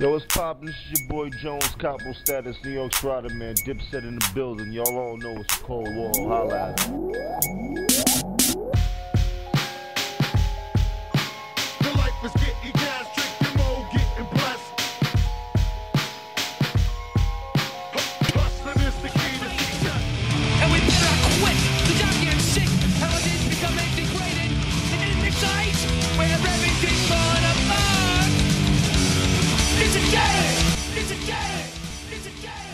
Yo, 0.00 0.10
what's 0.10 0.24
poppin'? 0.26 0.66
This 0.66 0.74
is 0.74 1.00
your 1.00 1.08
boy 1.08 1.30
Jones, 1.38 1.68
Capo 1.78 2.12
Status, 2.24 2.56
New 2.64 2.72
York 2.72 2.94
Strider, 2.94 3.28
man. 3.34 3.54
Dipset 3.54 4.02
in 4.02 4.16
the 4.16 4.30
building. 4.34 4.72
Y'all 4.72 4.98
all 4.98 5.16
know 5.16 5.36
it's 5.40 5.60
a 5.60 5.62
cold 5.62 5.94
war. 5.94 6.10
Holla 6.16 6.74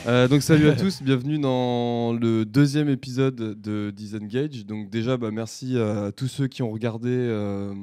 Euh, 0.06 0.28
donc 0.28 0.42
salut 0.42 0.68
à 0.68 0.76
tous, 0.76 1.02
bienvenue 1.02 1.38
dans 1.38 2.12
le 2.12 2.44
deuxième 2.44 2.88
épisode 2.88 3.34
de 3.60 3.90
Disengage. 3.90 4.64
Donc 4.64 4.88
déjà, 4.90 5.16
bah, 5.16 5.30
merci 5.30 5.78
à 5.78 6.12
tous 6.12 6.28
ceux 6.28 6.46
qui 6.46 6.62
ont 6.62 6.70
regardé 6.70 7.10
euh, 7.10 7.74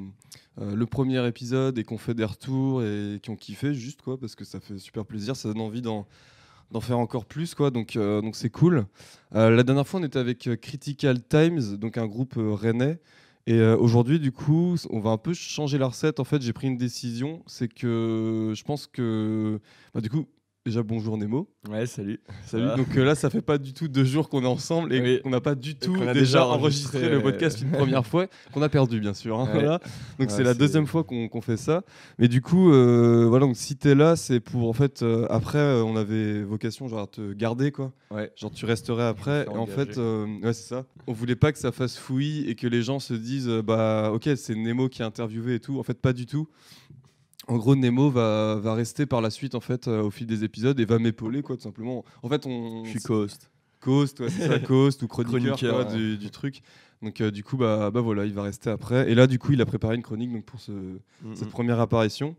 euh, 0.60 0.74
le 0.74 0.86
premier 0.86 1.24
épisode 1.26 1.78
et 1.78 1.84
qui 1.84 1.92
ont 1.92 1.98
fait 1.98 2.14
des 2.14 2.24
retours 2.24 2.82
et 2.82 3.20
qui 3.22 3.30
ont 3.30 3.36
kiffé 3.36 3.74
juste 3.74 4.02
quoi, 4.02 4.18
parce 4.18 4.34
que 4.34 4.44
ça 4.44 4.60
fait 4.60 4.78
super 4.78 5.04
plaisir, 5.04 5.36
ça 5.36 5.48
donne 5.48 5.60
envie 5.60 5.82
d'en 5.82 6.06
faire 6.80 6.98
encore 6.98 7.26
plus 7.26 7.54
quoi, 7.54 7.70
donc 7.70 7.96
donc 7.96 8.34
c'est 8.34 8.50
cool. 8.50 8.86
La 9.32 9.62
dernière 9.62 9.86
fois, 9.86 10.00
on 10.00 10.04
était 10.04 10.18
avec 10.18 10.48
Critical 10.60 11.22
Times, 11.22 11.76
donc 11.76 11.98
un 11.98 12.06
groupe 12.06 12.34
rennais. 12.38 12.98
Et 13.48 13.60
aujourd'hui, 13.62 14.18
du 14.18 14.32
coup, 14.32 14.74
on 14.90 14.98
va 14.98 15.10
un 15.10 15.18
peu 15.18 15.32
changer 15.32 15.78
la 15.78 15.86
recette. 15.86 16.18
En 16.18 16.24
fait, 16.24 16.42
j'ai 16.42 16.52
pris 16.52 16.66
une 16.66 16.76
décision, 16.76 17.44
c'est 17.46 17.72
que 17.72 18.52
je 18.56 18.64
pense 18.64 18.88
que, 18.88 19.60
bah, 19.94 20.00
du 20.00 20.10
coup, 20.10 20.26
déjà 20.66 20.82
bonjour 20.82 21.16
Nemo. 21.16 21.48
Ouais, 21.70 21.86
salut. 21.86 22.18
Salut. 22.44 22.66
Donc 22.76 22.96
euh, 22.96 23.04
là, 23.04 23.14
ça 23.14 23.30
fait 23.30 23.40
pas 23.40 23.56
du 23.56 23.72
tout 23.72 23.86
deux 23.86 24.02
jours 24.04 24.28
qu'on 24.28 24.42
est 24.42 24.46
ensemble 24.48 24.92
et 24.92 25.00
Oui. 25.00 25.20
qu'on 25.22 25.30
n'a 25.30 25.40
pas 25.40 25.54
du 25.54 25.76
tout 25.76 25.96
déjà, 25.96 26.12
déjà 26.12 26.46
enregistré, 26.46 26.98
enregistré, 26.98 27.08
le 27.08 27.16
euh, 27.18 27.22
podcast 27.22 27.60
une 27.62 27.70
première 27.70 28.04
fois, 28.06 28.26
qu'on 28.52 28.62
a 28.62 28.68
perdu 28.68 28.98
bien 28.98 29.14
sûr. 29.14 29.38
hein, 29.38 29.44
Ouais. 29.46 29.52
voilà. 29.52 29.78
Donc 30.18 30.28
Ouais, 30.28 30.34
c'est 30.36 30.42
la 30.42 30.54
deuxième 30.54 30.88
fois 30.88 31.04
qu'on 31.04 31.40
fait 31.40 31.56
ça. 31.56 31.82
Mais 32.18 32.26
du 32.26 32.42
coup, 32.42 32.72
euh, 32.72 33.26
voilà. 33.28 33.46
Donc 33.46 33.56
si 33.56 33.76
t'es 33.76 33.94
là, 33.94 34.16
c'est 34.16 34.40
pour 34.40 34.68
en 34.68 34.72
fait 34.72 35.02
euh, 35.02 35.26
après, 35.30 35.58
euh, 35.58 35.84
on 35.84 35.94
avait 35.94 36.42
vocation 36.42 36.88
genre 36.88 37.00
à 37.02 37.06
te 37.06 37.32
garder 37.32 37.70
quoi. 37.70 37.92
Ouais. 38.10 38.32
Genre 38.34 38.50
tu 38.50 38.64
resterais 38.66 39.04
après. 39.06 39.44
Et 39.44 39.48
en 39.56 39.66
fait, 39.66 39.98
euh, 39.98 40.26
ouais 40.42 40.52
c'est 40.52 40.66
ça. 40.68 40.84
On 41.06 41.12
voulait 41.12 41.36
pas 41.36 41.52
que 41.52 41.58
ça 41.60 41.70
fasse 41.70 41.96
fouillis 41.96 42.48
et 42.50 42.56
que 42.56 42.66
les 42.66 42.82
gens 42.82 42.98
se 42.98 43.14
disent 43.14 43.48
euh, 43.48 43.62
bah 43.62 44.10
ok 44.12 44.28
c'est 44.34 44.56
Nemo 44.56 44.88
qui 44.88 45.04
a 45.04 45.06
interviewé 45.06 45.54
et 45.54 45.60
tout. 45.60 45.78
En 45.78 45.84
fait 45.84 46.00
pas 46.00 46.12
du 46.12 46.26
tout. 46.26 46.48
En 47.48 47.56
gros, 47.58 47.76
Nemo 47.76 48.10
va, 48.10 48.56
va 48.56 48.74
rester 48.74 49.06
par 49.06 49.20
la 49.20 49.30
suite 49.30 49.54
en 49.54 49.60
fait 49.60 49.86
euh, 49.86 50.02
au 50.02 50.10
fil 50.10 50.26
des 50.26 50.42
épisodes 50.44 50.78
et 50.80 50.84
va 50.84 50.98
m'épauler 50.98 51.42
quoi 51.42 51.56
tout 51.56 51.62
simplement. 51.62 52.04
En 52.22 52.28
fait, 52.28 52.46
on 52.46 52.84
Je 52.84 52.90
suis 52.90 53.00
co-host. 53.00 53.50
Coast, 53.80 54.20
ouais, 54.20 54.30
c'est 54.30 54.48
ça, 54.48 54.58
Coast 54.66 55.02
ou 55.02 55.08
chroniqueur, 55.08 55.40
Chroniqueur, 55.40 55.74
quoi, 55.74 55.92
ouais. 55.92 55.96
du, 55.96 56.18
du 56.18 56.30
truc. 56.30 56.62
Donc 57.02 57.20
euh, 57.20 57.30
du 57.30 57.44
coup, 57.44 57.56
bah, 57.56 57.90
bah 57.90 58.00
voilà, 58.00 58.24
il 58.24 58.32
va 58.32 58.42
rester 58.42 58.70
après. 58.70 59.10
Et 59.10 59.14
là, 59.14 59.26
du 59.26 59.38
coup, 59.38 59.52
il 59.52 59.60
a 59.60 59.66
préparé 59.66 59.94
une 59.94 60.02
chronique 60.02 60.32
donc, 60.32 60.44
pour 60.44 60.60
ce, 60.60 60.72
cette 61.34 61.50
première 61.50 61.78
apparition. 61.78 62.34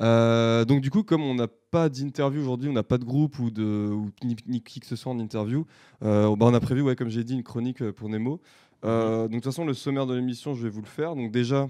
Euh, 0.00 0.64
donc 0.64 0.80
du 0.80 0.90
coup, 0.90 1.02
comme 1.02 1.22
on 1.22 1.34
n'a 1.34 1.48
pas 1.48 1.88
d'interview 1.88 2.40
aujourd'hui, 2.40 2.68
on 2.70 2.72
n'a 2.72 2.84
pas 2.84 2.98
de 2.98 3.04
groupe 3.04 3.38
ou, 3.40 3.50
de, 3.50 3.90
ou 3.92 4.10
ni, 4.22 4.36
ni 4.46 4.62
qui 4.62 4.78
que 4.80 4.86
ce 4.86 4.96
soit 4.96 5.12
en 5.12 5.18
interview, 5.18 5.66
bah, 6.00 6.28
on 6.30 6.54
a 6.54 6.60
prévu, 6.60 6.80
ouais, 6.80 6.96
comme 6.96 7.10
j'ai 7.10 7.24
dit, 7.24 7.34
une 7.34 7.42
chronique 7.42 7.90
pour 7.90 8.08
Nemo. 8.08 8.40
Euh, 8.84 9.22
donc 9.22 9.30
de 9.30 9.34
toute 9.36 9.44
façon, 9.44 9.64
le 9.64 9.74
sommaire 9.74 10.06
de 10.06 10.14
l'émission, 10.14 10.54
je 10.54 10.62
vais 10.62 10.68
vous 10.68 10.80
le 10.80 10.86
faire. 10.86 11.14
Donc 11.14 11.32
déjà, 11.32 11.68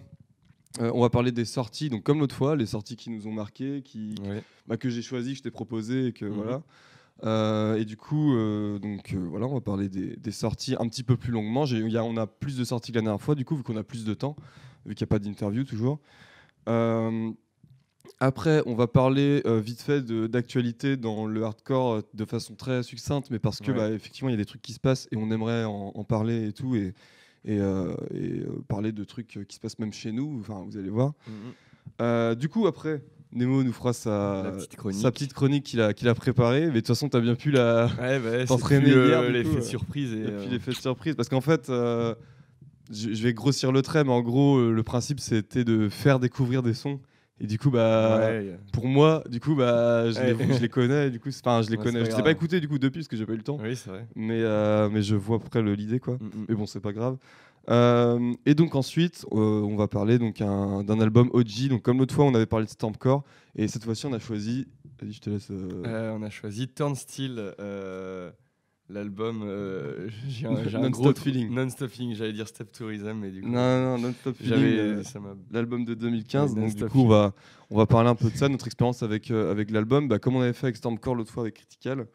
euh, 0.80 0.90
on 0.94 1.00
va 1.00 1.10
parler 1.10 1.32
des 1.32 1.44
sorties. 1.44 1.88
Donc 1.90 2.02
comme 2.04 2.20
l'autre 2.20 2.34
fois, 2.34 2.56
les 2.56 2.66
sorties 2.66 2.96
qui 2.96 3.10
nous 3.10 3.26
ont 3.26 3.32
marqués, 3.32 3.82
qui, 3.82 4.14
Ouais. 4.22 4.42
bah, 4.66 4.76
que 4.76 4.88
j'ai 4.90 5.02
choisi, 5.02 5.32
que 5.32 5.38
je 5.38 5.42
t'ai 5.42 5.50
proposé 5.50 6.06
et 6.08 6.12
que 6.12 6.24
Mhm. 6.24 6.32
voilà. 6.32 6.62
Euh, 7.24 7.74
et 7.76 7.84
du 7.84 7.96
coup, 7.96 8.34
euh, 8.36 8.78
donc 8.78 9.12
voilà, 9.14 9.46
on 9.46 9.54
va 9.54 9.60
parler 9.60 9.88
des, 9.88 10.14
des 10.16 10.30
sorties 10.30 10.76
un 10.78 10.86
petit 10.88 11.02
peu 11.02 11.16
plus 11.16 11.32
longuement. 11.32 11.64
Y 11.66 11.96
a- 11.96 12.04
on 12.04 12.16
a 12.16 12.26
plus 12.28 12.56
de 12.56 12.62
sorties 12.64 12.92
que 12.92 12.96
la 12.98 13.02
dernière 13.02 13.20
fois, 13.20 13.34
du 13.34 13.44
coup, 13.44 13.56
vu 13.56 13.64
qu'on 13.64 13.76
a 13.76 13.82
plus 13.82 14.04
de 14.04 14.14
temps, 14.14 14.36
vu 14.86 14.94
qu'il 14.94 15.04
n'y 15.04 15.08
a 15.08 15.12
pas 15.14 15.18
d'interview 15.18 15.64
toujours. 15.64 15.98
Après, 18.20 18.62
on 18.66 18.74
va 18.74 18.86
parler 18.86 19.42
vite 19.46 19.80
fait 19.82 20.04
d'actualité 20.04 20.96
dans 20.96 21.26
le 21.26 21.42
hardcore 21.44 22.02
de 22.14 22.24
façon 22.24 22.54
très 22.54 22.82
succincte, 22.82 23.30
mais 23.30 23.38
parce 23.38 23.60
que 23.60 23.70
Ouais. 23.70 23.76
bah, 23.76 23.90
effectivement, 23.90 24.28
il 24.28 24.32
y 24.32 24.34
a 24.34 24.38
des 24.38 24.44
trucs 24.44 24.62
qui 24.62 24.72
se 24.72 24.80
passent 24.80 25.08
et 25.12 25.16
on 25.16 25.30
aimerait 25.30 25.64
en, 25.64 25.92
en 25.94 26.04
parler 26.04 26.48
et 26.48 26.52
tout, 26.52 26.74
et, 26.74 26.94
et, 27.48 27.58
euh, 27.58 27.94
et, 28.14 28.40
euh, 28.40 28.62
parler 28.68 28.92
de 28.92 29.02
trucs 29.04 29.38
euh, 29.38 29.44
qui 29.44 29.56
se 29.56 29.60
passent 29.60 29.78
même 29.78 29.92
chez 29.92 30.12
nous. 30.12 30.38
Enfin, 30.40 30.64
vous 30.68 30.76
allez 30.76 30.90
voir. 30.90 31.14
Mhm. 31.26 31.34
Euh, 32.02 32.34
du 32.34 32.50
coup, 32.50 32.66
après, 32.66 33.02
Nemo 33.32 33.62
nous 33.62 33.72
fera 33.72 33.94
sa, 33.94 34.42
La 34.44 34.50
petite 34.52 34.76
chronique. 34.76 35.00
sa 35.00 35.10
petite 35.10 35.32
chronique 35.32 35.64
qu'il 35.64 35.80
a, 35.80 35.94
qu'il 35.94 36.08
a 36.08 36.14
préparée. 36.14 36.66
Mais 36.66 36.72
de 36.72 36.76
toute 36.76 36.88
façon, 36.88 37.08
tu 37.08 37.16
as 37.16 37.20
bien 37.20 37.34
pu 37.34 37.50
la. 37.50 37.86
Ouais, 37.98 38.18
bah, 38.24 38.44
T'entraîner 38.44 38.90
hier, 38.90 39.22
l'effet 39.30 39.54
de 39.54 39.58
euh, 39.58 39.62
surprise. 39.62 40.12
Et, 40.12 40.20
Et 40.20 40.30
puis 40.30 40.50
l'effet 40.50 40.72
de 40.72 40.76
surprise. 40.76 41.14
Parce 41.14 41.30
qu'en 41.30 41.40
fait, 41.40 41.70
euh, 41.70 42.14
je, 42.92 43.22
vais 43.22 43.32
grossir 43.32 43.72
le 43.72 43.80
trait, 43.80 44.04
mais 44.04 44.12
en 44.12 44.20
gros, 44.20 44.70
le 44.70 44.82
principe, 44.82 45.18
c'était 45.18 45.64
de 45.64 45.88
faire 45.88 46.20
découvrir 46.20 46.62
des 46.62 46.74
sons. 46.74 47.00
Et 47.40 47.46
du 47.46 47.58
coup, 47.58 47.70
bah. 47.70 48.18
ouais, 48.18 48.58
Pour 48.72 48.86
moi, 48.86 49.22
du 49.28 49.38
coup, 49.40 49.54
bah, 49.54 50.10
je, 50.10 50.20
les, 50.20 50.54
je 50.54 50.60
les 50.60 50.68
connais. 50.68 51.10
Du 51.10 51.20
coup, 51.20 51.28
enfin, 51.28 51.62
je 51.62 51.70
les 51.70 51.76
Ouais, 51.76 51.84
connais. 51.84 52.00
Je 52.00 52.06
ai 52.06 52.10
pas 52.10 52.22
grave. 52.22 52.30
écoutés 52.32 52.60
du 52.60 52.68
coup 52.68 52.78
depuis 52.78 52.98
parce 53.00 53.08
que 53.08 53.16
j'ai 53.16 53.26
pas 53.26 53.32
eu 53.34 53.36
le 53.36 53.42
temps. 53.42 53.58
Oui, 53.62 53.76
c'est 53.76 53.90
vrai. 53.90 54.06
Mais, 54.16 54.40
euh, 54.42 54.88
mais 54.90 55.02
je 55.02 55.14
vois 55.14 55.36
à 55.36 55.38
peu 55.40 55.48
près 55.48 55.62
le- 55.62 55.74
l'idée 55.74 56.00
quoi. 56.00 56.18
Mhm. 56.20 56.46
Mais 56.48 56.54
bon, 56.54 56.66
c'est 56.66 56.80
pas 56.80 56.92
grave. 56.92 57.16
Euh, 57.70 58.32
et 58.46 58.54
donc 58.54 58.74
ensuite, 58.74 59.26
euh, 59.32 59.36
on 59.36 59.76
va 59.76 59.88
parler 59.88 60.18
donc 60.18 60.40
un- 60.40 60.82
d'un 60.82 61.00
album 61.00 61.28
OG. 61.32 61.68
Donc 61.68 61.82
comme 61.82 61.98
l'autre 61.98 62.14
fois, 62.14 62.24
on 62.24 62.34
avait 62.34 62.46
parlé 62.46 62.64
de 62.66 62.70
Stampcore, 62.70 63.24
et 63.56 63.68
cette 63.68 63.84
fois-ci, 63.84 64.06
on 64.06 64.12
a 64.14 64.18
choisi. 64.18 64.66
Vas-y, 65.00 65.12
je 65.12 65.20
te 65.20 65.30
laisse. 65.30 65.50
on 65.52 66.22
a 66.22 66.30
choisi 66.30 66.66
Turnstile, 66.68 67.52
l'album. 68.88 69.42
euh, 69.44 70.08
j'ai 70.28 70.46
un, 70.46 70.62
j'ai 70.68 70.76
un 70.76 70.80
Non-Stop 70.80 70.92
gros 71.02 71.12
trou- 71.12 71.24
Feeling. 71.24 71.50
Non-stop 71.54 71.90
Feeling, 71.90 72.14
j'allais 72.14 72.32
dire 72.32 72.48
Step 72.48 72.72
Tourism, 72.72 73.12
mais 73.14 73.30
du 73.30 73.42
coup. 73.42 73.48
Non, 73.48 73.96
non, 73.96 73.98
Non-Stop 73.98 74.36
J'avais. 74.40 74.60
Feeling, 74.62 74.78
euh, 74.78 75.02
ça 75.02 75.20
m'a- 75.20 75.36
l'album 75.50 75.84
de 75.84 75.94
2015. 75.94 76.54
Ouais, 76.54 76.60
donc 76.60 76.74
du 76.74 76.84
coup, 76.86 77.00
on 77.02 77.08
va, 77.08 77.34
on 77.70 77.76
va 77.76 77.86
parler 77.86 78.08
un 78.08 78.14
peu 78.14 78.30
de 78.30 78.36
ça, 78.36 78.48
notre 78.48 78.66
expérience 78.66 79.02
avec, 79.02 79.30
euh, 79.30 79.50
avec 79.50 79.70
l'album, 79.70 80.08
bah, 80.08 80.18
comme 80.18 80.36
on 80.36 80.40
avait 80.40 80.52
fait 80.52 80.66
avec 80.66 80.76
Stampcore 80.76 81.14
l'autre 81.14 81.32
fois 81.32 81.42
avec 81.44 81.54
Critical. 81.54 82.06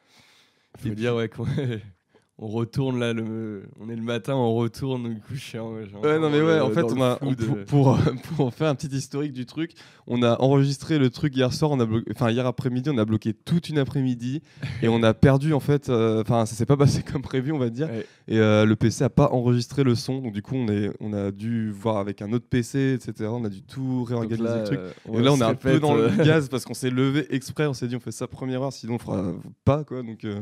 Faut 0.79 0.88
Et 0.89 0.95
dire 0.95 1.16
ouais 1.16 1.29
qu'on 1.29 1.45
on 2.43 2.47
retourne 2.47 2.99
là 2.99 3.13
le 3.13 3.63
on 3.79 3.87
est 3.89 3.95
le 3.95 4.01
matin 4.01 4.35
on 4.35 4.53
retourne 4.55 5.15
coup 5.15 5.33
je 5.33 5.39
suis 5.39 5.57
en- 5.59 5.71
Ouais, 5.73 6.19
non, 6.19 6.29
mais 6.29 6.41
ouais, 6.41 6.57
le- 6.57 6.63
en 6.63 6.69
fait, 6.71 6.83
on 6.83 7.01
a, 7.01 7.17
on- 7.21 7.33
pour, 7.35 7.57
pour, 7.65 7.97
pour 8.35 8.53
faire 8.53 8.67
un 8.67 8.75
petit 8.75 8.93
historique 8.93 9.31
du 9.31 9.45
truc, 9.45 9.71
on 10.07 10.21
a 10.23 10.39
enregistré 10.41 10.97
le 10.99 11.09
truc 11.09 11.35
hier 11.35 11.53
soir, 11.53 11.71
on 11.71 11.79
a 11.79 11.85
bloqué- 11.85 12.11
enfin 12.11 12.29
hier 12.31 12.45
après-midi, 12.45 12.89
on 12.89 12.97
a 12.97 13.05
bloqué 13.05 13.33
toute 13.33 13.69
une 13.69 13.77
après-midi 13.77 14.41
et 14.81 14.89
on 14.89 15.01
a 15.03 15.13
perdu 15.13 15.53
en 15.53 15.59
fait, 15.61 15.87
euh, 15.89 16.21
enfin 16.21 16.45
ça 16.45 16.55
s'est 16.55 16.65
pas 16.65 16.75
passé 16.77 17.01
comme 17.11 17.21
prévu, 17.21 17.51
on 17.53 17.59
va 17.59 17.69
dire, 17.69 17.87
Ouais. 17.87 18.05
et 18.27 18.39
euh, 18.39 18.65
le 18.65 18.75
PC 18.75 19.03
a 19.05 19.09
pas 19.09 19.29
enregistré 19.31 19.83
le 19.83 19.95
son, 19.95 20.19
donc 20.19 20.33
du 20.33 20.41
coup 20.41 20.55
on, 20.55 20.67
est, 20.67 20.91
on 20.99 21.13
a 21.13 21.31
dû 21.31 21.71
voir 21.71 21.97
avec 21.97 22.21
un 22.21 22.33
autre 22.33 22.45
PC, 22.49 22.93
etc. 22.93 23.29
On 23.31 23.45
a 23.45 23.49
dû 23.49 23.61
tout 23.61 23.99
Donc 23.99 24.09
réorganiser 24.09 24.43
là, 24.43 24.57
le 24.59 24.63
truc. 24.65 24.79
euh, 24.79 24.91
Et 25.13 25.21
là, 25.21 25.31
on 25.31 25.37
est 25.37 25.43
un 25.43 25.55
peu 25.55 25.79
dans 25.79 25.95
le 25.95 26.03
euh, 26.05 26.09
gaz 26.25 26.49
parce 26.49 26.65
qu'on 26.65 26.73
s'est 26.73 26.89
levé 26.89 27.25
exprès. 27.33 27.67
On 27.67 27.73
s'est 27.73 27.87
dit, 27.87 27.95
on 27.95 27.99
fait 28.01 28.11
ça 28.11 28.27
première 28.27 28.61
heure, 28.63 28.73
sinon 28.73 28.95
on 28.95 28.99
fera 28.99 29.31
pas 29.63 29.83
quoi. 29.83 30.01
Donc, 30.03 30.23
euh, 30.25 30.41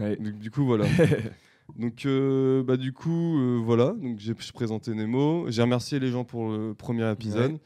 ouais. 0.00 0.16
donc, 0.16 0.38
du 0.38 0.50
coup, 0.50 0.64
voilà. 0.64 0.84
donc, 1.78 2.06
euh, 2.06 2.62
bah, 2.62 2.76
du 2.76 2.92
coup, 2.92 3.38
euh, 3.38 3.60
voilà. 3.62 3.94
Donc, 4.00 4.18
j'ai 4.18 4.34
présenté 4.34 4.94
Nemo. 4.94 5.46
J'ai 5.50 5.62
remercié 5.62 5.98
les 6.00 6.10
gens 6.10 6.24
pour 6.24 6.48
le 6.50 6.74
premier 6.74 7.10
épisode. 7.10 7.58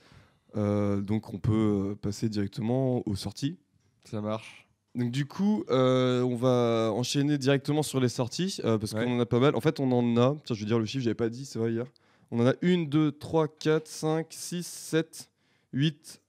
Euh, 0.56 1.00
donc, 1.00 1.32
on 1.32 1.38
peut 1.38 1.90
euh, 1.92 1.94
passer 1.94 2.28
directement 2.28 3.02
aux 3.08 3.16
sorties. 3.16 3.56
ça 4.04 4.20
marche 4.20 4.66
Donc, 4.94 5.10
du 5.10 5.24
coup, 5.26 5.64
euh, 5.70 6.22
on 6.22 6.36
va 6.36 6.90
enchaîner 6.92 7.38
directement 7.38 7.82
sur 7.82 8.00
les 8.00 8.08
sorties 8.10 8.60
euh, 8.64 8.76
parce 8.78 8.92
Ouais. 8.92 9.04
qu'on 9.04 9.16
en 9.16 9.20
a 9.20 9.26
pas 9.26 9.40
mal. 9.40 9.54
En 9.56 9.60
fait, 9.60 9.80
on 9.80 9.90
en 9.92 10.16
a. 10.16 10.36
Tiens, 10.44 10.54
je 10.56 10.60
vais 10.60 10.66
dire 10.66 10.78
le 10.78 10.84
chiffre, 10.84 11.04
j'avais 11.04 11.14
pas 11.14 11.28
dit, 11.30 11.44
c'est 11.46 11.58
vrai 11.58 11.72
hier. 11.72 11.86
On 12.30 12.40
en 12.40 12.46
a 12.46 12.54
1, 12.62 12.84
2, 12.84 13.12
3, 13.12 13.46
4, 13.48 13.86
5, 13.86 14.26
6, 14.30 14.66
7, 14.66 15.28
8, 15.74 16.21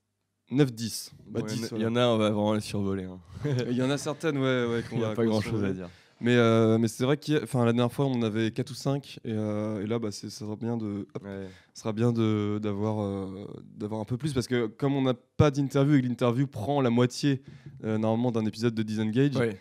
9, 0.50 0.72
10. 0.72 1.12
Bah, 1.28 1.40
Bon, 1.40 1.46
10, 1.46 1.54
il 1.54 1.58
y 1.58 1.60
en 1.60 1.64
a- 1.64 1.66
il 1.66 1.68
voilà. 1.70 1.84
y 1.84 1.86
en 1.88 1.96
a 1.96 2.06
on 2.14 2.18
va 2.18 2.30
vraiment 2.30 2.54
les 2.54 2.60
survoler 2.60 3.04
hein. 3.04 3.18
Il 3.70 3.76
y 3.76 3.82
en 3.82 3.90
a 3.90 3.98
certaines, 3.98 4.36
ouais, 4.38 4.66
ouais, 4.66 4.82
qu'on 4.88 5.02
a 5.02 5.14
pas 5.14 5.24
grand 5.24 5.40
chose 5.40 5.64
à 5.64 5.72
dire 5.72 5.88
Mais, 6.20 6.36
euh, 6.36 6.78
mais 6.78 6.88
c'est 6.88 7.04
vrai 7.04 7.16
que 7.16 7.32
la 7.32 7.72
dernière 7.72 7.92
fois, 7.92 8.06
on 8.06 8.14
en 8.14 8.22
avait 8.22 8.50
4 8.50 8.70
ou 8.70 8.74
5. 8.74 9.18
Et, 9.24 9.32
euh, 9.32 9.82
et 9.82 9.86
là, 9.86 9.98
bah, 9.98 10.10
ça 10.10 10.30
sera 10.30 10.54
bien 10.56 10.76
de, 10.76 11.06
hop, 11.14 11.22
Ouais. 11.24 11.48
sera 11.74 11.92
bien 11.92 12.12
d'avoir 12.12 13.02
euh, 13.02 13.46
d'avoir 13.76 14.00
un 14.00 14.04
peu 14.04 14.16
plus. 14.16 14.32
Parce 14.32 14.46
que 14.46 14.66
comme 14.66 14.94
on 14.94 15.02
n'a 15.02 15.14
pas 15.36 15.50
d'interview 15.50 15.96
et 15.96 16.02
que 16.02 16.06
l'interview 16.06 16.46
prend 16.46 16.80
la 16.80 16.90
moitié 16.90 17.42
normalement 17.82 18.30
d'un 18.32 18.46
épisode 18.46 18.74
de 18.74 18.82
Disengage, 18.82 19.36
Ouais. 19.36 19.58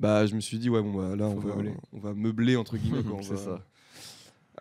bah, 0.00 0.26
je 0.26 0.34
me 0.34 0.40
suis 0.40 0.58
dit, 0.58 0.70
ouais, 0.70 0.80
bon, 0.82 0.92
bah, 0.94 1.16
là, 1.16 1.26
on 1.28 1.34
va, 1.40 1.54
meubler. 1.56 1.74
on 1.92 1.98
va 1.98 2.14
meubler, 2.14 2.56
entre 2.56 2.76
guillemets. 2.76 3.02
c'est 3.22 3.36
ça 3.38 3.60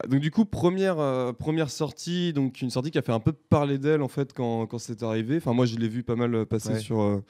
Donc 0.09 0.19
du 0.19 0.29
coup 0.31 0.45
première 0.45 0.99
euh, 0.99 1.31
première 1.31 1.69
sortie 1.69 2.33
donc 2.33 2.61
une 2.61 2.69
sortie 2.69 2.91
qui 2.91 2.97
a 2.97 3.01
fait 3.01 3.13
un 3.13 3.19
peu 3.21 3.31
parler 3.31 3.77
d'elle 3.77 4.01
en 4.01 4.07
fait 4.09 4.33
quand, 4.33 4.65
quand 4.67 4.77
c'est 4.77 5.03
arrivé. 5.03 5.37
Enfin 5.37 5.53
moi 5.53 5.65
je 5.65 5.77
l'ai 5.77 5.87
vu 5.87 6.03
pas 6.03 6.15
mal 6.15 6.33
euh, 6.35 6.45
passer 6.45 6.73
Ouais. 6.73 6.79
sur 6.79 7.01
euh, 7.01 7.23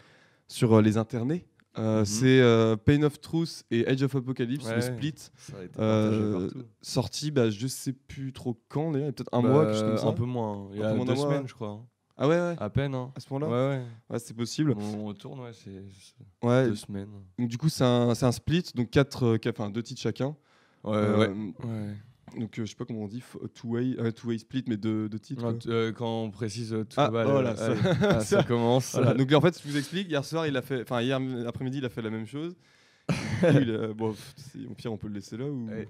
sur 0.47 0.73
euh, 0.73 0.81
les 0.81 0.97
internets. 0.97 1.45
Mhm. 1.77 2.05
C'est 2.05 2.41
Pain 2.85 3.03
of 3.03 3.19
Truth 3.19 3.65
et 3.69 3.85
Age 3.85 4.01
of 4.03 4.15
Apocalypse 4.15 4.65
le 4.73 4.79
split 4.79 5.13
ça 5.17 5.57
a 5.59 5.63
été 5.63 5.73
partagé 5.77 6.31
partout 6.31 6.63
sorti 6.81 7.31
bah 7.31 7.49
je 7.49 7.67
sais 7.67 7.91
plus 7.91 8.31
trop 8.31 8.57
quand 8.69 8.93
peut-être 8.93 9.27
un 9.33 9.41
Bah, 9.41 9.49
mois 9.49 9.65
quelque 9.65 9.73
chose 9.73 9.83
comme 9.83 9.97
ça. 9.97 10.07
un 10.07 10.13
peu 10.13 10.23
moins 10.23 10.69
il 10.71 10.79
y 10.79 10.83
a 10.83 10.93
deux 10.93 11.03
mois, 11.03 11.15
semaines 11.17 11.41
ouais. 11.41 11.47
je 11.47 11.53
crois 11.53 11.69
hein. 11.69 11.85
Ah 12.17 12.29
ouais, 12.29 12.35
ouais. 12.39 12.55
À 12.59 12.69
peine, 12.69 12.95
hein. 12.95 13.11
À 13.13 13.19
ce 13.19 13.25
moment-là 13.33 13.51
Ouais, 13.51 13.75
ouais. 13.77 13.83
Ouais, 14.09 14.19
c'est 14.19 14.33
possible. 14.33 14.73
On 14.79 15.03
retourne, 15.03 15.41
ouais, 15.41 15.51
c'est 15.51 15.83
Ouais. 16.47 16.69
deux 16.69 16.75
semaines. 16.77 17.09
Donc, 17.37 17.49
du 17.49 17.57
coup, 17.57 17.67
c'est 17.67 17.83
un, 17.83 18.07
un 18.11 18.31
split, 18.31 18.63
donc 18.73 18.89
quatre, 18.89 19.35
quatre- 19.35 19.59
enfin 19.59 19.69
deux 19.69 19.83
titres 19.83 19.99
chacun. 19.99 20.27
Ouais, 20.85 20.93
Euh, 20.95 21.17
ouais. 21.17 21.95
Donc, 22.37 22.57
euh, 22.59 22.65
je 22.65 22.71
sais 22.71 22.75
pas 22.75 22.85
comment 22.85 23.03
on 23.03 23.07
dit, 23.07 23.23
two-way 23.53 23.95
euh, 23.99 24.11
two-way 24.11 24.37
split, 24.39 24.63
mais 24.67 24.77
deux, 24.77 25.07
deux 25.07 25.19
titres. 25.19 25.55
Euh, 25.67 25.91
quand 25.91 26.23
on 26.23 26.31
précise 26.31 26.73
euh, 26.73 26.83
tout 26.83 26.95
Ah, 26.97 27.09
bah, 27.09 27.23
voilà, 27.23 27.55
ça- 27.55 27.73
ah, 28.01 28.19
ça, 28.19 28.43
commence. 28.43 28.93
Voilà, 28.93 29.13
donc 29.13 29.31
en 29.31 29.41
fait, 29.41 29.61
je 29.63 29.67
vous 29.69 29.77
explique, 29.77 30.09
hier 30.09 30.25
soir, 30.25 30.47
il 30.47 30.57
a 30.57 30.61
fait, 30.61 30.81
enfin 30.81 31.01
hier 31.01 31.19
après-midi, 31.47 31.77
il 31.77 31.85
a 31.85 31.89
fait 31.89 32.01
la 32.01 32.09
même 32.09 32.25
chose. 32.27 32.55
Il 33.43 33.93
bon, 33.95 34.15
c'est- 34.35 34.65
au 34.65 34.73
pire, 34.73 34.91
on 34.91 34.97
peut 34.97 35.07
le 35.07 35.13
laisser 35.13 35.37
là 35.37 35.45
ou? 35.45 35.67
Ouais. 35.69 35.87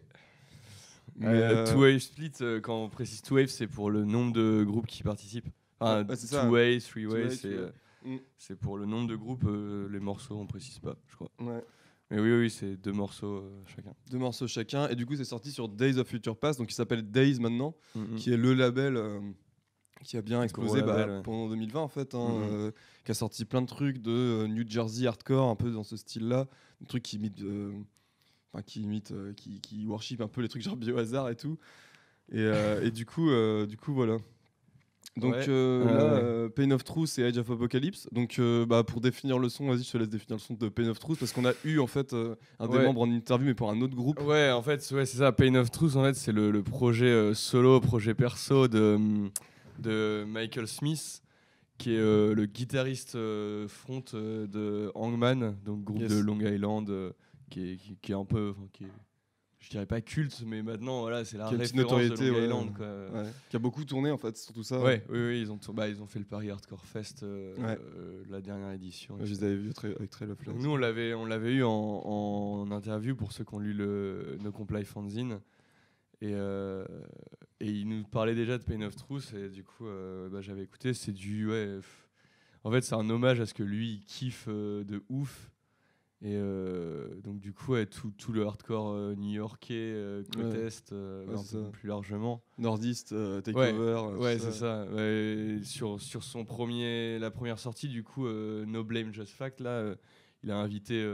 Mais, 1.16 1.28
Euh, 1.28 1.64
euh, 1.66 1.72
Two 1.74 1.82
Wave 1.84 2.00
Split, 2.00 2.32
euh, 2.42 2.60
quand 2.60 2.76
on 2.84 2.90
précise 2.90 3.22
Two 3.22 3.36
Wave, 3.38 3.48
c'est 3.48 3.68
pour 3.68 3.90
le 3.90 4.04
nombre 4.04 4.34
de 4.34 4.64
groupes 4.66 4.88
qui 4.88 5.02
participent. 5.02 5.48
Enfin, 5.80 6.04
Ouais, 6.06 6.16
c'est 6.18 6.28
ça. 6.28 6.44
Two 6.44 6.52
Way, 6.52 6.80
Three 6.80 7.04
Two 7.06 7.14
Way, 7.14 7.24
way, 7.24 7.30
c'est 7.30 7.48
euh, 7.54 7.70
Mm. 8.04 8.18
c'est 8.38 8.60
pour 8.60 8.78
le 8.78 8.86
nombre 8.86 9.08
de 9.08 9.16
groupes. 9.16 9.46
euh, 9.48 9.88
les 9.90 10.00
morceaux, 10.02 10.36
on 10.38 10.46
précise 10.46 10.78
pas, 10.80 10.96
je 11.08 11.16
crois. 11.16 11.30
ouais, 11.40 11.64
Mais 12.12 12.20
oui, 12.20 12.32
oui, 12.34 12.50
c'est 12.52 12.78
deux 12.78 12.92
morceaux 12.92 13.38
euh, 13.38 13.64
chacun. 13.76 13.94
deux 14.12 14.18
morceaux 14.20 14.48
chacun, 14.48 14.88
et 14.90 14.96
du 14.96 15.06
coup, 15.08 15.16
c'est 15.16 15.26
sorti 15.26 15.52
sur 15.52 15.68
Days 15.68 15.98
of 15.98 16.08
Future 16.08 16.38
Past, 16.38 16.60
donc 16.60 16.72
il 16.72 16.76
s'appelle 16.76 17.10
Days 17.10 17.40
maintenant, 17.40 17.76
Mm, 17.96 18.16
qui 18.16 18.32
est 18.32 18.38
le 18.38 18.54
label 18.54 18.96
euh, 18.96 19.20
qui 20.04 20.16
a 20.18 20.22
bien 20.22 20.44
explosé 20.44 20.82
bah, 20.82 20.98
label, 20.98 21.16
ouais. 21.16 21.22
pendant 21.24 21.50
2020 21.50 21.80
en 21.80 21.88
fait, 21.88 22.14
hein, 22.14 22.30
euh, 22.52 22.72
qui 23.06 23.12
a 23.12 23.16
sorti 23.16 23.44
plein 23.46 23.62
de 23.64 23.68
trucs 23.68 24.00
de 24.04 24.46
New 24.48 24.64
Jersey 24.70 25.08
hardcore, 25.08 25.50
un 25.50 25.56
peu 25.56 25.72
dans 25.72 25.84
ce 25.84 25.98
style-là, 25.98 26.48
des 26.80 26.86
trucs 26.86 27.02
qui 27.04 27.16
imitent, 27.16 27.44
qui 28.68 28.82
imitent, 28.84 29.12
euh, 29.12 29.34
qui, 29.34 29.60
qui 29.62 29.88
worship 29.88 30.22
un 30.22 30.28
peu 30.28 30.42
les 30.42 30.48
trucs 30.48 30.62
genre 30.62 30.76
Biohazard 30.78 31.30
et 31.30 31.36
tout. 31.36 31.58
Et, 32.32 32.44
et 32.84 32.92
du 32.92 33.06
coup, 33.06 33.30
du 33.68 33.78
coup 33.78 33.94
voilà. 33.94 34.18
Donc 35.18 35.34
Ouais. 35.34 35.46
euh, 35.48 35.86
Ouais, 35.86 35.94
là, 35.94 36.06
ouais. 36.06 36.20
euh, 36.22 36.50
Pain 36.50 36.72
of 36.72 36.84
Truth 36.84 37.18
et 37.20 37.24
Age 37.24 37.38
of 37.38 37.50
Apocalypse. 37.50 38.08
Donc 38.12 38.38
euh, 38.38 38.66
bah, 38.66 38.84
pour 38.84 39.00
définir 39.00 39.40
le 39.40 39.48
son, 39.48 39.68
vas-y, 39.70 39.84
je 39.84 39.92
te 39.92 39.98
laisse 39.98 40.10
définir 40.10 40.36
le 40.36 40.42
son 40.42 40.56
de 40.56 40.68
Pain 40.68 40.88
of 40.90 41.00
Truth 41.00 41.20
parce 41.20 41.32
qu'on 41.32 41.46
a 41.46 41.54
eu 41.64 41.80
en 41.80 41.88
fait 41.88 42.12
euh, 42.14 42.36
un 42.60 42.68
des 42.68 42.78
Ouais. 42.78 42.84
membres 42.84 43.02
en 43.02 43.10
interview 43.10 43.48
mais 43.48 43.54
pour 43.54 43.70
un 43.72 43.80
autre 43.82 43.96
groupe. 43.96 44.20
Ouais, 44.22 44.52
en 44.52 44.62
fait, 44.62 44.86
ouais, 44.92 45.06
c'est 45.06 45.18
ça. 45.20 45.32
Pain 45.32 45.56
of 45.56 45.72
Truth, 45.72 45.96
en 45.96 46.04
fait, 46.04 46.16
c'est 46.16 46.34
le, 46.34 46.52
le 46.52 46.64
projet 46.64 47.06
euh, 47.06 47.34
solo, 47.34 47.80
projet 47.80 48.14
perso 48.14 48.68
de, 48.68 48.96
hum, 48.96 49.30
de 49.80 50.26
Michael 50.28 50.68
Smith, 50.68 51.22
qui 51.78 51.94
est 51.94 51.98
euh, 51.98 52.34
le 52.36 52.46
guitariste 52.46 53.16
euh, 53.16 53.68
front 53.70 54.04
euh, 54.14 54.48
de 54.48 54.92
Hangman, 54.96 55.56
donc 55.66 55.84
groupe 55.86 56.02
Yes. 56.02 56.12
de 56.12 56.20
Long 56.20 56.40
Island, 56.42 56.90
euh, 56.90 57.12
qui, 57.50 57.72
est, 57.72 57.78
qui, 57.78 57.98
qui 58.02 58.12
est 58.12 58.16
un 58.16 58.26
peu, 58.26 58.50
enfin, 58.52 58.68
qui 58.74 58.84
est, 58.84 58.88
je 59.66 59.72
dirais 59.72 59.88
pas 59.88 60.00
culte, 60.00 60.44
mais 60.46 60.62
maintenant, 60.62 61.02
voilà, 61.02 61.26
c'est 61.26 61.38
la 61.40 61.48
Qui 61.50 61.56
a 61.56 61.58
référence 61.58 61.92
notoriété, 61.92 62.26
de 62.26 62.30
Long 62.30 62.36
ouais. 62.38 62.44
Island, 62.46 62.74
quoi. 62.78 63.22
Ouais, 63.24 63.30
qui 63.50 63.56
a 63.56 63.60
beaucoup 63.60 63.84
tourné 63.84 64.12
en 64.12 64.18
fait, 64.18 64.38
surtout 64.38 64.62
ça. 64.64 64.80
Ouais, 64.80 65.04
oui, 65.10 65.18
oui, 65.20 65.42
ils 65.42 65.52
ont, 65.52 65.60
bah, 65.74 65.90
ils 65.90 66.02
ont 66.04 66.06
fait 66.08 66.20
le 66.20 66.26
Paris 66.26 66.52
Hardcore 66.52 66.86
Fest, 66.86 67.24
euh, 67.24 67.56
euh, 67.60 68.24
la 68.30 68.42
dernière 68.42 68.72
édition. 68.72 69.18
Je 69.24 69.34
les 69.34 69.44
avais 69.44 69.56
vus 69.56 69.74
très- 69.74 69.96
avec 69.96 70.48
nous, 70.56 70.70
on 70.70 70.78
l'avait, 70.78 71.16
on 71.16 71.26
l'avait 71.26 71.54
eu 71.54 71.64
en, 71.64 71.72
en 71.72 72.70
interview 72.72 73.16
pour 73.16 73.32
ceux 73.32 73.44
qui 73.44 73.56
ont 73.56 73.60
lu 73.60 73.74
le 73.74 74.38
No 74.44 74.52
Comply 74.52 74.86
Fanzine. 74.86 75.40
Et, 76.22 76.32
euh, 76.34 76.86
et 77.60 77.70
il 77.70 77.90
nous 77.90 78.04
parlait 78.04 78.36
déjà 78.36 78.58
de 78.58 78.64
Pain 78.64 78.82
of 78.84 78.96
Truth. 78.96 79.34
Et 79.34 79.50
du 79.50 79.64
coup, 79.64 79.88
euh, 79.88 80.30
bah, 80.30 80.42
j'avais 80.42 80.64
écouté. 80.64 80.94
C'est 80.94 81.12
du. 81.12 81.50
En 82.64 82.72
fait, 82.72 82.82
c'est 82.82 82.96
un 82.96 83.10
hommage 83.10 83.42
à 83.42 83.46
ce 83.46 83.54
que 83.54 83.64
lui, 83.64 83.94
il 83.96 84.00
kiffe 84.06 84.48
de 84.48 85.04
ouf. 85.10 85.52
Et 86.22 86.36
euh, 86.38 87.20
donc, 87.22 87.40
du 87.40 87.54
coup, 87.54 87.74
ouais, 87.74 87.86
tout, 87.86 88.12
tout 88.18 88.32
le 88.32 88.46
hardcore 88.46 88.90
euh, 88.92 89.16
new-yorkais, 89.16 89.74
euh, 89.76 90.24
côte 90.34 90.46
Ouais. 90.46 90.66
Est, 90.68 90.92
euh, 90.92 91.26
Ouais, 91.28 91.34
un 91.34 91.38
c'est 91.38 91.58
peu 91.58 91.64
ça. 91.66 91.70
plus 91.72 91.88
largement. 91.90 92.42
Nordiste, 92.58 93.10
Takeover. 93.44 94.18
Ouais, 94.18 94.40
c'est 94.40 94.52
ça. 94.52 94.88
Sur, 95.64 96.02
sur 96.02 96.24
son 96.24 96.46
premier, 96.46 97.20
la 97.20 97.32
première 97.32 97.60
sortie, 97.60 97.90
du 97.90 98.04
coup, 98.04 98.28
No 98.28 98.84
Blame 98.84 99.14
Just 99.14 99.34
Fact, 99.34 99.60
là, 99.60 99.94
il 100.44 100.52
a 100.52 100.58
invité 100.58 101.06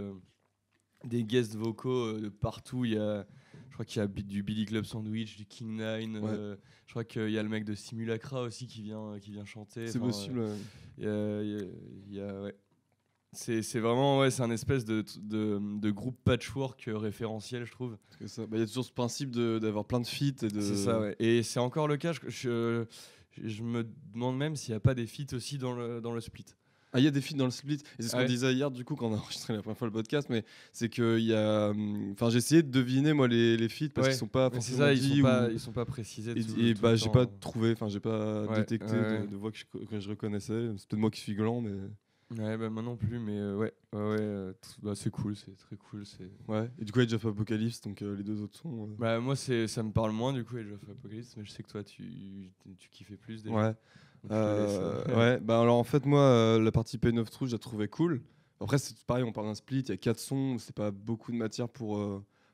des 1.04 1.24
guests 1.24 1.56
vocaux 1.56 2.14
de 2.20 2.30
partout. 2.30 2.86
Il 2.86 2.94
y 2.94 2.98
a, 2.98 3.26
je 3.70 3.74
crois 3.74 3.86
qu'il 3.86 4.00
y 4.02 4.06
a 4.06 4.08
du 4.08 4.44
Billy 4.44 4.66
Club 4.66 4.86
Sandwich, 4.86 5.36
du 5.36 5.46
King 5.46 5.78
Nine. 5.82 6.20
Je 6.86 6.94
crois 6.94 7.04
qu'il 7.06 7.30
y 7.32 7.38
a 7.38 7.44
le 7.44 7.50
mec 7.50 7.64
de 7.66 7.74
Simulacra 7.74 8.44
aussi 8.44 8.68
qui 8.68 8.82
vient, 8.84 9.18
qui 9.20 9.32
vient 9.32 9.46
chanter. 9.46 9.88
C'est 9.88 9.98
possible. 10.00 10.46
il 10.98 11.06
y 11.06 11.08
a- 11.08 11.42
y 11.44 11.56
a- 11.56 11.66
y 12.10 12.20
a- 12.20 12.42
ouais. 12.44 12.56
C'est 13.34 13.62
c'est 13.62 13.80
vraiment 13.80 14.20
ouais, 14.20 14.30
c'est 14.30 14.42
un 14.44 14.52
espèce 14.52 14.84
de, 14.84 15.06
de, 15.22 15.60
de 15.80 15.92
groupe 15.92 16.18
patchwork 16.26 16.88
euh, 16.90 16.98
référentiel, 16.98 17.64
je 17.66 17.72
trouve. 17.72 17.98
Que 18.20 18.26
bah, 18.42 18.58
Il 18.58 18.60
y 18.60 18.64
a 18.64 18.68
toujours 18.68 18.84
ce 18.86 18.92
principe 18.92 19.32
de- 19.32 19.58
d'avoir 19.58 19.86
plein 19.86 20.02
de 20.02 20.08
feats 20.08 20.46
de. 20.48 20.60
C'est 20.60 20.76
ça, 20.76 21.00
ouais. 21.00 21.16
Et 21.20 21.42
c'est 21.42 21.60
encore 21.60 21.88
le 21.88 21.96
cas. 21.96 22.12
Je, 22.12 22.20
je, 22.28 22.86
je 23.42 23.64
me 23.64 23.88
demande 24.14 24.38
même 24.38 24.58
s'il 24.58 24.74
n'y 24.74 24.78
a 24.78 24.82
pas 24.82 24.94
des 24.94 25.08
feats 25.08 25.34
aussi 25.34 25.58
dans 25.58 25.72
le, 25.74 26.02
dans 26.02 26.14
le 26.14 26.20
split. 26.20 26.44
Ah, 26.94 27.00
il 27.00 27.06
y 27.06 27.08
a 27.08 27.12
des 27.12 27.22
feats 27.22 27.38
dans 27.38 27.46
le 27.46 27.52
split. 27.52 27.78
C'est 28.02 28.10
ce 28.10 28.16
qu'on 28.18 28.26
disait 28.26 28.54
hier, 28.54 28.70
du 28.70 28.84
coup, 28.84 28.96
quand 28.98 29.08
on 29.08 29.14
a 29.14 29.18
enregistré 29.22 29.54
la 29.54 29.62
première 29.62 29.78
fois 29.78 29.88
le 29.88 29.94
podcast, 29.94 30.28
mais 30.30 30.44
c'est 30.74 30.90
qu'il 30.90 31.20
y 31.20 31.34
a. 31.34 31.70
hum, 31.70 32.12
Enfin, 32.12 32.30
j'ai 32.30 32.40
essayé 32.40 32.64
de 32.64 32.70
deviner, 32.70 33.14
moi, 33.14 33.30
les, 33.30 33.56
les 33.56 33.70
feats 33.70 33.88
parce 33.96 34.08
Ouais. 34.08 34.12
qu'ils 34.12 34.20
sont 34.20 34.28
pas 34.28 34.50
forcément 34.50 34.78
ça, 34.80 34.92
ils 34.94 35.02
sont, 35.02 35.22
pas, 35.22 35.48
ou- 35.48 35.52
ils 35.54 35.60
sont 35.62 35.72
pas 35.72 35.86
précisés. 35.86 36.32
Et, 36.36 36.44
tout- 36.44 36.60
et 36.60 36.74
tout 36.74 36.82
bah, 36.82 36.98
j'ai 36.98 37.10
pas 37.10 37.26
trouvé, 37.26 37.72
enfin, 37.72 37.88
j'ai 37.88 38.02
pas 38.02 38.44
Ouais, 38.44 38.58
détecté 38.58 38.94
de 38.94 39.36
voix 39.38 39.52
que 39.54 39.58
je, 39.58 39.86
que 39.86 40.00
je 40.02 40.10
reconnaissais. 40.10 40.68
C'est 40.76 40.86
peut-être 40.90 41.00
moi 41.00 41.10
qui 41.10 41.22
suis 41.22 41.34
gland, 41.34 41.62
mais. 41.62 41.72
Ouais, 42.38 42.58
bah, 42.58 42.70
moi 42.70 42.82
non 42.82 42.96
plus, 42.96 43.20
mais 43.20 43.38
euh, 43.38 43.58
ouais, 43.58 43.74
ouais, 43.94 44.00
ouais 44.00 44.18
euh, 44.20 44.54
bah, 44.82 44.94
c'est 44.96 45.10
cool, 45.12 45.36
c'est 45.36 45.56
très 45.58 45.76
cool. 45.76 46.06
c'est- 46.06 46.32
Ouais. 46.48 46.70
Et 46.80 46.86
du 46.86 46.92
coup, 46.92 47.00
Age 47.00 47.14
of 47.14 47.26
Apocalypse, 47.26 47.82
donc 47.82 48.02
euh, 48.02 48.16
les 48.16 48.24
deux 48.24 48.42
autres 48.42 48.58
sons. 48.58 48.88
Bah, 48.98 49.20
moi, 49.20 49.36
c'est, 49.36 49.68
ça 49.68 49.84
me 49.84 49.92
parle 49.92 50.12
moins 50.12 50.32
du 50.32 50.46
coup, 50.46 50.56
Age 50.56 50.72
of 50.72 50.82
Apocalypse, 50.90 51.36
mais 51.36 51.44
je 51.44 51.52
sais 51.52 51.62
que 51.62 51.70
toi, 51.70 51.84
tu, 51.84 52.50
tu 52.80 52.90
kiffais 52.90 53.18
plus 53.18 53.44
déjà. 53.44 53.56
Ouais. 53.56 53.76
Ouais, 54.30 55.40
bah 55.42 55.62
alors 55.62 55.78
en 55.78 55.84
fait, 55.84 56.06
moi, 56.06 56.58
la 56.60 56.72
partie 56.72 56.98
Pain 56.98 57.18
of 57.18 57.30
Truth, 57.30 57.50
je 57.50 57.56
la 57.56 57.60
trouvais 57.60 57.88
cool. 57.88 58.22
Après, 58.60 58.78
c'est 58.78 58.96
pareil, 59.06 59.24
on 59.24 59.32
parle 59.32 59.48
d'un 59.48 59.56
split, 59.56 59.80
il 59.80 59.90
y 59.90 59.92
a 59.92 59.98
quatre 59.98 60.20
sons, 60.20 60.58
c'est 60.60 60.76
pas 60.76 60.92
beaucoup 60.92 61.32
de 61.32 61.38
matière 61.38 61.68
pour, 61.68 61.98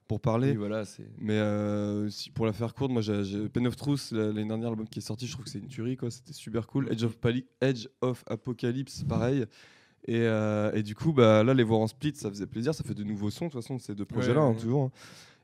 pour 0.08 0.20
parler. 0.22 0.52
oui, 0.52 0.56
voilà, 0.58 0.86
c'est. 0.86 1.08
Mais 1.20 1.34
euh, 1.34 2.10
si, 2.10 2.30
pour 2.30 2.46
la 2.46 2.54
faire 2.54 2.74
courte, 2.74 2.92
moi, 2.92 3.02
j'ai, 3.02 3.50
Pain 3.50 3.66
of 3.66 3.76
Truth, 3.76 4.12
la- 4.12 4.28
l'année 4.28 4.46
dernière, 4.48 4.70
l'album 4.70 4.88
qui 4.88 5.00
est 5.00 5.02
sorti, 5.02 5.28
je 5.28 5.34
trouve 5.34 5.46
que 5.46 5.52
c'est 5.52 5.60
une 5.60 5.68
tuerie, 5.68 5.98
quoi. 5.98 6.10
C'était 6.12 6.34
super 6.34 6.68
cool. 6.68 6.92
Edge 6.92 7.04
of, 7.04 7.18
Pali- 7.18 7.46
Edge 7.62 7.88
of 8.02 8.24
Apocalypse, 8.28 9.04
pareil. 9.04 9.46
Et, 10.08 10.16
euh, 10.22 10.72
et 10.74 10.84
du 10.84 10.96
coup, 10.96 11.12
bah, 11.12 11.44
là, 11.44 11.54
les 11.54 11.64
voir 11.64 11.82
en 11.82 11.88
split, 11.88 12.14
ça 12.16 12.30
faisait 12.30 12.48
plaisir. 12.48 12.74
Ça 12.74 12.84
fait 12.84 12.94
de 12.94 13.04
nouveaux 13.04 13.30
sons, 13.30 13.48
de 13.48 13.52
toute 13.52 13.62
façon, 13.62 13.78
ces 13.80 13.94
deux 13.96 14.06
projets-là, 14.06 14.40
Ouais, 14.42 14.46
hein, 14.48 14.50
ouais. 14.52 14.56
toujours. 14.62 14.84
hein. 14.84 14.92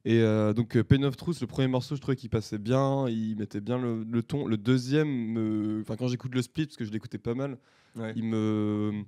Et 0.06 0.20
euh, 0.22 0.54
donc, 0.54 0.82
Pain 0.84 1.04
of 1.04 1.16
Truth, 1.18 1.40
le 1.42 1.48
premier 1.48 1.68
morceau, 1.68 1.96
je 1.96 2.02
trouvais 2.02 2.16
qu'il 2.18 2.30
passait 2.30 2.58
bien, 2.58 3.08
il 3.10 3.38
mettait 3.38 3.62
bien 3.62 3.78
le, 3.78 4.04
le 4.04 4.24
ton. 4.24 4.46
Le 4.48 4.58
deuxième, 4.58 5.08
me- 5.08 5.82
enfin, 5.82 5.96
quand 5.98 6.08
j'écoute 6.08 6.34
le 6.36 6.42
split, 6.42 6.66
parce 6.66 6.76
que 6.78 6.86
je 6.86 6.92
l'écoutais 6.92 7.18
pas 7.18 7.34
mal, 7.36 7.58
Ouais. 7.96 8.12
il 8.16 8.24
me. 8.26 9.04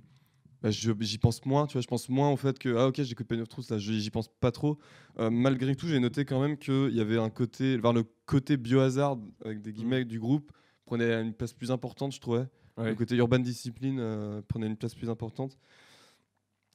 Bah, 0.70 1.00
j'y 1.00 1.18
pense 1.18 1.44
moins, 1.44 1.66
tu 1.66 1.74
vois, 1.74 1.82
je 1.82 1.86
pense 1.86 2.08
moins 2.08 2.30
au 2.30 2.36
fait 2.36 2.58
que 2.58 2.76
ah 2.76 2.88
ok 2.88 3.02
j'écoute 3.02 3.26
Pain 3.26 3.38
of 3.40 3.48
Truth 3.48 3.70
là, 3.70 3.78
j'y 3.78 4.10
pense 4.10 4.28
pas 4.28 4.50
trop. 4.50 4.78
Euh, 5.18 5.30
malgré 5.30 5.74
tout, 5.76 5.86
j'ai 5.86 6.00
noté 6.00 6.24
quand 6.24 6.40
même 6.40 6.56
qu'il 6.56 6.90
y 6.94 7.00
avait 7.00 7.18
un 7.18 7.30
côté, 7.30 7.76
vers 7.76 7.92
le 7.92 8.04
côté 8.26 8.56
biohazard 8.56 9.18
avec 9.44 9.60
des 9.62 9.72
guillemets 9.72 10.04
du 10.04 10.18
groupe 10.18 10.50
prenait 10.84 11.20
une 11.20 11.32
place 11.32 11.52
plus 11.52 11.70
importante, 11.70 12.12
je 12.14 12.20
trouvais. 12.20 12.46
Ouais. 12.76 12.90
Le 12.90 12.94
côté 12.94 13.16
urban 13.16 13.38
discipline 13.38 13.98
euh, 13.98 14.42
prenait 14.46 14.66
une 14.66 14.76
place 14.76 14.94
plus 14.94 15.08
importante. 15.10 15.56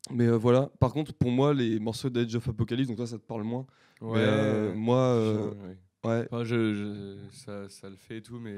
Mais 0.10 0.26
euh, 0.26 0.36
voilà. 0.38 0.70
Par 0.80 0.92
contre, 0.94 1.14
pour 1.14 1.32
moi, 1.32 1.54
les 1.54 1.80
morceaux 1.80 2.10
d'Edge 2.10 2.36
of 2.36 2.48
Apocalypse, 2.50 2.88
donc 2.88 2.98
toi, 2.98 3.08
ça 3.08 3.18
te 3.18 3.24
parle 3.26 3.44
moins. 3.44 3.66
Ouais, 4.02 4.20
Mais, 4.20 4.74
moi, 4.74 5.16
ouais. 5.54 6.10
ouais. 6.10 6.28
Enfin, 6.32 6.44
je, 6.44 6.74
je- 6.74 7.18
ça, 7.32 7.70
ça 7.70 7.90
le 7.90 7.96
fait 7.96 8.18
et 8.18 8.22
tout, 8.22 8.40
mais 8.40 8.56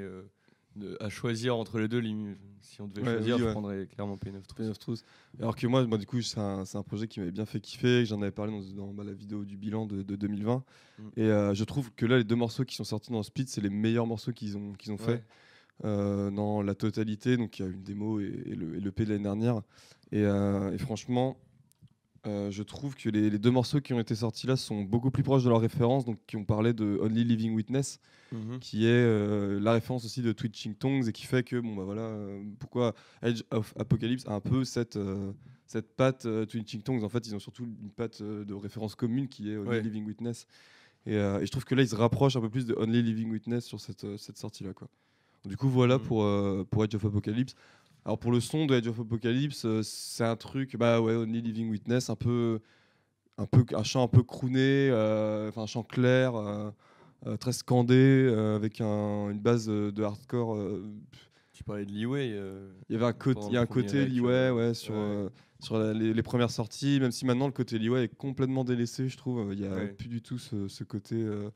de- 0.76 0.98
à 1.00 1.10
choisir 1.10 1.56
entre 1.56 1.80
les 1.80 1.88
deux, 1.88 2.02
si 2.62 2.82
on 2.82 2.88
devait 2.88 3.02
Ouais, 3.06 3.14
choisir, 3.16 3.36
oui, 3.36 3.42
je 3.42 3.46
ouais. 3.46 3.52
prendrais 3.52 3.88
clairement 3.88 4.18
Pain 4.18 4.36
of 4.36 4.48
Truth. 4.48 4.58
Pain 4.66 4.70
of 4.72 4.80
Truth. 4.80 5.04
Alors 5.40 5.56
que 5.56 5.68
moi, 5.68 5.86
moi 5.86 5.98
du 5.98 6.06
coup, 6.06 6.22
c'est 6.22 6.40
un, 6.40 6.66
c'est 6.66 6.78
un 6.78 6.84
projet 6.84 7.08
qui 7.08 7.20
m'avait 7.20 7.32
bien 7.32 7.46
fait 7.46 7.60
kiffer. 7.60 8.06
J'en 8.06 8.22
avais 8.22 8.32
parlé 8.32 8.52
dans, 8.52 8.86
dans, 8.86 8.94
bah, 8.94 9.04
la 9.04 9.14
vidéo 9.14 9.46
du 9.46 9.58
bilan 9.58 9.86
de, 9.86 10.02
de 10.02 10.16
2020. 10.16 10.64
Mm. 10.98 11.04
Et 11.18 11.22
euh, 11.24 11.54
je 11.54 11.64
trouve 11.64 11.92
que 11.94 12.06
là, 12.06 12.18
les 12.18 12.24
deux 12.24 12.36
morceaux 12.36 12.64
qui 12.66 12.76
sont 12.76 12.84
sortis 12.84 13.12
dans 13.12 13.24
Split, 13.24 13.46
c'est 13.48 13.62
les 13.62 13.70
meilleurs 13.70 14.08
morceaux 14.08 14.32
qu'ils 14.32 14.58
ont, 14.58 14.74
qu'ils 14.74 14.92
ont 14.92 14.98
Ouais. 14.98 15.06
fait 15.06 15.24
euh, 15.86 16.32
dans 16.32 16.62
la 16.62 16.76
totalité. 16.76 17.38
Donc, 17.38 17.60
il 17.60 17.64
y 17.64 17.66
a 17.66 17.70
une 17.70 17.84
démo 17.84 18.20
et, 18.20 18.44
et 18.46 18.56
le, 18.56 18.76
et 18.76 18.80
le 18.80 18.92
P 18.92 19.06
de 19.06 19.12
l'année 19.12 19.24
dernière. 19.24 19.62
Et, 20.12 20.22
euh, 20.24 20.72
et 20.74 20.78
franchement, 20.78 21.38
euh, 22.26 22.50
je 22.52 22.64
trouve 22.64 22.96
que 22.96 23.10
les, 23.10 23.30
les 23.30 23.38
deux 23.38 23.52
morceaux 23.52 23.82
qui 23.82 23.94
ont 23.94 24.00
été 24.00 24.16
sortis 24.16 24.48
là 24.48 24.56
sont 24.56 24.82
beaucoup 24.84 25.12
plus 25.12 25.24
proches 25.24 25.44
de 25.44 25.50
leur 25.50 25.60
référence. 25.62 26.06
Donc, 26.06 26.20
qui 26.26 26.38
ont 26.38 26.46
parlé 26.46 26.74
de 26.74 26.98
Only 27.02 27.24
Living 27.24 27.54
Witness 27.56 28.00
Mhm. 28.32 28.58
qui 28.60 28.86
est 28.86 28.90
euh, 28.90 29.60
la 29.60 29.74
référence 29.74 30.06
aussi 30.06 30.24
de 30.24 30.32
Twitching 30.32 30.74
Tongues 30.74 31.08
et 31.08 31.12
qui 31.12 31.28
fait 31.28 31.44
que 31.44 31.60
bon 31.60 31.76
bah 31.76 31.84
voilà 31.84 32.02
euh, 32.02 32.42
pourquoi 32.58 32.96
Edge 33.22 33.44
of 33.52 33.76
Apocalypse 33.78 34.26
a 34.28 34.34
un 34.34 34.40
peu 34.40 34.64
cette 34.64 34.98
cette 35.68 35.96
patte 35.96 36.28
Twitching 36.48 36.82
Tongues 36.82 37.04
en 37.04 37.10
fait 37.10 37.28
ils 37.28 37.36
ont 37.36 37.40
surtout 37.40 37.64
une 37.66 37.92
patte 37.92 38.24
de 38.24 38.54
référence 38.56 38.96
commune 38.96 39.28
qui 39.28 39.52
est 39.52 39.58
Only 39.58 39.70
Ouais. 39.70 39.82
Living 39.84 40.08
Witness 40.08 40.48
et, 41.06 41.14
et 41.14 41.46
je 41.46 41.52
trouve 41.52 41.64
que 41.64 41.76
là 41.76 41.84
ils 41.84 41.90
se 41.90 41.96
rapprochent 41.96 42.36
un 42.36 42.42
peu 42.42 42.50
plus 42.50 42.66
de 42.66 42.74
Only 42.74 43.04
Living 43.04 43.30
Witness 43.30 43.66
sur 43.66 43.80
cette, 43.80 44.18
cette 44.18 44.38
sortie 44.40 44.64
là 44.64 44.74
quoi 44.74 44.88
du 45.46 45.56
coup 45.56 45.70
voilà 45.70 46.00
Mhm. 46.00 46.04
pour 46.04 46.66
pour 46.72 46.84
Edge 46.86 46.96
of 46.96 47.06
Apocalypse 47.06 47.54
alors 48.06 48.18
pour 48.20 48.32
le 48.32 48.40
son 48.40 48.66
de 48.66 48.76
Edge 48.76 48.88
of 48.88 49.00
Apocalypse 49.00 49.66
euh, 49.66 49.82
c'est 49.84 50.24
un 50.26 50.36
truc 50.36 50.76
bah 50.78 51.02
ouais 51.02 51.14
Only 51.16 51.42
Living 51.42 51.70
Witness 51.70 52.10
un 52.10 52.16
peu 52.16 52.60
un 53.38 53.46
peu 53.46 53.66
un 53.76 53.84
chant 53.84 54.04
un 54.04 54.08
peu 54.08 54.24
crooné 54.24 54.90
euh, 54.92 55.50
enfin 55.50 55.64
un 55.64 55.68
chant 55.68 55.84
clair 55.84 56.36
euh, 56.36 56.72
très 57.40 57.54
scandé, 57.54 58.28
avec 58.56 58.82
un- 58.82 59.30
une 59.30 59.40
base 59.40 59.68
de 59.68 60.04
hardcore 60.04 60.58
Tu 61.54 61.64
parlais 61.64 61.86
de 61.86 61.92
Leeway. 61.94 62.32
Il 62.90 62.94
y 62.94 62.96
avait 62.98 63.06
un 63.06 63.14
côté, 63.14 63.40
y 63.52 63.56
a 63.58 63.62
un 63.62 63.66
Leeway, 63.66 64.50
ouais, 64.50 64.74
sur, 64.74 64.94
ouais. 64.96 65.30
sur 65.62 65.80
la- 65.80 65.94
les, 65.94 66.14
les 66.14 66.22
premières 66.24 66.52
sorties, 66.52 67.00
même 67.00 67.12
si 67.14 67.26
maintenant 67.26 67.46
le 67.46 67.54
côté 67.54 67.80
Leeway 67.80 68.04
est 68.04 68.16
complètement 68.18 68.66
délaissé, 68.66 69.08
je 69.08 69.16
trouve. 69.16 69.54
Il 69.54 69.60
n'y 69.62 69.66
a 69.68 69.74
Ouais. 69.74 69.94
plus 69.94 70.10
du 70.10 70.22
tout 70.22 70.38
ce, 70.38 70.68
ce 70.68 70.84
côté 70.84 71.16
euh, 71.16 71.50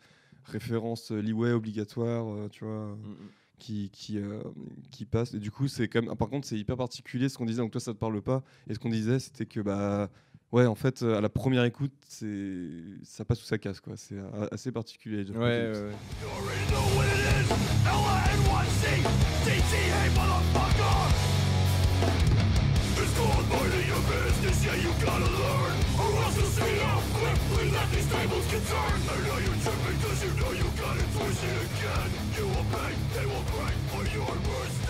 référence 0.45 1.11
Leeway 1.11 1.51
obligatoire, 1.51 2.27
euh, 2.33 2.47
tu 2.47 2.63
vois, 2.63 2.95
mm, 2.95 3.09
mm. 3.09 3.29
Qui, 3.59 3.89
qui, 3.91 4.17
euh, 4.17 4.41
qui 4.91 5.05
passe. 5.05 5.33
Et 5.33 5.39
du 5.39 5.51
coup, 5.51 5.67
c'est 5.67 5.87
quand 5.87 6.01
même. 6.01 6.15
Par 6.15 6.29
contre, 6.29 6.47
c'est 6.47 6.57
hyper 6.57 6.77
particulier 6.77 7.29
ce 7.29 7.37
qu'on 7.37 7.45
disait, 7.45 7.61
donc 7.61 7.71
toi, 7.71 7.81
ça 7.81 7.93
te 7.93 7.97
parle 7.97 8.21
pas. 8.21 8.43
Et 8.69 8.73
ce 8.73 8.79
qu'on 8.79 8.89
disait, 8.89 9.19
c'était 9.19 9.45
que, 9.45 9.59
bah. 9.59 10.09
Ouais, 10.53 10.65
en 10.65 10.75
fait, 10.75 11.01
à 11.03 11.19
la 11.19 11.27
première 11.27 11.65
écoute, 11.65 11.91
c'est 12.07 12.69
ça 13.03 13.25
passe 13.25 13.41
ou 13.43 13.45
ça 13.45 13.57
casse, 13.57 13.81
quoi. 13.81 13.97
C'est 13.97 14.15
assez 14.49 14.71
particulier. 14.71 15.25
Ouais, 15.31 15.37
ouais, 15.37 15.71
ouais. 15.71 15.91
Use 31.27 31.43
it 31.43 31.49
again, 31.49 32.11
you 32.37 32.45
will 32.47 32.67
pay, 32.71 32.93
they 33.13 33.25
will 33.25 33.43
pray 33.47 33.73
for 33.91 34.03
your 34.15 34.33
mistake 34.47 34.87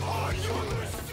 Are 0.00 0.32
your 0.32 0.62
mistake 0.62 1.04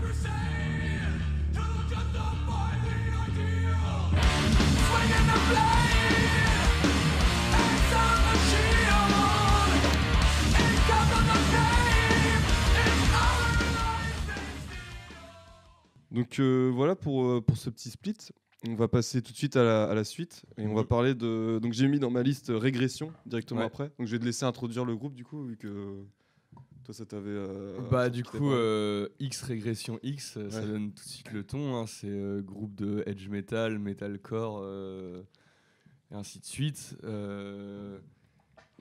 Crusade 0.00 1.20
to 1.52 1.64
the 1.90 2.24
ideal. 3.20 3.94
Swinging 4.86 5.26
the 5.26 5.38
blade. 5.48 6.29
Donc 16.10 16.40
euh, 16.40 16.70
voilà 16.74 16.96
pour, 16.96 17.24
euh, 17.24 17.40
pour 17.40 17.56
ce 17.56 17.70
petit 17.70 17.90
split. 17.90 18.16
On 18.68 18.74
va 18.74 18.88
passer 18.88 19.22
tout 19.22 19.32
de 19.32 19.36
suite 19.38 19.56
à 19.56 19.64
la, 19.64 19.84
à 19.84 19.94
la 19.94 20.04
suite 20.04 20.44
et 20.58 20.66
on 20.66 20.74
va 20.74 20.82
Mhm. 20.82 20.86
parler 20.88 21.14
de. 21.14 21.58
Donc 21.62 21.72
j'ai 21.72 21.88
mis 21.88 21.98
dans 21.98 22.10
ma 22.10 22.22
liste 22.22 22.50
euh, 22.50 22.58
régression 22.58 23.12
directement 23.26 23.60
Ouais. 23.60 23.66
après. 23.66 23.90
Donc 23.98 24.06
je 24.06 24.12
vais 24.12 24.18
te 24.18 24.24
laisser 24.24 24.44
introduire 24.44 24.84
le 24.84 24.96
groupe 24.96 25.14
du 25.14 25.24
coup 25.24 25.44
vu 25.44 25.56
que 25.56 26.04
toi 26.84 26.92
ça 26.92 27.06
t'avait. 27.06 27.30
euh, 27.30 27.80
Bah 27.90 28.10
du 28.10 28.22
coup 28.22 28.50
euh, 28.52 29.08
X 29.18 29.42
régression 29.42 29.98
X, 30.02 30.38
ça 30.50 30.60
donne 30.66 30.92
tout 30.92 31.04
de 31.04 31.08
suite 31.08 31.32
le 31.32 31.42
ton. 31.44 31.76
hein, 31.76 31.86
c'est 31.86 32.08
euh, 32.10 32.42
groupe 32.42 32.74
de 32.74 33.02
edge 33.06 33.28
metal, 33.28 33.78
metalcore 33.78 34.62
et 36.12 36.14
ainsi 36.14 36.40
de 36.40 36.44
suite, 36.44 36.96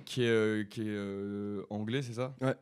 qui 0.06 0.24
est 0.24 0.70
qui 0.70 0.82
est 0.90 1.60
anglais, 1.70 2.02
c'est 2.02 2.14
ça? 2.14 2.36
Ouais. 2.42 2.56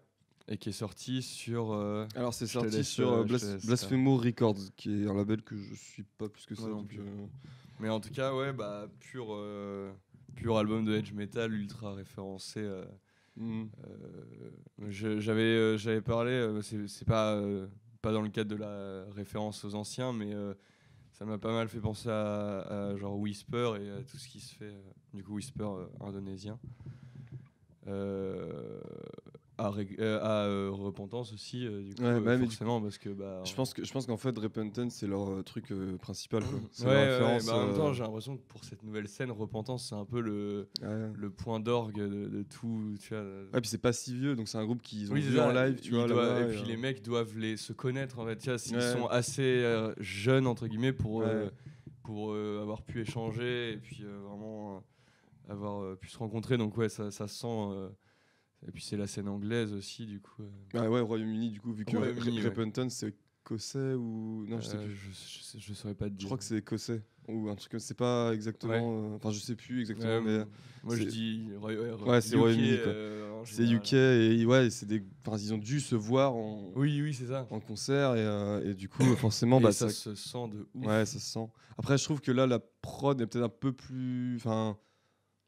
Et 0.50 0.58
qui 0.58 0.70
est 0.70 0.74
sorti 0.74 1.22
sur. 1.22 1.74
euh, 1.74 2.08
Alors 2.16 2.34
c'est 2.34 2.48
sorti 2.48 2.78
laisse, 2.78 2.88
sur 2.90 3.10
euh, 3.10 3.22
euh, 3.22 3.24
Blas- 3.26 3.58
Blasphemo 3.66 4.16
Records 4.18 4.56
qui 4.78 5.04
est 5.04 5.08
un 5.08 5.14
label 5.14 5.42
que 5.42 5.58
je 5.58 5.76
suis 5.76 6.04
pas 6.04 6.30
plus 6.30 6.46
que 6.46 6.56
ça. 6.56 6.68
Non 6.68 6.86
plus. 6.86 7.00
euh, 7.02 7.26
Mais 7.80 7.90
en 7.90 8.00
tout 8.00 8.12
cas, 8.12 8.34
ouais, 8.34 8.54
bah 8.54 8.88
pur 9.00 9.38
pur 10.36 10.58
album 10.58 10.86
de 10.86 10.96
edge 10.96 11.12
metal 11.14 11.54
ultra 11.54 11.94
référencé. 11.94 12.66
je- 14.90 15.20
j'avais 15.20 15.78
j'avais 15.78 16.02
parlé 16.02 16.50
c'est 16.88 17.06
pas 17.06 17.42
pas 18.02 18.12
dans 18.14 18.22
le 18.22 18.30
cadre 18.30 18.50
de 18.50 18.56
la 18.56 19.06
référence 19.14 19.64
aux 19.66 19.76
anciens 19.76 20.14
mais 20.14 20.34
ça 21.12 21.26
m'a 21.26 21.38
pas 21.38 21.52
mal 21.52 21.68
fait 21.68 21.80
penser 21.80 22.10
à, 22.10 22.60
à 22.62 22.96
genre 22.96 23.18
Whisper 23.20 23.74
et 23.82 23.90
à 23.92 24.02
tout 24.04 24.18
ce 24.18 24.28
qui 24.28 24.40
se 24.40 24.56
fait 24.56 24.74
du 25.14 25.24
coup 25.24 25.34
Whisper 25.36 25.68
indonésien 26.00 26.58
Euh, 27.88 28.80
à, 29.58 29.72
euh, 30.00 30.20
à, 30.22 30.46
euh, 30.46 30.70
Repentance 30.72 31.34
aussi 31.34 31.66
euh, 31.66 31.82
du 31.82 31.96
coup 31.96 32.04
Ouais, 32.04 32.10
euh, 32.10 32.22
bah, 32.22 32.38
du 32.38 32.44
forcément 32.44 32.80
parce 32.82 32.98
que 32.98 33.10
bah 33.10 33.42
Je 33.44 33.54
pense 33.56 33.74
que 33.74 33.84
je 33.84 33.92
pense 33.92 34.06
qu'en 34.06 34.18
fait 34.18 34.38
Repentance 34.38 34.94
c'est 34.94 35.08
leur 35.08 35.44
truc 35.44 35.74
principal. 36.00 36.44
quoi. 36.44 36.60
Ouais, 36.86 36.94
leur 36.94 37.02
référence, 37.10 37.46
bah, 37.48 37.56
en 37.56 37.66
même 37.68 37.76
temps 37.76 37.94
j'ai 37.94 38.04
l'impression 38.04 38.38
que 38.38 38.44
pour 38.48 38.64
cette 38.64 38.84
nouvelle 38.84 39.08
scène 39.08 39.32
Repentance 39.32 39.90
c'est 39.90 39.96
un 39.96 40.06
peu 40.06 40.22
le, 40.22 40.70
le 41.16 41.30
point 41.30 41.60
d'orgue 41.60 41.96
de, 41.96 42.28
de 42.28 42.44
tout 42.44 42.96
tu 43.00 43.14
vois, 43.16 43.24
Ouais, 43.54 43.62
puis 43.62 43.70
c'est 43.70 43.78
pas 43.82 43.94
si 43.94 44.14
vieux, 44.16 44.36
donc 44.36 44.48
c'est 44.48 44.58
un 44.58 44.66
groupe 44.66 44.82
qu'ils 44.82 45.10
ont 45.12 45.16
Oui, 45.16 45.22
vu 45.22 45.40
en 45.40 45.52
live, 45.52 45.80
tu 45.80 45.94
Ils 45.94 46.06
vois. 46.14 46.42
et 46.42 46.48
puis 46.48 46.64
les 46.68 46.78
mecs 46.78 47.02
doivent 47.02 47.38
les, 47.38 47.58
se 47.58 47.74
connaître 47.74 48.20
en 48.20 48.26
fait. 48.26 48.38
Tu 48.38 48.50
vois, 48.50 48.58
Ouais. 48.76 48.82
sont 48.82 49.08
assez 49.08 49.64
jeunes 50.00 50.46
entre 50.46 50.68
guillemets 50.68 50.94
pour, 50.94 51.24
pour 52.04 52.34
avoir 52.36 52.84
pu 52.84 53.02
échanger 53.02 53.74
et 53.74 53.78
puis 53.78 54.04
vraiment 54.04 54.84
avoir 55.50 55.98
pu 55.98 56.10
se 56.10 56.18
rencontrer. 56.18 56.58
Donc 56.58 56.78
ouais, 56.78 56.90
ça, 56.90 57.10
ça 57.10 57.28
se 57.28 57.36
sent. 57.40 57.90
Et 58.66 58.72
puis 58.72 58.82
c'est 58.84 58.98
la 58.98 59.08
scène 59.08 59.28
anglaise 59.28 59.74
aussi 59.74 60.06
du 60.06 60.20
coup. 60.22 60.42
euh. 60.44 60.50
Ah 60.74 60.90
ouais, 60.90 61.00
au 61.02 61.06
Royaume-Uni, 61.06 61.52
du 61.52 61.60
coup, 61.60 61.74
vu 61.74 61.86
que 61.86 61.96
Au 61.96 62.00
Royaume-Uni, 62.00 62.40
Re- 62.40 62.44
ouais. 62.44 62.50
Repentance, 62.50 62.94
c'est 62.96 63.14
écossais 63.44 63.94
ou. 63.94 64.46
Non, 64.48 64.60
je 64.60 64.68
sais 64.68 64.78
Euh, 64.78 64.86
plus. 64.86 64.96
je, 64.96 65.12
je 65.12 65.44
sais- 65.44 65.60
je 65.60 65.74
saurais 65.74 65.94
pas 65.96 66.06
te 66.06 66.12
dire. 66.12 66.22
Je 66.22 66.26
crois 66.26 66.38
que 66.38 66.44
c'est 66.44 66.58
écossais. 66.58 67.04
Ou 67.30 67.50
un 67.50 67.56
truc 67.56 67.72
comme 67.72 67.80
c'est 67.82 67.94
pas 67.98 68.32
exactement. 68.34 68.74
euh, 69.12 69.16
Enfin, 69.18 69.32
je 69.32 69.40
sais 69.40 69.56
plus 69.56 69.82
exactement, 69.82 70.22
mais 70.22 70.46
moi 70.82 70.96
je 70.96 71.04
dis 71.04 71.50
Roy- 71.58 71.76
ouais, 72.06 72.22
c'est 72.22 72.38
Royaume-Uni, 72.38 72.78
c'est. 73.46 73.64
UK 73.64 73.94
et 73.94 74.46
ouais, 74.46 74.70
c'est 74.70 74.86
des. 74.86 75.04
Enfin, 75.26 75.38
ils 75.38 75.54
ont 75.54 75.58
dû 75.58 75.80
se 75.82 75.96
voir 75.96 76.34
en, 76.36 76.72
Oui, 76.76 77.02
oui, 77.02 77.14
c'est 77.14 77.28
ça. 77.28 77.46
en 77.52 77.60
concert 77.60 78.16
et, 78.16 78.20
euh, 78.22 78.70
et 78.70 78.74
du 78.74 78.88
coup, 78.90 79.04
forcément, 79.18 79.60
Et 79.60 79.64
bah, 79.64 79.72
ça 79.74 79.90
ça. 79.90 79.94
se 79.94 80.16
sent 80.16 80.48
de 80.54 80.68
ouf. 80.74 80.86
Ouais, 80.86 81.06
ça 81.06 81.20
se 81.20 81.32
sent. 81.32 81.48
Après, 81.78 81.98
je 81.98 82.04
trouve 82.06 82.22
que 82.22 82.32
là, 82.32 82.48
la 82.48 82.60
prod 82.60 83.20
est 83.22 83.28
peut-être 83.28 83.44
un 83.46 83.50
peu 83.50 83.74
plus. 83.74 84.36
Enfin, 84.38 84.78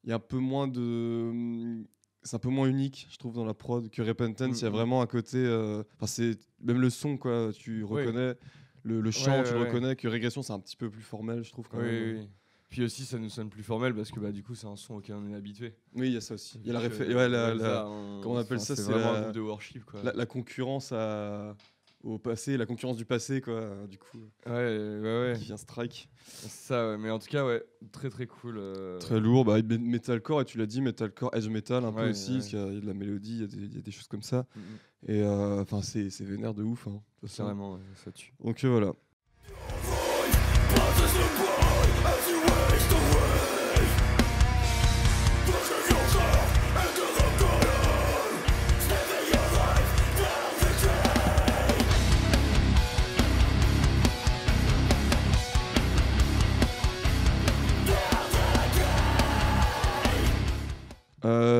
il 0.03 0.09
y 0.09 0.13
a 0.13 0.15
un 0.17 0.19
peu 0.19 0.37
moins 0.37 0.67
de. 0.67 1.83
C'est 2.23 2.35
un 2.35 2.39
peu 2.39 2.49
moins 2.49 2.67
unique, 2.67 3.07
je 3.11 3.17
trouve, 3.17 3.33
dans 3.33 3.45
la 3.45 3.53
prod 3.53 3.89
que 3.89 4.01
Repentance. 4.01 4.59
Il 4.59 4.63
y 4.63 4.65
a 4.65 4.69
Mhm. 4.69 4.75
vraiment 4.75 5.01
un 5.01 5.07
côté. 5.07 5.37
euh, 5.37 5.83
c'est 6.05 6.37
même 6.61 6.81
le 6.81 6.89
son, 6.89 7.17
quoi. 7.17 7.51
Tu 7.53 7.83
Oui. 7.83 8.03
reconnais 8.05 8.35
le, 8.83 8.99
le 9.01 9.11
chant, 9.11 9.37
Ouais, 9.39 9.43
tu 9.43 9.49
ouais, 9.49 9.55
le 9.55 9.59
ouais. 9.61 9.67
reconnais. 9.69 9.95
Que 9.95 10.07
Régression, 10.07 10.41
c'est 10.41 10.53
un 10.53 10.59
petit 10.59 10.75
peu 10.75 10.89
plus 10.89 11.01
formel, 11.01 11.43
je 11.43 11.51
trouve. 11.51 11.67
Quand 11.69 11.77
Oui, 11.77 11.83
même. 11.85 12.17
oui. 12.19 12.29
Puis 12.69 12.83
aussi, 12.83 13.03
ça 13.05 13.17
nous 13.17 13.29
sonne 13.29 13.49
plus 13.49 13.63
formel 13.63 13.95
parce 13.95 14.11
que 14.11 14.19
bah, 14.19 14.31
du 14.31 14.43
coup, 14.43 14.53
c'est 14.53 14.67
un 14.67 14.75
son 14.75 14.95
auquel 14.95 15.15
on 15.15 15.27
est 15.29 15.33
habitué. 15.33 15.73
Oui, 15.95 16.07
il 16.09 16.13
y 16.13 16.17
a 16.17 16.21
ça 16.21 16.35
aussi. 16.35 16.59
Il 16.61 16.67
y 16.67 16.69
a 16.69 16.73
la, 16.73 16.81
Donc, 16.87 16.91
réfé- 16.91 17.09
euh, 17.09 17.27
la, 17.27 17.53
la- 17.55 17.81
comment 18.21 18.35
on 18.35 18.37
appelle 18.37 18.59
ça, 18.59 18.75
C'est 18.75 18.83
c'est 18.83 18.91
vraiment 18.91 19.11
la- 19.13 19.17
un 19.17 19.21
groupe 19.23 19.33
de 19.35 19.39
worship. 19.41 19.85
Quoi. 19.85 20.01
la 20.13 20.25
concurrence 20.27 20.91
à- 20.91 21.55
au 22.03 22.17
passé, 22.17 22.55
la 22.57 22.65
concurrence 22.65 22.97
du 22.97 23.05
passé, 23.05 23.41
quoi. 23.41 23.85
Du 23.89 23.97
coup, 23.97 24.17
Ouais, 24.45 24.51
ouais, 24.53 24.99
ouais. 25.01 25.33
qui 25.37 25.45
vient 25.45 25.57
strike. 25.57 26.09
C'est 26.25 26.49
ça, 26.49 26.89
ouais. 26.91 26.97
Mais 26.97 27.09
en 27.09 27.19
tout 27.19 27.27
cas, 27.27 27.45
ouais, 27.45 27.63
très 27.91 28.09
très 28.09 28.25
cool. 28.27 28.57
euh, 28.57 28.97
Très 28.99 29.19
lourd, 29.19 29.43
bah, 29.45 29.61
me- 29.61 29.77
metalcore, 29.77 30.41
et 30.41 30.45
tu 30.45 30.57
l'as 30.57 30.65
dit, 30.65 30.81
metalcore, 30.81 31.29
edge 31.35 31.47
metal 31.49 31.83
un 31.85 31.91
peu 31.91 32.09
aussi, 32.09 32.31
ouais. 32.31 32.37
parce 32.37 32.47
qu'il 32.47 32.59
y, 32.59 32.61
a 32.61 32.67
il 32.67 32.73
y 32.75 32.77
a 32.77 32.81
de 32.81 32.87
la 32.87 32.93
mélodie, 32.93 33.35
il 33.35 33.41
y 33.41 33.43
a 33.43 33.47
des- 33.47 33.57
il 33.57 33.75
y, 33.75 33.79
a 33.79 33.81
des 33.81 33.91
choses 33.91 34.07
comme 34.07 34.23
ça. 34.23 34.45
mm. 34.55 34.59
Et 35.07 35.21
euh, 35.23 35.61
enfin, 35.61 35.81
c'est 35.81 36.09
c'est 36.09 36.25
vénère 36.25 36.53
de 36.53 36.63
ouf. 36.63 36.87
hein. 36.87 37.01
Carrément, 37.35 37.73
ouais, 37.73 37.79
ça 37.95 38.11
tue. 38.11 38.33
Donc 38.43 38.63
euh, 38.63 38.69
voilà. 38.69 38.93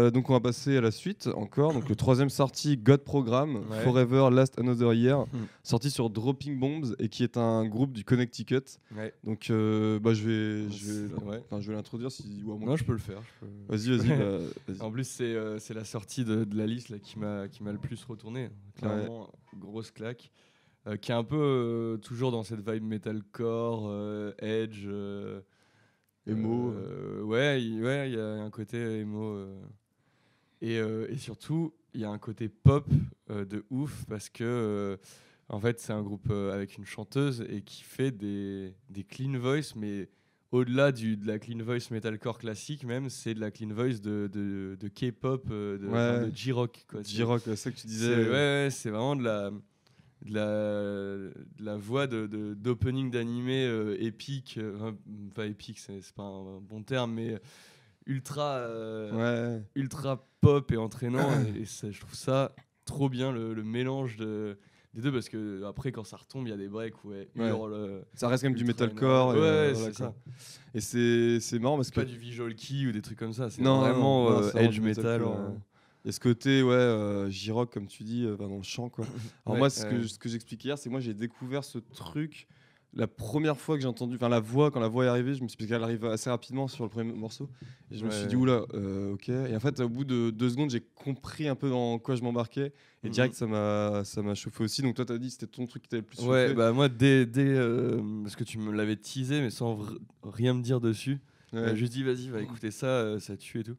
Euh, 0.10 0.12
donc 0.12 0.30
on 0.30 0.34
va 0.34 0.40
passer 0.40 0.78
à 0.78 0.82
la 0.82 0.92
suite 0.92 1.28
encore. 1.36 1.74
Donc 1.74 1.88
le 1.88 1.96
troisième 1.96 2.30
sorti, 2.30 2.78
God 2.78 3.04
Program, 3.04 3.64
Ouais. 3.70 3.82
Forever 3.84 4.30
Last 4.32 4.58
Another 4.60 4.94
Year, 4.94 5.20
Hmm. 5.22 5.46
sorti 5.64 5.90
sur 5.92 6.10
Dropping 6.10 6.60
Bombs 6.60 6.96
et 7.00 7.08
qui 7.10 7.24
est 7.24 7.38
un 7.38 7.66
groupe 7.66 7.94
du 7.94 8.04
Connecticut. 8.04 8.62
Ouais. 8.96 9.14
Donc 9.24 9.50
euh, 9.50 10.00
bah, 10.00 10.14
je 10.14 10.28
vais, 10.28 10.70
je 10.72 10.92
vais, 11.08 11.14
ouais. 11.24 11.42
enfin, 11.46 11.62
je 11.62 11.68
vais 11.70 11.76
l'introduire 11.76 12.12
si 12.12 12.42
ou 12.46 12.52
à 12.54 12.58
moins 12.58 12.70
Non, 12.70 12.76
je 12.76 12.84
peux 12.84 12.94
le 12.94 12.98
faire. 13.00 13.22
peux- 13.40 13.48
Vas-y, 13.68 13.98
vas-y. 13.98 14.10
bah, 14.10 14.38
vas-y. 14.68 14.82
En 14.82 14.92
plus, 14.92 15.06
c'est 15.08 15.34
euh, 15.36 15.58
la 15.74 15.84
sortie 15.86 16.26
de, 16.26 16.44
de 16.44 16.58
la 16.58 16.66
liste 16.66 16.90
là, 16.90 16.98
qui 17.00 17.20
m'a 17.20 17.72
le 17.72 17.78
plus 17.78 18.04
retourné. 18.06 18.50
Clairement, 18.78 19.30
grosse 19.58 19.92
claque. 19.92 20.32
Euh, 20.88 20.96
qui 20.96 21.12
est 21.12 21.16
un 21.16 21.26
peu 21.26 22.00
toujours 22.02 22.32
dans 22.32 22.44
cette 22.44 22.68
vibe 22.68 22.84
metalcore, 22.84 23.92
edge. 24.40 24.88
Emo. 26.28 26.72
euh, 26.74 27.22
ouais, 27.24 27.64
il 27.64 27.84
ouais, 27.84 28.12
y 28.12 28.20
a 28.20 28.26
un 28.44 28.50
côté 28.50 28.78
emo. 29.00 29.24
euh. 29.34 29.60
Et, 30.62 30.78
euh, 30.78 31.08
et 31.10 31.18
surtout, 31.18 31.74
il 31.94 32.02
y 32.02 32.04
a 32.06 32.10
un 32.10 32.18
côté 32.20 32.50
pop 32.50 32.86
euh, 33.30 33.46
de 33.46 33.66
ouf 33.70 34.06
parce 34.08 34.30
que. 34.30 34.44
euh, 34.44 34.98
en 35.52 35.60
fait, 35.60 35.80
c'est 35.80 35.94
un 35.94 36.04
groupe 36.04 36.30
avec 36.30 36.78
une 36.78 36.86
chanteuse 36.86 37.44
et 37.50 37.64
qui 37.64 37.82
fait 37.82 38.12
des, 38.12 38.76
des 38.92 39.04
clean 39.04 39.40
voice, 39.40 39.74
mais 39.76 40.08
au-delà 40.52 40.92
de 40.92 41.18
la 41.26 41.40
clean 41.40 41.64
voice 41.64 41.90
metalcore 41.90 42.38
classique, 42.38 42.84
même, 42.84 43.10
c'est 43.10 43.34
de 43.34 43.40
la 43.40 43.50
clean 43.50 43.70
voice 43.74 44.00
de, 44.00 44.30
de, 44.32 44.78
de 44.80 44.88
K-pop, 44.90 45.50
de, 45.50 45.80
Ouais. 45.88 46.30
de 46.30 46.36
J-rock. 46.36 46.86
C'est- 46.92 47.04
J-Rock, 47.16 47.42
c'est 47.46 47.56
ça 47.56 47.72
que 47.72 47.76
tu 47.78 47.82
c'est 47.82 47.88
disais. 47.88 48.16
ouais, 48.16 48.30
ouais, 48.30 48.68
c'est 48.70 48.92
vraiment 48.92 49.16
de 49.16 49.24
la, 49.24 49.50
de 50.22 50.34
la, 50.36 50.44
de 51.18 51.66
la 51.66 51.78
voix 51.78 52.06
d'opening 52.06 53.10
d'animé 53.10 53.66
euh, 53.66 53.98
épique, 54.00 54.60
enfin, 54.76 54.96
pas 55.34 55.48
épique, 55.48 55.80
c'est 55.80 56.00
c'est 56.04 56.14
pas 56.14 56.22
un 56.22 56.60
bon 56.60 56.84
terme, 56.84 57.14
mais 57.16 57.40
ultra, 58.10 58.56
euh, 58.58 59.58
Ouais. 59.58 59.64
ultra 59.76 60.26
pop 60.42 60.72
et 60.72 60.78
entraînant. 60.78 61.30
et 61.56 61.62
et 61.62 61.66
ça- 61.66 61.92
je 61.92 62.00
trouve 62.02 62.16
ça 62.16 62.54
trop 62.86 63.08
bien 63.08 63.32
le, 63.32 63.54
le 63.54 63.64
mélange 63.64 64.18
de, 64.18 64.58
des 64.96 65.02
deux 65.02 65.12
parce 65.12 65.30
que 65.30 65.64
après 65.64 65.92
quand 65.92 66.04
ça 66.04 66.18
retombe, 66.18 66.48
il 66.48 66.50
y 66.50 66.54
a 66.54 66.58
des 66.58 66.68
breaks 66.68 67.04
où 67.06 67.10
Ouais. 67.12 67.28
hurle. 67.36 67.74
euh, 67.74 68.02
Ça 68.16 68.28
reste 68.28 68.44
quand 68.44 68.50
même 68.50 68.58
du 68.58 68.66
metalcore. 68.66 69.36
et, 69.36 69.40
Ouais, 69.40 69.46
euh, 69.46 69.74
voilà, 69.76 69.94
ça. 69.94 70.14
Et 70.74 70.82
c'est 70.82 71.40
c'est 71.40 71.60
marrant 71.60 71.76
parce 71.78 71.92
que. 71.92 71.96
pas 72.02 72.06
du 72.06 72.18
visual 72.18 72.56
key 72.56 72.88
ou 72.88 72.92
des 72.92 73.02
trucs 73.02 73.18
comme 73.20 73.34
ça, 73.34 73.50
c'est 73.50 73.62
Non, 73.62 73.80
vraiment 73.82 74.30
non, 74.32 74.42
euh, 74.44 74.52
edge 74.56 74.80
metal. 74.80 75.22
euh. 75.22 75.50
a 76.08 76.12
ce 76.12 76.20
côté, 76.20 76.64
ouais, 76.64 77.28
J-rock, 77.30 77.72
comme 77.72 77.86
tu 77.86 78.04
dis, 78.04 78.26
dans 78.40 78.56
le 78.58 78.64
chant, 78.64 78.90
quoi. 78.90 79.06
Alors, 79.46 79.58
moi, 79.60 79.70
ce 79.70 79.86
que, 79.86 80.08
ce 80.08 80.18
que 80.18 80.30
j'expliquais 80.30 80.70
hier, 80.70 80.78
c'est 80.78 80.90
moi, 80.90 81.00
j'ai 81.02 81.14
découvert 81.14 81.64
ce 81.64 81.78
truc 81.78 82.48
la 82.94 83.08
première 83.08 83.58
fois 83.58 83.76
que 83.76 83.82
j'ai 83.82 83.88
entendu, 83.88 84.16
enfin, 84.16 84.30
la 84.30 84.40
voix, 84.40 84.72
quand 84.72 84.80
la 84.80 84.88
voix 84.88 85.06
est 85.06 85.08
arrivée, 85.10 85.36
je 85.36 85.44
me 85.44 85.48
suis 85.48 85.58
dit 85.58 85.68
qu'elle 85.68 85.84
arrive 85.84 86.06
assez 86.06 86.30
rapidement 86.30 86.68
sur 86.68 86.84
le 86.84 86.90
premier 86.90 87.14
morceau. 87.14 87.50
Et 87.92 87.98
je 87.98 88.06
me 88.06 88.10
suis 88.10 88.28
dit, 88.28 88.36
oula, 88.36 88.66
euh, 88.74 89.14
ok. 89.14 89.30
Et 89.30 89.56
en 89.56 89.60
fait, 89.60 89.80
au 89.80 89.90
bout 89.90 90.06
de 90.06 90.30
deux 90.32 90.50
secondes, 90.50 90.70
j'ai 90.72 90.82
compris 90.82 91.48
un 91.48 91.56
peu 91.56 91.70
dans 91.70 92.00
quoi 92.00 92.16
je 92.16 92.24
m'embarquais. 92.24 92.74
Et 93.04 93.08
Mhm. 93.08 93.12
direct, 93.14 93.36
ça 93.36 93.46
m'a 93.48 94.04
ça 94.06 94.22
m'a 94.22 94.34
chauffé 94.36 94.64
aussi. 94.64 94.82
Donc, 94.82 94.96
toi, 94.96 95.06
t'as 95.06 95.18
dit 95.18 95.30
c'était 95.32 95.48
ton 95.48 95.66
truc 95.68 95.84
qui 95.84 95.90
t'avait 95.90 96.02
le 96.02 96.06
plus 96.08 96.18
chauffé. 96.18 96.30
Ouais, 96.30 96.54
bah 96.54 96.72
moi, 96.72 96.90
dès, 96.90 97.26
dès 97.26 97.46
euh, 97.46 98.02
parce 98.24 98.36
que 98.36 98.44
tu 98.44 98.58
me 98.58 98.72
l'avais 98.72 98.96
teasé, 98.96 99.40
mais 99.42 99.50
sans 99.52 99.80
rien 100.24 100.54
me 100.54 100.62
dire 100.62 100.82
dessus, 100.82 101.20
Ouais. 101.54 101.60
euh, 101.60 101.76
juste 101.76 101.94
dit 101.94 102.04
vas-y, 102.04 102.30
va 102.30 102.42
écouter 102.42 102.70
ça, 102.72 102.88
euh, 102.88 103.20
ça 103.20 103.38
tue 103.38 103.60
et 103.62 103.64
tout. 103.64 103.78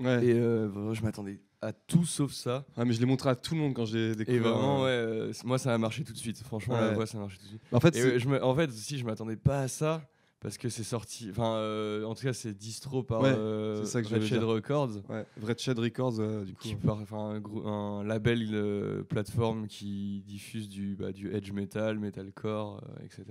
Ouais. 0.00 0.24
Et 0.24 0.34
je 0.34 1.02
m'attendais 1.02 1.40
à 1.62 1.72
tout 1.72 2.04
sauf 2.04 2.32
ça. 2.32 2.64
Ah, 2.76 2.84
mais 2.84 2.92
je 2.92 3.00
l'ai 3.00 3.06
montré 3.06 3.28
à 3.30 3.34
tout 3.36 3.54
le 3.54 3.60
monde 3.60 3.74
quand 3.74 3.84
je 3.84 3.96
l'ai 3.96 4.14
découvert. 4.16 4.36
Et 4.40 4.42
vraiment, 4.42 4.84
euh. 4.86 5.26
ouais, 5.26 5.30
euh, 5.30 5.32
moi 5.44 5.58
ça 5.58 5.74
a 5.74 5.78
marché 5.78 6.04
tout 6.04 6.12
de 6.12 6.18
suite. 6.18 6.38
Franchement, 6.42 6.80
la 6.80 6.92
voix 6.92 7.06
ça 7.06 7.18
a 7.18 7.20
marché 7.20 7.36
tout 7.38 7.44
de 7.44 7.48
suite. 7.48 7.62
En 7.72 7.80
fait, 7.80 7.96
Et 7.96 8.18
je 8.18 8.28
me, 8.28 8.42
en 8.42 8.54
fait, 8.54 8.68
aussi, 8.70 8.98
je 8.98 9.04
m'attendais 9.04 9.36
pas 9.36 9.60
à 9.60 9.68
ça 9.68 10.08
parce 10.40 10.56
que 10.56 10.68
c'est 10.70 10.84
sorti. 10.84 11.28
Enfin, 11.30 11.54
euh, 11.56 12.04
en 12.04 12.14
tout 12.14 12.22
cas, 12.22 12.32
c'est 12.32 12.54
distro 12.56 13.02
par 13.02 13.20
Ouais, 13.20 13.28
euh, 13.28 13.84
ça 13.84 14.02
que 14.02 14.08
Red 14.08 14.22
Shed. 14.22 14.42
Records. 14.42 15.02
ouais, 15.10 15.26
Vrai 15.36 15.54
Shed 15.58 15.78
Records, 15.78 16.18
euh, 16.20 16.44
du 16.44 16.54
coup. 16.54 16.62
Qui 16.62 16.76
un, 16.88 17.42
un 17.66 18.04
label 18.04 19.04
plateforme 19.08 19.66
qui 19.66 20.22
diffuse 20.26 20.68
du, 20.68 20.96
bah, 20.96 21.12
du 21.12 21.34
edge 21.34 21.52
metal, 21.52 21.98
metalcore, 21.98 22.82
etc. 23.04 23.24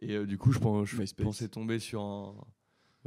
Et 0.00 0.14
euh, 0.14 0.26
du 0.26 0.38
coup, 0.38 0.52
je, 0.52 0.58
pense, 0.58 0.86
je 0.86 1.14
pensais 1.22 1.48
tomber 1.48 1.78
sur 1.78 2.02
un. 2.02 2.34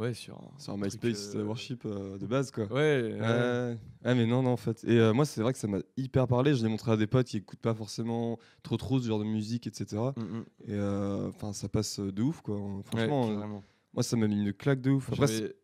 Ouais, 0.01 0.13
sur 0.13 0.35
un. 0.35 0.59
Sur 0.59 0.73
un 0.73 0.77
MySpace 0.77 1.35
euh, 1.35 1.43
Worship 1.43 1.83
euh, 1.85 2.17
de 2.17 2.25
base, 2.25 2.49
quoi. 2.51 2.65
Ouais, 2.65 3.01
ouais. 3.13 3.19
Ouais. 3.19 3.77
Ah 4.03 4.15
mais 4.15 4.25
non 4.25 4.41
non 4.41 4.49
en 4.51 4.57
fait 4.57 4.83
et 4.85 4.97
euh, 4.99 5.13
moi 5.13 5.25
c'est 5.25 5.41
vrai 5.41 5.53
que 5.53 5.59
ça 5.59 5.67
m'a 5.67 5.77
hyper 5.95 6.27
parlé 6.27 6.55
je 6.55 6.63
l'ai 6.63 6.69
montré 6.69 6.91
à 6.91 6.97
des 6.97 7.05
potes 7.05 7.27
qui 7.27 7.37
écoutent 7.37 7.59
pas 7.59 7.75
forcément 7.75 8.39
trop 8.63 8.75
trop 8.77 8.99
ce 8.99 9.07
genre 9.07 9.19
de 9.19 9.25
musique 9.25 9.67
etc 9.67 10.01
Mm, 10.17 10.21
mm. 10.21 10.43
et 10.67 10.73
euh, 10.73 11.27
enfin 11.29 11.53
ça 11.53 11.69
passe 11.69 11.99
de 11.99 12.21
ouf 12.23 12.41
quoi 12.41 12.57
Ouais, 12.57 12.81
franchement 12.83 13.61
moi 13.93 14.01
ça 14.01 14.17
m'a 14.17 14.27
mis 14.27 14.41
une 14.41 14.53
claque 14.53 14.81
de 14.81 14.89
ouf 14.89 15.11
après 15.13 15.27
c'est- 15.27 15.55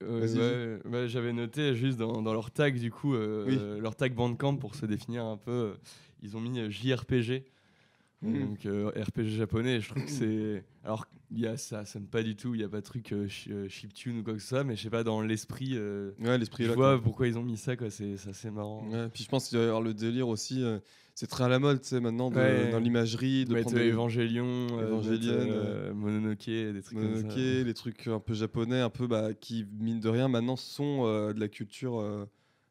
J'avais- 0.00 0.38
euh, 0.40 0.78
ouais, 0.86 1.32
noté 1.34 1.74
juste 1.74 1.98
dans, 1.98 2.22
dans 2.22 2.32
leur 2.32 2.50
tag 2.50 2.78
du 2.78 2.90
coup 2.90 3.14
euh, 3.14 3.44
Oui. 3.46 3.58
euh, 3.60 3.78
leur 3.78 3.94
tag 3.94 4.14
Bandcamp 4.14 4.56
pour 4.56 4.74
se 4.74 4.86
définir 4.86 5.24
un 5.26 5.36
peu 5.36 5.74
ils 6.22 6.34
ont 6.36 6.40
mis 6.40 6.70
JRPG 6.70 7.44
Mhm. 8.22 8.40
donc 8.48 8.64
euh, 8.66 8.90
RPG 8.96 9.28
japonais 9.36 9.80
je 9.80 9.90
trouve 9.90 10.04
que 10.04 10.10
c'est 10.10 10.64
alors 10.84 11.04
il 11.30 11.38
y 11.40 11.46
a 11.46 11.58
ça 11.58 11.84
sonne 11.84 12.06
pas 12.06 12.22
du 12.22 12.34
tout 12.34 12.54
il 12.54 12.62
y 12.62 12.64
a 12.64 12.68
pas 12.68 12.78
de 12.78 12.84
truc 12.84 13.12
euh, 13.12 13.28
euh, 13.50 13.68
chiptune 13.68 14.20
ou 14.20 14.22
quoi 14.22 14.32
que 14.32 14.38
ce 14.38 14.48
soit 14.48 14.64
mais 14.64 14.74
je 14.74 14.82
sais 14.84 14.90
pas 14.90 15.04
dans 15.04 15.20
l'esprit 15.20 15.72
euh, 15.74 16.12
ouais 16.20 16.38
l'esprit 16.38 16.64
je 16.64 16.70
vois 16.72 16.94
quoi. 16.94 17.02
pourquoi 17.02 17.28
ils 17.28 17.36
ont 17.38 17.42
mis 17.42 17.58
ça 17.58 17.76
quoi 17.76 17.90
c'est 17.90 18.14
assez 18.26 18.50
marrant 18.50 18.88
Ouais, 18.90 19.08
puis 19.12 19.22
je 19.22 19.28
pense 19.28 19.48
qu'il 19.50 19.58
y 19.58 19.62
avoir 19.62 19.82
le 19.82 19.92
délire 19.92 20.28
aussi 20.28 20.62
euh, 20.62 20.78
c'est 21.14 21.26
très 21.26 21.44
à 21.44 21.48
la 21.48 21.58
mode 21.58 21.82
tu 21.82 21.88
sais 21.88 22.00
maintenant 22.00 22.30
de- 22.30 22.36
Ouais. 22.36 22.70
dans 22.70 22.78
l'imagerie 22.78 23.44
de 23.44 23.52
mettre 23.52 23.68
prendre 23.68 23.82
des 23.84 23.90
Evangelion 23.90 24.66
Mononoke 25.94 26.46
des 26.46 26.80
trucs 26.82 26.98
comme 26.98 27.08
Mononoke, 27.10 27.32
ça 27.32 27.38
les 27.64 27.74
trucs 27.74 28.06
un 28.06 28.20
peu 28.20 28.32
japonais 28.34 28.80
un 28.80 28.90
peu 28.90 29.06
bah, 29.06 29.34
qui 29.34 29.66
mine 29.78 30.00
de 30.00 30.08
rien 30.08 30.28
maintenant 30.28 30.56
sont 30.56 31.04
de 31.04 31.38
la 31.38 31.48
culture 31.48 32.26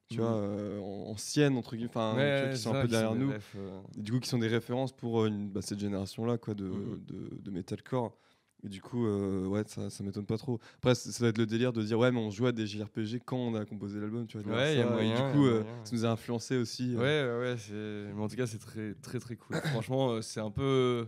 tu 0.10 0.18
vois 0.22 0.36
euh, 0.38 0.80
en- 0.80 1.10
ancienne 1.12 1.58
entre 1.58 1.76
guillemets 1.76 1.89
enfin 1.89 2.15
Ouais, 2.15 2.52
qui 2.54 2.60
sont 2.60 2.74
un 2.76 2.82
peu 2.82 2.88
derrière 2.88 3.15
nous 3.15 3.32
refs, 3.32 3.56
euh, 3.58 3.80
Et 3.98 4.02
du 4.02 4.12
coup 4.12 4.20
qui 4.20 4.30
sont 4.30 4.38
des 4.39 4.48
références 4.48 4.91
pour 4.96 5.22
euh, 5.22 5.28
une, 5.28 5.50
bah, 5.50 5.62
cette 5.62 5.80
génération 5.80 6.26
là 6.26 6.38
quoi 6.38 6.54
de, 6.54 6.65
Mhm. 6.65 7.04
de, 7.08 7.30
de 7.41 7.52
metalcore 7.52 8.18
et 8.63 8.70
du 8.70 8.82
coup 8.82 9.06
euh, 9.06 9.46
ouais 9.48 9.63
ça, 9.68 9.89
ça 9.89 10.04
m'étonne 10.04 10.26
pas 10.26 10.38
trop 10.38 10.60
après 10.78 10.96
ça 10.96 11.24
va 11.24 11.30
être 11.30 11.38
le 11.38 11.46
délire 11.46 11.74
de 11.74 11.84
dire 11.84 12.00
ouais 12.00 12.12
mais 12.12 12.20
on 12.20 12.30
jouait 12.32 12.50
à 12.50 12.52
des 12.52 12.65
JRPG 12.65 13.20
quand 13.26 13.38
on 13.38 13.54
a 13.56 13.65
composé 13.65 14.00
l'album 14.00 14.26
tu 14.28 14.38
vois 14.39 14.56
Ouais, 14.56 14.76
y 14.78 14.82
a. 14.82 15.04
Et 15.04 15.08
y 15.10 15.13
du 15.13 15.22
a 15.22 15.32
coup 15.32 15.46
euh, 15.46 15.62
moyen. 15.63 15.86
ça 15.86 15.96
nous 15.96 16.06
a 16.06 16.10
influencé 16.10 16.56
aussi 16.58 16.96
euh. 16.96 17.00
Ouais, 17.41 17.56
ouais, 17.56 18.13
mais 18.15 18.22
en 18.24 18.28
tout 18.28 18.36
cas, 18.36 18.48
c'est 18.48 18.58
très, 18.60 18.94
très, 18.96 19.20
très 19.20 19.36
cool. 19.36 19.58
Franchement, 19.58 20.12
euh, 20.12 20.22
c'est 20.22 20.39
un 20.39 20.52
peu. 20.52 21.08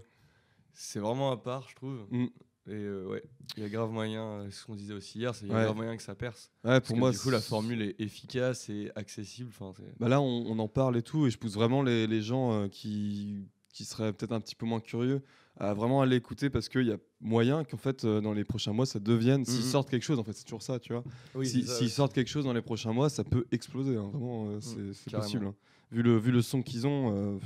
C'est 0.73 0.99
vraiment 0.99 1.31
à 1.31 1.37
part, 1.37 1.67
je 1.69 1.75
trouve. 1.75 2.05
Mm. 2.11 2.27
Et 2.67 2.73
euh, 2.73 3.05
ouais, 3.07 3.23
il 3.55 3.63
y 3.63 3.65
a 3.65 3.69
grave 3.69 3.91
moyen, 3.91 4.21
euh, 4.23 4.51
ce 4.51 4.65
qu'on 4.65 4.75
disait 4.75 4.93
aussi 4.93 5.19
hier, 5.19 5.33
c'est 5.33 5.41
qu'il 5.45 5.49
y 5.49 5.53
a 5.53 5.57
Ouais. 5.59 5.63
grave 5.65 5.75
moyen 5.77 5.95
que 5.95 6.03
ça 6.03 6.15
perce. 6.15 6.51
ouais 6.63 6.71
Parce 6.71 6.87
pour 6.87 6.95
que 6.95 6.99
moi 6.99 7.11
du 7.11 7.17
coup, 7.19 7.29
la 7.29 7.39
formule 7.41 7.81
est 7.81 7.95
efficace 7.99 8.69
et 8.69 8.91
accessible. 8.95 9.51
Bah 9.99 10.09
là 10.09 10.19
on, 10.21 10.45
on 10.47 10.59
en 10.59 10.67
parle 10.67 10.97
et 10.97 11.01
tout 11.01 11.27
et 11.27 11.29
je 11.29 11.37
pousse 11.37 11.53
vraiment 11.53 11.81
les, 11.81 12.07
les 12.07 12.21
gens 12.21 12.51
euh, 12.53 12.67
qui 12.67 13.47
qui 13.73 13.85
seraient 13.85 14.11
peut-être 14.11 14.31
un 14.31 14.41
petit 14.41 14.55
peu 14.55 14.65
moins 14.65 14.79
curieux 14.79 15.21
à 15.59 15.73
vraiment 15.75 16.01
aller 16.01 16.15
écouter 16.15 16.49
parce 16.49 16.67
qu'il 16.67 16.87
y 16.87 16.91
a 16.91 16.97
moyen 17.21 17.63
qu'en 17.63 17.77
fait 17.77 18.03
euh, 18.05 18.21
dans 18.21 18.33
les 18.33 18.43
prochains 18.43 18.73
mois 18.73 18.85
ça 18.87 18.99
devienne 18.99 19.45
s'ils 19.45 19.63
Mhm. 19.63 19.69
sortent 19.71 19.89
quelque 19.89 20.03
chose 20.03 20.17
en 20.19 20.23
fait 20.23 20.33
c'est 20.33 20.43
toujours 20.45 20.63
ça 20.63 20.79
tu 20.79 20.93
vois 20.93 21.03
Si- 21.43 21.61
S'ils 21.77 21.89
sortent 21.91 22.13
quelque 22.13 22.27
chose 22.29 22.43
dans 22.45 22.53
les 22.53 22.61
prochains 22.63 22.91
mois, 22.91 23.09
ça 23.09 23.23
peut 23.23 23.45
exploser. 23.51 23.95
hein, 23.95 24.09
Vraiment, 24.11 24.49
euh, 24.49 24.59
c'est 24.61 25.11
possible. 25.21 25.45
hein. 25.47 25.55
Vu, 25.91 26.01
le, 26.01 26.17
vu 26.17 26.31
le 26.31 26.41
son 26.41 26.61
qu'ils 26.63 26.85
ont, 26.87 27.13
euh, 27.15 27.39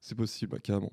c'est 0.00 0.14
possible, 0.14 0.60
carrément. 0.60 0.92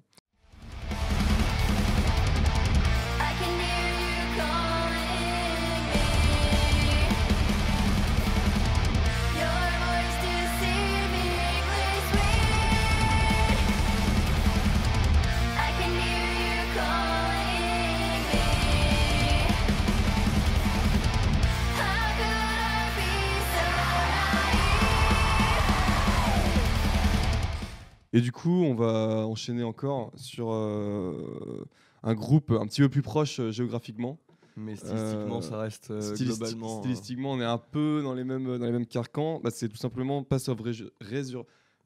Et 28.14 28.22
du 28.22 28.32
coup, 28.32 28.64
on 28.64 28.76
va 28.76 29.26
enchaîner 29.26 29.64
encore 29.64 30.12
sur 30.16 30.52
euh, 30.52 31.66
un 32.04 32.14
groupe 32.14 32.52
un 32.52 32.66
petit 32.68 32.82
peu 32.82 32.90
plus 32.90 33.02
proche 33.02 33.40
euh, 33.40 33.52
géographiquement. 33.52 34.20
Mais 34.58 34.76
stylistiquement, 34.76 35.38
Euh, 35.38 35.42
ça 35.42 35.58
reste 35.60 35.92
euh, 35.92 36.02
Stylisti- 36.14 36.26
globalement. 36.38 36.80
stylistiquement, 36.80 37.32
on 37.32 37.40
est 37.40 37.46
un 37.46 37.58
peu 37.58 38.02
dans 38.04 38.14
les 38.14 38.26
mêmes, 38.26 38.58
dans 38.58 38.66
les 38.66 38.72
mêmes 38.72 38.86
carcans. 38.86 39.40
Bah, 39.42 39.50
c'est 39.50 39.70
tout 39.70 39.78
simplement 39.78 40.24
Pass 40.24 40.50
of 40.50 40.60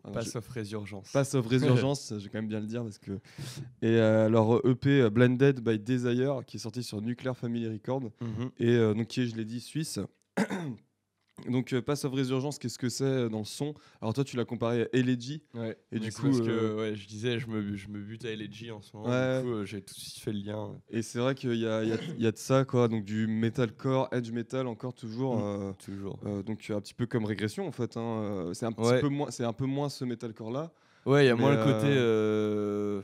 Alors, 0.03 0.15
Pass 0.15 0.35
of 0.35 0.47
Résurgence. 0.49 1.11
Pass 1.11 1.35
of 1.35 1.47
je 2.09 2.15
vais 2.15 2.29
quand 2.29 2.39
même 2.39 2.47
bien 2.47 2.59
le 2.59 2.65
dire 2.65 2.81
parce 2.83 2.97
que. 2.97 3.11
Et 3.83 3.87
euh, 3.99 4.29
leur 4.29 4.65
EP 4.67 5.07
Blended 5.11 5.59
by 5.61 5.77
Desire, 5.77 6.41
qui 6.47 6.57
est 6.57 6.59
sorti 6.59 6.81
sur 6.81 7.01
Nuclear 7.01 7.37
Family 7.37 7.67
Records. 7.67 8.09
Mhm. 8.21 8.49
et 8.59 8.77
donc 8.95 9.07
qui 9.07 9.21
est, 9.21 9.27
je 9.27 9.35
l'ai 9.35 9.45
dit, 9.45 9.59
suisse. 9.61 9.99
donc 11.49 11.73
euh, 11.73 11.81
Pass 11.81 12.05
of 12.05 12.13
Résurgence, 12.13 12.57
qu'est-ce 12.59 12.77
que 12.79 12.89
c'est 12.89 13.03
euh, 13.03 13.29
dans 13.29 13.39
le 13.39 13.45
son? 13.45 13.73
Alors 14.01 14.13
toi, 14.13 14.23
tu 14.23 14.37
l'as 14.37 14.45
comparé 14.45 14.83
à 14.83 14.87
Elegy. 14.93 15.43
Ouais. 15.53 15.77
Et 15.91 15.99
du 15.99 16.11
coup, 16.11 16.23
parce 16.23 16.41
que 16.41 16.49
euh, 16.49 16.75
ouais, 16.77 16.95
je 16.95 17.07
disais, 17.07 17.39
je 17.39 17.47
me, 17.47 17.75
je 17.75 17.87
me 17.89 17.99
bute 17.99 18.23
à 18.25 18.29
LG 18.31 18.71
en 18.71 18.81
ce 18.81 18.95
moment. 18.95 19.09
Ouais. 19.09 19.41
Du 19.43 19.47
coup, 19.49 19.65
j'ai 19.65 19.81
tout 19.81 19.93
de 19.93 19.99
suite 19.99 20.19
fait 20.23 20.31
le 20.31 20.39
lien. 20.39 20.75
Et 20.89 21.01
c'est 21.01 21.19
vrai 21.19 21.35
qu'il 21.35 21.53
y 21.55 21.67
a, 21.67 21.83
y 21.83 21.91
a- 21.93 21.97
y 22.17 22.25
a 22.27 22.31
de 22.31 22.37
ça, 22.37 22.63
quoi. 22.65 22.87
Donc 22.87 23.03
du 23.03 23.27
metalcore, 23.27 24.07
edge 24.11 24.31
metal, 24.31 24.67
encore 24.67 24.93
toujours. 24.93 25.37
Mm. 25.37 25.75
Toujours. 25.83 26.19
donc 26.45 26.69
un 26.69 26.81
petit 26.81 26.93
peu 26.93 27.05
comme 27.05 27.25
régression 27.25 27.67
en 27.67 27.71
fait. 27.71 27.97
hein, 27.97 28.51
C'est 28.53 28.65
un 28.65 28.71
petit 28.71 29.01
peu 29.01 29.09
moins, 29.09 29.29
un 29.37 29.53
peu 29.53 29.65
moins 29.65 29.89
ce 29.89 30.05
metalcore 30.05 30.51
là. 30.51 30.71
Ouais, 31.05 31.25
il 31.25 31.27
y 31.27 31.29
a 31.31 31.35
moins 31.35 31.51
le 31.55 31.63
côté 31.63 31.87
euh, 31.89 33.01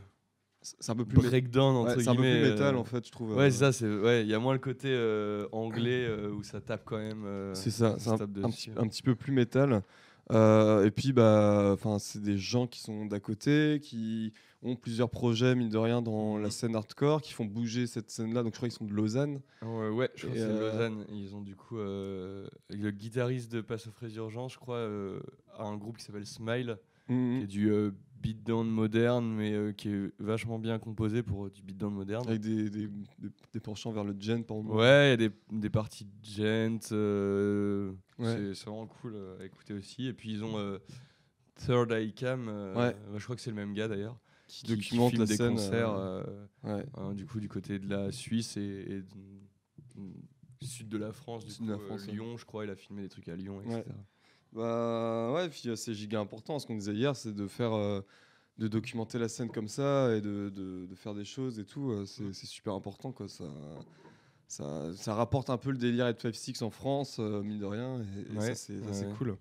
C'est 0.62 0.92
un 0.92 0.96
peu 0.96 1.06
plus, 1.06 1.18
breakdown 1.18 1.76
entre 1.76 1.98
ouais, 1.98 2.04
c'est 2.04 2.10
un 2.10 2.16
peu 2.16 2.22
plus 2.22 2.42
métal 2.42 2.76
euh, 2.76 2.78
en 2.78 2.84
fait, 2.84 3.06
je 3.06 3.12
trouve. 3.12 3.36
Ouais, 3.36 3.46
euh, 3.46 3.50
c'est 3.50 3.58
ça, 3.58 3.72
c'est 3.72 3.88
ouais, 3.88 4.22
il 4.22 4.28
y 4.28 4.34
a 4.36 4.40
moins 4.40 4.54
le 4.54 4.60
côté 4.60 4.90
euh, 4.90 5.48
anglais 5.52 6.08
où 6.32 6.44
ça 6.44 6.62
tape 6.62 6.84
quand 6.86 6.98
même. 7.00 7.26
C'est 7.54 7.72
ça, 7.72 7.96
c'est 7.98 8.10
un, 8.10 8.14
un 8.14 8.18
petit, 8.28 8.70
un 8.76 8.88
petit 8.88 9.02
peu 9.02 9.16
plus 9.16 9.32
métal. 9.32 9.82
Et 10.32 10.92
puis, 10.96 11.14
bah, 11.14 11.72
enfin, 11.74 11.98
c'est 12.00 12.22
des 12.22 12.38
gens 12.38 12.68
qui 12.68 12.80
sont 12.80 13.06
d'à 13.06 13.20
côté, 13.20 13.80
qui 13.82 14.34
ont 14.62 14.76
plusieurs 14.76 15.10
projets, 15.10 15.56
mine 15.56 15.70
de 15.70 15.78
rien, 15.78 16.04
dans 16.04 16.38
la 16.38 16.46
Mhm. 16.46 16.52
scène 16.52 16.76
hardcore, 16.76 17.22
qui 17.24 17.34
font 17.34 17.46
bouger 17.46 17.88
cette 17.88 18.12
scène-là. 18.12 18.44
Donc, 18.44 18.54
je 18.54 18.58
crois 18.58 18.70
qu'ils 18.70 18.78
sont 18.78 18.86
de 18.86 18.94
Lausanne. 18.94 19.42
Ouais, 19.64 19.90
ouais, 19.90 20.12
je 20.14 20.26
crois 20.28 20.36
que 20.36 20.40
c'est 20.42 20.48
euh, 20.48 20.72
Lausanne. 20.72 21.06
Ils 21.10 21.36
ont 21.36 21.42
du 21.42 21.56
coup 21.56 21.78
le 21.78 22.48
guitariste 22.92 23.52
de 23.52 23.62
Pass 23.62 23.88
of 23.88 23.98
Résurgence, 23.98 24.54
je 24.54 24.60
crois, 24.60 24.88
a 25.58 25.64
un 25.64 25.76
groupe 25.76 25.98
qui 25.98 26.04
s'appelle 26.06 26.28
Smile, 26.28 26.78
Mhm. 27.14 27.38
qui 27.40 27.44
est 27.44 27.48
du 27.48 27.72
euh, 27.72 27.92
beatdown 28.22 28.68
moderne, 28.70 29.34
mais 29.36 29.54
euh, 29.54 29.72
qui 29.74 29.90
est 29.90 30.12
vachement 30.20 30.60
bien 30.60 30.78
composé 30.80 31.24
pour 31.24 31.46
euh, 31.46 31.50
du 31.50 31.62
beatdown 31.64 31.94
moderne. 31.94 32.28
Avec 32.28 32.42
des, 32.42 32.70
des, 32.70 32.88
des- 32.88 33.30
des 33.54 33.60
penchants 33.60 33.92
vers 33.92 34.04
le 34.04 34.16
gen, 34.20 34.44
par 34.44 34.58
exemple. 34.58 34.76
Ouais, 34.76 35.08
il 35.08 35.10
y 35.10 35.26
a 35.26 35.30
des, 35.30 35.36
des 35.52 35.70
parties 35.70 36.08
gent. 36.24 36.80
euh, 36.92 37.92
Ouais. 38.20 38.54
c'est- 38.54 38.66
vraiment 38.66 38.86
cool 38.88 39.16
à 39.40 39.46
écouter 39.46 39.74
aussi. 39.74 40.08
Et 40.08 40.14
puis 40.14 40.32
ils 40.32 40.44
ont 40.44 40.80
Third 41.66 41.92
Eye 41.92 42.14
Cam. 42.14 42.48
Ouais. 42.48 42.74
bah, 42.94 43.18
je 43.18 43.24
crois 43.24 43.36
que 43.36 43.42
c'est 43.42 43.50
le 43.52 43.56
même 43.56 43.74
gars 43.74 43.88
d'ailleurs. 43.88 44.18
qui 44.48 44.66
documente 44.68 45.10
filme 45.12 45.22
la 45.24 45.28
des 45.28 45.36
scène. 45.38 45.52
concerts. 45.56 46.24
ouais. 46.64 46.86
hein, 46.98 47.14
du 47.14 47.26
coup, 47.26 47.40
du 47.40 47.48
côté 47.50 47.80
de 47.80 47.90
la 47.90 48.12
Suisse 48.12 48.58
et, 48.58 48.62
et 48.90 49.02
du- 49.02 49.42
sud 50.64 50.90
de 50.90 50.98
la 50.98 51.12
France, 51.12 51.44
du 51.46 51.52
Sud 51.52 51.62
coup, 51.62 51.68
de 51.68 51.72
la 51.72 51.80
France. 51.80 52.06
Lyon, 52.08 52.38
je 52.38 52.46
crois, 52.46 52.66
il 52.66 52.70
a 52.70 52.76
filmé 52.76 53.02
des 53.02 53.10
trucs 53.10 53.28
à 53.30 53.36
Lyon, 53.36 53.62
etc. 53.62 53.84
Bah 54.54 55.32
ouais, 55.34 55.50
puis 55.50 55.70
euh, 55.70 55.76
c'est 55.76 55.94
giga 55.94 56.20
important. 56.20 56.60
Ce 56.60 56.66
qu'on 56.68 56.76
disait 56.76 56.94
hier, 56.94 57.16
c'est 57.16 57.34
de 57.34 57.48
faire, 57.48 57.74
euh, 57.74 58.02
de 58.58 58.68
documenter 58.68 59.18
la 59.18 59.30
scène 59.30 59.50
comme 59.50 59.68
ça 59.70 60.14
et 60.16 60.22
de, 60.22 60.50
de- 60.54 60.86
de 60.86 60.96
faire 60.96 61.14
des 61.14 61.26
choses 61.26 61.60
et 61.60 61.66
tout. 61.66 61.92
euh, 61.92 62.06
c'est 62.06 62.34
super 62.34 62.74
important 62.74 63.12
quoi. 63.12 63.28
Ça, 63.30 63.46
ça, 64.48 64.92
ça 64.94 65.16
rapporte 65.16 65.50
un 65.50 65.58
peu 65.58 65.72
le 65.72 65.78
délire 65.78 66.14
de 66.14 66.20
5-6 66.20 66.62
en 66.64 66.70
France, 66.70 67.18
euh, 67.20 67.42
mine 67.42 67.60
de 67.60 67.66
rien. 67.66 68.02
Et, 68.02 68.34
et 68.34 68.38
Ouais, 68.38 68.54
ça 68.54 68.56
c'est 68.56 68.80
ouais, 68.82 69.14
cool. 69.18 69.38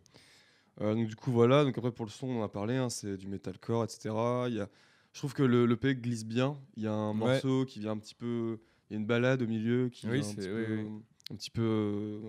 Euh, 0.81 0.94
donc 0.94 1.09
du 1.09 1.16
coup 1.16 1.33
voilà. 1.33 1.64
Donc 1.64 1.77
après 1.77 1.90
pour 1.92 2.07
le 2.07 2.11
son, 2.11 2.29
on 2.29 2.40
en 2.40 2.44
a 2.44 2.49
parlé. 2.49 2.77
hein, 2.77 2.88
c'est 2.88 3.16
du 3.16 3.27
metalcore, 3.27 3.83
etc. 3.85 4.14
Il 4.49 4.55
y 4.55 4.61
a, 4.61 4.68
je 5.12 5.18
trouve 5.18 5.35
que 5.35 5.42
le, 5.42 5.66
le 5.66 5.77
P 5.77 5.96
glisse 5.96 6.25
bien. 6.25 6.57
Il 6.77 6.85
y 6.85 6.87
a 6.87 6.92
un 6.92 7.11
Ouais. 7.12 7.16
morceau 7.16 7.64
qui 7.66 7.81
vient 7.81 7.90
un 7.92 7.99
petit 7.99 8.14
peu. 8.14 8.61
Il 8.88 8.92
y 8.92 8.96
a 8.96 9.01
une 9.01 9.07
balade 9.07 9.42
au 9.42 9.46
milieu 9.49 9.88
qui 9.88 10.07
Oui, 10.09 10.20
vient 10.20 10.29
un 10.31 10.35
petit 10.35 10.49
peu, 10.49 10.77
oui. 10.77 10.88
un 11.33 11.35
petit 11.37 11.51
peu 11.51 12.20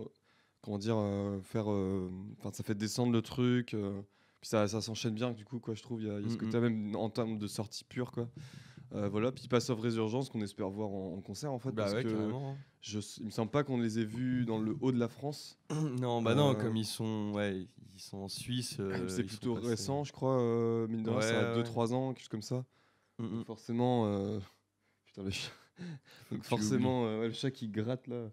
comment 0.61 0.77
dire 0.77 0.97
euh, 0.97 1.39
faire 1.41 1.71
euh, 1.71 2.09
enfin 2.39 2.51
ça 2.53 2.63
fait 2.63 2.75
descendre 2.75 3.11
le 3.13 3.21
truc 3.21 3.73
euh, 3.73 4.01
puis 4.41 4.49
ça, 4.49 4.67
ça 4.67 4.81
s'enchaîne 4.81 5.13
bien 5.15 5.31
du 5.31 5.45
coup 5.45 5.59
quoi 5.59 5.73
je 5.75 5.81
trouve 5.83 6.01
il 6.01 6.07
y 6.07 6.11
a, 6.11 6.19
y 6.19 6.25
a 6.25 6.29
ce 6.29 6.35
Mm, 6.35 6.37
côté 6.37 6.59
même 6.59 6.95
en 6.95 7.09
termes 7.09 7.37
de 7.37 7.47
sortie 7.47 7.83
pure 7.83 8.11
quoi 8.11 8.27
Euh, 8.93 9.07
voilà 9.07 9.31
puis 9.31 9.47
Pass 9.47 9.69
of 9.69 9.79
Résurgence 9.79 10.29
qu'on 10.29 10.41
espère 10.41 10.69
voir 10.69 10.89
en, 10.89 11.13
en 11.15 11.21
concert 11.21 11.51
en 11.53 11.59
fait 11.59 11.71
Bah 11.71 11.83
parce 11.83 11.93
ouais, 11.95 12.03
que 12.03 12.09
carrément. 12.09 12.57
je, 12.81 12.99
il 13.19 13.25
me 13.27 13.29
semble 13.31 13.49
pas 13.49 13.63
qu'on 13.63 13.79
les 13.79 13.99
ait 13.99 14.03
vus 14.05 14.43
dans 14.45 14.59
le 14.59 14.75
haut 14.81 14.91
de 14.91 14.99
la 14.99 15.07
France 15.07 15.57
non, 16.01 16.21
bah 16.21 16.35
non, 16.35 16.55
comme 16.55 16.75
ils 16.75 16.85
sont, 16.85 17.31
ouais, 17.33 17.67
ils 17.95 17.99
sont 18.01 18.17
en 18.17 18.27
Suisse. 18.27 18.77
euh, 18.81 19.07
c'est 19.07 19.23
plutôt 19.23 19.53
récent 19.53 20.03
je 20.03 20.11
crois 20.11 20.37
mine 20.89 21.03
de 21.03 21.09
rien 21.09 21.19
Ouais, 21.19 21.23
ça 21.23 21.39
a 21.51 21.55
ouais. 21.55 21.63
2-3 21.63 21.93
ans 21.93 22.09
quelque 22.13 22.19
chose 22.23 22.27
comme 22.29 22.41
ça 22.41 22.65
Mm, 23.19 23.23
Donc 23.27 23.31
mm. 23.41 23.43
forcément 23.45 24.39
putain 25.05 25.23
le 25.23 25.29
chat 25.31 25.51
donc 26.31 26.43
forcément 26.43 27.05
le 27.21 27.31
chat 27.31 27.49
qui 27.51 27.69
gratte 27.69 28.07
là 28.07 28.27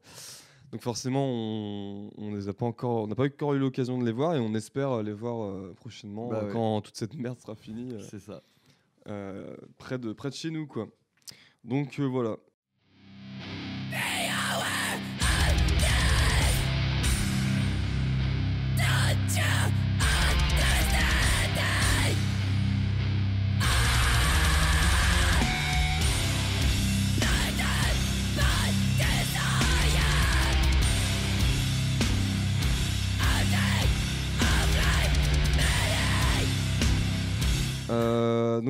donc 0.72 0.82
forcément 0.82 1.24
on, 1.26 2.10
on 2.18 2.34
les 2.34 2.48
a 2.48 2.52
pas 2.52 2.66
encore 2.66 3.04
on 3.04 3.06
n'a 3.06 3.14
pas 3.14 3.24
encore 3.26 3.54
eu 3.54 3.58
l'occasion 3.58 3.98
de 3.98 4.04
les 4.04 4.12
voir 4.12 4.34
et 4.34 4.38
on 4.38 4.54
espère 4.54 5.02
les 5.02 5.12
voir 5.14 5.42
euh, 5.44 5.72
prochainement 5.74 6.28
Bah 6.28 6.40
euh, 6.42 6.46
ouais. 6.46 6.52
quand 6.52 6.80
toute 6.82 6.96
cette 6.96 7.14
merde 7.14 7.38
sera 7.40 7.54
finie 7.54 7.94
euh, 7.94 8.00
C'est 8.00 8.18
ça. 8.20 8.42
euh, 9.08 9.56
près 9.78 9.98
de 9.98 10.12
près 10.12 10.28
de 10.30 10.34
chez 10.34 10.50
nous 10.50 10.66
quoi 10.66 10.88
donc 11.64 11.98
euh, 11.98 12.04
voilà 12.06 12.36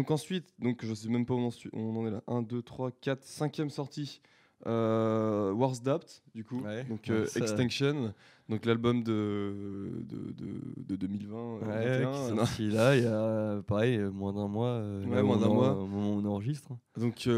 donc 0.09 0.15
ensuite, 0.15 0.47
donc 0.59 0.85
je 0.85 0.95
sais 0.95 1.09
même 1.09 1.27
pas 1.27 1.35
où 1.35 1.39
on 1.39 1.49
en, 1.49 1.53
on 1.75 1.97
en 2.01 2.07
est 2.07 2.11
là. 2.11 2.23
1, 2.27 2.43
2, 2.43 2.63
3, 2.63 2.91
4, 3.01 3.23
5ème 3.25 3.69
sortie. 3.69 4.21
Euh, 4.67 5.53
Wars 5.53 5.79
Dapt, 5.85 6.23
du 6.35 6.43
coup. 6.45 6.61
Ouais, 6.63 6.83
donc 6.85 7.09
euh, 7.11 7.27
ça- 7.27 7.39
Extinction, 7.39 8.13
donc 8.49 8.65
l'album 8.67 9.05
de, 9.05 9.93
de, 10.03 10.33
de, 10.33 10.47
de 10.79 10.97
2020. 10.97 11.37
euh, 11.37 11.59
Ouais, 11.61 12.03
21, 12.05 12.11
qui 12.13 12.19
est 12.33 12.37
sorti 12.37 12.71
là, 12.71 12.97
il 12.97 13.05
y 13.05 13.07
a 13.07 13.63
pareil, 13.63 13.99
moins 13.99 14.33
d'un 14.33 14.49
mois. 14.49 14.71
euh, 14.71 15.05
Ouais, 15.07 15.23
moins 15.23 15.37
d'un 15.37 15.47
en- 15.47 15.55
mois. 15.55 15.77
Au 15.77 15.87
moment 15.87 16.11
où 16.17 16.21
on 16.21 16.25
enregistre. 16.25 16.71
Donc 16.97 17.29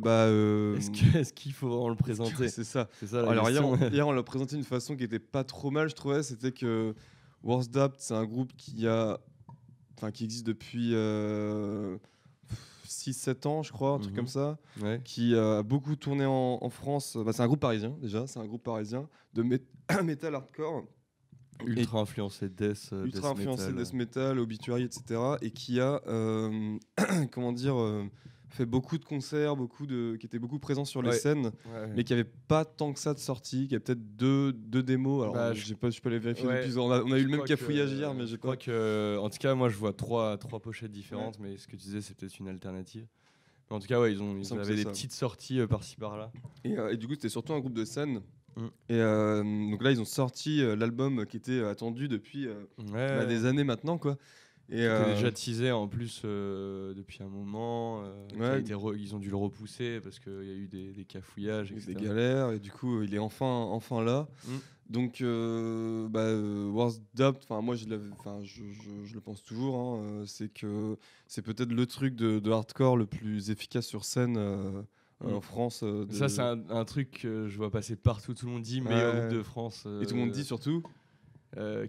bah. 0.00 0.28
Est-ce 0.28 0.90
que- 0.92 1.18
est-ce 1.18 1.32
qu'il 1.32 1.52
faut 1.52 1.68
vraiment 1.68 1.88
le 1.88 1.96
présenter? 1.96 2.48
C'est 2.48 2.62
ça. 2.64 2.88
C'est 3.00 3.08
ça 3.08 3.22
la 3.22 3.30
Alors 3.30 3.50
hier, 3.50 3.62
question. 3.62 3.86
on, 3.88 3.90
hier, 3.90 4.06
on 4.06 4.12
l'a 4.12 4.22
présenté 4.22 4.54
d'une 4.54 4.64
façon 4.64 4.94
qui 4.96 5.02
était 5.04 5.18
pas 5.18 5.42
trop 5.44 5.70
mal, 5.72 5.88
je 5.88 5.94
trouvais. 5.96 6.22
C'était 6.22 6.52
que 6.52 6.94
Wars 7.42 7.66
Dapt, 7.66 7.96
c'est 7.98 8.14
un 8.14 8.24
groupe 8.24 8.52
qui 8.56 8.86
a, 8.86 9.18
enfin, 9.96 10.12
qui 10.12 10.22
existe 10.24 10.46
depuis 10.46 10.92
6-7 12.88 13.46
ans, 13.46 13.62
je 13.62 13.72
crois, 13.72 13.92
un 13.92 13.98
truc 13.98 14.12
Mhm. 14.12 14.16
comme 14.16 14.26
ça, 14.26 14.58
Ouais. 14.82 15.00
qui 15.04 15.34
a 15.36 15.62
beaucoup 15.62 15.94
tourné 15.96 16.24
en, 16.24 16.58
en 16.60 16.70
France. 16.70 17.16
Bah, 17.24 17.32
c'est 17.32 17.42
un 17.42 17.46
groupe 17.46 17.60
parisien 17.60 17.96
déjà, 18.00 18.26
c'est 18.26 18.40
un 18.40 18.46
groupe 18.46 18.62
parisien 18.62 19.08
de 19.34 19.42
metal 20.04 20.34
hardcore, 20.34 20.84
Ultra 21.66 22.00
influencé 22.00 22.48
death, 22.48 22.90
euh, 22.92 23.04
ultra 23.04 23.30
death 23.30 23.38
influencé 23.38 23.66
metal. 23.72 23.84
death 23.84 23.92
metal, 23.92 24.38
obituary, 24.38 24.82
etc. 24.84 25.20
Et 25.42 25.50
qui 25.50 25.80
a, 25.80 26.00
euh, 26.06 26.78
comment 27.32 27.52
dire, 27.52 27.76
euh, 27.80 28.04
fait 28.50 28.66
beaucoup 28.66 28.98
de 28.98 29.04
concerts, 29.04 29.56
beaucoup 29.56 29.86
de, 29.86 30.16
qui 30.16 30.26
était 30.26 30.38
beaucoup 30.38 30.58
présent 30.58 30.84
sur 30.84 31.02
les 31.02 31.10
Ouais. 31.10 31.14
scènes 31.16 31.46
Ouais. 31.46 31.86
mais 31.94 32.04
qui 32.04 32.12
avait 32.12 32.24
pas 32.24 32.64
tant 32.64 32.92
que 32.92 32.98
ça 32.98 33.12
de 33.14 33.18
sortie, 33.18 33.68
qui 33.68 33.74
a 33.76 33.80
peut-être 33.80 34.16
deux, 34.16 34.52
deux 34.52 34.82
démos. 34.82 35.22
Alors, 35.22 35.34
Bah, 35.34 35.52
je- 35.54 35.74
pas, 35.74 35.90
je 35.90 36.00
peux 36.00 36.08
les 36.08 36.18
vérifier 36.18 36.46
Ouais. 36.46 36.64
depuis. 36.66 36.78
On 36.78 36.90
a, 36.90 37.02
on 37.02 37.12
a 37.12 37.18
eu 37.18 37.24
le 37.24 37.30
même 37.30 37.44
cafouillage 37.44 37.92
hier, 37.92 38.14
mais 38.14 38.22
je 38.26 38.32
je 38.32 38.36
crois 38.36 38.56
crois 38.56 38.72
que, 38.72 39.18
en 39.18 39.28
tout 39.30 39.38
cas, 39.38 39.54
moi 39.54 39.68
je 39.68 39.76
vois 39.76 39.92
trois, 39.92 40.38
trois 40.38 40.60
pochettes 40.60 40.92
différentes, 40.92 41.38
mais 41.40 41.56
ce 41.58 41.66
que 41.66 41.72
tu 41.72 41.76
disais, 41.78 42.00
c'est 42.00 42.14
peut-être 42.16 42.38
une 42.38 42.48
alternative. 42.48 43.06
Mais 43.70 43.76
en 43.76 43.80
tout 43.80 43.86
cas, 43.86 44.00
ouais, 44.00 44.12
ils, 44.12 44.22
ont, 44.22 44.38
ils 44.38 44.52
avaient 44.54 44.76
des 44.76 44.82
ça. 44.84 44.90
petites 44.90 45.12
sorties 45.12 45.60
euh, 45.60 45.66
par-ci 45.66 45.96
par-là. 45.96 46.32
Et, 46.64 46.78
euh, 46.78 46.90
et 46.92 46.96
du 46.96 47.06
coup, 47.06 47.12
c'était 47.14 47.28
surtout 47.28 47.52
un 47.52 47.60
groupe 47.60 47.74
de 47.74 47.84
scène. 47.84 48.22
Mm. 48.56 48.62
Et 48.88 48.94
euh, 48.94 49.42
donc 49.70 49.82
là, 49.82 49.90
ils 49.90 50.00
ont 50.00 50.06
sorti 50.06 50.62
l'album 50.74 51.26
qui 51.26 51.36
était 51.36 51.62
attendu 51.62 52.08
depuis 52.08 52.48
bah, 52.90 53.26
des 53.26 53.44
années 53.44 53.64
maintenant, 53.64 53.98
quoi. 53.98 54.16
Et 54.70 54.82
euh, 54.86 55.14
déjà 55.14 55.30
teasé 55.32 55.72
en 55.72 55.88
plus 55.88 56.20
euh, 56.26 56.92
depuis 56.92 57.22
un 57.22 57.28
moment. 57.28 58.02
euh, 58.02 58.60
Ouais. 58.60 58.62
ils 58.98 59.14
ont 59.14 59.18
dû 59.18 59.30
le 59.30 59.36
repousser 59.36 60.00
parce 60.00 60.18
qu'il 60.18 60.32
y 60.44 60.50
a 60.50 60.54
eu 60.54 60.68
des, 60.68 60.92
des 60.92 61.04
cafouillages, 61.06 61.72
etc. 61.72 61.94
des 61.94 62.04
galères, 62.04 62.52
et 62.52 62.58
du 62.58 62.70
coup, 62.70 63.02
il 63.02 63.14
est 63.14 63.18
enfin, 63.18 63.46
enfin 63.46 64.02
là. 64.04 64.28
Mm. 64.46 64.50
Donc, 64.90 65.20
euh, 65.20 66.08
bah, 66.08 66.26
enfin, 67.26 67.60
moi, 67.62 67.76
je, 67.76 67.86
l'avais- 67.88 68.10
enfin, 68.12 68.40
je, 68.42 68.62
je- 68.70 69.04
je 69.06 69.14
le 69.14 69.20
pense 69.20 69.42
toujours, 69.42 69.76
hein, 69.78 70.22
c'est 70.26 70.52
que 70.52 70.96
c'est 71.26 71.42
peut-être 71.42 71.72
le 71.72 71.86
truc 71.86 72.14
de, 72.14 72.38
de 72.38 72.50
hardcore 72.50 72.96
le 72.96 73.06
plus 73.06 73.50
efficace 73.50 73.86
sur 73.86 74.04
scène 74.04 74.36
euh, 74.38 74.82
euh, 75.24 75.30
Mm. 75.30 75.34
en 75.34 75.40
France. 75.40 75.80
euh, 75.82 76.04
de- 76.04 76.12
Ça, 76.12 76.28
c'est 76.28 76.42
un, 76.42 76.60
un 76.70 76.84
truc 76.84 77.20
que 77.22 77.48
je 77.48 77.56
vois 77.56 77.70
passer 77.70 77.96
partout. 77.96 78.34
Tout 78.34 78.46
le 78.46 78.52
monde 78.52 78.62
dit 78.62 78.80
meilleur 78.82 79.14
Ouais. 79.14 79.28
de 79.28 79.42
France. 79.42 79.86
Et 80.02 80.06
tout 80.06 80.14
le 80.14 80.20
monde 80.20 80.30
dit 80.30 80.44
surtout. 80.44 80.82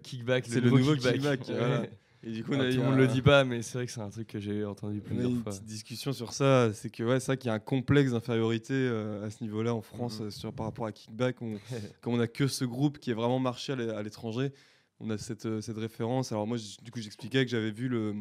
Kickback, 0.02 0.46
C'est 0.48 0.62
le 0.62 0.70
nouveau 0.72 0.96
Kickback, 0.96 1.42
Ouais. 1.50 1.58
voilà. 1.58 1.84
Et 2.21 2.32
du 2.32 2.43
coup, 2.43 2.51
on 2.53 2.60
Ah, 2.60 2.63
a 2.63 2.69
eu 2.69 2.75
tout 2.75 2.82
le 2.91 3.08
dit 3.08 3.21
pas, 3.21 3.45
mais 3.45 3.62
c'est 3.62 3.77
vrai 3.77 3.86
que 3.86 3.91
c'est 3.93 4.01
un 4.01 4.10
truc 4.10 4.27
que 4.27 4.39
j'ai 4.39 4.65
entendu 4.65 4.95
On 4.95 4.97
a 4.97 4.99
eu 4.99 5.01
plusieurs 5.13 5.29
une 5.32 5.41
fois. 5.41 5.51
petite 5.53 5.63
discussion 5.65 6.12
sur 6.12 6.34
ça. 6.34 6.73
C'est 6.73 6.89
que 6.89 7.01
ouais, 7.03 7.19
vrai 7.19 7.38
qu'il 7.38 7.47
y 7.47 7.51
a 7.51 7.53
un 7.53 7.60
complexe 7.60 8.12
d'infériorité 8.12 8.73
euh, 8.73 9.25
à 9.25 9.29
ce 9.29 9.41
niveau-là 9.43 9.73
en 9.73 9.82
France 9.82 10.19
Mhm. 10.19 10.25
euh, 10.27 10.29
sur, 10.32 10.51
par 10.53 10.65
rapport 10.65 10.86
à 10.86 10.91
Kickback. 10.91 11.41
On, 11.41 11.58
comme 12.01 12.13
on 12.15 12.19
a 12.19 12.27
que 12.27 12.47
ce 12.47 12.65
groupe 12.65 12.97
qui 12.99 13.12
est 13.12 13.13
vraiment 13.13 13.39
marché 13.39 13.71
à 13.73 13.75
l'é- 13.77 13.89
à 13.89 14.03
l'étranger, 14.03 14.51
on 14.99 15.10
a 15.12 15.17
cette, 15.17 15.45
euh, 15.45 15.62
cette 15.62 15.77
référence. 15.77 16.34
Alors 16.34 16.45
moi, 16.45 16.58
du 16.84 16.91
coup, 16.91 16.99
j'expliquais 16.99 17.45
que 17.45 17.51
j'avais 17.51 17.71
vu 17.71 17.88
le, 17.88 18.15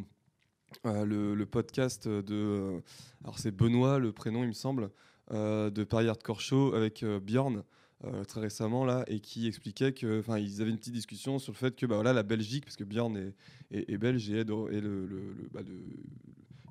euh, 0.86 1.04
le, 1.04 1.34
le 1.34 1.46
podcast 1.46 2.06
de... 2.06 2.80
alors 3.24 3.38
c'est 3.40 3.50
Benoît, 3.50 3.98
le 3.98 4.12
prénom, 4.12 4.42
il 4.44 4.48
me 4.48 4.52
semble, 4.52 4.90
euh, 5.32 5.70
de 5.70 5.82
Paris 5.82 6.06
Hardcore 6.08 6.40
Show 6.40 6.72
avec 6.74 7.04
Bjorn. 7.04 7.64
Euh, 8.04 8.24
très 8.24 8.40
récemment 8.40 8.84
là 8.84 9.04
et 9.08 9.18
qui 9.20 9.46
expliquait 9.48 9.92
que 9.92 10.20
enfin 10.20 10.38
ils 10.38 10.62
avaient 10.62 10.70
une 10.70 10.78
petite 10.78 10.94
discussion 10.94 11.38
sur 11.38 11.52
le 11.52 11.56
fait 11.58 11.74
que 11.74 11.84
bah 11.84 11.96
voilà 11.96 12.12
la 12.12 12.22
Belgique 12.22 12.64
parce 12.64 12.76
que 12.76 12.84
Bjorn 12.84 13.16
est, 13.16 13.34
est, 13.76 13.90
est 13.92 13.98
belge 13.98 14.30
et, 14.30 14.38
est, 14.40 14.44
de- 14.44 14.72
et 14.72 14.80
le, 14.80 15.04
le- 15.06 15.32
le- 15.32 15.48
bah, 15.52 15.60
le- 15.66 15.82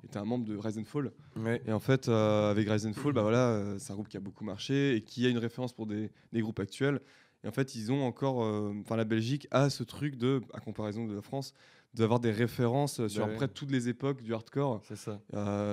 était 0.04 0.18
un 0.18 0.24
membre 0.24 0.46
de 0.46 0.56
Rise 0.56 0.78
and 0.78 0.84
Fall 0.84 1.12
Ouais. 1.36 1.60
et 1.66 1.72
en 1.72 1.80
fait, 1.80 2.08
euh, 2.08 2.50
avec 2.50 2.66
Rise 2.68 2.86
and 2.86 2.94
Fall, 2.94 3.12
bah 3.12 3.20
voilà, 3.20 3.48
euh, 3.50 3.76
c'est 3.78 3.92
un 3.92 3.94
groupe 3.94 4.08
qui 4.08 4.16
a 4.16 4.20
beaucoup 4.20 4.42
marché 4.42 4.96
et 4.96 5.02
qui 5.02 5.26
a 5.26 5.28
une 5.28 5.36
référence 5.36 5.74
pour 5.74 5.86
des, 5.86 6.10
des 6.32 6.40
groupes 6.40 6.60
actuels. 6.60 7.00
Et 7.44 7.48
en 7.48 7.52
fait, 7.52 7.74
ils 7.74 7.92
ont 7.92 8.02
encore, 8.04 8.38
enfin, 8.80 8.96
la 8.96 9.04
Belgique 9.04 9.46
a 9.50 9.68
ce 9.68 9.82
truc 9.84 10.16
de, 10.16 10.40
à 10.54 10.60
comparaison 10.60 11.06
de 11.06 11.14
la 11.14 11.20
France, 11.20 11.52
d'avoir 11.92 12.20
des 12.20 12.30
références 12.32 13.06
sur 13.06 13.20
Bah 13.20 13.26
à 13.26 13.28
peu 13.32 13.36
près 13.36 13.48
toutes 13.48 13.70
les 13.70 13.88
époques 13.90 14.22
du 14.22 14.32
hardcore. 14.32 14.80
C'est 14.88 14.96
ça. 14.96 15.20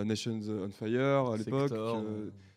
Nations 0.03 0.39
on 0.49 0.69
Fire 0.69 1.31
à 1.31 1.37
l'époque, 1.37 1.71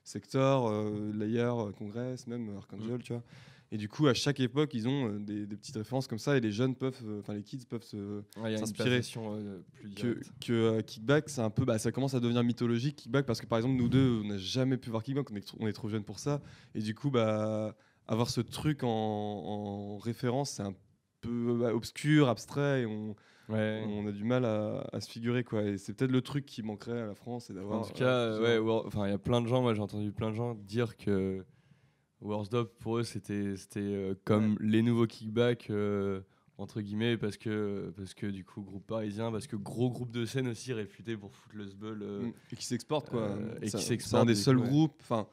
Sector, 0.09 0.68
euh, 0.68 0.73
euh, 0.73 1.12
euh, 1.12 1.12
Layer, 1.18 1.40
euh, 1.42 1.73
Congress, 1.73 2.27
même 2.27 2.57
Archangel, 2.57 2.97
Mm. 2.99 3.03
tu 3.03 3.12
vois. 3.12 3.23
Et 3.71 3.77
du 3.77 3.87
coup, 3.88 4.07
à 4.07 4.14
chaque 4.14 4.40
époque, 4.40 4.73
ils 4.73 4.88
ont 4.88 5.09
euh, 5.11 5.18
des, 5.18 5.47
des 5.47 5.57
petites 5.57 5.77
références 5.77 6.07
comme 6.07 6.18
ça 6.18 6.37
et 6.38 6.40
les 6.40 6.53
jeunes 6.53 6.75
peuvent, 6.75 6.99
euh, 7.05 7.21
enfin, 7.21 7.35
les 7.35 7.42
kids 7.42 7.66
peuvent 7.68 7.85
ouais, 8.38 8.57
s'inspirer. 8.57 8.97
passation 8.97 9.35
euh, 9.37 9.61
plus 9.75 9.94
que, 9.94 10.21
que 10.40 10.53
euh, 10.53 10.81
Kickback, 10.81 11.29
c'est 11.29 11.42
un 11.42 11.51
peu, 11.51 11.66
bah, 11.66 11.79
ça 11.79 11.92
commence 11.92 12.14
à 12.14 12.21
devenir 12.21 12.42
mythologique 12.42 12.97
Kickback 12.97 13.27
parce 13.27 13.42
que 13.42 13.47
par 13.47 13.59
exemple 13.59 13.75
nous 13.77 13.90
deux, 13.90 14.23
on 14.25 14.29
n'a 14.29 14.38
jamais 14.38 14.79
pu 14.79 14.88
voir 14.88 15.03
Kickback, 15.03 15.31
on 15.31 15.37
est, 15.37 15.42
trop- 15.47 15.59
on 15.61 15.66
est 15.66 15.73
trop 15.75 15.90
jeunes 15.90 16.05
pour 16.05 16.18
ça, 16.18 16.40
et 16.75 16.81
du 16.81 16.94
coup 16.94 17.11
bah 17.11 17.77
avoir 18.07 18.31
ce 18.31 18.40
truc 18.40 18.85
en, 18.85 18.88
en 18.88 19.99
référence, 19.99 20.53
c'est 20.53 20.62
un 20.62 20.75
peu 21.21 21.59
bah, 21.61 21.75
obscur, 21.75 22.29
abstrait, 22.31 22.83
et 22.83 22.87
on, 22.87 23.14
Ouais. 23.48 23.82
on 23.88 24.06
a 24.06 24.12
du 24.12 24.24
mal 24.24 24.44
à, 24.44 24.87
à 24.92 25.00
se 25.00 25.08
figurer 25.11 25.42
quoi. 25.44 25.62
Et 25.62 25.78
c'est 25.78 25.94
peut-être 25.94 26.11
le 26.12 26.20
truc 26.22 26.44
qui 26.46 26.62
manquerait 26.62 27.00
à 27.00 27.06
la 27.06 27.14
France, 27.14 27.50
d'avoir. 27.50 27.80
En 27.80 27.84
tout 27.84 27.92
cas, 27.94 28.38
ouais, 28.40 28.58
enfin, 28.58 29.06
il 29.06 29.11
y 29.11 29.14
a 29.14 29.18
plein 29.18 29.40
de 29.40 29.46
gens. 29.46 29.62
Moi, 29.62 29.74
j'ai 29.74 29.80
entendu 29.80 30.12
plein 30.12 30.30
de 30.30 30.34
gens 30.37 30.54
dire 30.54 30.96
que 30.96 31.44
Warsdop 32.20 32.78
pour 32.80 32.98
eux, 32.98 33.04
c'était, 33.04 33.56
c'était 33.56 33.80
euh, 33.80 34.14
comme 34.24 34.56
les 34.61 34.82
nouveaux 34.82 35.06
kickbacks. 35.06 35.70
euh, 35.70 36.20
entre 36.61 36.80
guillemets 36.80 37.16
parce 37.16 37.37
que 37.37 37.92
parce 37.96 38.14
que 38.14 38.26
du 38.26 38.44
coup 38.44 38.62
groupe 38.62 38.84
parisien 38.84 39.30
parce 39.30 39.46
que 39.46 39.54
gros 39.54 39.90
groupe 39.90 40.11
de 40.11 40.24
scène 40.24 40.48
aussi 40.48 40.72
réputé 40.72 41.16
pour 41.16 41.32
foutre 41.32 41.54
le 41.54 41.68
euh, 42.02 42.22
Mm. 42.22 42.32
Et 42.50 42.56
qui 42.56 42.64
s'exporte 42.66 43.11
quoi. 43.11 43.28
euh, 43.28 43.54
et 43.62 43.68
C'est- 43.68 43.76
qui 43.78 43.82
C'est 43.84 43.88
s'exporte, 43.90 44.22
un 44.24 44.26
des 44.26 44.34
seuls 44.34 44.58
ouais. 44.58 44.66
groupes. 44.68 44.96
Enfin, 45.00 45.28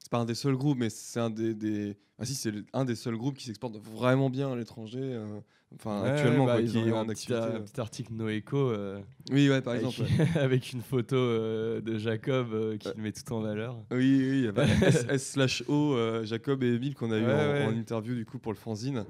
c'est 0.00 0.10
pas 0.10 0.18
un 0.18 0.24
des 0.24 0.34
seuls 0.34 0.56
groupes, 0.56 0.76
mais 0.76 0.90
c'est 0.90 1.20
un 1.20 1.30
des, 1.30 1.54
des- 1.54 1.96
Ah 2.18 2.24
si, 2.24 2.34
c'est 2.34 2.52
un 2.72 2.84
des 2.84 2.96
seuls 2.96 3.16
groupes 3.16 3.36
qui 3.36 3.44
s'exporte 3.46 3.76
vraiment 3.76 4.30
bien 4.30 4.50
à 4.50 4.56
l'étranger. 4.56 4.98
euh, 5.00 5.40
Enfin, 5.76 6.02
Ouais, 6.02 6.10
actuellement, 6.10 6.46
bah, 6.46 6.54
quoi, 6.54 6.62
qui 6.62 6.78
est 6.78 6.92
en 6.92 7.00
un 7.00 7.06
petit, 7.06 7.32
un 7.34 7.60
petit 7.60 7.80
article 7.80 8.12
Noéco 8.12 8.56
euh, 8.56 9.00
Oui, 9.30 9.48
ouais, 9.48 9.60
par 9.60 9.74
avec, 9.74 9.86
exemple. 9.86 10.08
ouais. 10.18 10.40
avec 10.40 10.72
une 10.72 10.82
photo 10.82 11.16
euh, 11.16 11.80
de 11.80 11.98
Jacob 11.98 12.52
euh, 12.52 12.76
qui 12.76 12.88
le 12.96 13.02
met 13.02 13.12
tout 13.12 13.32
en 13.32 13.40
valeur 13.40 13.76
Oui, 13.90 13.98
oui, 13.98 14.38
il 14.38 14.44
y 14.44 14.48
avait 14.48 14.62
S, 14.86 15.06
S 15.08 15.30
slash 15.32 15.64
O, 15.68 15.94
euh, 15.94 16.24
Jacob 16.24 16.62
et 16.62 16.74
Emile 16.74 16.94
qu'on 16.94 17.10
a 17.10 17.18
eu 17.18 17.24
en, 17.66 17.76
interview 17.76 18.14
du 18.14 18.24
coup 18.24 18.38
pour 18.38 18.52
le 18.52 18.58
fanzine. 18.58 19.04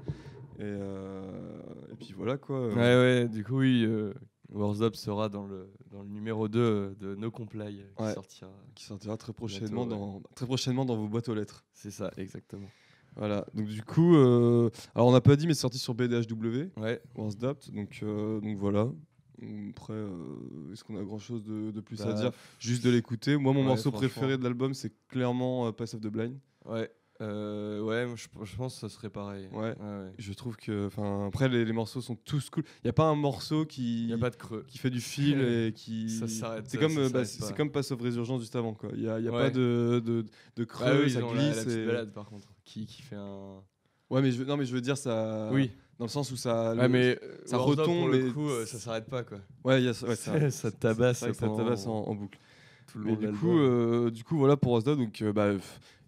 Et, 0.57 0.63
euh, 0.63 1.21
et 1.91 1.95
puis 1.95 2.13
voilà 2.15 2.37
quoi. 2.37 2.69
ouais 2.69 2.75
ouais 2.75 3.27
du 3.27 3.43
coup 3.43 3.57
oui 3.59 3.83
euh, 3.85 4.13
Words 4.53 4.81
Up 4.83 4.95
sera 4.95 5.27
dans 5.27 5.45
le 5.45 5.69
dans 5.91 6.01
le 6.01 6.07
numéro 6.07 6.47
2 6.47 6.95
de 6.97 7.15
No 7.15 7.29
Comply 7.29 7.81
euh, 7.81 8.07
qui 8.07 8.13
sortira 8.13 8.51
Qui 8.73 8.85
sortira 8.85 9.17
très 9.17 9.33
prochainement, 9.33 9.85
Bientôt, 9.85 10.01
dans, 10.01 10.21
très 10.33 10.45
prochainement 10.45 10.85
dans 10.85 10.95
vos 10.95 11.09
boîtes 11.09 11.27
aux 11.27 11.35
lettres. 11.35 11.65
c'est 11.73 11.91
ça 11.91 12.09
exactement 12.15 12.69
Voilà, 13.17 13.45
donc 13.53 13.67
du 13.67 13.81
coup, 13.81 14.15
euh, 14.15 14.69
alors 14.93 15.07
on 15.07 15.11
n'a 15.13 15.21
pas 15.21 15.35
dit, 15.37 15.47
mais 15.47 15.53
c'est 15.53 15.61
sorti 15.61 15.77
sur 15.77 15.93
BDHW, 15.93 16.71
ouais. 16.77 17.01
Once 17.15 17.37
Dapt, 17.37 17.71
donc, 17.71 17.99
euh, 18.03 18.41
donc 18.41 18.57
voilà. 18.57 18.89
Après, 19.69 19.93
euh, 19.93 20.71
est-ce 20.73 20.83
qu'on 20.83 20.97
a 20.97 21.03
grand 21.03 21.19
chose 21.19 21.43
de, 21.43 21.71
de 21.71 21.81
plus 21.81 22.01
à 22.01 22.05
Bah, 22.05 22.13
dire? 22.13 22.31
Juste 22.59 22.83
de 22.85 22.89
l'écouter. 22.89 23.35
Moi, 23.37 23.53
mon 23.53 23.61
ouais, 23.61 23.67
morceau 23.67 23.91
préféré 23.91 24.37
de 24.37 24.43
l'album, 24.43 24.73
c'est 24.73 24.91
clairement 25.07 25.67
euh, 25.67 25.71
Pass 25.71 25.93
of 25.93 26.01
the 26.01 26.07
Blind. 26.07 26.37
ouais 26.65 26.89
euh, 27.21 27.81
ouais 27.81 28.05
je, 28.15 28.27
je 28.43 28.55
pense 28.57 28.73
que 28.75 28.79
ça 28.81 28.89
serait 28.89 29.09
pareil 29.09 29.47
Ouais. 29.53 29.73
ouais. 29.79 30.11
Je 30.17 30.33
trouve 30.33 30.57
que, 30.57 30.87
enfin, 30.87 31.27
après, 31.27 31.47
les, 31.47 31.63
les 31.63 31.71
morceaux 31.71 32.01
sont 32.01 32.15
tous 32.15 32.49
cool. 32.49 32.63
Il 32.83 32.87
n'y 32.87 32.89
a 32.89 32.93
pas 32.93 33.05
un 33.05 33.15
morceau 33.15 33.65
qui. 33.65 34.03
il 34.03 34.09
y 34.09 34.13
a 34.13 34.17
pas 34.17 34.29
de 34.29 34.35
creux 34.35 34.65
qui 34.67 34.77
fait 34.79 34.89
du 34.89 34.99
fil 34.99 35.39
et 35.41 35.71
qui 35.73 36.09
Ça 36.09 36.27
s'arrête, 36.27 36.65
c'est 36.67 36.77
comme 36.77 36.97
euh, 36.97 37.03
bah, 37.09 37.23
s'arrête 37.23 37.27
c'est 37.27 37.39
pas. 37.39 37.45
c'est 37.47 37.55
comme 37.55 37.71
Pass 37.71 37.91
of 37.91 38.01
Résurgence 38.01 38.41
juste 38.41 38.55
avant 38.57 38.73
quoi 38.73 38.89
il 38.93 39.01
y 39.03 39.09
a, 39.09 39.17
il 39.19 39.25
y 39.25 39.27
a 39.29 39.31
Ouais. 39.31 39.43
pas 39.43 39.49
de 39.49 40.01
de, 40.05 40.25
de 40.57 40.63
creux 40.65 40.85
Ah 40.87 40.95
oui, 41.01 41.09
ça 41.09 41.19
ils 41.19 41.23
ont 41.23 41.33
la- 41.33 41.41
glisse 41.53 41.65
la, 41.65 41.73
et- 41.73 41.85
balade 41.85 42.11
par 42.13 42.25
contre 42.25 42.49
qui, 42.65 42.85
qui 42.85 43.01
fait 43.01 43.15
un 43.15 43.61
ouais 44.09 44.21
mais 44.21 44.31
je 44.31 44.39
veux, 44.39 44.45
non 44.45 44.57
mais 44.57 44.65
je 44.65 44.73
veux 44.73 44.81
dire 44.81 44.97
ça 44.97 45.49
oui 45.53 45.71
dans 45.97 46.05
le 46.05 46.09
sens 46.11 46.29
où 46.31 46.35
ça 46.35 46.75
ouais, 46.75 46.89
mais 46.89 47.17
ça 47.45 47.57
retombe, 47.57 47.85
pour 48.01 48.07
le 48.09 48.23
mais 48.25 48.31
coup 48.31 48.49
euh, 48.49 48.65
ça 48.65 48.77
s'arrête 48.77 49.05
pas 49.09 49.23
quoi 49.23 49.37
ouais 49.63 49.81
il 49.81 49.85
y 49.85 49.87
a 49.87 49.93
ça- 49.93 50.07
ouais, 50.07 50.15
ça, 50.17 50.49
ça 50.51 50.69
tabasse 50.71 51.19
ça 51.19 51.31
tabasse 51.31 51.87
en, 51.87 52.03
en 52.07 52.13
boucle 52.15 52.37
tout 52.91 52.99
le 52.99 53.05
mais 53.05 53.11
long 53.15 53.31
du 53.31 53.37
coup 53.37 53.57
euh, 53.57 54.11
du 54.11 54.23
coup 54.25 54.37
voilà 54.37 54.57
pour 54.57 54.73
Osda 54.73 54.95
donc 54.95 55.23
bah 55.33 55.53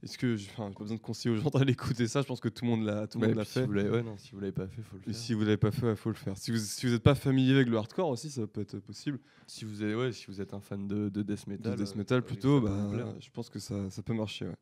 est-ce 0.03 0.17
que 0.17 0.36
j'ai 0.36 0.49
enfin, 0.51 0.71
pas 0.71 0.79
besoin 0.83 0.97
de 0.97 1.01
conseiller 1.01 1.36
aux 1.36 1.39
gens 1.39 1.49
d'aller 1.49 1.73
écouter 1.73 2.07
ça 2.07 2.21
je 2.21 2.27
pense 2.27 2.39
que 2.39 2.49
tout 2.49 2.65
le 2.65 2.71
monde 2.71 2.86
l'a 2.86 3.07
tout 3.07 3.17
le 3.17 3.23
Ouais, 3.23 3.27
monde 3.29 3.38
l'a 3.38 3.43
puis 3.43 3.51
si 3.53 3.60
fait. 3.60 3.65
vous 3.65 3.71
l'avez 3.73 3.89
ouais, 3.89 4.03
non, 4.03 4.17
si 4.17 4.31
vous 4.31 4.39
l'avez 4.39 4.51
pas 4.51 4.67
fait 4.67 4.81
faut 4.81 4.95
le 4.97 5.01
et 5.01 5.05
faire. 5.13 5.15
si 5.15 5.33
vous 5.33 5.41
l'avez 5.41 5.57
pas 5.57 5.71
fait 5.71 5.95
faut 5.95 6.10
le 6.10 6.15
faire. 6.15 6.38
Si 6.38 6.51
vous 6.51 6.57
si 6.57 6.86
vous 6.86 6.93
êtes 6.93 7.03
pas 7.03 7.15
familier 7.15 7.55
avec 7.55 7.67
le 7.69 7.77
hardcore 7.77 8.10
aussi 8.10 8.29
ça 8.29 8.45
peut 8.47 8.62
être 8.62 8.79
possible. 8.79 9.19
Si 9.47 9.65
vous 9.65 9.83
êtes, 9.83 9.95
ouais, 9.95 10.12
si 10.12 10.25
vous 10.27 10.41
êtes 10.41 10.53
un 10.53 10.60
fan 10.62 10.88
de, 10.88 11.10
de 11.10 11.21
death 11.23 11.45
de 11.45 11.51
metal, 11.53 11.75
death 11.77 11.88
euh, 11.93 11.97
metal 11.97 12.19
ça- 12.21 12.25
plutôt 12.27 12.62
bah, 12.62 12.89
je 13.19 13.29
pense 13.31 13.49
que 13.49 13.60
ça, 13.60 13.89
ça 13.89 14.01
peut 14.03 14.13
marcher 14.13 14.45
ouais. 14.47 14.55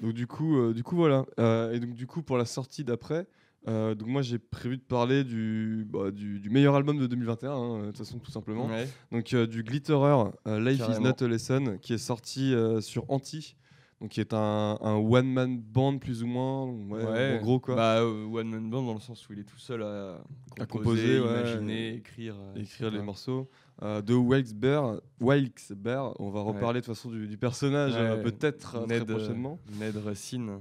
Donc 0.00 0.14
du 0.14 0.26
coup, 0.26 0.56
euh, 0.56 0.72
du 0.72 0.82
coup 0.82 0.96
voilà. 0.96 1.26
Euh, 1.38 1.72
et 1.72 1.80
donc 1.80 1.92
du 1.94 2.06
coup 2.06 2.22
pour 2.22 2.38
la 2.38 2.46
sortie 2.46 2.84
d'après, 2.84 3.26
euh, 3.68 3.94
donc 3.94 4.08
moi 4.08 4.22
j'ai 4.22 4.38
prévu 4.38 4.78
de 4.78 4.82
parler 4.82 5.24
du, 5.24 5.86
bah, 5.88 6.10
du, 6.10 6.40
du 6.40 6.48
meilleur 6.48 6.74
album 6.74 6.98
de 6.98 7.06
2021, 7.06 7.52
hein, 7.52 7.80
de 7.80 7.86
toute 7.88 7.98
façon 7.98 8.18
tout 8.18 8.30
simplement. 8.32 8.66
Ouais. 8.66 8.88
Donc 9.12 9.34
du 9.34 9.62
Glitterer, 9.62 10.30
Life 10.46 10.78
Carrément. 10.78 10.98
is 10.98 11.00
not 11.00 11.22
a 11.22 11.28
lesson, 11.28 11.78
qui 11.82 11.92
est 11.92 11.98
sorti 11.98 12.54
sur 12.80 13.04
Anti, 13.10 13.56
qui 14.08 14.20
est 14.20 14.32
un, 14.34 14.78
un 14.80 14.94
one 14.96 15.32
man 15.32 15.58
band 15.60 15.98
plus 15.98 16.22
ou 16.22 16.26
moins, 16.26 16.66
ouais, 16.66 17.04
Ouais. 17.04 17.38
en 17.38 17.42
gros 17.42 17.60
quoi. 17.60 17.74
Bah, 17.76 18.00
euh, 18.00 18.24
one 18.26 18.48
man 18.48 18.68
band 18.70 18.82
dans 18.84 18.94
le 18.94 19.00
sens 19.00 19.28
où 19.28 19.32
il 19.32 19.38
est 19.40 19.44
tout 19.44 19.58
seul 19.58 19.82
à 19.82 20.18
composer, 20.58 20.62
À 20.62 20.66
composer, 20.66 21.20
ouais, 21.20 21.26
imaginer, 21.40 21.94
écrire. 21.94 22.34
euh, 22.56 22.90
les 22.90 23.02
morceaux. 23.02 23.48
Euh, 23.82 24.00
de 24.02 24.14
Wilkes-Barre, 24.14 25.00
Wilkes-Barre, 25.20 26.14
on 26.20 26.30
va 26.30 26.40
reparler 26.42 26.80
de 26.80 26.86
toute 26.86 26.94
façon 26.94 27.10
du, 27.10 27.26
du 27.26 27.36
personnage 27.36 27.94
euh, 27.96 28.22
peut-être 28.22 28.58
très 28.86 29.04
prochainement. 29.04 29.58
Ned 29.80 29.96
Racine. 30.04 30.58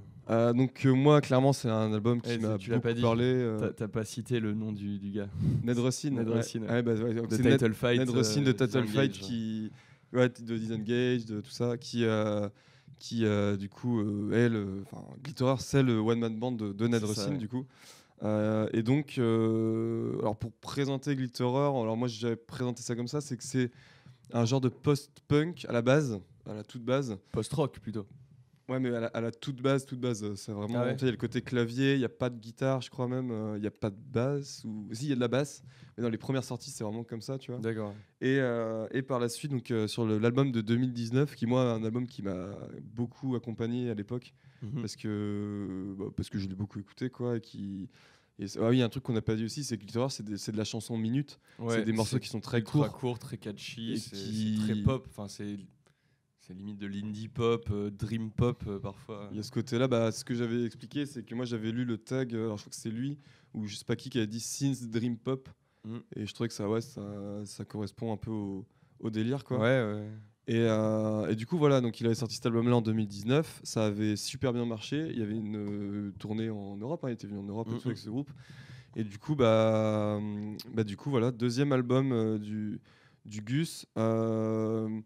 Donc 0.56 0.86
moi 0.86 1.20
clairement 1.20 1.52
c'est 1.52 1.68
un 1.70 1.92
album 1.94 2.22
qui 2.22 2.30
Ouais, 2.30 2.38
m'a 2.38 2.58
beaucoup 2.58 2.80
pas 2.80 2.94
dit. 2.94 3.02
parlé. 3.02 3.56
T'as- 3.76 3.88
pas 3.90 4.06
cité 4.06 4.40
le 4.40 4.54
nom 4.54 4.72
du, 4.72 4.98
du 4.98 5.12
gars. 5.12 5.28
Ned 5.64 5.78
Rossin. 5.78 6.12
Ned 6.12 6.30
ouais. 6.30 6.36
Ouais, 6.70 6.82
bah, 6.82 6.94
De 6.94 7.26
c'est 7.30 7.44
Ned, 7.44 7.58
Title 7.60 7.74
Fight. 7.74 8.00
Ned 8.00 8.10
Rossin 8.10 8.42
de 8.42 8.52
Title 8.54 8.86
Fight 8.86 9.12
qui, 9.12 9.72
ouais, 10.14 10.30
de 10.30 10.58
Disengage, 10.58 11.26
de 11.26 11.42
tout 11.42 11.52
ça, 11.52 11.76
qui, 11.78 12.06
qui 13.02 13.26
euh, 13.26 13.58
du 13.58 13.68
coup, 13.68 14.00
euh, 14.00 14.32
est 14.32 14.48
le, 14.48 14.84
enfin, 14.86 15.04
Glitterer, 15.24 15.56
c'est 15.58 15.82
le 15.82 15.98
one 15.98 16.20
man 16.20 16.38
band 16.38 16.52
de, 16.52 16.72
de 16.72 16.88
Ned 16.88 17.04
ouais. 17.04 17.38
du 17.38 17.50
coup. 17.50 17.66
Euh, 18.22 18.70
et 18.74 18.84
donc, 18.84 19.16
euh, 19.18 20.20
alors 20.20 20.36
pour 20.36 20.52
présenter 20.52 21.16
Glitterer, 21.16 21.48
alors 21.82 21.98
moi 21.98 22.08
j'avais 22.08 22.36
présenté 22.36 22.84
ça 22.84 22.96
comme 22.96 23.08
ça, 23.08 23.20
c'est 23.20 23.36
que 23.36 23.44
c'est 23.44 23.72
un 24.32 24.46
genre 24.46 24.62
de 24.62 24.70
post-punk 24.70 25.66
à 25.68 25.72
la 25.72 25.82
base, 25.82 26.20
à 26.48 26.54
la 26.54 26.64
toute 26.64 26.84
base. 26.84 27.18
Post-rock 27.32 27.80
plutôt. 27.80 28.06
Ouais, 28.72 28.80
mais 28.80 28.90
à 28.96 29.00
la, 29.02 29.08
à 29.08 29.22
la 29.22 29.32
toute 29.32 29.62
base, 29.62 29.86
toute 29.86 30.00
base, 30.00 30.24
euh, 30.24 30.36
c'est 30.36 30.52
vraiment. 30.52 30.80
Ah 30.80 30.86
ouais 30.86 30.96
Il 31.00 31.06
y 31.06 31.08
a 31.08 31.12
le 31.12 31.18
côté 31.18 31.42
clavier, 31.42 31.94
il 31.94 32.00
n'y 32.00 32.06
a 32.06 32.10
pas 32.10 32.30
de 32.30 32.40
guitare, 32.40 32.82
je 32.82 32.90
crois 32.90 33.08
même, 33.08 33.30
euh, 33.32 33.58
il 33.58 33.62
n'y 33.62 33.68
a 33.68 33.72
pas 33.72 33.90
de 33.90 33.98
basse. 34.00 34.64
Ou... 34.66 34.88
Si, 34.94 35.06
il 35.06 35.10
y 35.10 35.12
a 35.12 35.16
de 35.16 35.20
la 35.20 35.28
basse, 35.28 35.64
mais 35.98 36.04
dans 36.04 36.10
les 36.10 36.18
premières 36.18 36.44
sorties, 36.44 36.72
c'est 36.72 36.84
vraiment 36.84 37.04
comme 37.04 37.22
ça, 37.22 37.38
tu 37.38 37.52
vois. 37.52 37.60
D'accord. 37.60 37.94
Et, 38.22 38.38
euh, 38.40 38.88
et 38.92 39.02
par 39.02 39.20
la 39.20 39.30
suite, 39.30 39.52
donc, 39.52 39.70
euh, 39.72 39.88
sur 39.88 40.06
l'album 40.06 40.52
de 40.52 40.62
2019, 40.62 41.36
qui, 41.36 41.46
moi, 41.48 41.72
un 41.74 41.84
album 41.84 42.08
qui 42.08 42.22
m'a 42.22 42.56
beaucoup 42.84 43.36
accompagné 43.36 43.90
à 43.90 43.94
l'époque, 43.94 44.34
Mhm. 44.62 44.82
parce, 44.82 44.96
que, 44.96 45.96
bah, 45.98 46.06
parce 46.16 46.30
que 46.30 46.38
je 46.38 46.48
l'ai 46.48 46.56
beaucoup 46.56 46.80
écouté, 46.80 47.10
quoi. 47.10 47.38
Et 47.38 47.42
qui... 47.42 47.90
et 48.40 48.46
ah 48.60 48.70
oui, 48.70 48.82
un 48.82 48.90
truc 48.90 49.04
qu'on 49.04 49.14
n'a 49.14 49.22
pas 49.22 49.36
dit 49.36 49.44
aussi, 49.44 49.64
c'est 49.64 49.78
que 49.78 49.84
Glitterer, 49.84 50.10
c'est 50.10 50.38
c'est 50.38 50.52
de 50.52 50.58
la 50.58 50.64
chanson 50.66 50.98
minute. 50.98 51.40
Ouais, 51.60 51.78
c'est 51.78 51.84
des 51.86 51.94
morceaux 51.94 52.20
qui 52.20 52.30
sont 52.30 52.40
très 52.40 52.62
courts. 52.62 52.92
courts, 52.92 53.18
très 53.20 53.38
catchy, 53.38 53.98
c'est 54.00 54.16
qui- 54.16 54.60
très 54.64 54.76
pop. 54.76 55.08
Enfin, 55.10 55.28
c'est 55.28 55.58
c'est 56.42 56.54
limite 56.56 56.78
de 56.80 56.88
l'indie 56.88 57.28
pop, 57.28 57.68
euh, 57.72 57.90
dream 57.92 58.32
pop 58.32 58.64
euh, 58.68 58.80
parfois. 58.80 59.28
Il 59.32 59.38
y 59.38 59.40
a 59.40 59.44
ce 59.44 59.52
côté-là, 59.52 59.88
bah, 59.88 60.12
ce 60.12 60.26
que 60.26 60.34
j'avais 60.34 60.66
expliqué, 60.66 61.06
c'est 61.06 61.24
que 61.24 61.36
moi 61.36 61.46
j'avais 61.46 61.72
lu 61.72 61.86
le 61.86 61.98
tag, 61.98 62.34
euh, 62.34 62.46
alors 62.46 62.58
je 62.58 62.64
crois 62.64 62.72
que 62.72 62.76
c'est 62.76 62.90
lui, 62.90 63.20
ou 63.54 63.68
je 63.68 63.76
sais 63.76 63.86
pas 63.86 63.96
qui 63.96 64.10
qui 64.10 64.20
a 64.20 64.26
dit 64.26 64.40
Since 64.40 64.88
Dream 64.90 65.18
Pop, 65.18 65.48
Mm. 65.84 65.98
et 66.16 66.28
je 66.28 66.34
trouvais 66.36 66.48
que 66.48 66.54
ça, 66.54 66.70
ouais, 66.70 66.80
ça, 66.82 67.02
ça 67.44 67.66
correspond 67.66 68.14
un 68.14 68.18
peu 68.18 68.30
au, 68.30 68.68
au 69.00 69.10
délire, 69.10 69.44
quoi. 69.44 69.58
Ouais, 69.58 69.84
ouais. 69.84 70.08
Et, 70.48 70.60
euh, 70.60 71.28
et 71.28 71.36
du 71.36 71.48
coup, 71.48 71.58
voilà, 71.58 71.82
donc 71.82 72.00
il 72.00 72.06
avait 72.06 72.14
sorti 72.14 72.36
cet 72.36 72.46
album-là 72.46 72.76
en 72.76 72.82
2019, 72.82 73.62
ça 73.64 73.86
avait 73.86 74.16
super 74.16 74.54
bien 74.54 74.66
marché, 74.66 75.08
il 75.12 75.18
y 75.18 75.24
avait 75.24 75.36
une 75.38 76.14
tournée 76.20 76.52
en 76.52 76.78
Europe, 76.78 77.04
hein, 77.04 77.10
il 77.10 77.14
était 77.14 77.26
venu 77.26 77.40
en 77.40 77.44
Europe 77.44 77.68
Mm, 77.68 77.80
avec 77.86 77.98
mm. 77.98 78.02
ce 78.02 78.10
groupe, 78.12 78.30
et 78.96 79.04
du 79.04 79.18
coup, 79.18 79.36
bah, 79.36 80.20
bah 80.74 80.84
du 80.84 80.98
coup, 80.98 81.10
voilà, 81.10 81.32
deuxième 81.32 81.72
album 81.72 82.38
du, 82.38 82.80
du 83.26 83.42
Gus. 83.42 83.86
euh, 83.98 85.02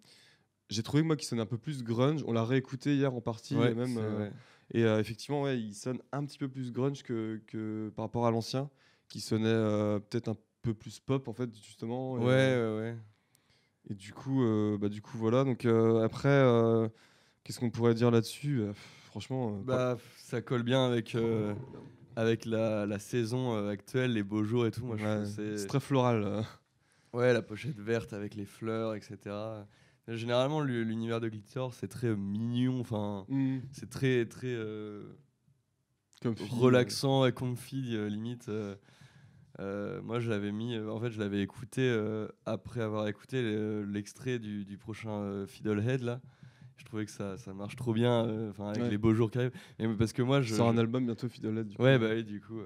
j'ai 0.69 0.83
trouvé 0.83 1.03
moi 1.03 1.15
qui 1.15 1.25
sonnait 1.25 1.41
un 1.41 1.45
peu 1.45 1.57
plus 1.57 1.83
grunge. 1.83 2.23
On 2.27 2.33
l'a 2.33 2.43
réécouté 2.43 2.95
hier 2.95 3.13
en 3.13 3.21
partie, 3.21 3.55
Ouais, 3.55 3.71
et 3.71 3.75
même. 3.75 3.87
c'est 3.95 3.99
euh, 4.01 4.29
et 4.73 4.83
euh, 4.83 4.99
effectivement, 4.99 5.43
ouais, 5.43 5.59
il 5.59 5.73
sonne 5.75 5.99
un 6.11 6.25
petit 6.25 6.37
peu 6.39 6.47
plus 6.47 6.71
grunge 6.71 7.03
que, 7.03 7.39
que 7.47 7.89
par 7.95 8.05
rapport 8.05 8.25
à 8.25 8.31
l'ancien, 8.31 8.69
qui 9.09 9.19
sonnait 9.21 9.45
euh, 9.47 9.99
peut-être 9.99 10.29
un 10.29 10.37
peu 10.63 10.73
plus 10.73 10.99
pop 10.99 11.27
en 11.27 11.33
fait 11.33 11.53
justement. 11.55 12.17
Et, 12.17 12.21
Ouais, 12.21 12.25
ouais, 12.25 12.77
ouais. 12.77 12.97
Et 13.89 13.93
du 13.93 14.11
coup, 14.13 14.43
bah 14.79 14.89
du 14.89 15.01
coup 15.03 15.17
voilà. 15.19 15.43
Donc 15.43 15.65
après, 15.65 16.43
qu'est-ce 17.43 17.59
qu'on 17.59 17.69
pourrait 17.69 17.93
dire 17.93 18.09
là-dessus? 18.09 18.63
Pff, 18.67 19.01
Franchement, 19.05 19.51
Bah, 19.63 19.97
ça 20.17 20.41
colle 20.41 20.63
bien 20.63 20.83
avec, 20.85 21.15
avec 22.15 22.45
la, 22.45 22.85
la 22.87 22.97
saison 22.99 23.67
actuelle, 23.69 24.13
les 24.13 24.23
beaux 24.23 24.43
jours 24.43 24.65
et 24.65 24.71
tout. 24.71 24.85
Moi, 24.85 24.97
je 24.97 25.05
ouais, 25.05 25.45
que 25.45 25.57
c'est 25.57 25.67
très 25.67 25.79
floral. 25.79 26.43
Ouais, 27.13 27.31
la 27.31 27.41
pochette 27.41 27.79
verte 27.79 28.11
avec 28.11 28.33
les 28.35 28.45
fleurs, 28.45 28.95
etc. 28.95 29.17
Généralement, 30.07 30.61
l'u- 30.61 30.85
l'univers 30.85 31.19
de 31.19 31.29
Glitter, 31.29 31.65
c'est 31.71 31.87
très 31.87 32.07
euh, 32.07 32.15
mignon. 32.15 32.79
Enfin, 32.79 33.25
c'est 33.71 33.89
très, 33.89 34.25
très 34.25 34.53
euh, 34.53 35.03
relaxant 36.51 37.25
et 37.25 37.31
comfy, 37.31 37.95
euh, 37.95 38.07
limite. 38.09 38.49
euh. 38.49 38.75
Moi, 40.03 40.19
je 40.19 40.29
l'avais 40.29 40.51
mis. 40.51 40.77
en 40.77 40.99
fait, 40.99 41.11
je 41.11 41.19
l'avais 41.19 41.41
écouté 41.41 41.81
après 42.45 42.81
avoir 42.81 43.07
écouté 43.07 43.41
le- 43.41 43.83
l'extrait 43.85 44.37
du, 44.39 44.65
du 44.65 44.77
prochain 44.77 45.45
Fiddlehead 45.47 46.01
là. 46.01 46.21
Je 46.77 46.83
trouvais 46.83 47.05
que 47.05 47.11
ça, 47.11 47.37
ça 47.37 47.53
marche 47.53 47.77
trop 47.77 47.93
bien, 47.93 48.49
enfin 48.49 48.67
avec 48.67 48.83
Ouais. 48.83 48.89
les 48.89 48.97
beaux 48.97 49.13
jours 49.13 49.31
qui 49.31 49.37
arrivent. 49.37 49.53
Et 49.79 49.87
parce 49.87 50.11
que 50.11 50.21
moi, 50.21 50.41
je, 50.41 50.53
sort 50.53 50.67
un 50.67 50.77
album 50.77 51.05
bientôt, 51.05 51.29
Fiddlehead. 51.29 51.69
du 51.69 51.77
coup. 51.77 51.83
Ouais, 51.83 51.97
bah 51.97 52.09
oui, 52.13 52.23
du 52.25 52.41
coup. 52.41 52.59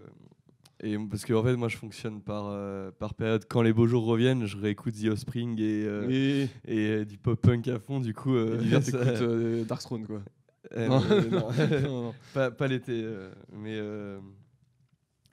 Et 0.82 0.98
parce 0.98 1.26
que 1.26 1.34
en 1.34 1.44
fait, 1.44 1.56
moi, 1.56 1.68
je 1.68 1.78
fonctionne 1.78 2.22
par, 2.22 2.46
euh, 2.48 2.92
par 2.92 3.14
période. 3.14 3.46
Quand 3.50 3.62
les 3.62 3.74
beaux 3.74 3.88
jours 3.88 4.06
reviennent, 4.06 4.46
je 4.46 4.58
réécoute 4.58 4.96
The 4.96 5.08
Offspring 5.08 5.60
et, 5.60 5.84
euh, 5.86 6.10
Et, 6.10 6.44
et 6.66 6.90
euh, 6.90 7.06
du 7.06 7.18
pop 7.18 7.40
punk 7.40 7.68
à 7.68 7.80
fond. 7.80 8.00
Du 8.00 8.14
coup, 8.14 8.38
et 8.38 8.58
l'hiver, 8.58 8.84
t'écoutes 8.84 9.04
euh, 9.22 9.64
Darkthrone, 9.66 10.06
quoi. 10.06 10.22
Non. 10.78 11.02
non. 11.32 11.50
Non, 11.82 12.14
pas, 12.34 12.52
pas 12.52 12.68
l'été, 12.68 13.04
mais 13.52 13.80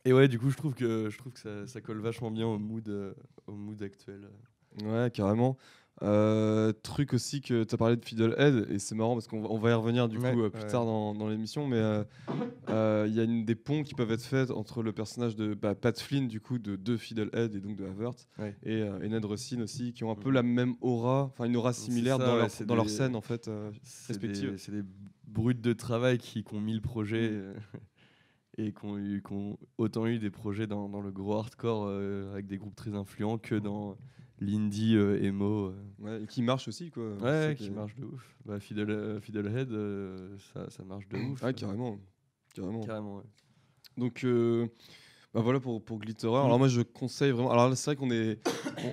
et 0.05 0.13
ouais, 0.13 0.29
du 0.29 0.39
coup, 0.39 0.51
je 0.51 0.57
trouve 0.57 0.73
que 0.73 1.11
je 1.11 1.19
trouve 1.19 1.33
que 1.33 1.41
ça, 1.41 1.67
ça 1.67 1.81
colle 1.81 1.99
vachement 2.01 2.31
bien 2.31 2.47
au 2.47 2.59
mood, 2.59 2.89
au 3.47 3.53
mood 3.53 3.83
actuel. 3.83 4.31
Ouais, 4.83 5.11
carrément. 5.13 5.59
Euh, 6.03 6.75
truc 6.83 7.15
aussi 7.15 7.41
que 7.41 7.65
tu 7.65 7.75
as 7.75 7.79
parlé 7.79 7.97
de 7.97 8.05
Fiddlehead, 8.05 8.67
et 8.71 8.79
c'est 8.79 8.95
marrant 8.95 9.15
parce 9.15 9.27
qu'on 9.29 9.59
va, 9.59 9.71
y 9.71 9.73
revenir 9.73 10.09
du 10.09 10.19
Ouais, 10.19 10.33
coup 10.35 10.43
euh, 10.43 10.51
plus 10.51 10.67
tard 10.67 10.85
dans, 10.85 11.15
dans 11.15 11.27
l'émission, 11.29 11.67
mais 11.67 11.79
euh, 11.79 12.05
euh, 12.69 13.07
il 13.09 13.15
y 13.15 13.21
a 13.21 13.23
une 13.23 13.47
des 13.47 13.55
ponts 13.55 13.83
qui 13.83 13.95
peuvent 13.95 14.11
être 14.13 14.23
faits 14.25 14.51
entre 14.51 14.83
le 14.83 14.93
personnage 14.93 15.37
de 15.37 15.55
bah, 15.55 15.75
Pat 15.75 15.99
Flynn, 15.99 16.29
du 16.29 16.39
coup, 16.41 16.59
de, 16.59 16.77
de 16.77 16.97
Fiddlehead 16.99 17.55
et 17.55 17.61
donc 17.61 17.77
de 17.77 17.87
Havert, 17.87 18.13
Ouais. 18.39 18.55
et, 18.63 18.83
euh, 18.83 19.01
et 19.01 19.09
Ned 19.09 19.25
Russin 19.25 19.61
aussi, 19.63 19.95
qui 19.95 20.05
ont 20.05 20.11
un 20.11 20.17
peu 20.17 20.31
la 20.31 20.43
même 20.43 20.75
aura, 20.83 21.23
enfin 21.33 21.45
une 21.47 21.57
aura 21.57 21.73
similaire 21.73 22.19
ça, 22.19 22.27
dans, 22.27 22.37
leur, 22.37 22.49
dans 22.67 22.75
leur 22.75 22.91
scène 22.91 23.17
en 23.17 23.23
fait. 23.23 23.51
C'est 23.83 24.13
Respective. 24.13 24.51
des, 24.53 24.59
c'est 24.59 24.73
des 24.73 24.83
brutes 25.27 25.63
de 25.63 25.73
travail 25.73 26.19
qui, 26.19 26.45
qui 26.45 26.55
ont 26.55 26.61
mis 26.61 26.75
le 26.75 26.81
projet 26.83 27.31
Mm. 27.31 27.55
et 28.59 28.73
qui 28.73 29.33
ont, 29.33 29.59
autant 29.79 30.07
eu 30.07 30.19
des 30.19 30.31
projets 30.31 30.67
dans, 30.67 30.89
dans 30.89 31.01
le 31.01 31.11
gros 31.11 31.35
hardcore 31.35 31.87
euh, 31.89 32.33
avec 32.33 32.47
des 32.47 32.57
groupes 32.59 32.75
très 32.77 32.95
influents 32.95 33.37
que 33.39 33.55
dans 33.55 33.97
l'indie 34.41 34.97
euh, 34.97 35.23
emo. 35.23 35.67
euh. 35.69 35.75
ouais, 35.99 36.27
qui 36.27 36.43
marche 36.43 36.69
aussi, 36.69 36.91
quoi. 36.91 37.15
Ouais, 37.17 37.55
qui 37.57 37.71
marche 37.71 37.95
de 37.97 38.05
ouf. 38.05 38.37
Bah, 38.45 38.61
Fiddle, 38.61 38.91
euh, 38.91 39.21
Fiddlehead, 39.21 39.71
ça, 40.53 40.71
ça 40.71 40.85
marche 40.85 41.09
de 41.09 41.17
ouf. 41.19 41.43
Ouais, 41.43 41.55
carrément. 41.55 41.99
carrément. 42.55 42.81
Carrément, 42.81 43.17
ouais. 43.19 43.25
Donc, 43.97 44.27
bah 45.37 45.43
voilà 45.43 45.61
pour, 45.61 45.83
pour 45.83 45.99
Glitterer. 45.99 46.35
Alors, 46.35 46.59
moi, 46.59 46.69
je 46.69 46.81
conseille 46.81 47.31
vraiment. 47.31 47.51
Alors, 47.53 47.77
c'est 47.77 47.91
vrai 47.91 47.97
qu'on 47.97 48.11
est. 48.11 48.39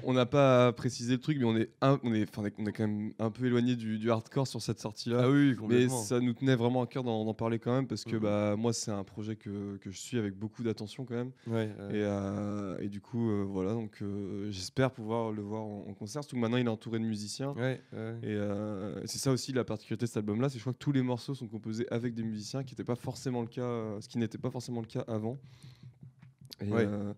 on- 0.03 0.13
n'a 0.13 0.25
pas 0.25 0.71
précisé 0.73 1.13
le 1.13 1.19
truc, 1.19 1.37
mais 1.39 1.45
on 1.45 1.55
est, 1.55 1.69
un- 1.81 1.99
on 2.03 2.13
est, 2.13 2.23
enfin, 2.29 2.47
on 2.57 2.65
est- 2.65 2.71
quand 2.73 2.87
même 2.87 3.13
un 3.19 3.31
peu 3.31 3.45
éloigné 3.45 3.75
du, 3.75 3.97
du 3.97 4.11
hardcore 4.11 4.45
sur 4.47 4.61
cette 4.61 4.79
sortie-là. 4.79 5.21
Ah 5.23 5.29
oui, 5.29 5.55
mais 5.69 5.87
ça 5.89 6.19
nous 6.19 6.33
tenait 6.33 6.55
vraiment 6.55 6.81
à 6.83 6.87
cœur 6.87 7.03
d'en 7.03 7.33
parler 7.33 7.59
quand 7.59 7.73
même, 7.73 7.87
parce 7.87 8.03
que 8.03 8.15
Mhm. 8.17 8.21
bah, 8.21 8.55
moi, 8.57 8.73
c'est 8.73 8.91
un 8.91 9.03
projet 9.05 9.35
que, 9.37 9.77
que 9.77 9.89
je 9.89 9.97
suis 9.97 10.17
avec 10.17 10.35
beaucoup 10.37 10.63
d'attention 10.63 11.05
quand 11.05 11.15
même. 11.15 11.31
Ouais. 11.47 11.65
Et, 11.91 12.01
euh, 12.03 12.77
et 12.79 12.89
du 12.89 12.99
coup, 13.01 13.29
euh, 13.29 13.43
voilà, 13.47 13.71
donc 13.73 14.01
euh, 14.01 14.51
j'espère 14.51 14.91
pouvoir 14.91 15.31
le 15.31 15.41
voir 15.41 15.63
en, 15.63 15.85
en 15.89 15.93
concert. 15.93 16.23
Surtout 16.23 16.35
que 16.35 16.41
maintenant, 16.41 16.57
il 16.57 16.65
est 16.65 16.69
entouré 16.69 16.99
de 16.99 17.05
musiciens. 17.05 17.51
Ouais, 17.53 17.81
ouais. 17.93 18.15
Et 18.23 19.07
c'est 19.07 19.19
ça 19.19 19.31
aussi 19.31 19.53
la 19.53 19.63
particularité 19.63 20.05
de 20.05 20.07
cet 20.07 20.17
album-là, 20.17 20.49
c'est 20.49 20.53
que 20.55 20.59
je 20.59 20.63
crois 20.63 20.73
que 20.73 20.77
tous 20.77 20.91
les 20.91 21.01
morceaux 21.01 21.33
sont 21.35 21.47
composés 21.47 21.87
avec 21.91 22.13
des 22.13 22.23
musiciens, 22.23 22.63
qui 22.63 22.73
n'était 22.73 22.83
pas 22.83 22.95
forcément 22.95 23.41
le 23.41 23.47
cas, 23.47 23.97
ce 24.01 24.07
qui 24.09 24.17
n'était 24.17 24.37
pas 24.37 24.49
forcément 24.51 24.81
le 24.81 24.87
cas 24.87 25.03
avant. 25.07 25.37
Et, 26.61 26.71
Ouais. 26.71 26.85
euh, 26.85 27.13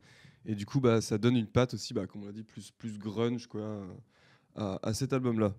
et 0.45 0.55
du 0.55 0.65
coup, 0.65 0.79
bah, 0.79 1.01
ça 1.01 1.17
donne 1.17 1.35
une 1.37 1.47
patte 1.47 1.73
aussi, 1.73 1.93
bah, 1.93 2.07
comme 2.07 2.23
on 2.23 2.25
l'a 2.25 2.31
dit, 2.31 2.43
plus, 2.43 2.71
plus 2.71 2.97
grunge 2.99 3.47
quoi, 3.47 3.85
à, 4.55 4.79
à 4.83 4.93
cet 4.93 5.13
album-là. 5.13 5.53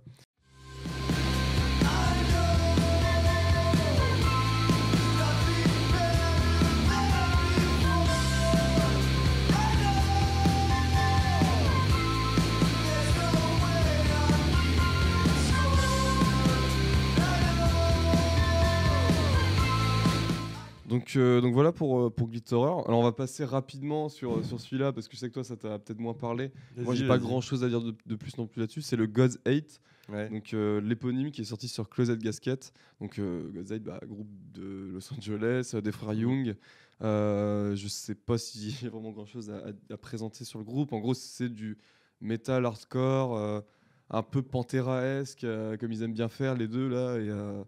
Donc, 20.99 21.17
euh, 21.17 21.41
donc 21.41 21.53
voilà 21.53 21.73
pour, 21.73 22.01
euh, 22.01 22.11
pour 22.11 22.29
Glitterer. 22.29 22.61
Alors 22.87 22.99
on 22.99 23.03
va 23.03 23.13
passer 23.13 23.45
rapidement 23.45 24.09
sur, 24.09 24.45
sur 24.45 24.61
celui-là 24.61 24.93
parce 24.93 25.09
que 25.09 25.15
je 25.15 25.21
sais 25.21 25.29
que 25.29 25.35
toi 25.35 25.45
ça 25.45 25.57
t'a 25.57 25.79
peut-être 25.79 25.99
moins 26.01 26.15
parlé. 26.15 26.53
Moi 26.77 26.95
j'ai 26.95 27.07
pas 27.07 27.19
grand 27.19 27.41
chose 27.41 27.63
à 27.65 27.69
dire 27.69 27.81
de, 27.83 27.95
de 28.07 28.15
plus 28.17 28.37
non 28.39 28.47
plus 28.47 28.61
là-dessus. 28.61 28.83
C'est 28.83 28.97
le 28.97 29.07
God's 29.07 29.39
Hate, 29.47 29.81
Ouais. 30.09 30.29
donc 30.31 30.55
euh, 30.55 30.81
l'éponyme 30.81 31.33
qui 31.33 31.41
est 31.41 31.45
sorti 31.45 31.67
sur 31.69 31.89
Closet 31.91 32.17
Gasket. 32.19 32.73
Donc 33.01 33.19
euh, 33.19 33.51
God's 33.53 33.73
Hate, 33.73 33.83
bah, 33.83 34.01
groupe 34.07 34.29
de 34.55 34.91
Los 34.93 35.13
Angeles, 35.13 35.73
euh, 35.75 35.81
des 35.81 35.93
frères 35.93 36.15
Young. 36.15 36.55
Euh, 37.03 37.75
je 37.77 37.89
sais 37.89 38.15
pas 38.15 38.39
si 38.39 38.71
j'ai 38.71 38.89
vraiment 38.89 39.11
grand 39.11 39.27
chose 39.27 39.51
à, 39.51 39.57
à- 39.57 39.95
à 39.95 39.97
présenter 39.99 40.45
sur 40.45 40.59
le 40.59 40.65
groupe. 40.65 40.93
En 40.93 41.01
gros, 41.01 41.13
c'est 41.15 41.49
du 41.51 41.77
metal 42.21 42.65
hardcore, 42.65 43.37
euh, 43.37 43.61
un 44.09 44.23
peu 44.23 44.41
Pantera-esque, 44.43 45.45
euh, 45.45 45.77
comme 45.77 45.93
ils 45.93 46.03
aiment 46.05 46.15
bien 46.15 46.29
faire 46.29 46.55
les 46.55 46.69
deux 46.69 46.89
là. 46.89 47.17
Et, 47.19 47.29
euh, 47.29 47.63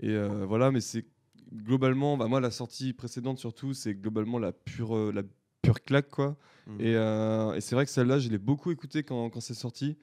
et 0.00 0.08
euh, 0.10 0.46
voilà, 0.46 0.70
mais 0.70 0.80
c'est 0.80 1.04
globalement, 1.52 2.16
bah, 2.16 2.26
moi 2.28 2.40
la 2.40 2.50
sortie 2.50 2.92
précédente 2.92 3.38
surtout, 3.38 3.74
c'est 3.74 3.94
globalement 3.94 4.38
la 4.38 4.52
pure, 4.52 4.96
euh, 4.96 5.12
la 5.12 5.22
pure 5.62 5.82
claque 5.82 6.08
quoi. 6.10 6.36
Et, 6.78 6.94
euh, 6.94 7.52
et 7.54 7.60
c'est 7.60 7.74
vrai 7.74 7.84
que 7.84 7.90
celle-là, 7.90 8.18
je 8.18 8.28
l'ai 8.28 8.38
beaucoup 8.38 8.70
écoutée 8.70 9.02
quand, 9.02 9.28
quand 9.30 9.40
c'est 9.40 9.54
sorti. 9.54 9.96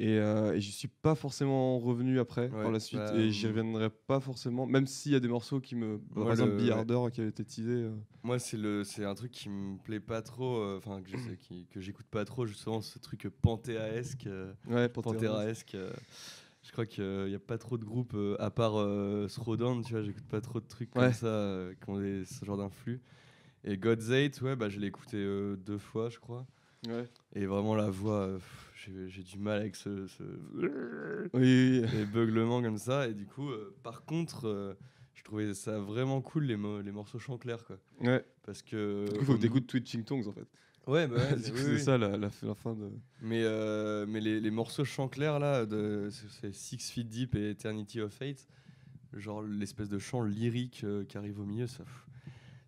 Et, 0.00 0.18
euh, 0.18 0.54
et 0.54 0.60
j'y 0.60 0.70
suis 0.70 0.86
pas 0.88 1.16
forcément 1.16 1.78
revenu 1.80 2.20
après, 2.20 2.48
par 2.48 2.58
Ouais, 2.66 2.72
la 2.72 2.78
suite. 2.78 3.00
bah, 3.00 3.14
et 3.16 3.30
j'y 3.32 3.46
hum. 3.46 3.52
reviendrai 3.52 3.90
pas 3.90 4.20
forcément, 4.20 4.64
même 4.64 4.86
s'il 4.86 5.10
y 5.12 5.16
a 5.16 5.20
des 5.20 5.26
morceaux 5.28 5.60
qui 5.60 5.74
me. 5.74 5.98
Par 6.14 6.30
exemple, 6.30 6.52
le- 6.52 6.84
Be 6.84 6.94
ouais. 6.94 7.10
Qui 7.10 7.20
avait 7.20 7.30
été 7.30 7.44
teasé. 7.44 7.72
euh. 7.72 7.90
Moi, 8.22 8.38
c'est 8.38 8.56
le, 8.56 8.84
c'est 8.84 9.04
un 9.04 9.14
truc 9.14 9.32
qui 9.32 9.48
me 9.48 9.76
plaît 9.78 9.98
pas 10.00 10.22
trop, 10.22 10.76
enfin 10.76 11.02
que 11.02 11.08
je 11.10 11.80
j'écoute 11.80 12.06
pas 12.10 12.24
trop, 12.24 12.46
justement, 12.46 12.80
ce 12.80 12.98
truc 12.98 13.28
panthéaesque, 13.42 14.28
Ouais, 14.68 14.88
Pantera. 14.88 15.44
Je 16.68 16.72
crois 16.72 16.84
qu'il 16.86 17.24
n'y 17.28 17.34
a 17.34 17.38
pas 17.38 17.56
trop 17.58 17.78
de 17.78 17.84
groupes, 17.84 18.12
euh, 18.14 18.36
à 18.38 18.50
part 18.50 18.74
euh, 18.78 19.26
Throwdown, 19.26 19.82
tu 19.82 19.92
vois, 19.94 20.02
j'écoute 20.02 20.26
pas 20.28 20.42
trop 20.42 20.60
de 20.60 20.66
trucs 20.66 20.94
Ouais. 20.96 21.04
comme 21.06 21.12
ça, 21.14 21.26
euh, 21.26 21.72
qui 21.82 21.88
ont 21.90 21.98
des- 21.98 22.26
ce 22.26 22.44
genre 22.44 22.58
d'influx. 22.58 23.00
Et 23.64 23.76
God's 23.78 24.10
Hate, 24.10 24.40
ouais, 24.42 24.54
bah, 24.54 24.68
je 24.68 24.78
l'ai 24.78 24.86
écouté 24.88 25.16
deux 25.56 25.78
fois, 25.78 26.10
je 26.10 26.18
crois. 26.18 26.46
Ouais. 26.86 27.04
Et 27.34 27.46
vraiment, 27.46 27.74
la 27.74 27.88
voix, 27.90 28.38
j'ai- 28.76 29.22
du 29.22 29.38
mal 29.38 29.60
avec 29.62 29.76
ce, 29.76 30.06
ce... 30.06 30.22
Oui, 30.54 30.68
oui, 30.68 31.30
oui. 31.34 31.82
les 31.94 32.04
beuglements 32.06 32.62
comme 32.62 32.78
ça. 32.78 33.08
Et 33.08 33.14
du 33.14 33.26
coup, 33.26 33.48
euh, 33.50 33.74
par 33.82 34.04
contre, 34.04 34.46
euh, 34.46 34.74
je 35.14 35.24
trouvais 35.24 35.54
ça 35.54 35.80
vraiment 35.80 36.20
cool, 36.20 36.44
les, 36.44 36.56
mo- 36.56 36.80
les 36.82 36.92
morceaux 36.92 37.18
chant 37.18 37.36
clair, 37.38 37.64
quoi. 37.64 37.78
Ouais. 38.00 38.24
Parce 38.44 38.62
que. 38.62 39.06
Du 39.06 39.12
coup, 39.14 39.18
il 39.20 39.24
faut 39.26 39.34
que 39.36 39.40
t'écoutes 39.40 39.66
Twitching 39.66 40.04
Tongues 40.04 40.28
en 40.28 40.32
fait. 40.32 40.46
Ouais, 40.88 41.06
bah 41.06 41.16
ouais, 41.16 41.36
Du 41.36 41.42
c'est 41.42 41.52
oui, 41.52 41.72
oui. 41.74 41.80
ça 41.80 41.98
la, 41.98 42.16
la, 42.16 42.28
la 42.42 42.54
fin 42.54 42.72
de. 42.74 42.90
Mais, 43.20 43.42
euh, 43.44 44.06
mais 44.08 44.20
les, 44.20 44.40
les 44.40 44.50
morceaux 44.50 44.84
chant 44.84 45.06
clair 45.08 45.38
là, 45.38 45.66
de, 45.66 46.08
c'est- 46.40 46.52
Six 46.54 46.90
Feet 46.90 47.04
Deep 47.08 47.34
et 47.34 47.50
Eternity 47.50 48.00
of 48.00 48.12
Fate, 48.12 48.46
genre 49.12 49.42
l'espèce 49.42 49.88
de 49.88 49.98
chant 49.98 50.22
lyrique 50.22 50.82
euh, 50.84 51.04
qui 51.04 51.18
arrive 51.18 51.40
au 51.40 51.44
milieu, 51.44 51.66
ça, 51.66 51.84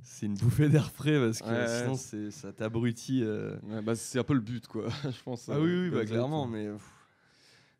c'est 0.02 0.26
une 0.26 0.34
bouffée 0.34 0.68
d'air 0.68 0.90
frais 0.90 1.18
parce 1.18 1.40
que 1.40 1.48
Ouais, 1.48 1.66
sinon 1.96 2.30
ça 2.30 2.52
t'abrutit. 2.52 3.22
euh. 3.24 3.56
Bah, 3.82 3.94
c'est 3.94 4.18
un 4.18 4.24
peu 4.24 4.34
le 4.34 4.40
but 4.40 4.66
quoi, 4.66 4.88
je 5.04 5.22
pense. 5.22 5.48
Ah 5.48 5.58
oui, 5.60 5.70
oui, 5.84 5.90
bah, 5.90 6.04
clairement, 6.04 6.46
mais. 6.46 6.66
pff. 6.68 6.82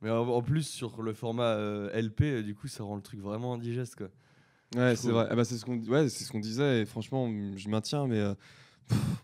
Mais 0.02 0.08
en, 0.10 0.40
plus, 0.40 0.62
sur 0.62 1.02
le 1.02 1.12
format 1.12 1.56
euh, 1.56 1.90
LP, 1.92 2.22
euh, 2.22 2.42
du 2.42 2.54
coup, 2.54 2.68
ça 2.68 2.82
rend 2.84 2.96
le 2.96 3.02
truc 3.02 3.20
vraiment 3.20 3.52
indigeste 3.52 3.96
quoi. 3.96 4.08
Ouais, 4.74 4.96
c'est 4.96 5.10
vrai. 5.10 5.26
Ah 5.28 5.34
bah, 5.36 5.44
c'est 5.44 5.58
ce 5.58 5.64
qu'on 5.66 5.78
ouais, 5.78 6.08
c'est 6.08 6.24
ce 6.24 6.32
qu'on 6.32 6.40
disait 6.40 6.82
et 6.82 6.86
franchement, 6.86 7.28
je 7.56 7.68
maintiens 7.68 8.06
mais 8.06 8.18
euh, 8.18 8.34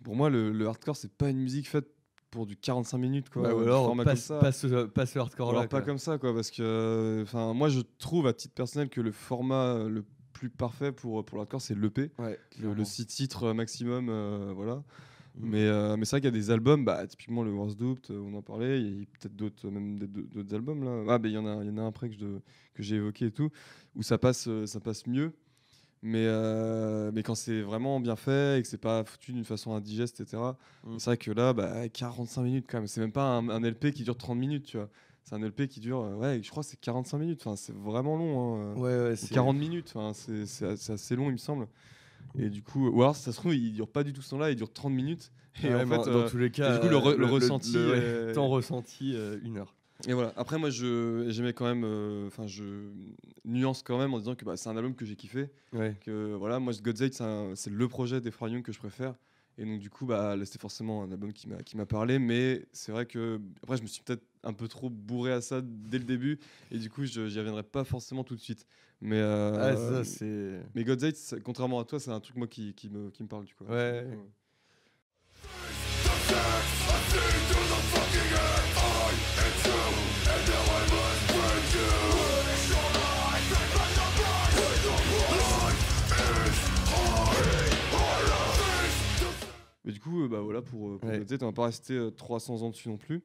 pour 0.05 0.17
moi 0.17 0.31
le, 0.31 0.53
le 0.53 0.67
hardcore 0.67 0.97
c'est 0.97 1.13
pas 1.13 1.29
une 1.31 1.39
musique 1.41 1.69
faite 1.69 1.87
pour 2.31 2.47
du 2.47 2.57
45 2.57 2.99
minutes 2.99 3.31
quoi. 3.31 3.43
Bah, 3.43 3.55
ou 3.55 3.61
alors, 3.61 3.87
comme 3.89 4.05
ça. 4.17 4.39
passe, 4.39 4.61
ce- 4.63 4.87
passe 4.87 5.15
le 5.15 5.21
Ou 5.21 5.23
hardcore 5.25 5.51
alors 5.51 5.63
là. 5.63 5.69
pas 5.69 5.79
quoi. 5.81 5.87
comme 5.87 5.99
ça 5.99 6.19
quoi 6.19 6.35
parce 6.35 6.51
que 6.51 7.21
enfin 7.23 7.55
moi 7.55 7.69
je 7.69 7.81
trouve 7.99 8.27
à 8.27 8.33
titre 8.33 8.55
personnel 8.55 8.89
que 8.89 9.01
le 9.01 9.13
format 9.13 9.75
euh, 9.75 9.89
le 9.89 10.05
plus 10.33 10.51
parfait 10.51 10.93
pour 10.93 11.25
pour 11.25 11.39
l'hardcore 11.39 11.61
c'est 11.63 11.75
l'EP, 11.79 12.11
Ouais, 12.19 12.31
le, 12.31 12.57
clairement. 12.59 12.75
le 12.75 12.85
6 12.85 13.07
titres 13.07 13.53
maximum 13.53 14.09
euh, 14.11 14.53
voilà. 14.55 14.83
Mm. 15.39 15.51
Mais, 15.51 15.65
euh, 15.67 15.97
mais 15.99 16.05
c'est 16.07 16.13
vrai 16.17 16.21
qu'il 16.23 16.31
y 16.31 16.35
a 16.35 16.41
des 16.41 16.51
albums, 16.51 16.85
bah, 16.87 17.07
typiquement 17.07 17.43
le 17.43 17.53
Worst 17.53 17.79
euh, 17.83 18.19
on 18.19 18.33
en 18.35 18.41
parlait, 18.43 18.81
il 18.81 19.01
y 19.01 19.03
a 19.03 19.05
peut-être 19.21 19.37
d'autres, 19.37 19.69
même 19.69 19.99
d'autres 19.99 20.55
albums 20.55 20.83
là. 20.83 21.05
Ah, 21.15 21.19
ben 21.19 21.29
il 21.29 21.35
y 21.35 21.39
en 21.39 21.45
a, 21.47 21.63
y 21.63 21.69
en 21.69 21.77
a 21.77 21.83
un 21.83 21.89
après 21.89 22.09
que, 22.09 22.41
j'ai 22.79 22.97
évoqué 22.97 23.27
et 23.27 23.31
tout, 23.31 23.51
où 23.95 24.03
ça 24.03 24.17
passe, 24.17 24.49
euh, 24.49 24.65
ça 24.65 24.81
passe 24.81 25.07
mieux. 25.07 25.33
Mais, 26.07 26.25
euh, 26.25 27.11
mais 27.13 27.25
quand 27.25 27.35
c'est 27.35 27.63
vraiment 27.63 27.99
bien 27.99 28.15
fait 28.15 28.61
et 28.61 28.63
que 28.63 28.69
c'est 28.69 28.79
pas 28.81 29.03
foutu 29.05 29.33
d'une 29.33 29.45
façon 29.45 29.75
indigeste, 29.75 30.21
etc. 30.21 30.57
Mm. 30.85 30.99
C'est 30.99 31.11
vrai 31.11 31.17
que 31.17 31.33
là, 31.33 31.53
bah, 31.53 31.89
45 31.89 32.43
minutes 32.43 32.67
quand 32.69 32.79
même. 32.79 32.87
C'est 32.87 33.01
même 33.01 33.11
pas 33.11 33.25
un, 33.25 33.49
un 33.49 33.61
LP 33.65 33.91
qui 33.93 34.05
dure 34.05 34.17
30 34.17 34.39
minutes, 34.39 34.67
tu 34.67 34.77
vois. 34.77 34.89
C'est 35.25 35.35
un 35.35 35.43
LP 35.43 35.67
qui 35.67 35.81
dure, 35.81 36.03
euh, 36.03 36.15
ouais, 36.15 36.41
je 36.41 36.49
crois 36.51 36.63
que 36.63 36.69
c'est 36.69 36.79
45 36.81 37.19
minutes. 37.19 37.41
Enfin, 37.45 37.57
c'est 37.57 37.75
vraiment 37.75 38.17
long. 38.17 38.55
hein. 38.61 38.75
Ouais, 38.77 38.83
ouais, 38.83 39.13
Ou 39.15 39.17
c'est 39.17 39.35
40 39.35 39.57
minutes, 39.57 39.93
enfin, 39.97 40.13
c'est 40.15 40.47
c'est 40.47 40.91
assez- 40.93 41.17
long, 41.17 41.27
il 41.27 41.33
me 41.33 41.37
semble. 41.39 41.67
Et 42.39 42.51
du 42.51 42.63
coup, 42.63 42.89
ou 42.89 43.03
alors, 43.03 43.17
ça 43.17 43.33
se 43.33 43.37
trouve, 43.39 43.55
il 43.57 43.73
dure 43.73 43.89
pas 43.89 44.05
du 44.05 44.13
tout 44.13 44.23
ce 44.23 44.31
temps-là, 44.31 44.51
il 44.51 44.57
dure 44.57 44.73
30 44.73 44.93
minutes. 44.93 45.33
Et 45.65 45.69
Ouais, 45.69 45.75
en 45.75 45.87
fait, 45.87 45.97
dans 46.11 46.19
euh, 46.19 46.29
tous 46.29 46.39
les 46.39 46.51
cas, 46.51 46.73
du 46.75 46.81
coup, 46.81 46.89
le, 46.89 46.97
re- 46.99 47.17
le 47.17 47.27
ressenti. 47.27 47.73
le- 47.75 48.27
ouais, 48.29 48.33
temps 48.35 48.49
ressenti, 48.49 49.13
euh, 49.17 49.39
une 49.43 49.57
heure. 49.59 49.75
Et 50.07 50.13
voilà. 50.13 50.33
Après, 50.37 50.59
moi, 50.59 50.71
j'aimais 50.71 51.53
quand 51.53 51.65
même. 51.65 51.85
Euh, 51.85 52.27
enfin, 52.27 52.47
je 52.47 52.65
nuance 53.45 53.83
quand 53.83 53.99
même 53.99 54.13
en 54.15 54.19
disant 54.19 54.35
que 54.35 54.45
bah, 54.45 54.57
c'est 54.57 54.69
un 54.69 54.77
album 54.77 54.95
que 54.95 55.05
j'ai 55.05 55.17
kiffé. 55.17 55.49
Ouais. 55.73 55.97
Que 56.01 56.35
voilà, 56.35 56.59
moi, 56.59 56.73
God's 56.83 57.11
c'est 57.55 57.71
le 57.71 57.89
projet 57.89 58.21
des 58.21 58.31
Young 58.41 58.63
que 58.63 58.73
je 58.73 58.79
préfère. 58.79 59.15
Et 59.59 59.65
donc, 59.65 59.79
du 59.79 59.89
coup, 59.89 60.05
bah, 60.05 60.37
c'était 60.45 60.59
forcément 60.59 61.03
un 61.03 61.11
album 61.11 61.33
qui 61.33 61.49
m'a 61.49 61.63
qui 61.63 61.77
m'a 61.77 61.87
parlé. 61.87 62.19
Mais 62.19 62.67
c'est 62.73 62.93
vrai 62.93 63.07
que 63.07 63.41
après, 63.63 63.79
je 63.79 63.83
me 63.83 63.87
suis 63.87 64.03
peut-être 64.03 64.23
un 64.43 64.53
peu 64.53 64.69
trop 64.69 64.91
bourré 64.91 65.33
à 65.33 65.41
ça 65.41 65.61
dès 65.63 65.99
le 65.99 66.05
début. 66.05 66.39
Et 66.71 66.79
du 66.79 66.91
coup, 66.91 67.05
je 67.05 67.27
j'y 67.27 67.39
reviendrai 67.39 67.63
pas 67.63 67.85
forcément 67.85 68.23
tout 68.23 68.37
de 68.37 68.41
suite. 68.41 68.67
Mais 69.01 69.21
euh, 69.21 69.75
ah, 69.75 70.03
Mais 70.75 70.85
God's 70.85 71.35
contrairement 71.45 71.81
à 71.81 71.85
toi, 71.85 72.01
c'est 72.01 72.11
un 72.11 72.21
truc 72.21 72.37
moi 72.37 72.47
qui, 72.47 72.75
qui 72.75 72.89
me 72.89 73.11
qui 73.11 73.23
me 73.23 73.29
parle 73.29 73.45
du 73.45 73.55
coup. 73.55 73.65
ouais. 73.65 74.07
Mais 89.87 89.93
du 89.93 90.01
coup, 90.01 90.25
euh, 90.25 90.29
bah 90.29 90.41
voilà, 90.41 90.63
pour, 90.63 90.91
euh, 90.91 90.99
pour 90.99 91.09
Ouais. 91.09 91.19
noter, 91.19 91.37
on 91.41 91.47
va 91.47 91.53
pas 91.53 91.67
rester 91.67 91.95
euh, 91.95 92.11
300 92.11 92.63
ans 92.63 92.71
dessus 92.71 92.89
non 92.89 92.97
plus. 92.97 93.23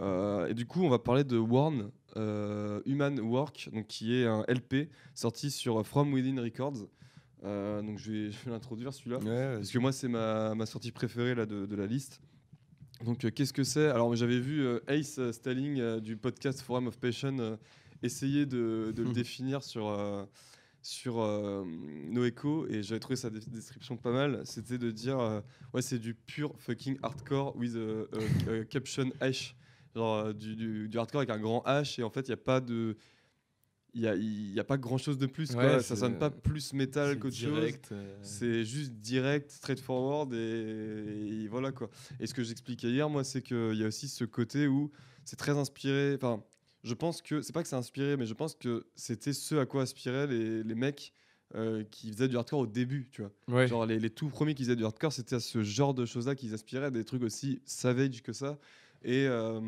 Euh, 0.00 0.46
et 0.46 0.54
du 0.54 0.64
coup, 0.66 0.82
on 0.82 0.88
va 0.88 0.98
parler 1.00 1.24
de 1.24 1.36
Warn, 1.36 1.90
euh, 2.16 2.80
Human 2.86 3.18
Work, 3.20 3.70
donc 3.72 3.88
qui 3.88 4.14
est 4.14 4.24
un 4.26 4.44
LP 4.46 4.88
sorti 5.14 5.50
sur 5.50 5.84
From 5.86 6.12
Within 6.12 6.40
Records. 6.40 6.86
Euh, 7.44 7.82
donc 7.82 7.98
je 7.98 8.12
vais, 8.12 8.30
l'introduire 8.46 8.92
celui-là. 8.92 9.18
Ouais, 9.18 9.56
Parce 9.56 9.70
que 9.70 9.78
moi, 9.78 9.92
c'est 9.92 10.08
ma, 10.08 10.54
ma 10.54 10.66
sortie 10.66 10.92
préférée 10.92 11.34
là, 11.34 11.44
de, 11.44 11.66
de 11.66 11.76
la 11.76 11.86
liste. 11.86 12.20
Donc, 13.04 13.30
qu'est-ce 13.30 13.52
que 13.52 13.64
c'est? 13.64 13.88
Alors, 13.88 14.14
j'avais 14.16 14.40
vu 14.40 14.64
Ace 14.88 15.20
Stalling 15.32 16.00
du 16.00 16.16
podcast 16.16 16.62
Forum 16.62 16.86
of 16.86 16.98
Passion 16.98 17.58
essayer 18.02 18.46
de, 18.46 18.92
de 18.94 19.02
le 19.02 19.12
définir 19.12 19.62
sur, 19.62 19.88
sur 20.86 21.18
euh, 21.20 21.64
Noeco 22.10 22.68
et 22.68 22.82
j'avais 22.84 23.00
trouvé 23.00 23.16
sa 23.16 23.28
description 23.28 23.96
pas 23.96 24.12
mal. 24.12 24.42
C'était 24.44 24.78
de 24.78 24.92
dire 24.92 25.18
euh, 25.18 25.40
Ouais, 25.74 25.82
c'est 25.82 25.98
du 25.98 26.14
pur 26.14 26.54
fucking 26.58 26.96
hardcore 27.02 27.56
with 27.56 27.74
a, 27.74 28.50
a- 28.50 28.52
a 28.60 28.64
caption 28.64 29.10
H. 29.20 29.54
Genre 29.96 30.14
euh, 30.26 30.32
du, 30.32 30.54
du- 30.54 30.88
du 30.88 30.96
hardcore 30.98 31.22
avec 31.22 31.30
un 31.30 31.40
grand 31.40 31.64
H 31.66 32.00
et 32.00 32.04
en 32.04 32.10
fait, 32.10 32.20
il 32.20 32.30
n'y 32.30 32.34
a 32.34 32.36
pas 32.38 32.60
de. 32.60 32.96
Il 33.94 34.02
n'y 34.02 34.06
a, 34.08 34.14
il 34.14 34.52
y 34.52 34.60
a 34.60 34.64
pas 34.64 34.76
grand 34.76 34.98
chose 34.98 35.16
de 35.18 35.24
plus. 35.26 35.52
quoi. 35.54 35.64
Ouais, 35.64 35.72
ça 35.80 35.94
c'est- 35.94 35.96
sonne 35.96 36.18
pas 36.18 36.30
plus 36.30 36.72
métal 36.74 37.18
qu'autre 37.18 37.34
chose. 37.34 37.50
euh, 37.92 38.18
C'est 38.22 38.62
juste 38.64 38.92
direct, 38.92 39.50
straightforward 39.50 40.34
et, 40.34 41.42
et 41.44 41.48
voilà 41.48 41.72
quoi. 41.72 41.88
Et 42.20 42.26
ce 42.26 42.34
que 42.34 42.44
j'expliquais 42.44 42.90
hier, 42.90 43.08
moi, 43.08 43.24
c'est 43.24 43.42
qu'il 43.42 43.74
y 43.74 43.82
a 43.82 43.86
aussi 43.88 44.06
ce 44.08 44.24
côté 44.24 44.68
où 44.68 44.92
c'est 45.24 45.36
très 45.36 45.56
inspiré. 45.58 46.14
Enfin, 46.14 46.44
je 46.86 46.94
pense 46.94 47.20
que 47.20 47.42
c'est 47.42 47.52
pas 47.52 47.62
que 47.62 47.68
c'est 47.68 47.76
inspiré, 47.76 48.16
mais 48.16 48.26
je 48.26 48.34
pense 48.34 48.54
que 48.54 48.86
c'était 48.94 49.32
ce 49.32 49.56
à 49.56 49.66
quoi 49.66 49.82
aspiraient 49.82 50.26
les, 50.28 50.62
les 50.62 50.74
mecs 50.74 51.12
euh, 51.54 51.82
qui 51.90 52.12
faisaient 52.12 52.28
du 52.28 52.36
hardcore 52.36 52.60
au 52.60 52.66
début, 52.66 53.08
tu 53.10 53.22
vois. 53.22 53.32
ouais. 53.48 53.66
Genre 53.66 53.84
les, 53.86 53.98
les 53.98 54.10
tout 54.10 54.28
premiers 54.28 54.54
qui 54.54 54.62
faisaient 54.62 54.76
du 54.76 54.84
hardcore, 54.84 55.12
c'était 55.12 55.36
à 55.36 55.40
ce 55.40 55.62
genre 55.62 55.94
de 55.94 56.06
choses-là 56.06 56.36
qu'ils 56.36 56.54
aspiraient, 56.54 56.90
des 56.92 57.04
trucs 57.04 57.22
aussi 57.22 57.60
savage 57.64 58.22
que 58.22 58.32
ça. 58.32 58.58
Et 59.02 59.26
euh, 59.26 59.60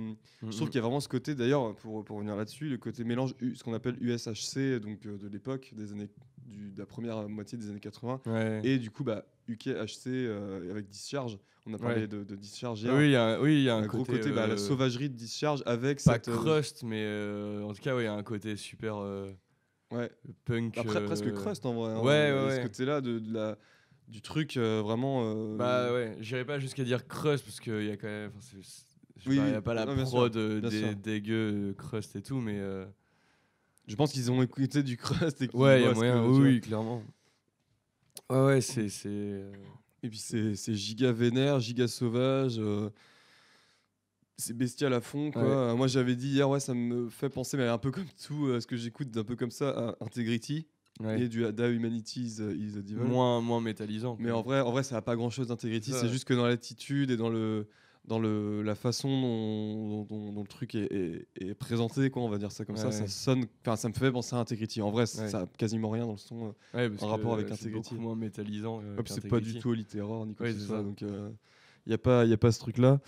je 0.43 0.57
trouve 0.57 0.69
qu'il 0.69 0.77
y 0.77 0.79
a 0.79 0.83
vraiment 0.83 1.01
ce 1.01 1.09
côté, 1.09 1.35
d'ailleurs, 1.35 1.75
pour, 1.77 2.05
pour 2.05 2.16
revenir 2.16 2.35
là-dessus, 2.37 2.69
le 2.69 2.79
côté 2.79 3.05
mélange, 3.05 3.35
ce 3.55 3.62
qu'on 3.62 3.75
appelle 3.75 3.97
USHC, 4.01 4.81
donc 4.81 5.05
euh, 5.07 5.16
de 5.19 5.29
l'époque, 5.29 5.73
des 5.77 5.93
années, 5.93 6.09
du- 6.49 6.70
de 6.72 6.78
la 6.78 6.86
première 6.86 7.28
moitié 7.28 7.57
des 7.59 7.68
années 7.70 7.80
80, 7.80 8.20
Ouais. 8.26 8.61
et 8.64 8.78
du 8.78 8.90
coup, 8.90 9.05
bah, 9.05 9.24
UKHC 9.49 10.07
euh, 10.09 10.70
avec 10.70 10.88
Discharge. 10.88 11.38
On 11.66 11.74
a 11.74 11.78
parlé 11.78 12.03
Ouais. 12.03 12.09
de, 12.09 12.24
de 12.24 12.34
Discharge 12.36 12.82
hier. 12.82 12.94
oui, 12.94 13.07
il 13.07 13.11
y 13.12 13.16
a, 13.16 13.24
un- 13.36 13.40
oui, 13.40 13.57
il 13.59 13.62
y 13.64 13.68
a 13.68 13.76
un, 13.76 13.82
un, 13.82 13.86
gros 13.86 14.05
côté, 14.05 14.30
bah, 14.32 14.46
la 14.46 14.55
euh, 14.55 14.57
sauvagerie 14.57 15.11
de 15.11 15.14
Discharge 15.14 15.62
avec 15.66 16.03
Pas 16.03 16.14
cette. 16.14 16.28
euh, 16.28 16.36
crust, 16.36 16.82
mais 16.82 17.03
euh, 17.05 17.62
en 17.64 17.72
tout 17.74 17.82
cas, 17.82 17.94
ouais, 17.94 18.03
il 18.03 18.07
y 18.07 18.09
a 18.09 18.14
un 18.14 18.22
côté 18.22 18.57
super 18.57 18.96
ouais, 19.92 20.11
punk. 20.44 20.78
après, 20.78 20.96
euh, 21.03 21.07
presque 21.07 21.32
crust 21.34 21.66
en 21.66 21.74
vrai. 21.74 21.92
hein. 21.92 22.01
ouais, 22.01 22.32
ouais, 22.46 22.57
Ce 22.57 22.62
côté-là 22.62 23.01
de, 23.01 23.18
de 23.18 23.32
la, 23.34 23.59
du 24.07 24.22
truc 24.22 24.57
euh, 24.57 24.80
vraiment. 24.82 25.22
euh, 25.24 25.57
Bah 25.57 25.92
ouais, 25.92 26.16
j'irais 26.20 26.44
pas 26.46 26.59
jusqu'à 26.59 26.84
dire 26.84 27.07
crust 27.07 27.44
parce 27.44 27.61
qu'il 27.61 27.84
y 27.84 27.90
a 27.90 27.96
quand 27.96 28.07
même. 28.09 28.32
Oui, 29.26 29.34
il 29.34 29.34
y 29.36 29.40
oui. 29.40 29.55
a 29.55 29.61
pas 29.61 29.74
la 29.74 29.84
Non, 29.84 29.96
sûr, 29.96 30.05
prod 30.07 30.32
des- 30.61 30.70
sûr. 30.70 30.94
dégueu, 30.96 31.70
euh, 31.70 31.74
crust 31.74 32.16
et 32.16 32.22
tout, 32.22 32.40
mais. 32.40 32.59
euh, 32.59 32.86
Je 33.89 33.97
pense 33.97 34.12
qu'ils 34.12 34.30
ont 34.30 34.41
écouté 34.43 34.82
du 34.84 34.97
crust 34.97 35.43
et 35.43 35.51
ouais, 35.55 35.80
il 35.80 35.84
y 35.84 35.89
a 35.89 35.93
moyen, 35.95 36.14
que- 36.22 36.28
oui, 36.28 36.61
clairement. 36.61 37.03
Ouais, 38.30 38.45
ouais, 38.45 38.61
c'est. 38.61 38.86
euh, 39.07 39.51
Et 40.03 40.09
puis 40.09 40.18
c'est 40.18 40.55
giga 40.74 41.11
vénère, 41.11 41.59
giga 41.61 41.89
sauvage. 41.89 42.57
euh, 42.59 42.91
c'est 44.36 44.57
bestial 44.57 44.93
à 44.93 45.01
fond 45.01 45.32
quoi. 45.32 45.70
Ouais. 45.70 45.76
Moi 45.76 45.89
j'avais 45.89 46.14
dit 46.14 46.28
hier 46.28 46.49
ouais 46.49 46.61
ça 46.61 46.72
me 46.72 47.09
fait 47.09 47.28
penser 47.28 47.57
mais 47.57 47.66
un 47.66 47.78
peu 47.78 47.91
comme 47.91 48.07
tout 48.24 48.47
euh, 48.47 48.61
ce 48.61 48.68
que 48.68 48.76
j'écoute 48.76 49.11
d'un 49.11 49.24
peu 49.24 49.34
comme 49.34 49.51
ça 49.51 49.70
à 49.99 50.05
Integrity 50.05 50.68
ouais. 51.01 51.22
et 51.22 51.28
du 51.28 51.43
Da 51.53 51.68
Humanity 51.68 52.20
is, 52.22 52.34
is 52.41 52.76
a 52.78 52.82
Devil. 52.82 52.95
moins, 53.05 53.41
moins 53.41 53.61
métallisant. 53.61 54.16
Mais 54.20 54.30
en 54.30 54.43
vrai 54.43 54.61
en 54.61 54.70
vrai 54.70 54.84
ça 54.84 54.97
a 54.97 55.03
pas 55.03 55.16
grand 55.16 55.30
chose 55.30 55.49
d'Integrity, 55.49 55.91
c'est 55.93 56.09
juste 56.09 56.24
que 56.24 56.34
dans 56.34 56.47
l'attitude 56.47 57.11
et 57.11 57.16
dans 57.16 57.30
le 57.30 57.66
dans 58.09 58.19
le 58.19 58.63
la 58.63 58.75
façon 58.75 59.09
dont, 59.09 60.05
dont- 60.05 60.33
dont 60.33 60.41
le 60.43 60.49
truc 60.49 60.75
est, 60.75 60.91
est- 60.93 61.27
est 61.41 61.55
présenté 61.55 62.11
quoi 62.11 62.23
on 62.23 62.29
va 62.29 62.39
dire 62.39 62.51
ça 62.51 62.65
comme 62.65 62.77
ça 62.77 62.87
Ouais, 62.87 62.93
ça 62.93 63.07
sonne 63.07 63.45
ça 63.77 63.89
me 63.89 63.95
fait 63.95 64.11
penser 64.11 64.35
à 64.35 64.39
Integrity 64.41 64.83
en 64.83 64.91
vrai 64.91 65.03
Ouais. 65.03 65.29
ça 65.29 65.43
a 65.43 65.47
quasiment 65.47 65.91
rien 65.91 66.07
dans 66.07 66.13
le 66.13 66.19
son 66.19 66.55
euh. 66.75 66.91
En 67.01 67.07
rapport 67.07 67.35
avec 67.35 67.47
euh, 67.47 67.55
c'est 67.55 67.67
Integrity. 67.67 67.91
beaucoup 67.95 68.03
moins 68.03 68.17
métallisant. 68.17 68.81
euh, 68.83 68.97
c'est 69.07 69.29
pas 69.29 69.41
du 69.41 69.59
tout 69.59 69.73
littéraire 69.75 70.25
ni 70.27 70.35
quoi 70.35 70.47
Ouais, 70.47 70.53
que 70.53 70.59
ce 70.59 70.63
c'est 70.63 70.69
soit, 70.69 70.79
ça. 70.79 70.83
donc 70.83 71.01
il 71.03 71.09
n'y 71.87 71.95
a, 71.95 71.99
pas- 71.99 72.25
y 72.25 72.33
a 72.33 72.37
pas 72.39 72.51
ce 72.53 72.59
truc-là. 72.59 73.01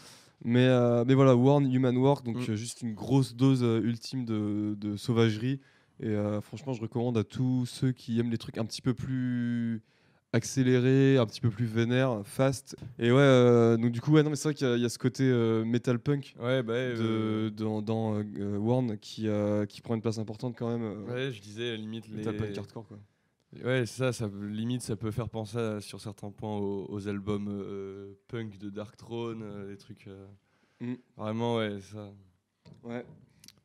Mais, 0.42 0.64
euh, 0.66 1.04
mais 1.06 1.12
voilà, 1.14 1.36
Warn 1.36 1.70
Human 1.70 1.96
Work, 1.98 2.24
donc 2.24 2.36
Mm. 2.38 2.52
euh, 2.52 2.56
juste 2.56 2.80
une 2.80 2.94
grosse 2.94 3.34
dose 3.36 3.62
euh, 3.62 3.82
ultime 3.82 4.24
de, 4.24 4.74
de 4.80 4.96
sauvagerie. 4.96 5.60
Et 6.02 6.06
euh, 6.08 6.40
franchement, 6.40 6.72
je 6.72 6.80
recommande 6.80 7.18
à 7.18 7.24
tous 7.24 7.66
ceux 7.66 7.92
qui 7.92 8.18
aiment 8.18 8.30
les 8.30 8.38
trucs 8.38 8.56
un 8.56 8.64
petit 8.64 8.80
peu 8.80 8.94
plus 8.94 9.82
accélérés, 10.32 11.18
un 11.18 11.26
petit 11.26 11.40
peu 11.40 11.50
plus 11.50 11.66
vénères, 11.66 12.22
fast. 12.24 12.76
Et 12.98 13.10
ouais, 13.10 13.18
euh, 13.18 13.76
donc 13.76 13.90
du 13.92 14.00
coup, 14.00 14.12
ouais, 14.12 14.22
non, 14.22 14.30
mais 14.30 14.36
c'est 14.36 14.48
vrai 14.48 14.54
qu'il 14.54 14.66
y, 14.66 14.70
a- 14.70 14.76
il 14.76 14.82
y 14.82 14.84
a 14.84 14.88
ce 14.88 14.98
côté 14.98 15.24
euh, 15.24 15.64
metal 15.64 15.98
punk 15.98 16.34
Ouais, 16.38 16.62
bah. 16.62 16.72
euh, 16.74 17.50
dans, 17.50 17.82
dans 17.82 18.22
Warn 18.58 18.96
qui, 18.98 19.28
qui 19.68 19.80
prend 19.80 19.94
une 19.94 20.02
place 20.02 20.18
importante 20.18 20.54
quand 20.56 20.70
même. 20.76 21.04
Ouais, 21.08 21.32
je 21.32 21.40
disais 21.40 21.76
limite 21.76 22.08
les. 22.08 22.16
metal 22.18 22.36
punk 22.36 22.58
hardcore, 22.58 22.86
quoi. 22.86 22.98
Ouais, 23.64 23.84
c'est 23.84 23.98
ça, 23.98 24.12
ça, 24.12 24.30
limite 24.40 24.82
ça 24.82 24.94
peut 24.94 25.10
faire 25.10 25.28
penser 25.28 25.58
à- 25.58 25.80
sur 25.80 26.00
certains 26.00 26.30
points 26.30 26.56
aux, 26.56 26.86
aux 26.88 27.08
albums 27.08 27.48
punk 28.28 28.58
de 28.58 28.70
Dark 28.70 28.96
Throne, 28.96 29.66
des 29.68 29.76
trucs. 29.76 30.08
Mm. 30.80 30.94
Vraiment, 31.16 31.56
ouais, 31.56 31.78
ça. 31.80 32.12
Ouais. 32.84 33.04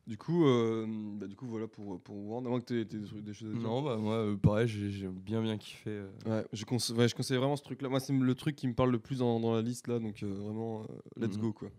Du 0.06 0.16
coup, 0.16 0.46
euh, 0.46 0.86
bah, 1.18 1.26
du 1.26 1.34
coup, 1.34 1.46
voilà 1.46 1.66
pour, 1.66 2.00
pour. 2.00 2.38
À 2.38 2.40
moins 2.40 2.60
que 2.60 2.66
tu 2.66 2.80
aies, 2.80 2.84
des, 2.84 3.02
trucs- 3.04 3.24
des 3.24 3.34
choses. 3.34 3.54
Non, 3.56 3.82
bah 3.82 3.96
moi, 3.96 4.14
euh, 4.14 4.36
pareil, 4.36 4.68
j'ai 4.68 4.88
j'ai 4.90 5.08
bien 5.08 5.42
bien 5.42 5.56
kiffé. 5.58 5.90
euh. 5.90 6.08
Ouais, 6.26 6.44
je, 6.52 6.64
conse- 6.64 6.92
ouais, 6.94 7.08
je 7.08 7.14
conseille 7.16 7.38
vraiment 7.38 7.56
ce 7.56 7.64
truc-là. 7.64 7.88
Moi, 7.88 7.98
c'est 7.98 8.12
le 8.12 8.34
truc 8.36 8.54
qui 8.54 8.68
me 8.68 8.74
parle 8.74 8.92
le 8.92 9.00
plus 9.00 9.18
dans, 9.18 9.40
dans 9.40 9.52
la 9.54 9.62
liste 9.62 9.88
là, 9.88 9.98
donc 9.98 10.22
euh, 10.22 10.26
vraiment, 10.32 10.82
euh, 10.82 10.86
let's 11.20 11.34
Mhm. 11.36 11.42
go 11.42 11.52
quoi. 11.52 11.70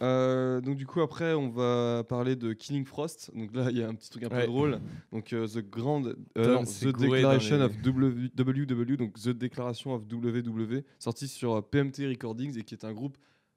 Euh, 0.00 0.60
donc 0.60 0.76
du 0.76 0.86
coup 0.86 1.00
après 1.00 1.34
on 1.34 1.48
va 1.48 2.04
parler 2.08 2.36
de 2.36 2.52
Killing 2.52 2.84
Frost. 2.84 3.32
Donc 3.34 3.52
là 3.54 3.66
il 3.70 3.78
y 3.78 3.82
a 3.82 3.88
un 3.88 3.94
petit 3.94 4.10
truc 4.10 4.22
un 4.22 4.28
peu 4.28 4.46
drôle. 4.46 4.80
Donc 5.12 5.32
euh, 5.32 5.46
the 5.48 5.58
Grand, 5.58 6.04
euh, 6.06 6.14
non, 6.36 6.62
the 6.64 6.84
Declaration 6.96 7.56
les- 7.58 7.62
of 7.64 7.76
W- 7.82 8.30
WW, 8.36 8.96
donc 8.96 9.14
the 9.18 9.30
Declaration 9.30 9.94
of 9.94 10.02
WW, 10.08 10.82
sorti 11.00 11.26
sur 11.26 11.64
PMT 11.68 12.06
Recordings 12.08 12.56
et 12.58 12.62
qui 12.62 12.74
est 12.74 12.84
un 12.84 12.92
groupe 12.92 13.16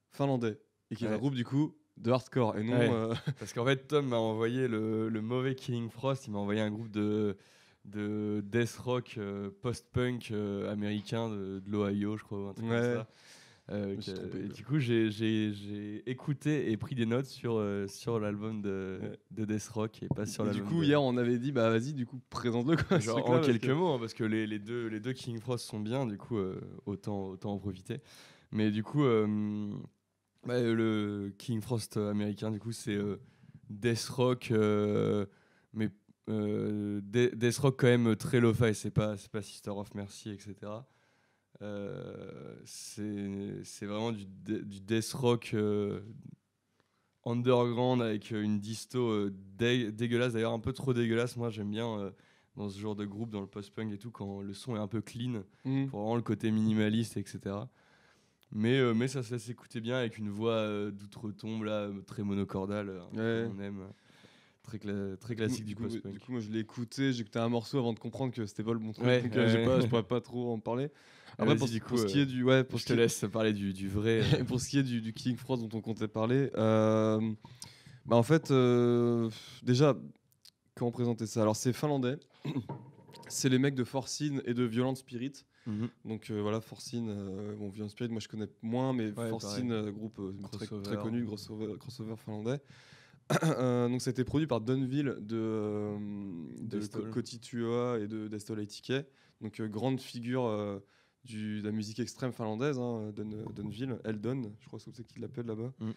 finlandais 0.10 0.58
et 0.90 0.96
qui 0.96 1.06
est 1.06 1.10
un 1.10 1.18
groupe 1.18 1.36
du 1.36 1.46
coup 1.46 1.76
de 1.98 2.10
hardcore 2.10 2.58
et 2.58 2.64
non. 2.64 2.78
Ouais. 3.10 3.16
Parce 3.40 3.54
qu'en 3.54 3.66
fait, 3.66 3.88
Tom 3.88 4.08
m'a 4.08 4.18
envoyé 4.18 4.68
le, 4.68 5.10
le 5.10 5.22
mauvais 5.22 5.54
Killing 5.54 5.90
Frost, 5.92 6.26
il 6.26 6.32
m'a 6.32 6.40
envoyé 6.40 6.60
un 6.62 6.72
groupe 6.72 6.90
de, 6.90 7.38
de 7.86 8.42
death 8.44 8.78
rock 8.78 9.20
post-punk 9.62 10.34
américain 10.72 11.30
de, 11.30 11.60
de 11.64 11.72
l'Ohio, 11.72 12.18
je 12.18 12.24
crois, 12.24 12.40
ou 12.40 12.48
un 12.48 12.54
truc 12.54 12.68
comme 12.68 12.78
ça. 12.96 13.08
Euh, 13.72 13.96
que- 13.96 14.12
trompé, 14.12 14.40
et 14.40 14.48
du 14.50 14.66
coup, 14.66 14.80
j'ai- 14.80 15.10
j'ai 15.12 15.54
j'ai 15.54 16.10
écouté 16.10 16.72
et 16.72 16.78
pris 16.78 16.94
des 16.94 17.06
notes 17.06 17.26
sur, 17.28 17.56
euh, 17.58 17.88
sur 17.88 18.20
l'album 18.20 18.62
de, 18.62 19.00
Ouais. 19.02 19.20
de 19.32 19.46
Death 19.46 19.68
Rock 19.70 20.04
et 20.04 20.08
pas 20.10 20.26
sur 20.26 20.46
et 20.46 20.52
du 20.52 20.58
l'album 20.58 20.74
coup 20.74 20.82
de- 20.82 20.86
hier 20.88 21.02
on 21.02 21.16
avait 21.16 21.38
dit 21.40 21.52
bah 21.54 21.70
vas-y 21.70 21.94
du 21.94 22.06
coup 22.06 22.20
présente-le 22.30 22.76
Genre 23.00 23.30
en 23.30 23.40
quelques 23.40 23.62
que- 23.68 23.72
mots, 23.72 23.90
hein, 23.94 23.98
parce 24.00 24.14
que 24.14 24.24
les, 24.26 24.46
les 24.46 24.60
deux, 24.60 24.88
les 24.88 25.00
deux 25.00 25.14
King 25.14 25.40
Frost 25.40 25.66
sont 25.66 25.80
bien, 25.80 26.06
du 26.06 26.18
coup, 26.18 26.38
euh, 26.38 26.60
autant, 26.86 27.30
autant 27.30 27.54
en 27.54 27.58
profiter. 27.60 28.02
Mais 28.52 28.72
du 28.72 28.84
coup, 28.84 29.04
bah, 30.46 30.60
le 30.62 31.32
King 31.38 31.62
Frost 31.62 31.96
américain, 31.98 32.52
du 32.52 32.60
coup, 32.60 32.72
c'est 32.74 32.98
Death 33.70 34.06
Rock, 34.10 34.52
mais 35.74 35.90
De- 36.28 37.32
Death 37.36 37.58
Rock 37.58 37.76
quand 37.80 37.88
même 37.88 38.16
très 38.16 38.40
lo-fi, 38.40 38.74
c'est 38.74 38.92
pas, 38.92 39.18
c'est 39.18 39.32
pas 39.32 39.42
Sister 39.42 39.72
of 39.72 39.94
Mercy, 39.96 40.30
etc. 40.32 40.56
Euh, 41.62 42.56
c'est 42.66 43.86
vraiment 43.86 44.12
du, 44.12 44.26
de- 44.26 44.60
du 44.60 44.80
Death 44.82 45.12
Rock 45.14 45.52
euh, 45.54 46.02
underground 47.26 48.02
avec 48.02 48.32
euh, 48.32 48.42
une 48.42 48.60
disto 48.60 49.30
dé- 49.30 49.92
dégueulasse, 49.92 50.34
d'ailleurs 50.34 50.54
un 50.54 50.60
peu 50.60 50.74
trop 50.74 50.94
dégueulasse. 50.94 51.38
Moi, 51.38 51.50
j'aime 51.50 51.70
bien 51.72 52.12
dans 52.56 52.70
ce 52.70 52.80
genre 52.80 52.96
de 52.96 53.06
groupe, 53.06 53.30
dans 53.30 53.42
le 53.42 53.48
post-punk 53.48 53.92
et 53.94 53.98
tout, 53.98 54.12
quand 54.12 54.42
le 54.42 54.54
son 54.54 54.76
est 54.76 54.80
un 54.80 54.88
peu 54.88 55.02
clean, 55.02 55.44
Mhm. 55.66 55.88
pour 55.90 56.00
vraiment 56.02 56.16
le 56.16 56.22
côté 56.22 56.52
minimaliste, 56.52 57.18
etc. 57.18 57.70
Mais, 58.54 58.78
euh, 58.80 58.94
mais 58.94 59.08
ça 59.08 59.22
laisse 59.32 59.48
écouter 59.50 59.80
bien 59.80 59.96
avec 59.98 60.18
une 60.18 60.30
voix 60.30 60.54
euh, 60.54 60.92
d'outre-tombe, 60.92 61.64
là, 61.64 61.90
très 62.06 62.24
monocordale, 62.24 62.90
euh, 62.90 63.48
Ouais. 63.48 63.54
on 63.56 63.60
aime. 63.62 63.88
Très, 64.64 64.78
cla- 64.78 65.18
très 65.18 65.36
classique 65.36 65.66
du, 65.66 65.76
coup, 65.76 65.84
post-punk. 65.84 66.14
du 66.14 66.20
coup, 66.20 66.32
moi 66.34 66.42
je 66.42 66.52
l'ai 66.52 66.60
écouté, 66.60 67.14
j'ai 67.14 67.22
écouté 67.22 67.40
un 67.40 67.50
morceau 67.50 67.80
avant 67.80 67.94
de 67.94 68.00
comprendre 68.00 68.32
que 68.32 68.46
c'était 68.46 68.64
pas 68.64 68.74
le 68.74 68.80
bon 68.80 68.92
truc, 68.92 69.06
Ouais, 69.06 69.22
donc 69.24 69.34
ouais, 69.36 69.48
j'ai 69.48 69.58
ouais. 69.58 69.66
pas, 69.66 69.80
je 69.80 69.86
pourrais 69.90 70.04
pas 70.04 70.22
trop 70.22 70.54
en 70.54 70.60
parler. 70.60 70.90
Après, 71.38 71.56
vas-y, 71.56 71.58
pour, 71.58 71.68
du 71.70 71.80
pour 71.80 71.90
coup, 71.90 71.98
ce 71.98 72.06
qui 72.06 72.20
est 72.20 72.24
euh, 72.24 72.26
du, 72.26 72.44
ouais, 72.44 72.64
pour 72.64 72.80
je 72.80 72.84
ce 72.84 72.88
te 72.90 72.94
qui- 72.94 73.00
laisse 73.00 73.26
parler 73.32 73.54
du, 73.54 73.74
du 73.74 73.88
vrai. 73.90 74.22
euh, 74.42 74.44
pour 74.44 74.60
ce 74.62 74.70
qui 74.70 74.78
est 74.80 74.84
du, 74.84 75.02
du 75.02 75.14
King 75.14 75.36
Frost 75.38 75.64
dont 75.68 75.78
on 75.78 75.82
comptait 75.82 76.08
parler, 76.08 76.52
euh, 76.58 77.20
bah 78.06 78.16
en 78.16 78.24
fait, 78.24 78.52
euh, 78.52 79.30
déjà, 79.64 79.98
comment 80.76 80.92
présenter 80.92 81.26
ça? 81.28 81.42
Alors 81.42 81.56
c'est 81.56 81.74
finlandais. 81.74 82.18
c'est 83.28 83.50
les 83.50 83.60
mecs 83.60 83.76
de 83.76 83.84
Forcine 83.84 84.42
et 84.46 84.54
de 84.54 84.64
Violent 84.64 84.96
Spirit. 84.96 85.34
Mhm. 85.68 85.90
Donc 86.06 86.30
euh, 86.32 86.42
voilà, 86.42 86.60
Forcine, 86.60 87.10
euh, 87.10 87.56
bon, 87.56 87.70
Violent 87.70 87.90
Spirit, 87.90 88.10
moi 88.10 88.20
je 88.20 88.28
connais 88.28 88.48
moins, 88.62 88.94
mais 88.94 89.12
Ouais, 89.12 89.30
Forcine, 89.30 89.72
euh, 89.72 89.92
groupe 89.92 90.20
euh, 90.20 90.34
très, 90.52 90.68
connu, 90.98 91.24
crossover, 91.26 91.76
crossover 91.80 92.16
finlandais. 92.18 92.60
Euh, 93.44 93.88
donc 93.88 94.02
c'était 94.02 94.26
produit 94.26 94.46
par 94.48 94.60
Dunville 94.60 95.16
de, 95.22 95.38
euh, 95.38 95.98
de 96.60 96.80
et 98.04 98.08
de 98.08 98.28
Destol 98.28 98.60
Aitike. 98.60 98.92
Donc 99.40 99.62
euh, 99.62 99.70
grande 99.70 100.02
figure 100.02 100.44
euh, 100.46 100.80
du, 101.24 101.62
de 101.62 101.66
la 101.66 101.72
musique 101.72 102.00
extrême 102.00 102.34
finlandaise, 102.34 102.80
hein, 102.80 103.12
Dun- 103.16 103.46
Dunville, 103.56 104.00
Eldon, 104.04 104.54
je 104.60 104.68
crois 104.68 104.80
que 104.80 104.86
c'est 104.94 105.06
qu'il 105.06 105.22
l'appelle 105.22 105.46
là-bas. 105.46 105.74
Mm. 105.80 105.90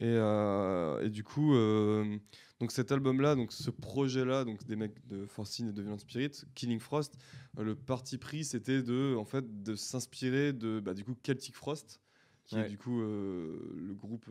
Et, 0.00 0.04
euh, 0.06 1.04
et 1.04 1.10
du 1.10 1.24
coup, 1.24 1.54
euh, 1.54 2.18
donc 2.60 2.70
cet 2.70 2.92
album-là, 2.92 3.34
donc 3.34 3.50
ce 3.50 3.70
projet-là, 3.70 4.44
donc 4.44 4.64
des 4.64 4.76
mecs 4.76 5.04
de 5.08 5.26
Forcine 5.26 5.70
et 5.70 5.72
de 5.72 5.82
Violent 5.82 5.98
Spirit, 5.98 6.30
Killing 6.54 6.78
Frost, 6.78 7.18
euh, 7.58 7.64
le 7.64 7.74
parti 7.74 8.16
pris 8.16 8.44
c'était 8.44 8.82
de, 8.82 9.16
en 9.16 9.24
fait, 9.24 9.62
de 9.64 9.74
s'inspirer 9.74 10.52
de, 10.52 10.78
bah, 10.78 10.94
du 10.94 11.02
coup, 11.02 11.16
Celtic 11.24 11.56
Frost, 11.56 12.00
qui 12.46 12.56
est 12.56 12.68
du 12.68 12.78
coup 12.78 13.00
le 13.00 13.92
groupe 13.94 14.24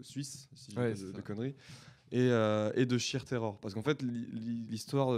suisse, 0.00 0.48
si 0.54 0.70
je 0.70 0.78
Ouais, 0.78 0.94
de, 0.94 1.12
de 1.12 1.20
conneries, 1.20 1.54
et, 2.12 2.28
et 2.80 2.86
de 2.86 2.96
Sheer 2.96 3.24
Terror. 3.26 3.58
Parce 3.60 3.74
qu'en 3.74 3.82
fait, 3.82 4.00
l'histoire 4.02 5.10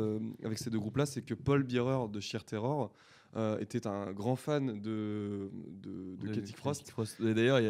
avec 0.42 0.58
ces 0.58 0.70
deux 0.70 0.80
groupes-là, 0.80 1.06
c'est 1.06 1.22
que 1.22 1.34
Paul 1.34 1.62
Bierer 1.62 2.08
de 2.08 2.18
Sheer 2.18 2.42
Terror 2.44 2.92
euh, 3.36 3.58
était 3.60 3.86
un 3.86 4.10
grand 4.12 4.34
fan 4.34 4.80
de, 4.80 5.50
de, 5.82 6.16
de 6.16 6.34
Celtic 6.34 6.56
Frost. 6.56 6.92
Et 7.20 7.32
d'ailleurs, 7.34 7.60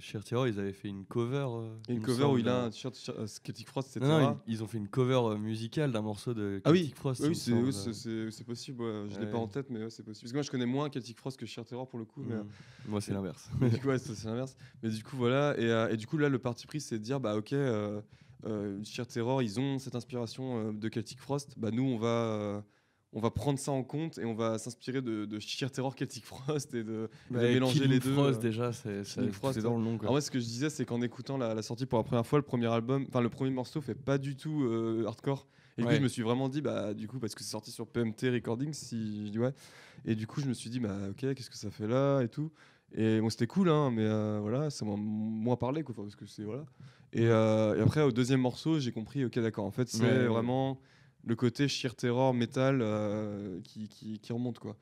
Cher 0.00 0.22
Terror, 0.22 0.46
ils 0.46 0.58
avaient 0.60 0.72
fait 0.74 0.88
une 0.88 1.04
cover. 1.06 1.46
euh, 1.48 1.74
une 1.88 2.02
cover 2.02 2.24
où 2.24 2.36
il 2.38 2.46
a 2.48 2.52
d'un- 2.60 2.64
un 2.66 2.70
t-shirt 2.70 2.94
euh, 3.16 3.26
Celtic 3.26 3.66
Frost, 3.68 3.96
etc. 3.96 4.06
Non, 4.10 4.20
non, 4.20 4.40
ils, 4.46 4.54
ils 4.54 4.62
ont 4.62 4.66
fait 4.66 4.76
une 4.78 4.88
cover 4.88 5.14
euh, 5.24 5.38
musicale 5.38 5.90
d'un 5.92 6.02
morceau 6.02 6.34
de 6.34 6.60
Ah 6.64 6.70
oui, 6.70 6.92
Frost. 6.94 7.22
il 7.24 7.28
oui, 7.28 7.34
c'est 7.34 7.52
oui, 7.52 8.44
possible. 8.44 8.82
ouais. 8.82 9.04
Je 9.08 9.18
l'ai 9.18 9.24
Ouais. 9.26 9.30
pas 9.32 9.38
en 9.38 9.48
tête, 9.48 9.70
mais 9.70 9.82
ouais, 9.82 9.90
c'est 9.90 10.02
possible. 10.02 10.24
Parce 10.24 10.32
que 10.32 10.36
moi, 10.36 10.42
je 10.42 10.50
connais 10.50 10.66
moins 10.66 10.90
Celtic 10.90 11.16
Frost 11.18 11.38
que 11.38 11.46
Sheer 11.46 11.64
Terror 11.64 11.88
pour 11.88 11.98
le 11.98 12.04
coup. 12.04 12.22
Mais, 12.22 12.34
Mm. 12.36 12.46
Moi, 12.88 13.00
c'est 13.00 13.12
l'inverse. 13.14 13.48
mais 13.60 13.70
du 13.70 13.78
coup, 13.80 13.88
c'est 13.96 14.24
l'inverse. 14.24 14.54
Mais 14.82 14.90
du 14.90 15.02
coup, 15.02 15.16
voilà. 15.16 15.58
Et, 15.58 15.64
euh, 15.64 15.88
et 15.88 15.96
du 15.96 16.06
coup, 16.06 16.18
là, 16.18 16.28
le 16.28 16.38
parti 16.38 16.66
pris, 16.66 16.80
c'est 16.80 16.98
de 16.98 17.02
dire, 17.02 17.20
bah, 17.20 17.36
ok, 17.36 17.52
euh, 17.54 18.00
euh, 18.44 18.78
Sheer 18.84 19.06
Terror, 19.06 19.42
ils 19.42 19.58
ont 19.58 19.78
cette 19.78 19.94
inspiration 19.94 20.68
euh, 20.68 20.72
de 20.72 20.88
Celtic 20.90 21.20
Frost. 21.20 21.54
Bah, 21.56 21.70
nous, 21.72 21.82
on 21.84 21.96
va, 21.96 22.06
euh, 22.08 22.60
on 23.16 23.20
va 23.20 23.30
prendre 23.30 23.58
ça 23.58 23.72
en 23.72 23.82
compte 23.82 24.18
et 24.18 24.26
on 24.26 24.34
va 24.34 24.58
s'inspirer 24.58 25.00
de, 25.00 25.24
de 25.24 25.38
Sheer 25.38 25.70
Terror 25.70 25.94
Celtic 25.96 26.24
Frost 26.24 26.74
et 26.74 26.84
de, 26.84 27.08
Ouais, 27.30 27.54
mélanger 27.54 27.80
Killing 27.80 27.90
les 27.92 27.98
deux. 27.98 28.12
Frost, 28.12 28.38
euh. 28.38 28.42
déjà, 28.42 28.72
c'est 28.72 29.02
dans 29.62 29.76
le 29.78 29.82
nom. 29.82 29.96
quoi. 29.96 30.04
Alors 30.06 30.12
moi, 30.12 30.20
ce 30.20 30.30
que 30.30 30.38
je 30.38 30.44
disais, 30.44 30.68
c'est 30.68 30.84
qu'en 30.84 31.00
écoutant 31.00 31.38
la, 31.38 31.54
la 31.54 31.62
sortie 31.62 31.86
pour 31.86 31.98
la 31.98 32.04
première 32.04 32.26
fois, 32.26 32.38
le 32.38 32.44
premier 32.44 32.66
album, 32.66 33.06
enfin 33.08 33.22
le 33.22 33.30
premier 33.30 33.50
morceau 33.50 33.80
fait 33.80 33.94
pas 33.94 34.18
du 34.18 34.36
tout 34.36 34.64
euh, 34.64 35.04
hardcore. 35.06 35.46
Et 35.78 35.82
du 35.82 35.86
coup, 35.86 35.90
Ouais. 35.92 35.98
je 35.98 36.02
me 36.02 36.08
suis 36.08 36.22
vraiment 36.22 36.48
dit, 36.48 36.60
bah, 36.60 36.94
du 36.94 37.08
coup, 37.08 37.18
parce 37.18 37.34
que 37.34 37.42
c'est 37.42 37.50
sorti 37.50 37.70
sur 37.70 37.86
PMT 37.86 38.30
Recordings, 38.30 38.72
si 38.74 39.32
ouais. 39.36 39.52
Et 40.04 40.14
du 40.14 40.26
coup, 40.26 40.40
je 40.40 40.46
me 40.46 40.54
suis 40.54 40.68
dit, 40.70 40.78
bah, 40.80 40.96
ok, 41.10 41.34
qu'est-ce 41.34 41.50
que 41.50 41.56
ça 41.56 41.70
fait 41.70 41.86
là 41.86 42.20
et 42.22 42.28
tout. 42.28 42.50
Et 42.94 43.20
bon, 43.20 43.28
c'était 43.30 43.46
cool, 43.46 43.68
hein, 43.68 43.90
mais 43.90 44.04
euh, 44.04 44.38
voilà, 44.40 44.70
ça 44.70 44.84
m'a 44.84 44.94
moins 44.96 45.56
parlé, 45.56 45.82
quoi, 45.82 45.94
parce 45.94 46.14
que 46.16 46.24
c'est 46.26 46.44
voilà. 46.44 46.64
Et, 47.12 47.26
euh, 47.26 47.76
et 47.76 47.80
après, 47.80 48.02
au 48.02 48.12
deuxième 48.12 48.40
morceau, 48.40 48.78
j'ai 48.78 48.92
compris, 48.92 49.24
ok, 49.24 49.38
d'accord, 49.38 49.64
en 49.64 49.70
fait, 49.70 49.88
c'est 49.88 50.02
Ouais, 50.02 50.22
ouais. 50.22 50.28
Le 51.26 51.36
côté 51.36 51.68
sheer 51.68 51.94
terror 51.94 52.32
metal 52.32 52.78
euh, 52.80 53.60
qui, 53.62 53.88
qui, 53.88 54.18
qui 54.18 54.32
remonte, 54.32 54.58
quoi. 54.58 54.76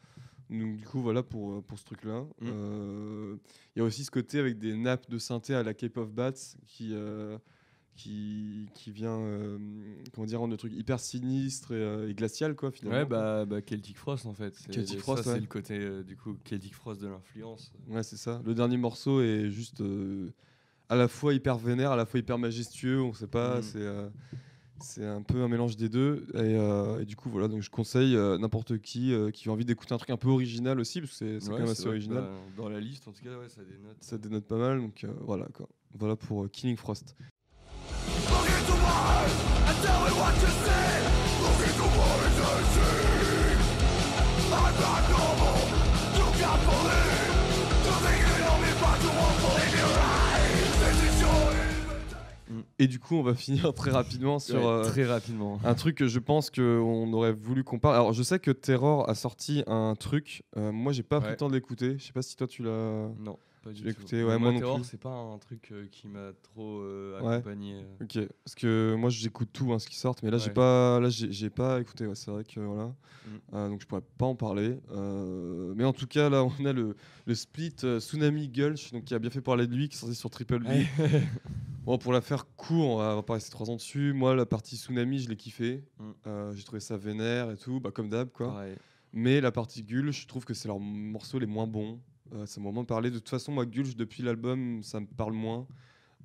Donc, 0.51 0.76
du 0.76 0.84
coup, 0.84 1.01
voilà 1.01 1.22
pour, 1.22 1.62
pour 1.64 1.78
ce 1.78 1.84
truc-là. 1.84 2.20
Mm. 2.40 2.47
Euh, 2.47 3.36
Il 3.74 3.78
y 3.78 3.82
a 3.82 3.84
aussi 3.84 4.05
ce 4.05 4.11
côté 4.11 4.38
avec 4.38 4.59
des 4.59 4.76
nappes 4.76 5.09
de 5.11 5.18
synthé 5.18 5.55
à 5.55 5.62
la 5.62 5.72
Cape 5.74 5.97
of 5.97 6.12
Bats 6.12 6.32
qui, 6.66 6.90
euh, 6.92 7.38
qui, 7.97 8.68
qui 8.74 8.90
vient 8.90 9.18
euh, 9.18 9.59
comment 10.12 10.26
dire, 10.26 10.40
rendre 10.40 10.51
le 10.53 10.59
truc 10.59 10.72
hyper 10.74 11.01
sinistre 11.01 11.72
et, 11.72 11.76
euh, 11.76 12.11
et 12.11 12.14
glacial, 12.14 12.55
quoi, 12.57 12.70
finalement. 12.70 12.99
Ouais, 12.99 13.07
bah, 13.07 13.47
bah, 13.47 13.62
Celtic 13.66 13.97
Frost 13.97 14.26
en 14.26 14.34
fait. 14.34 14.55
Celtic 14.70 14.99
Frost, 15.01 15.24
ouais. 15.26 15.32
c'est 15.34 15.40
le 15.40 15.47
côté 15.47 15.78
euh, 15.78 16.03
du 16.03 16.16
coup 16.16 16.36
Celtic 16.45 16.74
Frost 16.74 17.01
de 17.01 17.07
l'influence. 17.09 17.72
Ouais, 17.88 18.03
c'est 18.03 18.18
ça. 18.18 18.42
Le 18.45 18.55
dernier 18.55 18.76
morceau 18.76 19.22
est 19.22 19.49
juste 19.51 19.80
euh, 19.80 20.30
à 20.90 20.97
la 20.97 21.09
fois 21.09 21.32
hyper 21.32 21.57
vénère, 21.57 21.92
à 21.92 21.97
la 21.97 22.05
fois 22.05 22.20
hyper 22.20 22.36
majestueux. 22.38 23.01
On 23.01 23.14
sait 23.14 23.26
pas, 23.28 23.61
Mm. 23.61 23.62
c'est 23.62 23.78
euh, 23.80 24.09
c'est 24.81 25.05
un 25.07 25.22
peu 25.22 25.43
un 25.43 25.49
mélange 25.49 25.77
des 25.77 25.89
deux. 25.89 26.27
Et, 26.35 26.39
euh, 26.39 27.01
et 27.01 27.05
du 27.05 27.16
coup, 27.16 27.31
voilà. 27.31 27.49
Donc, 27.49 27.62
je 27.62 27.70
conseille 27.70 28.16
euh, 28.16 28.37
n'importe 28.39 28.79
qui 28.79 29.12
euh, 29.12 29.31
qui 29.31 29.49
a 29.49 29.53
envie 29.53 29.64
d'écouter 29.64 29.95
un 29.95 29.99
truc 29.99 30.11
un 30.11 30.16
peu 30.16 30.29
original 30.29 30.79
aussi, 30.81 31.01
parce 31.01 31.12
que 31.12 31.16
c'est 31.18 31.41
c'est 31.41 31.49
Ouais, 31.51 31.53
quand 31.53 31.59
même 31.59 31.66
c'est 31.66 31.72
assez 31.72 31.83
vrai 31.83 31.91
que, 31.99 32.05
original. 32.05 32.22
bah, 32.22 32.31
dans 32.57 32.68
la 32.68 32.81
liste, 32.81 33.09
en 33.09 33.12
tout 33.12 33.22
cas, 33.25 33.31
ouais, 33.39 33.49
ça 33.49 33.62
dénote. 33.62 33.97
Ça 34.01 34.18
dénote 34.18 34.45
pas 34.45 34.57
mal. 34.59 34.81
Donc, 34.81 35.05
euh, 35.05 35.09
voilà 35.22 35.47
quoi. 35.55 35.68
Voilà 35.97 36.16
pour 36.16 36.45
euh, 36.45 36.49
Killing 36.49 36.77
Frost. 36.77 37.14
Look 38.29 38.49
into 38.49 38.75
my 38.75 38.89
eyes 38.89 39.33
and 39.68 39.83
tell 39.83 40.01
me 40.05 40.11
what 40.18 40.35
you 40.43 40.49
see. 40.49 40.93
Invitation. 52.55 52.74
Et 52.78 52.86
du 52.86 52.98
coup, 52.98 53.16
on 53.16 53.22
va 53.22 53.34
finir 53.34 53.72
très 53.74 53.90
rapidement 53.90 54.38
sur 54.38 54.57
Ouais, 54.57 54.66
euh, 54.66 54.82
très 54.84 55.05
rapidement. 55.05 55.59
un 55.64 55.74
truc 55.74 55.96
que 55.96 56.07
je 56.09 56.18
pense 56.18 56.50
qu'on 56.50 57.12
aurait 57.12 57.32
voulu 57.32 57.64
qu'on 57.64 57.78
parle. 57.78 57.94
Alors, 57.96 58.12
je 58.12 58.22
sais 58.22 58.38
que 58.38 58.50
Terror 58.50 59.09
a 59.09 59.14
sorti 59.14 59.62
un 59.66 59.94
truc. 59.94 60.42
euh, 60.57 60.72
moi, 60.72 60.92
j'ai 60.92 61.02
pas 61.02 61.20
pris 61.20 61.30
le 61.30 61.36
temps 61.36 61.48
de 61.48 61.55
l'écouter. 61.55 61.96
Je 61.98 62.05
sais 62.05 62.12
pas 62.12 62.22
si 62.22 62.36
toi, 62.36 62.46
tu 62.46 62.62
l'as. 62.62 63.09
Non, 63.18 63.38
pas 63.65 63.73
du 63.73 63.89
écouté, 63.89 64.23
ouais, 64.23 64.39
moi 64.39 64.53
non 64.53 64.77
plus. 64.77 64.85
c'est 64.85 65.01
pas 65.01 65.11
un 65.15 65.39
truc 65.39 65.71
euh, 65.73 65.87
qui 65.91 66.07
m'a 66.07 66.33
trop 66.43 66.81
euh, 66.81 67.19
accompagné. 67.19 67.77
euh. 67.77 68.05
Ok, 68.05 68.19
parce 68.45 68.55
que 68.55 68.95
moi 68.95 69.09
j'écoute 69.11 69.49
tout 69.53 69.73
hein, 69.73 69.79
ce 69.79 69.89
qui 69.89 69.97
sort, 69.97 70.15
mais 70.23 70.31
là 70.31 70.39
j'ai 70.39 70.51
pas, 70.51 71.01
là 71.01 71.09
j'ai 71.09 71.51
pas 71.51 71.81
écouté. 71.81 72.07
c'est 72.15 72.31
vrai 72.31 72.45
que 72.45 72.61
voilà, 72.61 72.93
Mm. 73.53 73.71
Donc 73.71 73.81
je 73.81 73.87
pourrais 73.87 74.03
pas 74.19 74.27
en 74.27 74.35
parler. 74.35 74.79
Mais 75.75 75.85
en 75.85 75.95
tout 75.95 76.07
cas 76.07 76.29
là 76.29 76.45
on 76.45 76.65
a 76.67 76.73
le, 76.75 76.95
le 77.27 77.35
split 77.35 77.75
Tsunami 77.99 78.49
Gulch, 78.49 78.93
donc 78.93 79.05
qui 79.05 79.15
a 79.15 79.19
bien 79.19 79.31
fait 79.31 79.41
parler 79.41 79.67
de 79.67 79.75
lui, 79.75 79.89
qui 79.89 79.97
est 79.97 79.99
sorti 79.99 80.15
sur 80.15 80.31
Triple 80.31 80.59
B. 80.61 80.69
Bon 81.85 81.99
pour 81.99 82.15
la 82.15 82.23
faire 82.23 82.47
court, 82.57 82.97
on 82.97 82.97
va, 82.97 83.23
pas 83.23 83.35
rester 83.35 83.51
trois 83.51 83.69
ans 83.69 83.77
dessus. 83.77 84.15
Moi 84.15 84.35
la 84.35 84.47
partie 84.47 84.77
Tsunami 84.77 85.19
je 85.21 85.29
l'ai 85.29 85.37
kiffé, 85.37 85.85
Mm. 85.99 86.11
Euh, 86.27 86.55
j'ai 86.55 86.65
trouvé 86.65 86.81
ça 86.81 86.97
vénère 86.97 87.51
et 87.51 87.57
tout, 87.57 87.81
bah 87.81 87.91
comme 87.91 88.09
d'hab 88.11 88.31
quoi. 88.31 88.65
Mais 89.12 89.41
la 89.41 89.53
partie 89.53 89.83
Gulch, 89.85 90.23
je 90.23 90.27
trouve 90.27 90.45
que 90.45 90.55
c'est 90.55 90.67
leurs 90.69 90.81
morceaux 90.81 91.39
les 91.39 91.47
moins 91.47 91.67
bons. 91.67 92.01
Euh, 92.33 92.47
ça 92.47 92.61
m'a 92.61 92.70
moins 92.70 92.85
parlé. 92.85 93.11
De 93.11 93.18
toute 93.18 93.29
façon, 93.29 93.53
moi, 93.53 93.66
Gulch, 93.66 93.97
depuis 93.97 94.22
l'album, 94.22 94.83
ça 94.83 95.01
me 95.01 95.07
parle 95.07 95.33
moins. 95.35 95.66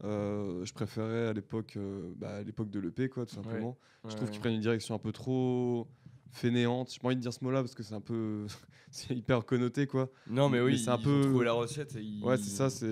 Euh, 0.05 0.63
je 0.63 0.73
préférais 0.73 1.27
à 1.27 1.33
l'époque 1.33 1.73
euh, 1.75 2.13
bah, 2.15 2.37
à 2.37 2.43
l'époque 2.43 2.69
de 2.69 2.79
l'EP, 2.79 3.09
quoi, 3.09 3.25
tout 3.25 3.35
simplement. 3.35 3.77
je 4.05 4.09
trouve 4.15 4.23
Ouais. 4.23 4.31
qu'ils 4.31 4.39
prennent 4.39 4.53
une 4.53 4.61
direction 4.61 4.95
un 4.95 4.99
peu 4.99 5.11
trop 5.11 5.87
fainéante. 6.31 6.91
J'ai 6.93 6.99
pas 6.99 7.07
envie 7.07 7.17
de 7.17 7.21
dire 7.21 7.33
ce 7.33 7.43
mot-là 7.43 7.61
parce 7.61 7.75
que 7.75 7.83
c'est 7.83 7.95
un 7.95 8.01
peu. 8.01 8.45
c'est 8.91 9.13
hyper 9.13 9.45
connoté, 9.45 9.87
quoi. 9.87 10.09
Non, 10.29 10.47
mais 10.47 10.61
oui, 10.61 10.71
mais 10.71 10.77
c'est 10.77 10.89
un 10.89 10.97
ils 10.97 11.03
peu- 11.03 11.19
ont 11.19 11.29
trouvé 11.31 11.45
la 11.45 11.53
recette 11.53 11.95
et 11.97 12.01
ils, 12.01 12.23
Ouais, 12.23 12.37
c'est 12.37 12.49
ça, 12.49 12.69
c'est- 12.69 12.87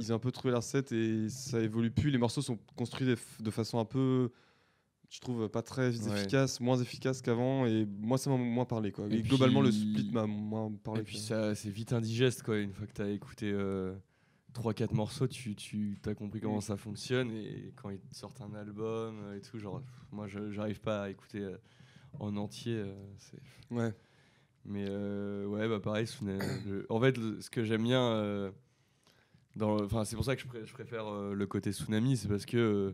ils 0.00 0.12
ont 0.12 0.16
un 0.16 0.18
peu 0.18 0.32
trouvé 0.32 0.50
la 0.50 0.58
recette 0.58 0.90
et 0.90 1.28
ça 1.28 1.60
évolue 1.60 1.92
plus. 1.92 2.10
Les 2.10 2.18
morceaux 2.18 2.42
sont 2.42 2.58
construits 2.76 3.14
de 3.40 3.50
façon 3.50 3.78
un 3.78 3.84
peu. 3.84 4.30
Je 5.12 5.20
trouve 5.20 5.46
pas 5.50 5.60
très 5.60 5.90
Ouais. 6.08 6.20
efficace, 6.20 6.58
moins 6.58 6.78
efficace 6.80 7.20
qu'avant. 7.20 7.66
Et 7.66 7.86
moi, 8.00 8.16
ça 8.16 8.30
m'a 8.30 8.38
moins 8.38 8.64
parlé, 8.64 8.92
quoi. 8.92 9.06
Et 9.10 9.16
Et 9.16 9.22
globalement, 9.22 9.60
le 9.60 9.70
split 9.70 10.10
m'a 10.10 10.26
moins 10.26 10.72
parlé. 10.82 11.00
Et 11.02 11.04
puis 11.04 11.18
ça, 11.18 11.54
c'est 11.54 11.68
vite 11.68 11.92
indigeste 11.92 12.42
quoi. 12.42 12.56
Une 12.56 12.72
fois 12.72 12.86
que 12.86 12.94
tu 12.94 13.02
as 13.02 13.10
écouté 13.10 13.54
3-4 14.54 14.94
morceaux, 14.94 15.28
tu, 15.28 15.54
tu 15.54 15.98
as 16.06 16.14
compris 16.14 16.40
comment 16.40 16.56
Mm. 16.58 16.62
ça 16.62 16.76
fonctionne. 16.78 17.30
Et 17.30 17.74
quand 17.76 17.90
ils 17.90 17.98
te 18.00 18.14
sortent 18.14 18.40
un 18.40 18.54
album 18.54 19.16
euh, 19.24 19.36
et 19.36 19.42
tout, 19.42 19.58
genre, 19.58 19.82
moi 20.12 20.26
je- 20.28 20.50
j'arrive 20.50 20.80
pas 20.80 21.02
à 21.02 21.10
écouter 21.10 21.40
euh, 21.40 21.58
en 22.18 22.34
entier. 22.38 22.76
euh, 22.76 22.94
c'est- 23.18 23.38
Ouais. 23.70 23.92
Mais 24.64 24.86
euh, 24.88 25.44
ouais, 25.44 25.68
bah 25.68 25.80
pareil. 25.80 26.06
Le- 26.66 26.86
En 26.88 27.00
fait, 27.00 27.18
le- 27.18 27.38
ce 27.42 27.50
que 27.50 27.64
j'aime 27.64 27.82
bien, 27.82 28.02
euh, 28.02 28.50
dans 29.56 29.74
le- 29.76 29.84
enfin, 29.84 30.04
c'est 30.06 30.16
pour 30.16 30.24
ça 30.24 30.36
que 30.36 30.42
je, 30.42 30.64
je 30.64 30.72
préfère 30.72 31.06
euh, 31.06 31.34
le 31.34 31.46
côté 31.46 31.70
Tsunami, 31.72 32.16
c'est 32.16 32.28
parce 32.28 32.46
que 32.46 32.56
euh, 32.56 32.92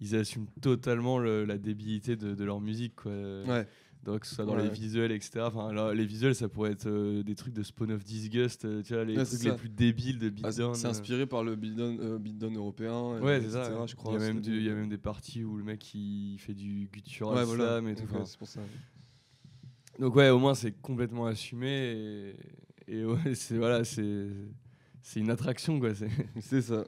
ils 0.00 0.14
assument 0.16 0.46
totalement 0.60 1.18
le- 1.18 1.44
la 1.44 1.58
débilité 1.58 2.16
de, 2.16 2.34
de 2.34 2.44
leur 2.44 2.60
musique. 2.60 2.94
Quoi. 2.96 3.12
Ouais. 3.12 3.66
Donc, 4.04 4.20
que 4.20 4.26
ce 4.28 4.36
soit 4.36 4.44
dans 4.46 4.54
Ouais. 4.56 4.62
les 4.62 4.68
visuels, 4.70 5.10
etc. 5.10 5.40
Enfin, 5.42 5.72
là, 5.72 5.92
les 5.92 6.06
visuels, 6.06 6.34
ça 6.34 6.48
pourrait 6.48 6.70
être 6.70 6.86
euh, 6.86 7.22
des 7.24 7.34
trucs 7.34 7.52
de 7.52 7.64
Spawn 7.64 7.90
of 7.90 8.04
Disgust, 8.04 8.64
euh, 8.64 8.80
tu 8.82 8.94
vois, 8.94 9.04
les 9.04 9.16
Ouais, 9.16 9.24
trucs 9.24 9.42
les 9.42 9.52
plus 9.56 9.68
débiles 9.68 10.18
de 10.20 10.28
Ah, 10.44 10.52
c'est 10.52 10.58
Beatdown. 10.62 10.74
c'est 10.76 10.86
euh. 10.86 10.90
inspiré 10.90 11.26
par 11.26 11.42
le 11.42 11.56
beatdown, 11.56 11.98
euh, 12.00 12.18
beatdown 12.18 12.56
européen. 12.56 13.18
Ouais, 13.20 13.40
c'est 13.42 13.50
ça. 13.50 13.86
je 13.86 13.94
crois. 13.96 14.12
il, 14.14 14.20
y 14.20 14.24
a 14.24 14.26
même 14.28 14.36
c'était 14.36 14.50
du- 14.50 14.56
il 14.58 14.62
y 14.62 14.68
a 14.68 14.70
des- 14.72 14.76
même 14.80 14.88
des 14.88 14.98
parties 14.98 15.42
où 15.44 15.56
le 15.56 15.64
mec 15.64 15.92
il 15.94 16.38
fait 16.38 16.54
du 16.54 16.88
guttural 16.92 17.38
Ouais, 17.38 17.44
voilà. 17.44 17.64
slam 17.80 17.88
et 17.88 17.94
tout. 17.96 18.04
Enfin. 18.10 18.24
pour 18.38 18.48
ça. 18.48 18.60
Donc, 19.98 20.14
ouais, 20.14 20.30
au 20.30 20.38
moins, 20.38 20.54
c'est 20.54 20.72
complètement 20.80 21.26
assumé. 21.26 22.34
Et, 22.86 22.98
et 23.00 23.04
ouais, 23.04 23.18
c'est 23.34 23.56
voilà, 23.58 23.82
c'est 23.84 24.30
une 25.16 25.30
attraction, 25.30 25.80
quoi. 25.80 25.90
C'est 26.40 26.62
ça. 26.62 26.84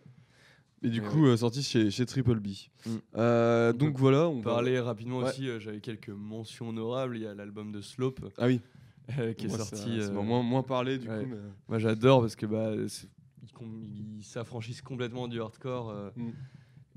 Et 0.82 0.88
du 0.88 1.02
coup, 1.02 1.26
euh, 1.26 1.36
sorti 1.36 1.62
chez, 1.62 1.90
chez 1.90 2.06
Triple 2.06 2.40
B. 2.40 2.48
Mm. 2.86 2.90
Euh, 3.16 3.72
On 3.72 3.76
donc 3.76 3.98
voilà, 3.98 4.28
on 4.28 4.36
va- 4.40 4.50
Parler 4.52 4.80
rapidement 4.80 5.18
Ouais. 5.18 5.28
aussi, 5.28 5.46
euh, 5.48 5.60
j'avais 5.60 5.80
quelques 5.80 6.08
mentions 6.08 6.70
honorables. 6.70 7.16
Il 7.16 7.22
y 7.22 7.26
a 7.26 7.34
l'album 7.34 7.70
de 7.70 7.80
Slope 7.82 8.20
Ah 8.38 8.46
oui, 8.46 8.60
qui 9.36 9.46
est 9.46 9.48
sorti. 9.50 9.98
euh, 10.00 10.10
moins, 10.22 10.42
moins 10.42 10.62
parlé 10.62 10.96
du 10.98 11.08
ouais. 11.08 11.22
coup. 11.24 11.28
Mais... 11.30 11.36
Moi 11.68 11.78
j'adore 11.78 12.22
parce 12.22 12.34
que 12.36 12.46
bah, 12.46 12.72
ils, 12.74 14.24
s'affranchissent 14.24 14.82
complètement 14.82 15.28
du 15.28 15.40
hardcore 15.40 15.94
Mm. 16.16 16.30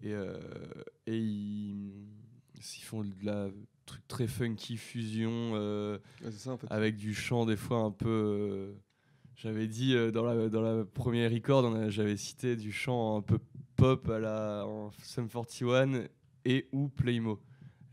et, 0.03 0.13
et 1.07 1.17
ils, 1.17 1.91
ils 2.55 2.83
font 2.83 3.03
de 3.03 3.11
la 3.23 3.49
truc 3.85 4.07
très 4.07 4.27
funky 4.27 4.77
fusion 4.77 5.53
Ouais, 5.53 6.31
ça 6.31 6.51
en 6.51 6.57
fait. 6.57 6.67
avec 6.69 6.95
du 6.95 7.13
chant 7.13 7.45
des 7.45 7.57
fois 7.57 7.79
un 7.79 7.91
peu. 7.91 8.75
j'avais 9.35 9.67
dit 9.67 9.93
dans 10.13 10.23
la 10.23 10.47
dans 10.49 10.61
la 10.61 10.85
première 10.85 11.31
record, 11.31 11.89
j'avais 11.89 12.15
cité 12.17 12.55
du 12.55 12.71
chant 12.71 13.17
un 13.17 13.21
peu 13.21 13.39
pop 13.75 14.07
à 14.09 14.19
la 14.19 14.65
en 14.65 14.91
Sum 15.03 15.27
41 15.29 16.03
et 16.45 16.67
ou 16.71 16.89
Playmo. 16.89 17.39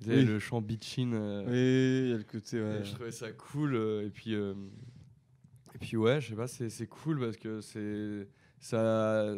Oui. 0.07 0.25
Le 0.25 0.39
chant 0.39 0.61
bitchin. 0.63 1.13
euh, 1.13 1.43
Oui, 1.47 2.07
il 2.07 2.11
y 2.11 2.15
a 2.15 2.17
le 2.19 2.25
côté. 2.25 2.61
Ouais. 2.63 2.83
Je 2.85 2.95
trouvais 2.95 3.11
ça 3.13 3.31
cool. 3.33 3.75
euh, 3.75 4.07
et 4.07 4.11
puis, 4.11 4.35
euh, 4.35 4.55
et 5.75 5.79
puis 5.79 5.97
ouais, 5.97 6.21
je 6.21 6.31
sais 6.31 6.35
pas, 6.35 6.47
c'est 6.47 6.71
c'est 6.71 6.87
cool 6.87 7.21
parce 7.21 7.37
que 7.37 7.61
c'est 7.61 8.27
ça, 8.61 9.35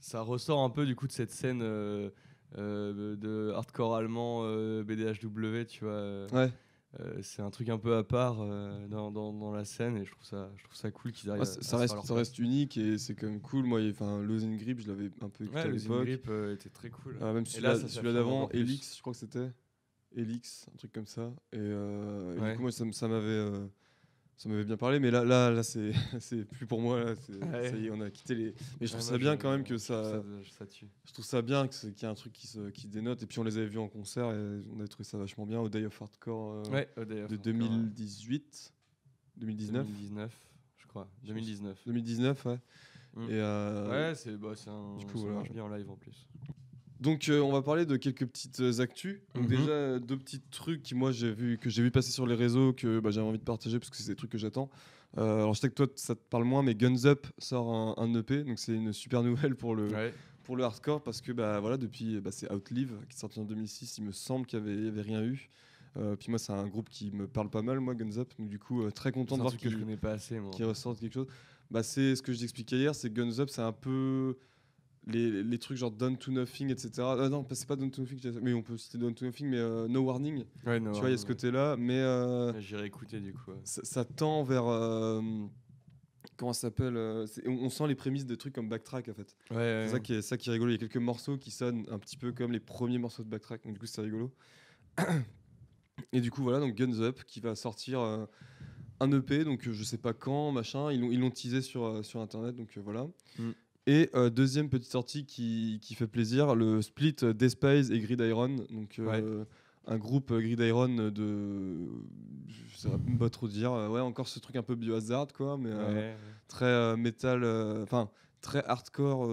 ça 0.00 0.20
ressort 0.22 0.62
un 0.64 0.70
peu 0.70 0.84
du 0.84 0.96
coup 0.96 1.06
de 1.06 1.12
cette 1.12 1.30
scène 1.30 1.60
euh, 1.62 2.10
de 2.56 3.52
hardcore 3.54 3.94
allemand 3.96 4.42
BDHW, 4.82 5.64
tu 5.68 5.84
vois. 5.84 6.26
Ouais. 6.32 6.50
Euh, 6.98 7.20
c'est 7.22 7.40
un 7.42 7.50
truc 7.50 7.68
un 7.68 7.78
peu 7.78 7.94
à 7.96 8.02
part 8.02 8.38
euh, 8.40 8.88
dans, 8.88 9.12
dans, 9.12 9.32
dans 9.32 9.52
la 9.52 9.64
scène 9.64 9.96
et 9.96 10.04
je 10.04 10.10
trouve 10.10 10.24
ça, 10.24 10.50
je 10.56 10.64
trouve 10.64 10.74
ça 10.76 10.90
cool 10.90 11.12
qu'ils 11.12 11.30
arrivent. 11.30 11.42
À- 11.42 11.46
ça, 11.46 11.58
à 11.60 11.62
ça 11.62 11.76
reste, 11.76 12.00
ça 12.04 12.14
reste 12.14 12.38
unique 12.40 12.76
et 12.76 12.98
c'est 12.98 13.14
quand 13.14 13.28
même 13.28 13.40
cool. 13.40 13.64
Moi, 13.64 13.80
enfin, 13.90 14.20
Losing 14.22 14.56
Grip, 14.58 14.80
je 14.80 14.88
l'avais 14.88 15.10
un 15.20 15.28
peu 15.28 15.44
écouté 15.44 15.60
Ouais, 15.60 15.66
à 15.68 15.70
l'époque. 15.70 16.04
Grip 16.06 16.26
euh, 16.28 16.54
était 16.54 16.68
très 16.70 16.90
cool. 16.90 17.16
Euh, 17.22 17.32
même 17.32 17.46
celui-là 17.46 17.76
s'affirme 17.76 18.12
d'avant. 18.12 18.48
Elix, 18.50 18.96
je 18.96 19.00
crois 19.00 19.12
que 19.12 19.18
c'était. 19.20 19.52
Elix, 20.16 20.66
un 20.74 20.76
truc 20.76 20.92
comme 20.92 21.06
ça. 21.06 21.32
Et, 21.52 21.58
et 21.58 21.60
Ouais. 21.60 22.50
du 22.50 22.56
coup, 22.56 22.62
moi, 22.62 22.72
ça 22.72 23.06
m'avait. 23.08 23.50
Ça 24.42 24.48
m'avait 24.48 24.64
bien 24.64 24.78
parlé, 24.78 25.00
mais 25.00 25.10
là, 25.10 25.22
là, 25.22 25.50
là 25.50 25.62
c'est 25.62 25.92
plus 26.50 26.66
pour 26.66 26.80
moi. 26.80 26.98
Là, 27.04 27.12
Ouais. 27.28 27.68
Ça 27.70 27.76
y 27.76 27.86
est, 27.86 27.90
on 27.90 28.00
a 28.00 28.08
quitté 28.10 28.34
les. 28.34 28.54
Mais 28.80 28.86
je 28.86 28.92
trouve 28.92 29.04
Ouais, 29.04 29.12
ça 29.12 29.18
bien 29.18 29.32
je- 29.34 29.38
quand 29.38 29.50
même 29.50 29.64
que 29.64 29.76
je 29.76 29.84
trouve 29.84 30.02
ça. 30.02 30.22
ça, 30.22 30.22
ça 30.58 30.66
tue. 30.66 30.88
Je 31.04 31.12
trouve 31.12 31.24
ça 31.26 31.42
bien 31.42 31.68
qu'il 31.68 31.90
y 31.90 32.02
ait 32.02 32.04
un 32.06 32.14
truc 32.14 32.32
qui 32.32 32.46
se, 32.46 32.70
qui 32.70 32.88
dénote. 32.88 33.22
Et 33.22 33.26
puis 33.26 33.38
on 33.38 33.44
les 33.44 33.58
avait 33.58 33.66
vus 33.66 33.78
en 33.78 33.88
concert 33.88 34.30
et 34.32 34.60
on 34.72 34.78
avait 34.78 34.88
trouvé 34.88 35.04
ça 35.04 35.18
vachement 35.18 35.44
bien 35.44 35.60
au 35.60 35.68
Day 35.68 35.84
of 35.84 36.00
Hardcore 36.00 36.52
euh, 36.54 36.70
Ouais, 36.70 36.88
de 36.96 37.24
encore, 37.24 37.36
2018, 37.38 38.72
2019, 39.36 39.86
2019, 39.86 40.32
je 40.78 40.86
crois. 40.86 41.06
2019. 41.24 41.82
2019, 41.86 42.44
ouais. 42.46 42.58
Mm. 43.16 43.22
Et 43.24 43.26
euh, 43.32 43.90
Ouais, 43.90 44.14
c'est 44.14 44.36
bah, 44.38 44.52
c'est 44.56 44.70
un. 44.70 44.96
du 44.96 45.04
coup, 45.04 45.18
ça 45.18 45.24
voilà. 45.24 45.34
marche 45.36 45.50
bien 45.50 45.64
en 45.64 45.68
live 45.68 45.90
en 45.90 45.96
plus. 45.96 46.26
Donc 47.00 47.28
euh, 47.28 47.40
on 47.40 47.50
va 47.50 47.62
parler 47.62 47.86
de 47.86 47.96
quelques 47.96 48.26
petites 48.26 48.60
euh, 48.60 48.80
actus. 48.80 49.18
Donc 49.34 49.44
Mhm. 49.44 49.48
déjà 49.56 49.70
euh, 49.70 49.98
deux 49.98 50.18
petits 50.18 50.40
trucs 50.50 50.82
qui 50.82 50.94
moi 50.94 51.12
j'ai 51.12 51.32
vu 51.32 51.56
que 51.58 51.70
j'ai 51.70 51.82
vu 51.82 51.90
passer 51.90 52.10
sur 52.12 52.26
les 52.26 52.34
réseaux 52.34 52.72
que 52.74 53.00
bah, 53.00 53.10
j'avais 53.10 53.26
envie 53.26 53.38
de 53.38 53.44
partager 53.44 53.78
parce 53.78 53.88
que 53.90 53.96
c'est 53.96 54.08
des 54.12 54.16
trucs 54.16 54.30
que 54.30 54.38
j'attends. 54.38 54.68
Euh, 55.18 55.38
alors 55.38 55.54
je 55.54 55.60
sais 55.60 55.68
que 55.68 55.74
toi 55.74 55.86
ça 55.96 56.14
te 56.14 56.20
parle 56.30 56.44
moins 56.44 56.62
mais 56.62 56.74
Guns 56.74 57.04
Up 57.06 57.26
sort 57.38 57.72
un, 57.72 57.94
un 57.96 58.14
EP 58.14 58.44
donc 58.44 58.58
c'est 58.58 58.74
une 58.74 58.92
super 58.92 59.22
nouvelle 59.24 59.56
pour 59.56 59.74
le 59.74 59.88
Ouais. 59.88 60.12
pour 60.44 60.56
le 60.56 60.62
hardcore 60.64 61.02
parce 61.02 61.20
que 61.22 61.32
bah 61.32 61.58
voilà 61.60 61.78
depuis 61.78 62.20
bah, 62.20 62.30
c'est 62.32 62.52
Outlive 62.52 62.92
qui 63.08 63.16
est 63.16 63.18
sorti 63.18 63.40
en 63.40 63.44
2006 63.44 63.98
il 63.98 64.04
me 64.04 64.12
semble 64.12 64.46
qu'il 64.46 64.58
y 64.58 64.62
avait, 64.62 64.74
il 64.74 64.84
y 64.84 64.88
avait 64.88 65.02
rien 65.02 65.22
eu. 65.24 65.48
Puis 66.20 66.28
moi 66.30 66.38
c'est 66.38 66.52
un 66.52 66.66
groupe 66.68 66.88
qui 66.90 67.10
me 67.10 67.26
parle 67.26 67.50
pas 67.50 67.62
mal 67.62 67.80
moi 67.80 67.94
Guns 67.94 68.18
Up 68.18 68.30
donc 68.38 68.48
du 68.50 68.58
coup 68.60 68.88
très 68.92 69.10
content 69.10 69.36
de 69.36 69.40
voir 69.40 69.52
truc 69.52 69.62
que 69.62 69.68
je 69.70 69.74
qu'il 69.76 69.84
connais 69.84 69.96
pas 69.96 70.12
assez, 70.12 70.38
moi. 70.38 70.50
qui 70.52 70.62
ressortent 70.64 71.00
quelque 71.00 71.14
chose. 71.14 71.26
Bah, 71.70 71.82
c'est 71.84 72.14
ce 72.16 72.22
que 72.22 72.32
je 72.32 72.40
t'expliquais 72.40 72.76
hier, 72.78 72.94
c'est 72.96 73.12
Guns 73.12 73.38
Up, 73.38 73.48
c'est 73.48 73.62
un 73.62 73.70
peu 73.72 74.36
les, 75.06 75.42
les 75.42 75.58
trucs 75.58 75.78
genre 75.78 75.90
Down 75.90 76.16
to 76.16 76.30
Nothing, 76.30 76.70
etc. 76.70 76.90
Ah 77.00 77.28
non, 77.30 77.46
c'est 77.50 77.66
pas 77.66 77.76
Down 77.76 77.90
to 77.90 78.02
Nothing, 78.02 78.38
mais 78.42 78.52
on 78.52 78.62
peut 78.62 78.76
citer 78.76 78.98
Down 78.98 79.14
to 79.14 79.24
Nothing, 79.24 79.48
mais 79.48 79.58
euh, 79.58 79.88
No 79.88 80.02
Warning. 80.02 80.44
Ouais, 80.66 80.78
no, 80.80 80.92
tu 80.92 81.00
vois, 81.00 81.08
il 81.08 81.12
y 81.12 81.14
a 81.14 81.18
ce 81.18 81.26
côté-là, 81.26 81.76
mais 81.78 81.98
euh, 81.98 82.52
Ouais, 82.52 82.60
J'irai 82.60 82.86
écouter 82.86 83.20
du 83.20 83.32
coup. 83.32 83.50
ouais. 83.52 83.56
ça, 83.64 83.80
ça 83.84 84.04
tend 84.04 84.42
vers. 84.42 84.66
euh, 84.66 85.20
comment 86.36 86.52
ça 86.52 86.62
s'appelle 86.62 86.96
euh, 86.96 87.26
on, 87.46 87.52
on 87.52 87.70
sent 87.70 87.86
les 87.88 87.94
prémices 87.94 88.24
de 88.26 88.34
trucs 88.34 88.54
comme 88.54 88.68
Backtrack 88.68 89.08
en 89.08 89.14
fait. 89.14 89.34
Ouais, 89.50 89.84
C'est 89.86 89.92
ça 89.92 90.00
qui 90.00 90.14
est, 90.14 90.22
ça 90.22 90.36
qui 90.36 90.48
est 90.48 90.52
rigolo. 90.52 90.70
Il 90.70 90.74
y 90.74 90.76
a 90.76 90.78
quelques 90.78 90.96
morceaux 90.96 91.36
qui 91.38 91.50
sonnent 91.50 91.86
un 91.90 91.98
petit 91.98 92.16
peu 92.16 92.32
comme 92.32 92.52
les 92.52 92.60
premiers 92.60 92.98
morceaux 92.98 93.22
de 93.24 93.28
Backtrack, 93.28 93.64
donc 93.64 93.74
du 93.74 93.78
coup 93.78 93.86
c'est 93.86 94.00
rigolo. 94.02 94.30
Et 96.12 96.20
du 96.20 96.30
coup 96.30 96.42
voilà, 96.42 96.60
donc 96.60 96.74
Guns 96.74 97.00
Up 97.00 97.20
qui 97.26 97.40
va 97.40 97.54
sortir 97.54 98.00
euh, 98.00 98.24
un 99.00 99.12
EP, 99.12 99.44
donc 99.44 99.66
euh, 99.66 99.72
je 99.72 99.84
sais 99.84 99.98
pas 99.98 100.12
quand, 100.12 100.50
machin. 100.52 100.90
Ils 100.92 101.00
l'ont, 101.00 101.10
ils 101.10 101.20
l'ont 101.20 101.30
teasé 101.30 101.62
sur, 101.62 101.84
euh, 101.84 102.02
sur 102.02 102.20
internet, 102.20 102.56
donc 102.56 102.76
euh, 102.76 102.80
voilà. 102.80 103.06
Mm. 103.38 103.50
Et 103.86 104.10
euh, 104.14 104.30
deuxième 104.30 104.68
petite 104.68 104.90
sortie 104.90 105.24
qui, 105.24 105.78
qui 105.82 105.94
fait 105.94 106.06
plaisir, 106.06 106.54
le 106.54 106.82
split 106.82 107.16
Despise 107.34 107.90
et 107.90 107.98
Gridiron, 107.98 108.56
donc 108.70 108.98
euh, 108.98 109.44
un 109.86 109.96
groupe 109.98 110.30
euh, 110.30 110.40
Gridiron 110.40 110.88
de, 111.10 111.76
je 112.46 112.76
sais 112.76 112.88
même 112.90 113.18
pas 113.18 113.30
trop 113.30 113.48
dire, 113.48 113.72
ouais 113.72 114.00
encore 114.00 114.28
ce 114.28 114.38
truc 114.38 114.56
un 114.56 114.62
peu 114.62 114.74
biohazard 114.74 115.28
quoi, 115.32 115.56
mais 115.56 115.72
Ouais, 115.72 116.16
très 116.46 116.96
métal, 116.96 117.44
enfin 117.82 118.10
très 118.42 118.62
hardcore, 118.64 119.28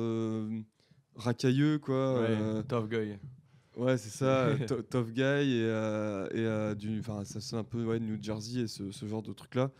racailleux 1.15 1.79
quoi. 1.79 2.21
ouais. 2.21 2.63
Tough 2.67 2.89
Guy. 2.89 3.17
ouais, 3.75 3.97
c'est 3.97 4.09
ça, 4.09 4.53
to- 4.67 4.81
tough 4.81 5.11
guy 5.11 5.21
et, 5.21 5.63
euh, 5.65 6.25
et 6.31 6.39
euh, 6.39 6.73
du, 6.73 7.01
ça 7.25 7.41
sonne 7.41 7.59
un 7.59 7.63
peu 7.63 7.83
ouais, 7.83 7.99
New 7.99 8.17
Jersey 8.21 8.61
et 8.61 8.67
ce, 8.67 8.91
ce 8.91 9.05
genre 9.05 9.21
de 9.21 9.33
truc 9.33 9.55
là. 9.55 9.71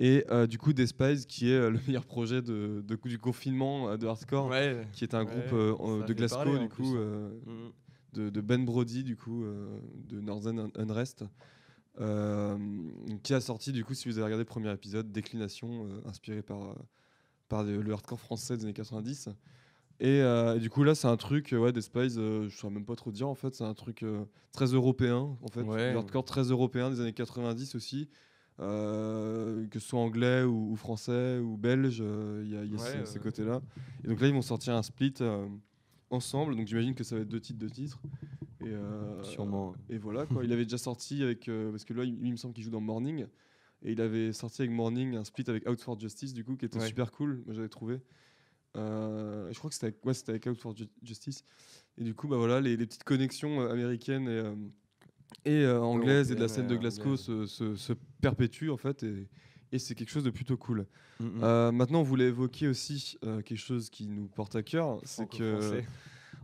Et 0.00 0.24
euh, 0.30 0.46
du 0.46 0.58
coup, 0.58 0.72
Despise 0.72 1.26
qui 1.26 1.50
est 1.50 1.54
euh, 1.56 1.70
le 1.70 1.78
meilleur 1.88 2.04
projet 2.06 2.40
de, 2.40 2.84
de- 2.86 2.98
du 3.08 3.18
confinement 3.18 3.90
euh, 3.90 3.96
de 3.96 4.06
hardcore, 4.06 4.48
Ouais. 4.48 4.86
qui 4.92 5.04
est 5.04 5.14
un 5.14 5.24
Ouais, 5.24 5.30
groupe 5.30 5.52
euh, 5.52 6.04
de 6.06 6.12
Glasgow 6.12 6.36
parler, 6.44 6.58
du 6.60 6.68
coup. 6.68 6.96
euh, 6.96 7.30
Mm. 7.46 7.72
de, 8.14 8.30
de 8.30 8.40
Ben 8.40 8.64
Brody 8.64 9.04
du 9.04 9.16
coup 9.16 9.44
de 10.08 10.20
Northern 10.20 10.58
Un- 10.58 10.70
Unrest 10.82 11.24
qui 13.22 13.34
a 13.34 13.40
sorti 13.40 13.72
du 13.72 13.84
coup 13.84 13.92
si 13.94 14.08
vous 14.08 14.18
avez 14.18 14.24
regardé 14.24 14.42
le 14.42 14.48
premier 14.48 14.72
épisode 14.72 15.10
Déclination 15.12 15.86
inspiré 16.06 16.42
par 16.42 16.74
par 17.48 17.64
le 17.64 17.92
hardcore 17.92 18.20
français 18.20 18.56
des 18.56 18.64
années 18.64 18.72
90 18.72 19.28
et, 20.00 20.18
et 20.18 20.58
du 20.60 20.70
coup 20.70 20.84
là 20.84 20.94
c'est 20.94 21.08
un 21.08 21.16
truc 21.16 21.54
ouais 21.58 21.72
des 21.72 21.80
Spies 21.82 22.16
euh, 22.18 22.48
je 22.48 22.56
saurais 22.56 22.72
même 22.72 22.84
pas 22.86 22.94
trop 22.96 23.10
dire 23.10 23.28
en 23.28 23.34
fait 23.34 23.54
c'est 23.54 23.64
un 23.64 23.74
truc 23.74 24.04
très 24.52 24.66
européen 24.66 25.36
en 25.42 25.48
fait 25.48 25.62
Ouais. 25.62 25.90
du 25.90 25.96
hardcore 25.98 26.24
très 26.24 26.42
européen 26.44 26.90
des 26.90 27.00
années 27.00 27.12
90 27.12 27.74
aussi 27.74 28.08
euh, 28.60 29.66
que 29.68 29.78
ce 29.78 29.88
soit 29.88 30.00
anglais 30.00 30.42
ou, 30.42 30.72
ou 30.72 30.76
français 30.76 31.38
ou 31.38 31.56
belge 31.56 31.98
euh, 32.00 32.42
il 32.44 32.50
y 32.52 32.56
a, 32.56 32.64
y 32.64 32.74
a 32.74 32.78
Ouais, 32.78 33.04
ce, 33.04 33.04
ce 33.04 33.14
ouais. 33.18 33.20
côté 33.24 33.44
là 33.44 33.60
et 34.04 34.08
donc 34.08 34.20
là 34.20 34.26
ils 34.28 34.34
vont 34.34 34.42
sortir 34.42 34.74
un 34.74 34.82
split 34.82 35.14
euh, 35.20 35.46
ensemble 36.10 36.56
donc 36.56 36.66
j'imagine 36.66 36.94
que 36.94 37.04
ça 37.04 37.16
va 37.16 37.22
être 37.22 37.28
deux 37.28 37.40
titres 37.40 37.58
deux 37.58 37.70
titres 37.70 38.00
et, 38.60 38.66
euh, 38.68 39.22
Sûrement. 39.22 39.74
et 39.88 39.98
voilà 39.98 40.26
quoi. 40.26 40.44
Il 40.44 40.52
avait 40.52 40.64
déjà 40.64 40.78
sorti 40.78 41.22
avec 41.22 41.48
euh, 41.48 41.70
parce 41.70 41.84
que 41.84 41.94
là 41.94 42.02
il, 42.04 42.18
il 42.26 42.32
me 42.32 42.36
semble 42.36 42.54
qu'il 42.54 42.64
joue 42.64 42.70
dans 42.70 42.80
Morning 42.80 43.26
et 43.82 43.92
il 43.92 44.00
avait 44.00 44.32
sorti 44.32 44.62
avec 44.62 44.72
Morning 44.74 45.14
un 45.14 45.22
split 45.24 45.44
avec 45.46 45.68
Out 45.68 45.80
for 45.80 45.98
Justice 46.00 46.32
du 46.34 46.44
coup 46.44 46.56
qui 46.56 46.64
était 46.64 46.80
Ouais. 46.80 46.86
super 46.88 47.12
cool. 47.12 47.42
Moi 47.46 47.54
j'avais 47.54 47.68
trouvé. 47.68 48.00
Euh, 48.76 49.48
je 49.52 49.58
crois 49.58 49.70
que 49.70 49.74
c'était 49.74 49.86
avec, 49.86 50.04
ouais, 50.04 50.12
c'était 50.14 50.30
avec 50.30 50.46
Out 50.46 50.58
for 50.58 50.76
Ju- 50.76 50.88
Justice 51.02 51.44
et 51.96 52.04
du 52.04 52.14
coup 52.14 52.28
bah 52.28 52.36
voilà 52.36 52.60
les, 52.60 52.76
les 52.76 52.86
petites 52.86 53.04
connexions 53.04 53.60
euh, 53.62 53.70
américaines 53.72 54.28
et 54.28 54.32
euh, 54.38 54.54
et 55.44 55.62
euh, 55.64 55.80
anglaises 55.80 56.30
et 56.32 56.34
de 56.34 56.40
la 56.40 56.48
scène 56.48 56.66
de 56.66 56.76
Glasgow 56.76 57.16
se, 57.16 57.46
se, 57.46 57.76
se 57.76 57.92
perpétuent 58.20 58.70
en 58.70 58.76
fait 58.76 59.02
et, 59.02 59.28
et 59.72 59.78
c'est 59.78 59.94
quelque 59.94 60.10
chose 60.10 60.24
de 60.24 60.30
plutôt 60.30 60.56
cool. 60.56 60.86
Mm, 61.20 61.24
mm. 61.24 61.40
Euh, 61.42 61.72
maintenant 61.72 62.00
on 62.00 62.04
voulait 62.04 62.28
évoquer 62.28 62.68
aussi 62.68 63.18
euh, 63.24 63.42
quelque 63.42 63.58
chose 63.58 63.90
qui 63.90 64.06
nous 64.06 64.28
porte 64.28 64.56
à 64.56 64.62
cœur, 64.62 65.00
c'est 65.04 65.28
que 65.28 65.82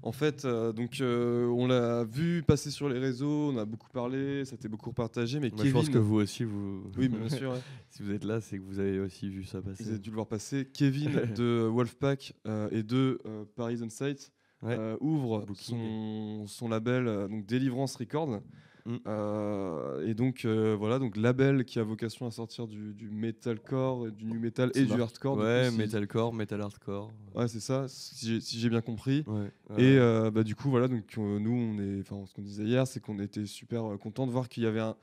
en 0.05 0.13
fait, 0.13 0.45
euh, 0.45 0.73
donc 0.73 1.01
euh, 1.01 1.47
on 1.47 1.67
l'a 1.67 2.05
vu 2.05 2.43
passer 2.43 2.71
sur 2.71 2.91
les 2.91 2.99
réseaux, 2.99 3.51
on 3.53 3.57
a 3.57 3.65
beaucoup 3.65 3.89
parlé, 3.89 4.45
ça 4.45 4.53
a 4.53 4.57
été 4.57 4.69
beaucoup 4.69 4.93
partagé, 4.93 5.41
mais 5.41 5.49
Moi, 5.49 5.57
Kevin, 5.57 5.71
je 5.71 5.73
pense 5.73 5.89
que 5.89 5.97
vous 5.97 6.17
aussi, 6.17 6.45
vous. 6.45 6.85
oui, 6.99 7.09
bien 7.09 7.27
sûr, 7.31 7.53
ouais. 7.53 7.61
si 7.91 8.03
vous 8.03 8.13
êtes 8.13 8.25
là, 8.25 8.43
c'est 8.43 8.59
que 8.59 8.63
vous 8.65 8.79
avez 8.79 9.01
aussi 9.01 9.31
vu 9.31 9.45
ça 9.45 9.63
passer. 9.63 9.83
vous 9.83 9.91
avez 9.91 9.99
dû 9.99 10.11
le 10.11 10.17
voir 10.17 10.27
passer. 10.27 10.69
Kevin 10.75 11.11
de 11.37 11.67
Wolfpack 11.73 12.35
euh, 12.47 12.69
et 12.71 12.83
de 12.83 13.19
euh, 13.25 13.45
Paris 13.57 13.81
on 13.83 13.89
Site 13.89 14.31
Ouais. 14.63 14.77
euh, 14.79 14.97
ouvre 15.01 15.45
son, 15.57 16.47
son 16.47 16.69
label, 16.69 17.07
euh, 17.07 17.29
donc 17.29 17.45
Deliverance 17.45 17.97
Records. 17.97 18.41
Mm. 18.87 18.97
Euh, 19.07 20.07
et 20.07 20.15
donc 20.15 20.45
euh, 20.45 20.77
voilà, 20.79 20.99
donc 20.99 21.17
label 21.17 21.65
qui 21.65 21.79
a 21.79 21.83
vocation 21.83 22.27
à 22.27 22.31
sortir 22.31 22.67
du, 22.67 22.93
du 22.93 23.09
metalcore, 23.09 24.09
et 24.09 24.11
du 24.11 24.27
new 24.27 24.39
metal 24.39 24.71
et 24.75 24.85
du 24.85 25.01
hardcore. 25.01 25.39
Ouais, 25.39 25.65
coup, 25.67 25.73
si- 25.73 25.79
metalcore, 25.79 26.35
metal 26.35 26.61
hardcore. 26.61 27.13
Ouais, 27.35 27.49
c'est 27.49 27.61
ça, 27.61 27.87
si 27.89 28.27
j'ai 28.27 28.41
si 28.41 28.69
bien 28.69 28.83
compris. 28.83 29.25
Ouais. 29.27 29.51
Et 29.79 29.97
euh, 29.99 30.31
bah, 30.31 30.43
du 30.43 30.55
coup, 30.55 30.69
voilà, 30.69 30.89
donc 30.89 31.17
euh, 31.17 31.39
nous, 31.39 31.53
on 31.53 31.79
est, 31.79 32.01
enfin, 32.01 32.27
ce 32.27 32.35
qu'on 32.35 32.43
disait 32.43 32.65
hier, 32.65 32.87
c'est 32.87 33.01
qu'on 33.01 33.19
était 33.21 33.47
super 33.47 33.93
euh, 33.93 33.97
content 33.97 34.27
de 34.27 34.33
voir 34.33 34.49
qu'il 34.49 34.63
y 34.63 34.67
avait 34.67 34.81
un, 34.81 34.97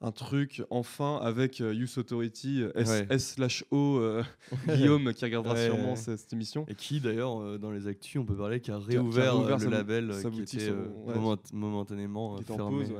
un 0.00 0.12
truc 0.12 0.62
enfin 0.70 1.18
avec 1.22 1.60
euh, 1.60 1.74
Youth 1.74 1.98
Authority, 1.98 2.62
euh, 2.62 2.70
S, 2.76 2.88
Ouais. 2.88 3.06
S/O, 3.10 3.98
euh, 3.98 4.22
Guillaume 4.68 5.12
qui 5.12 5.24
regardera 5.24 5.54
Ouais, 5.54 5.66
sûrement 5.66 5.90
ouais. 5.90 5.96
cette, 5.96 6.18
cette 6.20 6.32
émission. 6.32 6.64
Et 6.68 6.74
qui 6.76 7.00
d'ailleurs 7.00 7.40
euh, 7.40 7.58
dans 7.58 7.72
les 7.72 7.88
actus 7.88 8.20
on 8.20 8.24
peut 8.24 8.36
parler 8.36 8.60
qui 8.60 8.70
a 8.70 8.78
réouvert, 8.78 9.34
sa 9.58 9.64
le 9.64 9.70
label 9.72 10.12
qui 10.20 10.28
boutique 10.30 10.60
était 10.62 10.72
moment- 11.14 11.36
momentanément 11.52 12.36
Qui 12.36 12.44
fermé 12.44 12.84
pause, 12.84 12.92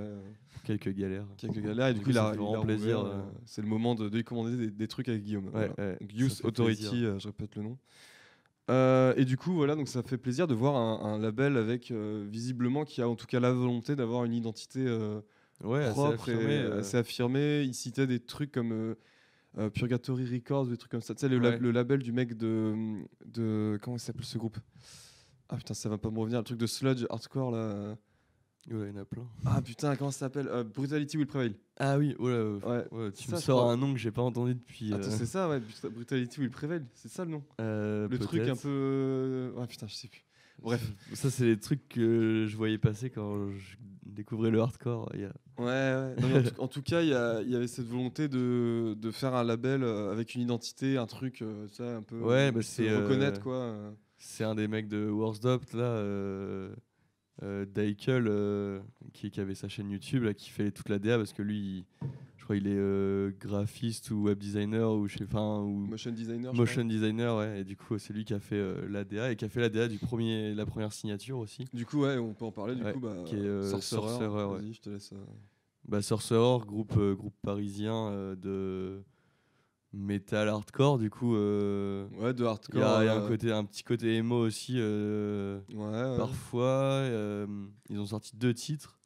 quelques 0.64 0.92
galères. 0.92 1.26
quelques 1.36 1.60
galères. 1.62 1.86
Et 1.88 1.92
du 1.94 2.00
Du 2.00 2.04
coup, 2.04 2.10
coup, 2.10 2.16
il 2.16 2.18
a, 2.18 2.34
il 2.34 2.56
a 2.56 2.60
plaisir. 2.60 3.06
C'est 3.44 3.62
le 3.62 3.68
moment 3.68 3.94
de, 3.94 4.08
de 4.08 4.16
lui 4.16 4.24
commander 4.24 4.56
des, 4.56 4.70
des 4.70 4.88
trucs 4.88 5.08
avec 5.08 5.22
Guillaume. 5.22 5.50
Voilà. 5.52 5.68
Donc, 5.68 6.12
Youth 6.12 6.40
Authority, 6.44 7.04
je 7.18 7.26
répète 7.28 7.54
le 7.56 7.62
nom. 7.62 7.78
Et 9.16 9.24
du 9.24 9.36
coup, 9.36 9.52
voilà, 9.54 9.76
donc 9.76 9.86
ça 9.88 10.02
fait 10.02 10.18
plaisir 10.18 10.46
de 10.48 10.54
voir 10.54 10.74
un, 10.76 11.14
un 11.14 11.18
label 11.18 11.56
avec 11.56 11.92
visiblement 11.92 12.84
qui 12.84 13.00
a 13.02 13.08
en 13.08 13.14
tout 13.14 13.26
cas 13.26 13.38
la 13.40 13.52
volonté 13.52 13.94
d'avoir 13.96 14.24
une 14.24 14.34
identité 14.34 14.84
Ouais, 15.64 15.84
assez 15.84 15.92
propre 15.92 16.22
affirmé, 16.22 16.54
et 16.54 16.58
euh, 16.62 16.80
assez 16.80 16.96
affirmé. 16.96 17.62
Il 17.62 17.74
citait 17.74 18.06
des 18.06 18.20
trucs 18.20 18.52
comme 18.52 18.72
euh, 18.72 18.94
euh, 19.58 19.70
Purgatory 19.70 20.24
Records, 20.26 20.66
des 20.66 20.76
trucs 20.76 20.90
comme 20.90 21.00
ça. 21.02 21.14
Tu 21.14 21.20
sais, 21.20 21.28
le, 21.28 21.38
la- 21.38 21.50
Ouais. 21.50 21.58
le 21.58 21.70
label 21.72 22.02
du 22.02 22.12
mec 22.12 22.36
de, 22.36 22.74
de 23.26 23.78
comment 23.82 23.96
il 23.96 24.00
s'appelle 24.00 24.24
ce 24.24 24.38
groupe? 24.38 24.58
Ah 25.48 25.56
putain, 25.56 25.74
ça 25.74 25.88
va 25.88 25.98
pas 25.98 26.10
me 26.10 26.18
revenir. 26.18 26.38
Le 26.38 26.44
truc 26.44 26.58
de 26.58 26.66
sludge 26.66 27.04
hardcore 27.10 27.50
là. 27.50 27.96
Ouais, 28.70 28.90
il 28.90 28.94
y 28.94 28.98
en 28.98 29.00
a 29.00 29.04
plein. 29.06 29.26
Ah 29.46 29.62
putain, 29.62 29.96
comment 29.96 30.10
ça 30.10 30.18
s'appelle? 30.20 30.46
Euh, 30.48 30.62
Brutality 30.62 31.16
Will 31.16 31.26
Prevail. 31.26 31.56
Ah 31.78 31.96
oui, 31.96 32.14
oh 32.18 32.28
là, 32.28 32.34
euh, 32.34 32.58
Ouais. 32.60 32.86
ouais, 32.92 33.12
tu 33.12 33.24
Ça, 33.26 33.36
me 33.36 33.40
sors 33.40 33.70
un 33.70 33.78
nom 33.78 33.94
que 33.94 33.98
j'ai 33.98 34.10
pas 34.10 34.20
entendu 34.20 34.54
depuis. 34.54 34.92
Attends, 34.92 35.06
euh, 35.08 35.16
c'est 35.16 35.24
ça, 35.24 35.48
ouais. 35.48 35.58
Bruta- 35.58 35.88
Brutality 35.88 36.40
Will 36.40 36.50
Prevail. 36.50 36.84
C'est 36.92 37.08
ça 37.08 37.24
le 37.24 37.30
nom. 37.30 37.42
euh, 37.62 38.06
Le 38.08 38.18
truc 38.18 38.42
un 38.46 38.56
peu. 38.56 39.54
Ouais, 39.56 39.66
putain, 39.66 39.86
je 39.86 39.94
sais 39.94 40.08
plus. 40.08 40.22
Bref. 40.62 40.92
Ça, 41.14 41.30
c'est 41.30 41.44
les 41.44 41.58
trucs 41.58 41.88
que 41.88 42.46
je 42.48 42.56
voyais 42.56 42.78
passer 42.78 43.10
quand 43.10 43.50
je 43.52 43.76
découvrais 44.04 44.50
le 44.50 44.60
hardcore. 44.60 45.10
il 45.14 45.20
y 45.20 45.24
a- 45.24 45.32
Ouais, 45.58 45.64
ouais. 45.64 46.14
Non, 46.20 46.28
mais 46.28 46.38
en, 46.38 46.42
tout, 46.42 46.60
en 46.60 46.68
tout 46.68 46.82
cas, 46.82 47.02
il 47.02 47.08
y, 47.08 47.14
avait 47.56 47.66
cette 47.66 47.86
volonté 47.86 48.28
de, 48.28 48.94
de 48.94 49.10
faire 49.10 49.34
un 49.34 49.44
label 49.44 49.82
euh, 49.82 50.12
avec 50.12 50.34
une 50.34 50.42
identité, 50.42 50.96
un 50.96 51.06
truc, 51.06 51.42
euh, 51.42 51.66
sais, 51.68 51.86
un 51.88 52.02
peu. 52.02 52.20
Ouais, 52.20 52.48
euh, 52.48 52.52
bah, 52.52 52.62
c'est, 52.62 52.94
reconnaître, 52.96 53.40
quoi. 53.40 53.74
C'est 54.18 54.44
un 54.44 54.54
des 54.54 54.68
mecs 54.68 54.88
de 54.88 55.08
Worstopt, 55.08 55.74
là, 55.74 55.82
euh, 55.84 56.74
euh, 57.42 57.64
Daikel, 57.66 58.26
euh, 58.28 58.80
qui, 59.12 59.30
qui 59.30 59.40
avait 59.40 59.54
sa 59.54 59.68
chaîne 59.68 59.90
YouTube, 59.90 60.24
là, 60.24 60.34
qui 60.34 60.50
fait 60.50 60.70
toute 60.70 60.88
la 60.88 60.98
DA, 60.98 61.16
parce 61.18 61.32
que 61.32 61.42
lui, 61.42 61.58
il- 61.58 61.84
crois 62.48 62.56
il 62.56 62.66
est 62.66 62.76
euh, 62.78 63.30
graphiste 63.38 64.10
ou 64.10 64.22
web 64.22 64.38
designer, 64.38 64.90
ou 64.94 65.06
je 65.06 65.18
sais 65.18 65.26
pas, 65.26 65.58
ou 65.60 65.86
Motion 65.86 66.12
designer. 66.12 66.54
motion 66.54 66.84
designer, 66.84 67.36
ouais, 67.36 67.60
et 67.60 67.64
du 67.64 67.76
coup, 67.76 67.98
c'est 67.98 68.14
lui 68.14 68.24
qui 68.24 68.32
a 68.32 68.40
fait 68.40 68.56
euh, 68.56 68.88
la 68.88 69.04
DA, 69.04 69.32
et 69.32 69.36
qui 69.36 69.44
a 69.44 69.48
fait 69.50 69.60
la 69.60 69.68
DA 69.68 69.86
du 69.86 69.98
premier, 69.98 70.54
la 70.54 70.64
première 70.64 70.92
signature 70.92 71.38
aussi. 71.38 71.66
Du 71.74 71.84
coup, 71.84 72.00
ouais, 72.04 72.16
on 72.16 72.32
peut 72.32 72.46
en 72.46 72.52
parler. 72.52 72.74
Du 72.74 72.82
Ouais, 72.82 72.92
coup, 72.94 73.00
bah, 73.00 73.16
qui 73.26 73.34
est, 73.36 73.38
euh, 73.40 73.62
Sorcerer. 73.70 74.00
Sorcerer, 74.00 74.44
ouais. 74.46 74.58
Vas-y, 74.60 74.72
je 74.72 74.80
te 74.80 74.88
laisse. 74.90 75.12
euh. 75.12 75.16
Bah, 75.86 76.00
Sorcerer, 76.00 76.64
groupe, 76.66 76.94
euh, 76.96 77.14
groupe 77.14 77.34
parisien 77.42 78.08
euh, 78.08 78.34
de 78.34 79.02
metal 79.92 80.48
hardcore, 80.48 80.98
du 80.98 81.10
coup. 81.10 81.34
euh, 81.36 82.06
Ouais, 82.18 82.32
de 82.34 82.42
il 82.44 82.46
hardcore. 82.46 82.80
y 82.80 82.84
a, 82.84 83.02
il 83.02 83.06
y 83.06 83.08
a 83.08 83.14
un, 83.14 83.26
côté, 83.28 83.52
un 83.52 83.64
petit 83.64 83.82
côté 83.82 84.16
emo 84.16 84.36
aussi. 84.46 84.74
euh, 84.76 85.60
Ouais, 85.72 85.84
ouais. 85.86 86.16
Parfois, 86.16 86.64
euh, 86.64 87.46
ils 87.88 87.98
ont 87.98 88.06
sorti 88.06 88.36
deux 88.36 88.54
titres 88.54 88.97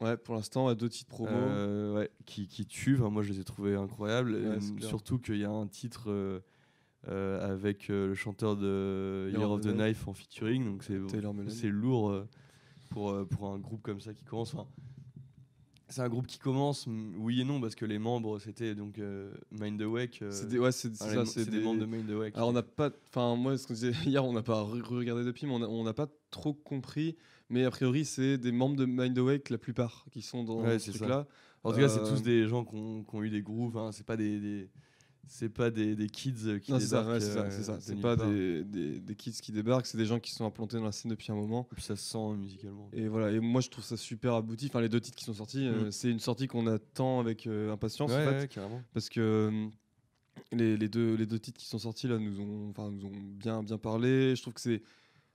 Ouais, 0.00 0.16
pour 0.16 0.34
l'instant, 0.34 0.72
deux 0.74 0.88
titres 0.90 1.08
promo. 1.08 1.30
euh, 1.32 1.94
ouais, 1.94 2.10
qui, 2.26 2.46
qui 2.48 2.66
tuent. 2.66 2.96
Enfin, 3.00 3.08
moi, 3.10 3.22
je 3.22 3.32
les 3.32 3.40
ai 3.40 3.44
trouvés 3.44 3.76
incroyables. 3.76 4.32
Ouais, 4.32 4.44
Euh, 4.44 4.60
surtout 4.88 5.18
qu'il 5.18 5.38
y 5.38 5.44
a 5.44 5.50
un 5.50 5.66
titre 5.66 6.10
euh, 6.10 6.40
euh, 7.08 7.52
avec 7.52 7.88
le 7.88 8.14
chanteur 8.14 8.56
de 8.56 9.30
Year 9.32 9.50
of 9.50 9.60
the 9.62 9.68
Knife. 9.74 10.06
En 10.08 10.12
featuring. 10.12 10.64
Donc, 10.64 10.82
c'est 11.50 11.68
lourd 11.70 12.24
pour, 12.90 13.26
pour 13.28 13.48
un 13.48 13.58
groupe 13.58 13.82
comme 13.82 14.00
ça 14.00 14.12
qui 14.12 14.24
commence. 14.24 14.54
Enfin, 14.54 14.66
c'est 15.88 16.02
un 16.02 16.08
groupe 16.08 16.26
qui 16.26 16.38
commence, 16.38 16.86
mm, 16.88 17.14
oui 17.18 17.40
et 17.40 17.44
non, 17.44 17.60
parce 17.60 17.76
que 17.76 17.84
les 17.84 17.98
membres, 18.00 18.40
c'était 18.40 18.74
donc 18.74 18.98
euh, 18.98 19.32
Mind 19.52 19.80
the 19.80 19.84
Wake. 19.84 20.20
euh, 20.20 20.30
C'est 20.32 20.48
des, 20.48 20.58
ouais, 20.58 20.72
c'est 20.72 20.94
ça. 20.96 21.24
C'est 21.24 21.48
des 21.48 21.60
membres 21.60 21.80
de 21.80 21.86
Mind 21.86 22.08
the 22.08 22.14
Wake. 22.18 22.36
Alors 22.36 22.48
on 22.48 22.52
n'a 22.52 22.64
pas, 22.64 22.90
enfin 23.08 23.36
moi 23.36 23.56
ce 23.56 23.66
qu'on 23.68 23.74
disait 23.74 23.92
hier, 24.04 24.24
on 24.24 24.32
n'a 24.32 24.42
pas 24.42 24.62
re- 24.64 24.82
regardé 24.82 25.24
depuis, 25.24 25.46
mais 25.46 25.52
on 25.54 25.84
n'a 25.84 25.94
pas 25.94 26.08
trop 26.30 26.52
compris. 26.52 27.16
Mais 27.48 27.64
a 27.64 27.70
priori 27.70 28.04
c'est 28.04 28.38
des 28.38 28.52
membres 28.52 28.76
de 28.76 28.86
Mind 28.86 29.16
Awake 29.18 29.50
la 29.50 29.58
plupart 29.58 30.04
qui 30.10 30.22
sont 30.22 30.42
dans 30.44 30.62
Ouais, 30.62 30.78
ce 30.78 30.90
truc-là. 30.90 31.26
En 31.64 31.72
tout 31.72 31.78
cas, 31.78 31.88
c'est 31.88 32.00
Euh, 32.00 32.08
tous 32.10 32.22
des 32.22 32.46
gens 32.46 32.64
qui 32.64 32.76
ont, 32.76 33.22
eu 33.22 33.30
des 33.30 33.42
grooves. 33.42 33.76
Hein. 33.76 33.90
C'est 33.92 34.06
pas 34.06 34.16
des, 34.16 34.38
des- 34.40 34.68
c'est 35.28 35.48
pas 35.48 35.70
des, 35.72 35.96
des 35.96 36.08
kids 36.08 36.60
qui 36.62 36.70
Non 36.70 36.78
débarquent. 36.78 37.08
ouais, 37.08 37.20
c'est 37.20 37.36
euh, 37.36 37.76
c'est 37.80 38.00
pas 38.00 38.14
des, 38.14 38.62
des, 38.62 39.00
des 39.00 39.14
kids 39.16 39.32
qui 39.32 39.50
débarquent, 39.50 39.86
c'est 39.86 39.98
des 39.98 40.06
gens 40.06 40.20
qui 40.20 40.30
sont 40.30 40.44
implantés 40.44 40.76
dans 40.76 40.84
la 40.84 40.92
scène 40.92 41.10
depuis 41.10 41.32
un 41.32 41.34
moment. 41.34 41.66
Et 41.72 41.74
puis 41.74 41.82
ça 41.82 41.96
se 41.96 42.04
sent 42.04 42.34
musicalement. 42.38 42.88
Et 42.92 43.08
voilà. 43.08 43.32
Et 43.32 43.40
moi 43.40 43.60
je 43.60 43.68
trouve 43.68 43.82
ça 43.84 43.96
super 43.96 44.34
abouti. 44.34 44.66
Enfin 44.66 44.80
les 44.80 44.88
deux 44.88 45.00
titres 45.00 45.16
qui 45.16 45.24
sont 45.24 45.34
sortis, 45.34 45.66
euh, 45.66 45.86
Mm. 45.86 45.90
c'est 45.90 46.10
une 46.10 46.20
sortie 46.20 46.46
qu'on 46.46 46.68
attend 46.68 47.18
avec 47.18 47.48
euh, 47.48 47.72
impatience 47.72 48.12
ouais, 48.12 48.24
en 48.26 48.30
fait. 48.30 48.38
ouais, 48.42 48.48
carrément. 48.48 48.82
parce 48.94 49.08
que 49.08 49.68
les, 50.52 50.76
les 50.76 50.88
deux, 50.88 51.14
les 51.16 51.26
deux 51.26 51.40
titres 51.40 51.58
qui 51.58 51.66
sont 51.66 51.78
sortis 51.80 52.06
là 52.06 52.18
nous 52.18 52.38
ont, 52.40 52.72
nous 52.92 53.04
ont 53.06 53.12
bien, 53.12 53.64
bien 53.64 53.78
parlé. 53.78 54.36
Je 54.36 54.42
trouve 54.42 54.54
que 54.54 54.60
c'est 54.60 54.82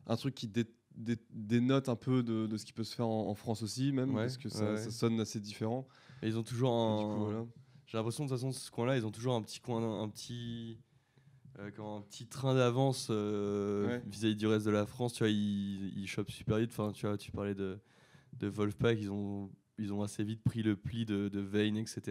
un 0.08 0.16
truc 0.16 0.34
qui 0.36 0.48
dé- 0.48 0.66
dé- 0.96 1.18
dénote 1.32 1.90
un 1.90 1.96
peu 1.96 2.24
de, 2.24 2.48
de 2.48 2.58
ce 2.58 2.66
qui 2.66 2.74
peut 2.74 2.84
se 2.84 2.96
faire 2.96 3.08
en, 3.08 3.28
en 3.30 3.36
France 3.36 3.64
aussi, 3.64 3.92
même, 3.92 4.10
Ouais, 4.16 4.24
parce 4.24 4.38
que 4.38 4.50
ça, 4.50 4.64
ouais, 4.66 4.72
ouais. 4.72 4.78
ça 4.78 4.92
sonne 4.92 5.20
assez 5.20 5.40
différent. 5.40 5.88
Et 6.22 6.28
ils 6.28 6.38
ont 6.38 6.44
toujours 6.44 6.72
un. 6.74 7.18
voilà. 7.26 7.46
J'ai 7.88 7.98
l'impression 7.98 8.24
de 8.26 8.30
toute 8.30 8.38
façon 8.38 8.52
ce 8.52 8.72
coin-là, 8.72 8.96
ils 8.98 9.06
ont 9.06 9.12
toujours 9.12 9.36
un 9.36 9.42
petit 9.42 9.60
coin, 9.60 10.02
un 10.02 10.08
petit. 10.10 10.78
euh, 11.60 11.70
un 11.80 12.02
petit 12.02 12.26
train 12.28 12.56
d'avance 12.56 13.08
euh, 13.12 13.88
Ouais. 13.88 14.02
vis-à-vis 14.08 14.36
du 14.38 14.48
reste 14.48 14.66
de 14.66 14.72
la 14.72 14.86
France, 14.86 15.14
tu 15.14 15.20
vois, 15.24 15.30
ils, 15.30 15.98
ils 15.98 16.08
chopent 16.08 16.32
super 16.32 16.58
vite. 16.58 16.72
Enfin, 16.72 16.92
tu 16.94 17.06
vois, 17.06 17.18
tu 17.18 17.32
parlais 17.32 17.56
de, 17.56 17.78
de 18.40 18.48
Wolfpack, 18.48 18.98
ils 19.02 19.12
ont, 19.12 19.50
ils 19.78 19.92
ont 19.92 20.02
assez 20.02 20.24
vite 20.24 20.42
pris 20.44 20.64
le 20.64 20.76
pli 20.78 21.06
de, 21.06 21.28
de 21.28 21.40
Vane, 21.42 21.76
etc. 21.78 22.02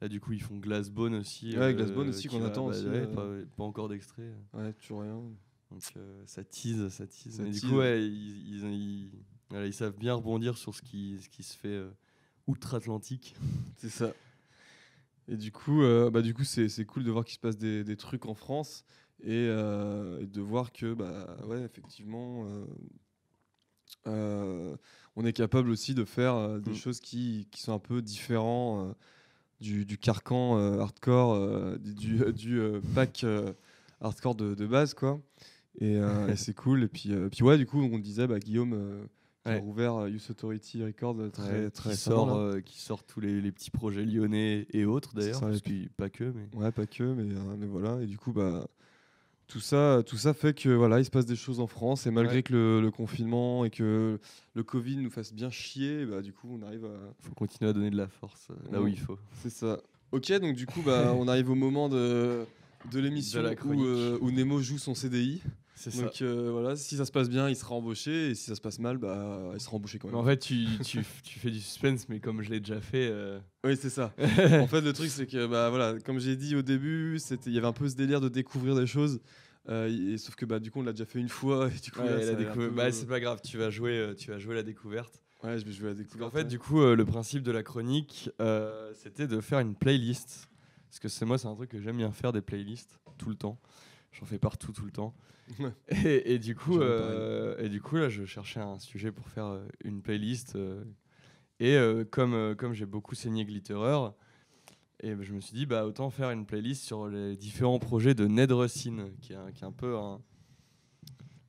Là, 0.00 0.08
du 0.08 0.20
coup, 0.20 0.32
ils 0.32 0.42
font 0.42 0.58
Glassbone 0.58 1.14
aussi. 1.14 1.56
Ouais, 1.56 1.72
Glassbone 1.72 2.08
aussi, 2.10 2.28
qu'on 2.28 2.44
attend 2.44 2.66
bah, 2.66 2.72
aussi, 2.76 2.84
euh. 2.86 3.06
pas, 3.14 3.28
pas 3.56 3.64
encore 3.64 3.88
d'extrait. 3.88 4.34
Ouais, 4.52 4.72
toujours 4.74 5.00
rien. 5.02 5.22
Donc 5.74 5.92
euh, 5.96 6.22
ça 6.26 6.44
tease, 6.44 6.88
ça 6.88 7.04
tease. 7.06 7.36
Ça 7.36 7.42
Mais 7.42 7.50
du 7.50 7.60
coup, 7.60 7.76
ouais, 7.78 8.06
ils, 8.06 8.54
ils, 8.54 8.72
ils- 8.72 9.10
voilà, 9.50 9.66
ils 9.66 9.74
savent 9.74 9.96
bien 9.98 10.14
rebondir 10.14 10.56
sur 10.56 10.72
ce 10.74 10.82
qui, 10.82 11.18
ce 11.20 11.28
qui 11.28 11.42
se 11.42 11.56
fait 11.56 11.68
euh, 11.68 11.90
outre-Atlantique. 12.46 13.34
C'est 13.76 13.90
ça. 13.90 14.12
Et 15.26 15.36
du 15.36 15.50
coup, 15.50 15.82
euh, 15.82 16.10
bah, 16.10 16.22
du 16.22 16.32
coup, 16.32 16.44
c'est 16.44 16.84
cool 16.84 17.02
de 17.02 17.10
voir 17.10 17.24
qu'il 17.24 17.34
se 17.34 17.40
passe 17.40 17.56
des, 17.58 17.82
des 17.82 17.96
trucs 17.96 18.26
en 18.26 18.34
France 18.34 18.84
et, 19.22 19.46
et 19.46 20.26
de 20.26 20.40
voir 20.40 20.70
que, 20.72 20.92
bah, 20.92 21.36
ouais, 21.46 21.62
effectivement, 21.62 22.46
on 24.04 25.24
est 25.24 25.32
capable 25.32 25.70
aussi 25.70 25.94
de 25.94 26.04
faire 26.04 26.60
des 26.60 26.72
Mm. 26.72 26.74
choses 26.74 27.00
qui, 27.00 27.48
qui 27.50 27.62
sont 27.62 27.72
un 27.72 27.78
peu 27.78 28.02
différents 28.02 28.88
euh, 28.88 28.92
du, 29.60 29.86
du 29.86 29.96
carcan 29.96 30.58
hardcore, 30.78 31.78
du, 31.78 32.20
pack 32.94 33.24
hardcore 34.02 34.34
de, 34.34 34.54
de 34.54 34.66
base, 34.66 34.92
quoi. 34.94 35.20
Et, 35.80 35.96
euh, 35.96 36.28
et 36.32 36.36
c'est 36.36 36.54
cool. 36.54 36.84
Et 36.84 36.88
puis, 36.88 37.12
euh, 37.12 37.28
puis 37.28 37.42
ouais, 37.42 37.58
du 37.58 37.66
coup, 37.66 37.80
on 37.82 37.98
disait, 37.98 38.26
bah, 38.26 38.38
Guillaume. 38.38 38.72
euh, 38.74 39.04
qui 39.44 39.50
a 39.50 39.54
Ouais. 39.56 39.58
rouvert 39.60 39.94
euh, 39.96 40.08
Youth 40.08 40.30
Authority 40.30 40.82
Records 40.82 41.30
très, 41.30 41.68
très 41.70 41.90
qui, 41.90 41.96
sort, 41.98 42.34
euh, 42.34 42.60
qui 42.60 42.80
sort 42.80 43.04
tous 43.04 43.20
les, 43.20 43.42
les 43.42 43.52
petits 43.52 43.70
projets 43.70 44.02
lyonnais 44.06 44.66
et 44.72 44.86
autres 44.86 45.14
d'ailleurs, 45.14 45.38
parce 45.38 45.58
et 45.58 45.60
puis- 45.60 45.84
que 45.88 45.92
pas 45.98 46.08
que, 46.08 46.24
mais 46.24 46.48
Ouais, 46.58 46.72
pas 46.72 46.86
que, 46.86 47.02
mais, 47.02 47.24
mais 47.58 47.66
voilà. 47.66 48.00
Et 48.00 48.06
du 48.06 48.16
coup, 48.16 48.32
bah, 48.32 48.66
tout 49.46 49.60
ça, 49.60 50.02
tout 50.06 50.16
ça 50.16 50.32
fait 50.32 50.54
que 50.58 50.70
voilà, 50.70 50.98
il 50.98 51.04
se 51.04 51.10
passe 51.10 51.26
des 51.26 51.36
choses 51.36 51.60
en 51.60 51.66
France. 51.66 52.06
Et 52.06 52.10
malgré 52.10 52.36
Ouais. 52.36 52.42
que 52.42 52.54
le, 52.54 52.80
le 52.80 52.90
confinement 52.90 53.66
et 53.66 53.70
que 53.70 54.18
le 54.54 54.62
Covid 54.62 54.96
nous 54.96 55.10
fasse 55.10 55.34
bien 55.34 55.50
chier, 55.50 56.06
bah, 56.06 56.22
du 56.22 56.32
coup, 56.32 56.48
on 56.50 56.62
arrive 56.62 56.86
à. 56.86 56.96
faut 57.20 57.34
continuer 57.34 57.68
à 57.68 57.74
donner 57.74 57.90
de 57.90 57.98
la 57.98 58.08
force 58.08 58.48
euh, 58.50 58.54
là 58.72 58.80
où 58.80 58.86
il 58.86 58.98
faut. 58.98 59.18
C'est 59.42 59.50
ça. 59.50 59.78
Ok, 60.12 60.32
donc 60.40 60.56
du 60.56 60.64
coup, 60.64 60.80
bah, 60.80 61.12
on 61.18 61.28
arrive 61.28 61.50
au 61.50 61.54
moment 61.54 61.90
de, 61.90 62.46
de 62.90 62.98
l'émission 62.98 63.42
euh, 63.44 64.16
où 64.22 64.30
Nemo 64.30 64.62
joue 64.62 64.78
son 64.78 64.94
CDI. 64.94 65.42
C'est 65.76 66.00
Donc 66.00 66.22
euh, 66.22 66.50
voilà, 66.52 66.76
si 66.76 66.96
ça 66.96 67.04
se 67.04 67.10
passe 67.10 67.28
bien, 67.28 67.48
il 67.48 67.56
sera 67.56 67.74
embauché. 67.74 68.30
Et 68.30 68.34
si 68.34 68.44
ça 68.44 68.54
se 68.54 68.60
passe 68.60 68.78
mal, 68.78 68.96
bah, 68.98 69.50
il 69.54 69.60
sera 69.60 69.76
embauché 69.76 69.98
quand 69.98 70.08
même. 70.08 70.16
En 70.16 70.24
fait, 70.24 70.38
tu, 70.38 70.64
tu, 70.84 71.04
tu 71.24 71.38
fais 71.40 71.50
du 71.50 71.60
suspense, 71.60 72.08
mais 72.08 72.20
comme 72.20 72.42
je 72.42 72.50
l'ai 72.50 72.60
déjà 72.60 72.80
fait. 72.80 73.08
euh, 73.10 73.38
Oui, 73.64 73.76
c'est 73.76 73.90
ça. 73.90 74.12
en 74.18 74.66
fait, 74.68 74.80
le 74.82 74.92
truc, 74.92 75.10
c'est 75.10 75.26
que, 75.26 75.46
bah, 75.46 75.70
voilà, 75.70 75.98
comme 76.04 76.20
j'ai 76.20 76.36
dit 76.36 76.54
au 76.54 76.62
début, 76.62 77.18
c'était- 77.18 77.50
il 77.50 77.54
y 77.54 77.58
avait 77.58 77.66
un 77.66 77.72
peu 77.72 77.88
ce 77.88 77.96
délire 77.96 78.20
de 78.20 78.28
découvrir 78.28 78.76
des 78.76 78.86
choses. 78.86 79.20
Euh, 79.68 80.12
et, 80.12 80.18
sauf 80.18 80.34
que 80.36 80.44
bah, 80.44 80.58
du 80.60 80.70
coup, 80.70 80.80
on 80.80 80.82
l'a 80.82 80.92
déjà 80.92 81.06
fait 81.06 81.18
une 81.18 81.28
fois. 81.28 81.68
Et 81.68 81.80
du 81.80 81.90
coup, 81.90 82.00
ouais, 82.02 82.24
là, 82.24 82.34
découver- 82.34 82.68
peu- 82.68 82.70
bah, 82.70 82.92
c'est 82.92 83.06
pas 83.06 83.18
grave, 83.20 83.40
tu 83.42 83.56
vas 83.58 83.70
jouer, 83.70 83.98
euh, 83.98 84.14
tu 84.14 84.30
vas 84.30 84.38
jouer 84.38 84.54
la 84.54 84.62
découverte. 84.62 85.20
Ouais, 85.42 85.58
je 85.58 85.64
vais 85.64 85.72
jouer 85.72 85.88
la 85.88 85.94
découverte. 85.94 86.30
qu'en 86.30 86.36
fait, 86.36 86.44
ouais. 86.44 86.48
du 86.48 86.58
coup, 86.58 86.80
euh, 86.82 86.94
le 86.94 87.04
principe 87.04 87.42
de 87.42 87.50
la 87.50 87.62
chronique, 87.62 88.30
euh, 88.40 88.92
c'était 88.94 89.26
de 89.26 89.40
faire 89.40 89.58
une 89.58 89.74
playlist. 89.74 90.48
Parce 90.88 91.00
que 91.00 91.08
c'est 91.08 91.24
moi, 91.24 91.38
c'est 91.38 91.48
un 91.48 91.54
truc 91.54 91.70
que 91.70 91.80
j'aime 91.80 91.96
bien 91.96 92.12
faire 92.12 92.32
des 92.32 92.40
playlists 92.42 92.98
tout 93.18 93.28
le 93.28 93.34
temps. 93.34 93.58
J'en 94.18 94.26
fais 94.26 94.38
partout 94.38 94.72
tout 94.72 94.84
le 94.84 94.92
temps. 94.92 95.14
Et, 95.88 96.34
et 96.34 96.38
du 96.38 96.54
coup, 96.54 96.80
euh, 96.80 97.58
et 97.58 97.68
du 97.68 97.80
coup, 97.80 97.96
là, 97.96 98.08
je 98.08 98.24
cherchais 98.24 98.60
un 98.60 98.78
sujet 98.78 99.12
pour 99.12 99.28
faire 99.28 99.46
euh, 99.46 99.66
une 99.84 100.00
playlist. 100.02 100.56
euh, 100.56 100.84
et 101.60 101.76
euh, 101.76 102.04
comme, 102.04 102.54
comme 102.56 102.72
j'ai 102.72 102.86
beaucoup 102.86 103.14
saigné 103.14 103.44
Glitterer, 103.44 104.10
et 105.00 105.14
ben, 105.14 105.22
je 105.22 105.34
me 105.34 105.40
suis 105.40 105.54
dit, 105.54 105.66
bah, 105.66 105.84
autant 105.84 106.08
faire 106.10 106.30
une 106.30 106.46
playlist 106.46 106.82
sur 106.84 107.08
les 107.08 107.36
différents 107.36 107.78
projets 107.78 108.14
de 108.14 108.26
Ned 108.26 108.52
Russin, 108.52 109.10
qui 109.20 109.32
est 109.32 109.36
un, 109.36 109.52
qui 109.52 109.64
est 109.64 109.66
un 109.66 109.72
peu 109.72 109.96
un, 109.96 110.20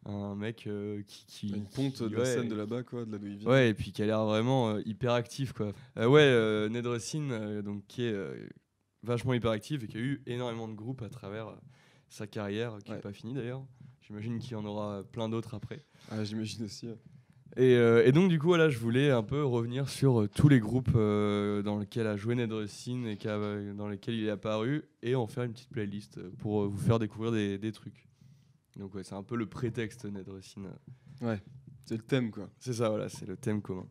un 0.05 0.35
mec 0.35 0.67
euh, 0.67 1.01
qui, 1.03 1.25
qui. 1.27 1.49
une 1.49 1.65
ponte 1.65 2.03
de 2.03 2.17
la 2.17 2.25
scène 2.25 2.49
de 2.49 2.55
là-bas, 2.55 2.83
quoi, 2.83 3.05
de 3.05 3.17
il 3.23 3.37
vient. 3.37 3.49
Ouais, 3.49 3.69
et 3.69 3.73
puis 3.73 3.91
qui 3.91 4.01
a 4.01 4.05
l'air 4.05 4.25
vraiment 4.25 4.71
euh, 4.71 4.81
hyper 4.85 5.13
actif, 5.13 5.53
quoi. 5.53 5.71
Euh, 5.97 6.07
ouais, 6.07 6.69
Ned 6.69 6.85
Russin, 6.85 7.61
donc, 7.61 7.85
qui 7.87 8.03
est 8.03 8.15
vachement 9.03 9.33
hyper 9.33 9.51
actif 9.51 9.83
et 9.83 9.87
qui 9.87 9.97
a 9.97 10.01
eu 10.01 10.21
énormément 10.25 10.67
de 10.67 10.73
groupes 10.73 11.03
à 11.03 11.09
travers 11.09 11.55
sa 12.09 12.27
carrière, 12.27 12.77
qui 12.83 12.91
n'est 12.91 12.97
Ouais. 12.97 13.01
pas 13.01 13.13
finie 13.13 13.33
d'ailleurs. 13.33 13.63
J'imagine 14.01 14.39
qu'il 14.39 14.51
y 14.51 14.55
en 14.55 14.65
aura 14.65 15.03
plein 15.11 15.29
d'autres 15.29 15.55
après. 15.55 15.83
Ah, 16.11 16.23
J'imagine 16.23 16.65
aussi. 16.65 16.87
ouais. 16.87 16.97
Et, 17.57 17.75
euh, 17.75 18.05
et 18.05 18.11
donc, 18.11 18.29
du 18.29 18.37
coup, 18.37 18.47
voilà, 18.47 18.69
je 18.69 18.77
voulais 18.77 19.11
un 19.11 19.23
peu 19.23 19.43
revenir 19.45 19.87
sur 19.87 20.21
euh, 20.21 20.27
tous 20.27 20.49
les 20.49 20.59
groupes 20.59 20.91
euh, 20.95 21.61
dans 21.61 21.79
lesquels 21.79 22.05
a 22.05 22.17
joué 22.17 22.35
Ned 22.35 22.51
Russin 22.51 23.05
et 23.05 23.17
dans 23.73 23.87
lesquels 23.87 24.15
il 24.15 24.25
est 24.25 24.29
apparu 24.29 24.83
et 25.01 25.15
en 25.15 25.25
faire 25.25 25.43
une 25.45 25.53
petite 25.53 25.69
playlist 25.69 26.19
pour 26.37 26.67
vous 26.67 26.77
faire 26.77 26.99
découvrir 26.99 27.31
des, 27.31 27.57
des 27.57 27.71
trucs. 27.71 28.07
Donc, 28.75 28.93
ouais, 28.93 29.03
c'est 29.03 29.15
un 29.15 29.23
peu 29.23 29.37
le 29.37 29.45
prétexte, 29.45 30.03
Ned 30.05 30.27
Russin. 30.27 30.63
C'est 31.85 31.95
le 31.97 32.03
thème, 32.03 32.29
quoi. 32.31 32.49
C'est 32.59 32.73
ça, 32.73 32.89
voilà, 32.89 33.07
c'est 33.09 33.25
le 33.25 33.37
thème 33.37 33.61
commun. 33.61 33.87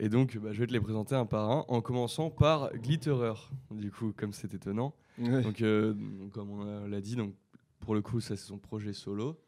Et 0.00 0.08
donc, 0.08 0.36
bah, 0.38 0.52
je 0.52 0.58
vais 0.60 0.66
te 0.66 0.72
les 0.72 0.80
présenter 0.80 1.14
un 1.14 1.26
par 1.26 1.50
un, 1.50 1.64
en 1.68 1.80
commençant 1.80 2.30
par 2.30 2.72
Glitterer. 2.74 3.34
Du 3.70 3.90
coup, 3.92 4.12
comme 4.16 4.32
c'est 4.32 4.52
étonnant. 4.54 4.94
Donc, 5.18 5.62
euh, 5.62 5.94
donc, 5.94 6.32
comme 6.32 6.50
on 6.50 6.86
l'a 6.86 7.00
dit, 7.00 7.16
donc, 7.16 7.34
pour 7.80 7.94
le 7.94 8.02
coup, 8.02 8.20
ça 8.20 8.36
c'est 8.36 8.46
son 8.46 8.58
projet 8.58 8.92
solo. 8.92 9.40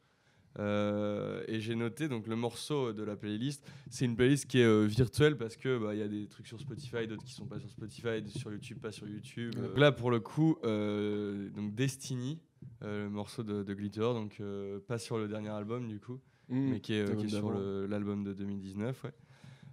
Euh, 0.59 1.45
et 1.47 1.61
j'ai 1.61 1.77
noté 1.77 2.09
donc 2.09 2.27
le 2.27 2.35
morceau 2.35 2.93
de 2.93 3.05
la 3.05 3.15
playlist. 3.17 3.65
C'est 3.89 4.05
une 4.05 4.17
playlist 4.17 4.47
qui 4.47 4.59
est 4.59 4.65
euh, 4.65 4.85
virtuelle 4.85 5.37
parce 5.37 5.57
que 5.57 5.79
bah, 5.79 5.95
il 5.95 6.01
y 6.01 6.03
a 6.03 6.09
des 6.09 6.27
trucs 6.27 6.49
sur 6.49 6.59
Spotify, 6.59 7.07
d'autres 7.07 7.23
qui 7.23 7.35
sont 7.35 7.47
pas 7.47 7.61
sur 7.61 7.71
Spotify, 7.71 8.29
sur 8.29 8.51
YouTube, 8.53 8.79
pas 8.81 8.91
sur 8.91 9.07
YouTube. 9.09 9.55
Ouais. 9.57 9.81
Là 9.81 9.93
pour 9.93 10.11
le 10.11 10.19
coup, 10.19 10.57
donc 10.63 11.75
Destiny, 11.77 12.41
le 12.83 13.09
morceau 13.09 13.45
de, 13.45 13.63
de 13.63 13.75
Glitter, 13.75 14.01
donc 14.01 14.43
pas 14.89 14.99
sur 14.99 15.19
le 15.19 15.29
dernier 15.29 15.51
album 15.51 15.87
du 15.87 16.01
coup, 16.01 16.21
Mm. 16.51 16.71
mais 16.71 16.81
qui 16.81 16.95
est, 16.95 17.17
qui 17.17 17.27
est 17.27 17.29
sur 17.29 17.53
l'album 17.53 18.25
de 18.25 18.33
2019, 18.33 19.05
ouais. 19.05 19.13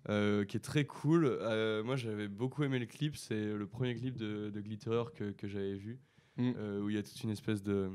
Euh, 0.09 0.45
qui 0.45 0.55
est 0.57 0.61
très 0.61 0.85
cool. 0.85 1.25
Euh, 1.25 1.83
moi, 1.83 1.95
j'avais 1.97 2.27
beaucoup 2.29 2.63
aimé 2.63 2.79
le 2.79 2.85
clip. 2.85 3.17
C'est 3.17 3.53
le 3.53 3.67
premier 3.67 3.93
clip 3.95 4.15
de, 4.17 4.49
de 4.49 4.61
Glitterer 4.61 5.03
que, 5.15 5.31
que 5.31 5.47
j'avais 5.47 5.75
vu, 5.75 5.99
Mm. 6.37 6.51
euh, 6.57 6.81
où 6.81 6.89
il 6.89 6.95
y 6.95 6.99
a 6.99 7.03
toute 7.03 7.21
une 7.23 7.31
espèce 7.31 7.61
de, 7.63 7.89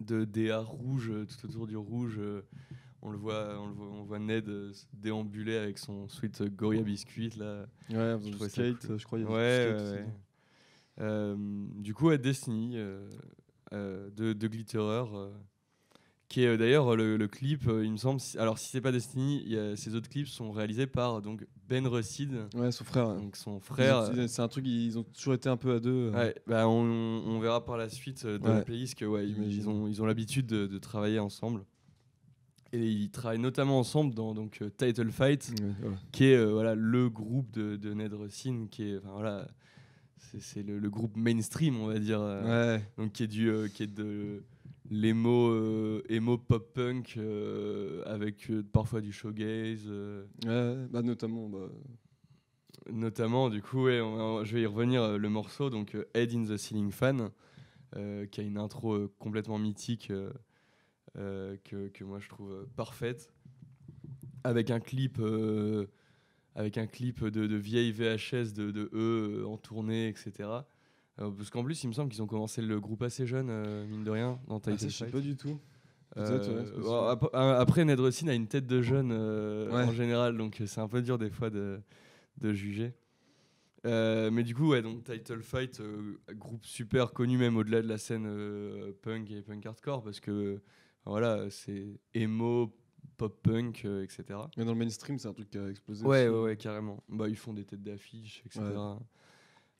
de 0.00 0.24
DA 0.24 0.58
rouge 0.60 1.10
tout 1.26 1.46
autour 1.46 1.66
du 1.66 1.76
rouge. 1.76 2.20
on 3.00 3.10
le 3.10 3.16
voit, 3.16 3.58
on 3.60 3.68
le 3.68 3.72
voit, 3.74 3.86
on 3.86 4.02
voit 4.04 4.18
Ned 4.18 4.50
déambuler 4.92 5.56
avec 5.56 5.78
son 5.78 6.08
sweet 6.08 6.42
Goya 6.54 6.82
biscuit 6.82 7.30
là. 7.38 7.66
Ouais, 7.90 8.18
Je 8.22 8.48
skate, 8.48 8.86
cool. 8.86 8.98
je 8.98 9.04
crois. 9.04 9.18
il 9.20 9.22
y 9.22 9.26
a 9.26 9.30
Ouais, 9.30 10.04
du 10.98 11.90
ouais, 11.90 11.94
coup, 11.94 12.08
à 12.10 12.18
Destiny 12.18 12.76
de, 13.72 14.32
de 14.32 14.46
Glitterer, 14.48 15.04
qui 16.28 16.42
est 16.42 16.46
euh, 16.46 16.56
d'ailleurs 16.58 16.94
le, 16.94 17.16
le 17.16 17.26
clip, 17.28 17.66
euh, 17.68 17.84
il 17.84 17.90
me 17.92 17.96
semble. 17.96 18.20
alors, 18.38 18.58
si 18.58 18.68
c'est 18.68 18.80
pas 18.82 18.92
Destiny, 18.92 19.42
il 19.46 19.52
y 19.52 19.58
a- 19.58 19.76
ces 19.76 19.94
autres 19.94 20.08
clips 20.10 20.28
sont 20.28 20.50
réalisés 20.52 20.86
par 20.86 21.22
donc 21.22 21.46
Ben 21.68 21.86
Russid, 21.86 22.30
Ouais, 22.54 22.70
son 22.70 22.84
frère. 22.84 23.14
donc 23.14 23.34
son 23.36 23.60
frère. 23.60 24.10
C'est 24.28 24.42
un 24.42 24.48
truc, 24.48 24.66
ils 24.66 24.98
ont 24.98 25.04
toujours 25.04 25.34
été 25.34 25.48
un 25.48 25.56
peu 25.56 25.74
à 25.74 25.80
deux. 25.80 25.90
euh. 25.90 26.12
Ouais, 26.12 26.34
bah 26.46 26.68
on, 26.68 26.82
on 26.82 27.38
verra 27.40 27.64
par 27.64 27.76
la 27.78 27.88
suite 27.88 28.24
euh, 28.26 28.38
de 28.38 28.44
Ouais. 28.44 28.54
la 28.56 28.60
playlist 28.62 28.94
que 28.96 29.04
ouais, 29.06 29.26
ils, 29.28 29.68
ont, 29.68 29.86
ils 29.88 30.02
ont 30.02 30.06
l'habitude 30.06 30.46
de, 30.46 30.66
de 30.66 30.78
travailler 30.78 31.18
ensemble. 31.18 31.64
Et 32.74 32.86
ils 32.86 33.10
travaillent 33.10 33.38
notamment 33.38 33.78
ensemble 33.78 34.14
dans 34.14 34.34
donc, 34.34 34.58
euh, 34.60 34.68
Title 34.68 35.10
Fight, 35.10 35.50
Ouais, 35.58 35.88
qui 36.12 36.24
est 36.26 36.36
euh, 36.36 36.52
voilà, 36.52 36.74
le 36.74 37.08
groupe 37.08 37.50
de, 37.52 37.76
de 37.76 37.94
Ned 37.94 38.12
Russin, 38.12 38.66
qui 38.70 38.90
est, 38.90 38.98
voilà, 38.98 39.48
c'est, 40.38 40.62
le, 40.62 40.78
le 40.78 40.90
groupe 40.90 41.16
mainstream, 41.16 41.80
on 41.80 41.86
va 41.86 41.98
dire, 41.98 42.20
euh, 42.20 42.76
Ouais. 42.76 42.84
donc 42.98 43.12
qui 43.12 43.22
est, 43.22 43.26
du, 43.26 43.48
euh, 43.48 43.68
qui 43.68 43.84
est 43.84 43.86
de 43.94 44.42
euh, 44.90 46.02
emo 46.08 46.38
pop 46.38 46.72
punk 46.72 47.14
euh, 47.18 48.02
avec 48.06 48.50
euh, 48.50 48.62
parfois 48.72 49.00
du 49.00 49.12
showgaze. 49.12 49.88
Ouais, 50.46 50.76
bah 50.90 51.02
notamment. 51.02 51.48
Bah, 51.48 51.68
Notamment, 52.90 53.50
du 53.50 53.60
coup, 53.60 53.84
ouais, 53.84 54.00
on- 54.00 54.14
on- 54.38 54.44
je 54.44 54.54
vais 54.54 54.62
y 54.62 54.66
revenir, 54.66 55.18
le 55.18 55.28
morceau, 55.28 55.68
donc 55.68 55.94
Head 56.14 56.32
in 56.34 56.44
the 56.46 56.56
Ceiling 56.56 56.90
Fan, 56.90 57.30
qui 58.30 58.40
a 58.40 58.42
une 58.42 58.56
intro 58.56 59.08
complètement 59.18 59.58
mythique 59.58 60.10
que, 61.14 61.88
que 61.88 62.04
moi 62.04 62.18
je 62.18 62.28
trouve 62.30 62.66
parfaite, 62.76 63.30
avec 64.42 64.70
un 64.70 64.80
clip, 64.80 65.20
avec 66.54 66.78
un 66.78 66.86
clip 66.86 67.24
de, 67.24 67.46
de 67.46 67.56
vieille 67.56 67.92
VHS 67.92 68.54
de, 68.54 68.70
de 68.70 68.88
eux 68.94 69.40
euh, 69.42 69.46
en 69.46 69.58
tournée, 69.58 70.08
etc. 70.08 70.48
Euh, 71.20 71.30
parce 71.30 71.50
qu'en 71.50 71.64
plus, 71.64 71.82
il 71.82 71.88
me 71.88 71.92
semble 71.92 72.10
qu'ils 72.10 72.22
ont 72.22 72.26
commencé 72.26 72.62
le 72.62 72.80
groupe 72.80 73.02
assez 73.02 73.26
jeune, 73.26 73.48
euh, 73.50 73.86
mine 73.86 74.04
de 74.04 74.10
rien, 74.10 74.38
dans 74.46 74.58
ah, 74.58 74.60
Title 74.60 74.78
ça, 74.78 74.88
je 74.88 74.96
sais 74.96 75.10
pas 75.10 75.20
du 75.20 75.36
tout. 75.36 75.60
Euh, 76.16 76.64
ouais, 76.64 76.80
bon, 76.80 77.06
ap- 77.08 77.34
après, 77.34 77.84
Ned 77.84 78.00
Russin 78.00 78.28
a 78.28 78.34
une 78.34 78.46
tête 78.46 78.66
de 78.66 78.80
jeune 78.80 79.10
euh, 79.12 79.70
Ouais. 79.70 79.84
en 79.84 79.92
général, 79.92 80.36
donc 80.36 80.62
c'est 80.64 80.80
un 80.80 80.88
peu 80.88 81.02
dur 81.02 81.18
des 81.18 81.30
fois 81.30 81.50
de, 81.50 81.80
de 82.40 82.52
juger. 82.52 82.94
Euh, 83.86 84.30
mais 84.30 84.42
du 84.42 84.54
coup, 84.54 84.70
ouais, 84.70 84.82
donc 84.82 85.04
Title 85.04 85.42
Fight, 85.42 85.80
groupe 86.30 86.64
super 86.64 87.12
connu 87.12 87.36
même 87.36 87.56
au-delà 87.56 87.82
de 87.82 87.88
la 87.88 87.98
scène 87.98 88.26
punk 89.02 89.30
et 89.30 89.42
punk 89.42 89.66
hardcore, 89.66 90.02
parce 90.02 90.20
que 90.20 90.60
voilà, 91.04 91.50
c'est 91.50 92.00
emo, 92.14 92.74
pop 93.16 93.40
punk, 93.42 93.84
etc. 93.84 94.24
Mais 94.56 94.64
dans 94.64 94.72
le 94.72 94.78
mainstream, 94.78 95.18
c'est 95.18 95.28
un 95.28 95.34
truc 95.34 95.50
qui 95.50 95.58
a 95.58 95.68
explosé. 95.68 96.04
Ouais, 96.04 96.26
aussi. 96.26 96.34
ouais, 96.34 96.42
ouais, 96.42 96.56
carrément. 96.56 97.02
Bah, 97.08 97.28
ils 97.28 97.36
font 97.36 97.52
des 97.52 97.64
têtes 97.64 97.82
d'affiche, 97.82 98.42
etc. 98.46 98.62
Ouais. 98.64 98.96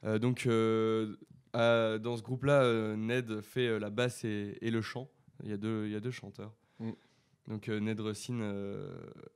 Euh, 0.05 0.19
donc, 0.19 0.47
euh, 0.47 1.17
à- 1.53 1.99
dans 1.99 2.17
ce 2.17 2.23
groupe-là, 2.23 2.63
euh, 2.63 2.97
Ned 2.97 3.41
fait 3.41 3.79
la 3.79 3.91
basse 3.91 4.25
et, 4.25 4.57
et 4.61 4.71
le 4.71 4.81
chant. 4.83 5.11
Il 5.43 5.51
y 5.51 5.53
a 5.53 5.57
deux, 5.57 5.87
il 5.87 5.93
y 5.93 5.97
a 5.97 6.01
deux 6.01 6.11
chanteurs. 6.11 6.55
Mm. 6.79 6.91
Donc, 7.49 7.69
Ned 7.69 7.99
Russin, 8.01 8.41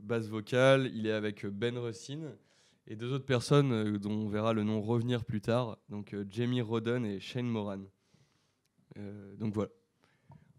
basse 0.01 0.29
vocale. 0.29 0.91
Il 0.95 1.07
est 1.07 1.13
avec 1.13 1.47
Ben 1.47 1.79
Russin 1.79 2.21
et 2.87 2.95
deux 2.97 3.13
autres 3.13 3.25
personnes 3.25 3.97
dont 3.99 4.11
on 4.13 4.29
verra 4.29 4.53
le 4.53 4.65
nom 4.65 4.83
revenir 4.83 5.25
plus 5.25 5.41
tard. 5.41 5.79
Donc, 5.89 6.15
Jamie 6.31 6.61
Roden 6.61 7.07
et 7.07 7.21
Shane 7.21 7.47
Moran. 7.47 7.79
Donc, 9.39 9.55
voilà. 9.55 9.71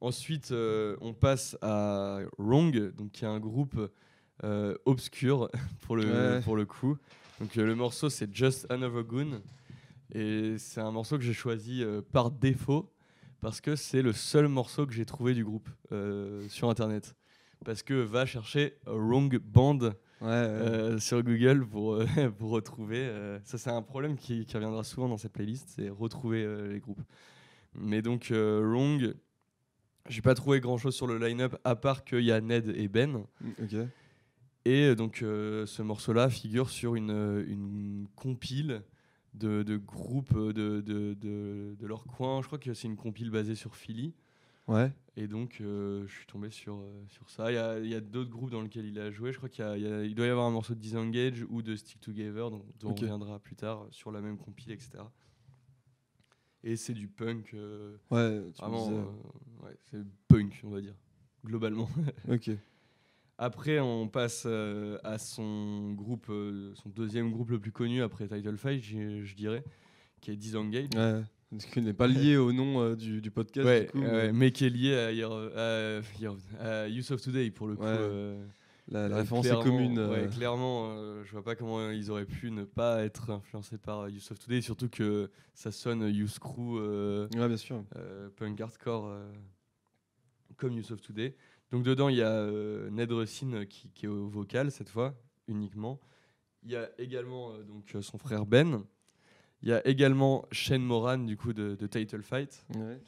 Ensuite, 0.01 0.51
euh, 0.51 0.97
on 0.99 1.13
passe 1.13 1.55
à 1.61 2.19
Wrong, 2.37 2.91
donc 2.95 3.11
qui 3.11 3.23
est 3.23 3.27
un 3.27 3.39
groupe 3.39 3.79
euh, 4.43 4.75
obscur 4.85 5.49
pour 5.81 5.95
le, 5.95 6.05
Ouais. 6.05 6.41
pour 6.41 6.55
le 6.57 6.65
coup. 6.65 6.97
Donc 7.39 7.57
euh, 7.57 7.65
le 7.65 7.73
morceau 7.75 8.09
c'est 8.09 8.33
Just 8.33 8.69
Another 8.69 9.03
Goon 9.03 9.41
et 10.11 10.57
c'est 10.57 10.81
un 10.81 10.91
morceau 10.91 11.17
que 11.17 11.23
j'ai 11.23 11.33
choisi 11.33 11.83
euh, 11.83 12.01
par 12.01 12.31
défaut 12.31 12.91
parce 13.41 13.61
que 13.61 13.75
c'est 13.75 14.01
le 14.01 14.13
seul 14.13 14.47
morceau 14.47 14.85
que 14.85 14.93
j'ai 14.93 15.05
trouvé 15.05 15.33
du 15.33 15.43
groupe 15.43 15.69
euh, 15.91 16.47
sur 16.49 16.69
internet. 16.69 17.15
Parce 17.65 17.81
que 17.83 17.93
va 17.93 18.25
chercher 18.25 18.77
Wrong 18.85 19.37
Band 19.37 19.79
Ouais, 20.21 20.29
euh, 20.29 20.99
sur 20.99 21.21
Google 21.23 21.65
pour, 21.65 21.99
pour 22.37 22.51
retrouver. 22.51 23.09
ça, 23.43 23.57
c'est 23.57 23.69
un 23.69 23.81
problème 23.81 24.15
qui, 24.15 24.45
qui 24.45 24.55
reviendra 24.55 24.83
souvent 24.85 25.09
dans 25.09 25.17
cette 25.17 25.33
playlist, 25.33 25.73
c'est 25.75 25.89
retrouver 25.89 26.47
les 26.69 26.79
groupes. 26.79 27.01
Mais 27.75 28.01
donc, 28.01 28.31
Wrong, 28.31 29.13
j'ai 30.07 30.21
pas 30.21 30.33
trouvé 30.35 30.61
grand 30.61 30.77
chose 30.77 30.95
sur 30.95 31.07
le 31.07 31.17
line-up 31.17 31.57
à 31.65 31.75
part 31.75 32.05
qu'il 32.05 32.21
y 32.21 32.31
a 32.31 32.39
Ned 32.39 32.73
et 32.75 32.87
Ben. 32.87 33.25
Mm, 33.41 33.49
Ok. 33.63 33.75
Et 34.65 34.95
donc, 34.95 35.17
ce 35.19 35.81
morceau-là 35.81 36.29
figure 36.29 36.69
sur 36.69 36.95
une, 36.95 37.43
une 37.47 38.07
compile 38.15 38.81
de, 39.33 39.63
de 39.63 39.77
groupes 39.77 40.33
de, 40.37 40.81
de, 40.81 41.13
de, 41.13 41.75
de 41.79 41.87
leur 41.87 42.05
coin. 42.05 42.41
Je 42.41 42.47
crois 42.47 42.59
que 42.59 42.73
c'est 42.73 42.87
une 42.87 42.95
compile 42.97 43.29
basée 43.31 43.55
sur 43.55 43.75
Philly. 43.75 44.13
Ouais. 44.67 44.91
Et 45.15 45.27
donc, 45.27 45.57
euh, 45.61 46.07
je 46.07 46.13
suis 46.13 46.25
tombé 46.25 46.49
sur, 46.49 46.75
euh, 46.77 47.03
sur 47.07 47.29
ça. 47.29 47.51
Il 47.51 47.55
y 47.55 47.93
a, 47.93 47.97
a 47.97 48.01
d'autres 48.01 48.29
groupes 48.31 48.49
dans 48.49 48.61
lesquels 48.61 48.85
il 48.85 48.97
a 48.99 49.11
joué. 49.11 49.31
Je 49.31 49.37
crois 49.37 49.49
qu'il 49.49 49.63
y 49.63 49.67
a- 49.67 49.77
il 49.77 49.83
y 49.83 49.87
a- 49.91 50.03
il 50.05 50.15
doit 50.15 50.25
y 50.25 50.29
avoir 50.29 50.47
un 50.47 50.51
morceau 50.51 50.73
de 50.73 50.79
Disengage 50.79 51.45
ou 51.49 51.61
de 51.61 51.75
Stick 51.75 51.99
Together, 52.01 52.49
dont, 52.49 52.65
dont 52.79 52.89
Ok. 52.91 52.97
on 52.97 53.01
reviendra 53.01 53.39
plus 53.39 53.55
tard 53.55 53.85
sur 53.91 54.11
la 54.11 54.21
même 54.21 54.37
compile, 54.37 54.71
etc. 54.71 55.03
Et 56.63 56.75
c'est 56.77 56.93
du 56.93 57.07
punk. 57.07 57.53
euh, 57.53 57.97
Ouais, 58.09 58.39
tu 58.53 58.61
me 58.63 58.69
vraiment, 58.69 58.89
euh, 58.89 59.65
ouais, 59.65 59.75
c'est 59.91 59.99
punk, 60.27 60.61
on 60.63 60.69
va 60.69 60.81
dire, 60.81 60.95
globalement. 61.45 61.89
Ok. 62.29 62.49
Après, 63.37 63.79
on 63.79 64.07
passe 64.07 64.43
euh, 64.45 64.97
à 65.03 65.17
son 65.17 65.91
groupe, 65.93 66.27
euh, 66.29 66.73
son 66.75 66.89
deuxième 66.89 67.31
groupe 67.31 67.49
le 67.49 67.59
plus 67.59 67.71
connu 67.71 68.03
après 68.03 68.27
Title 68.27 68.57
Fight, 68.57 68.83
je, 68.83 69.33
dirais, 69.35 69.63
qui 70.21 70.31
est 70.31 70.35
Disengage. 70.35 70.89
Ouais. 70.95 71.21
Qu'il 71.71 71.83
n'est 71.83 71.93
pas 71.93 72.07
lié 72.07 72.35
au 72.37 72.51
nom 72.51 72.81
euh, 72.81 72.95
du, 72.95 73.21
du 73.21 73.29
podcast. 73.31 73.65
Ouais, 73.65 73.85
du 73.85 73.91
coup, 73.91 73.99
mais 73.99 74.31
mais 74.33 74.51
qui 74.51 74.65
est 74.65 74.69
lié 74.69 74.95
à, 74.95 75.99
à 76.59 76.87
Use 76.89 77.11
of 77.11 77.21
Today 77.21 77.51
pour 77.51 77.67
le 77.67 77.75
coup. 77.75 77.83
Ouais. 77.83 78.37
la, 78.87 79.07
la 79.07 79.17
référence 79.17 79.45
est 79.45 79.61
commune. 79.63 80.29
clairement, 80.31 81.23
je 81.23 81.31
vois 81.31 81.43
pas 81.43 81.55
comment 81.55 81.91
ils 81.91 82.09
auraient 82.09 82.25
pu 82.25 82.49
ne 82.49 82.63
pas 82.63 83.03
être 83.03 83.29
influencés 83.29 83.77
par 83.77 84.07
Use 84.07 84.31
of 84.31 84.39
Today, 84.39 84.61
surtout 84.61 84.89
que 84.89 85.29
ça 85.53 85.71
sonne 85.71 86.03
Use 86.07 86.39
Crew, 86.39 86.79
Ouais, 86.79 87.47
bien 87.47 87.57
sûr. 87.57 87.83
punk 88.35 88.59
hardcore 88.61 89.15
comme 90.57 90.77
Use 90.77 90.91
of 90.91 91.01
Today. 91.01 91.35
Donc 91.73 91.81
dedans, 91.81 92.07
il 92.07 92.17
y 92.17 92.21
a 92.21 92.29
euh, 92.29 92.87
Ned 92.91 93.11
Russin 93.11 93.51
euh, 93.53 93.65
qui, 93.65 93.89
qui 93.89 94.05
est 94.05 94.09
au 94.09 94.27
vocal 94.27 94.71
cette 94.71 94.89
fois, 94.89 95.15
uniquement. 95.47 95.99
Il 96.61 96.69
y 96.69 96.75
a 96.75 96.87
également 96.99 97.51
euh, 97.51 97.63
donc, 97.63 97.97
son 97.99 98.19
frère 98.19 98.45
Ben. 98.45 98.83
Il 99.63 99.69
y 99.69 99.73
a 99.73 99.85
également 99.87 100.45
Shane 100.51 100.83
Moran 100.83 101.17
du 101.17 101.35
coup 101.35 101.51
de, 101.51 101.73
de 101.73 101.87
Title 101.87 102.21
Fight. 102.21 102.63
Ouais. 102.75 103.01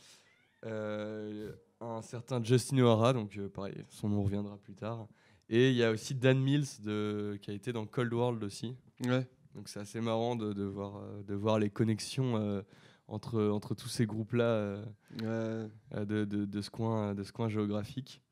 Euh, 0.66 1.52
un 1.80 2.02
certain 2.02 2.44
Justin 2.44 2.80
O'Hara, 2.80 3.14
donc 3.14 3.38
euh, 3.38 3.48
pareil, 3.50 3.76
son 3.90 4.10
nom 4.10 4.24
reviendra 4.24 4.58
plus 4.58 4.74
tard. 4.74 5.08
Et 5.48 5.70
il 5.70 5.76
y 5.76 5.84
a 5.84 5.92
aussi 5.92 6.16
Dan 6.16 6.40
Mills 6.40 6.82
de, 6.84 7.38
qui 7.44 7.52
a 7.52 7.54
été 7.54 7.72
dans 7.72 7.86
Cold 7.86 8.12
World 8.12 8.44
aussi. 8.44 8.76
Ouais. 9.06 9.28
Donc 9.54 9.70
c'est 9.70 9.80
assez 9.80 10.02
marrant 10.02 10.36
de, 10.36 10.54
de 10.54 10.64
voir, 10.64 11.04
de 11.24 11.36
voir 11.36 11.60
les 11.60 11.70
connexions 11.70 12.38
euh, 12.38 12.64
entre, 13.08 13.44
entre 13.44 13.76
tous 13.76 13.90
ces 13.90 14.08
groupes-là 14.08 14.82
Ouais. 15.22 15.68
de, 16.04 16.26
de 16.26 16.62
ce 16.62 16.72
coin, 16.72 17.14
de 17.14 17.22
ce 17.22 17.32
coin 17.32 17.48
géographique. 17.48 18.24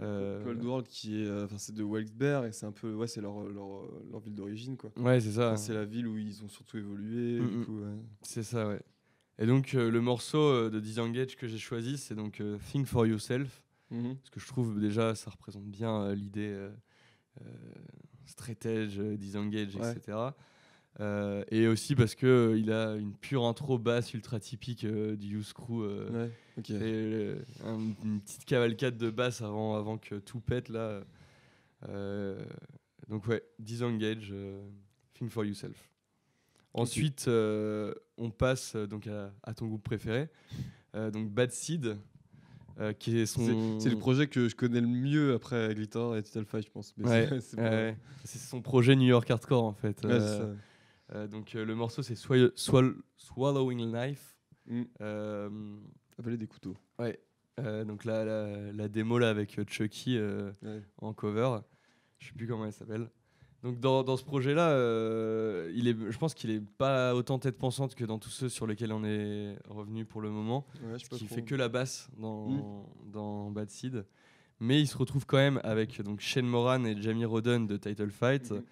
Euh, 0.00 0.42
Cold 0.42 0.64
World 0.64 0.86
qui 0.88 1.22
est, 1.22 1.26
euh, 1.26 1.44
enfin 1.44 1.58
c'est 1.58 1.74
de 1.74 1.82
Wilkes-Barre 1.84 2.46
et 2.46 2.52
c'est 2.52 2.66
un 2.66 2.72
peu, 2.72 2.94
ouais, 2.94 3.06
c'est 3.06 3.20
leur, 3.20 3.44
leur, 3.44 3.82
leur 4.10 4.20
ville 4.20 4.34
d'origine 4.34 4.76
quoi. 4.76 4.90
Ouais, 4.96 5.20
c'est 5.20 5.32
ça. 5.32 5.48
Enfin, 5.48 5.56
c'est 5.56 5.74
la 5.74 5.84
ville 5.84 6.08
où 6.08 6.18
ils 6.18 6.42
ont 6.42 6.48
surtout 6.48 6.78
évolué. 6.78 7.40
Mm, 7.40 7.64
mm. 7.68 7.82
ouais. 7.82 7.98
C'est 8.22 8.42
ça, 8.42 8.66
ouais. 8.66 8.80
Et 9.38 9.46
donc 9.46 9.74
euh, 9.74 9.90
le 9.90 10.00
morceau 10.00 10.38
euh, 10.38 10.70
de 10.70 10.80
Disengage 10.80 11.36
que 11.36 11.46
j'ai 11.46 11.58
choisi, 11.58 11.98
c'est 11.98 12.14
donc 12.14 12.40
euh, 12.40 12.58
Think 12.72 12.86
for 12.86 13.06
Yourself. 13.06 13.62
Mhm. 13.90 14.16
Parce 14.16 14.30
que 14.30 14.40
je 14.40 14.46
trouve 14.46 14.80
déjà 14.80 15.14
ça 15.14 15.30
représente 15.30 15.64
bien 15.66 16.02
euh, 16.02 16.14
l'idée 16.14 16.52
euh, 16.52 16.70
euh, 17.42 18.64
euh, 18.66 19.16
disengage, 19.16 19.76
Ouais. 19.76 19.92
etc. 19.92 20.18
Euh, 21.00 21.42
et 21.50 21.66
aussi 21.66 21.96
parce 21.96 22.14
que 22.14 22.26
euh, 22.26 22.58
il 22.58 22.70
a 22.70 22.94
une 22.94 23.14
pure 23.14 23.44
intro 23.46 23.78
basse 23.78 24.14
ultra 24.14 24.38
typique 24.38 24.84
euh, 24.84 25.16
du 25.16 25.34
Youth 25.38 25.52
Crew. 25.52 25.82
Ouais, 26.12 26.30
et, 26.80 27.34
un- 27.64 27.80
une 28.04 28.20
petite 28.20 28.44
cavalcade 28.44 28.96
de 28.96 29.10
basse 29.10 29.42
avant, 29.42 29.74
avant 29.74 29.98
que 29.98 30.14
tout 30.16 30.38
pète 30.40 30.68
là. 30.68 31.00
Donc 33.08 33.26
ouais, 33.26 33.42
Disengage, 33.58 34.32
Think 35.14 35.30
for 35.30 35.44
Yourself. 35.44 35.90
Ensuite, 36.72 37.28
on 37.28 38.30
passe 38.30 38.74
donc 38.76 39.06
à, 39.06 39.32
à 39.42 39.54
ton 39.54 39.66
groupe 39.66 39.82
préféré, 39.82 40.28
donc 40.94 41.28
Bad 41.30 41.50
Seed, 41.52 41.96
qui 42.98 43.18
est 43.18 43.26
son. 43.26 43.78
C'est 43.80 43.90
le 43.90 43.98
projet 43.98 44.26
que 44.26 44.48
je 44.48 44.56
connais 44.56 44.80
le 44.80 44.86
mieux 44.86 45.34
après 45.34 45.74
Glitter 45.74 46.12
et 46.16 46.22
Title 46.22 46.44
Five, 46.46 46.62
je 46.64 46.70
pense. 46.70 46.94
Ouais, 46.98 47.28
c'est- 47.40 47.56
ouais, 47.60 47.96
son 48.24 48.62
projet 48.62 48.96
New 48.96 49.06
York 49.08 49.30
Hardcore 49.30 49.64
en 49.64 49.74
fait. 49.74 50.02
Ouais, 50.04 50.18
Euh, 51.14 51.26
donc 51.28 51.54
euh, 51.54 51.64
le 51.64 51.74
morceau 51.74 52.02
c'est 52.02 52.14
Swall- 52.16 52.52
Swall- 52.56 52.96
Swallowing 53.16 53.92
Life. 53.94 54.36
Mm. 54.66 54.82
Euh, 55.00 55.48
Avaler 56.18 56.36
des 56.36 56.46
couteaux. 56.46 56.76
ouais. 56.98 57.18
Donc 57.86 58.04
la, 58.04 58.24
la, 58.24 58.72
la 58.72 58.88
démo 58.88 59.16
là 59.18 59.28
avec 59.30 59.60
Chucky. 59.70 60.18
Ouais. 60.18 60.82
en 60.98 61.12
cover. 61.12 61.58
Je 62.18 62.26
sais 62.28 62.32
plus 62.34 62.48
comment 62.48 62.66
elle 62.66 62.72
s'appelle. 62.72 63.08
Donc 63.62 63.78
dans, 63.80 64.02
dans 64.02 64.16
ce 64.16 64.24
projet-là, 64.24 64.70
euh, 64.70 65.70
il 65.74 65.86
est, 65.86 65.96
je 66.10 66.18
pense 66.18 66.34
qu'il 66.34 66.50
est 66.50 66.60
pas 66.60 67.14
autant 67.14 67.38
tête 67.38 67.56
pensante 67.56 67.94
que 67.94 68.04
dans 68.04 68.18
tous 68.18 68.28
ceux 68.30 68.48
sur 68.48 68.66
lesquels 68.66 68.92
on 68.92 69.04
est 69.04 69.56
revenu 69.68 70.04
pour 70.04 70.20
le 70.20 70.30
moment, 70.30 70.66
Ouais, 70.84 70.98
je 70.98 71.08
qui 71.08 71.26
fait 71.28 71.42
que 71.44 71.54
la 71.54 71.68
basse 71.68 72.10
dans, 72.18 72.48
Mm. 72.50 72.84
dans 73.12 73.50
Bad 73.52 73.70
Seed. 73.70 74.04
Mais 74.60 74.80
il 74.80 74.86
se 74.88 74.96
retrouve 74.98 75.24
quand 75.24 75.36
même 75.38 75.60
avec 75.62 76.00
donc 76.02 76.20
Shane 76.20 76.46
Moran 76.46 76.84
et 76.84 77.00
Jamie 77.00 77.24
Roden 77.24 77.66
de 77.68 77.76
Title 77.76 78.10
Fight 78.10 78.50
Mhm. 78.50 78.62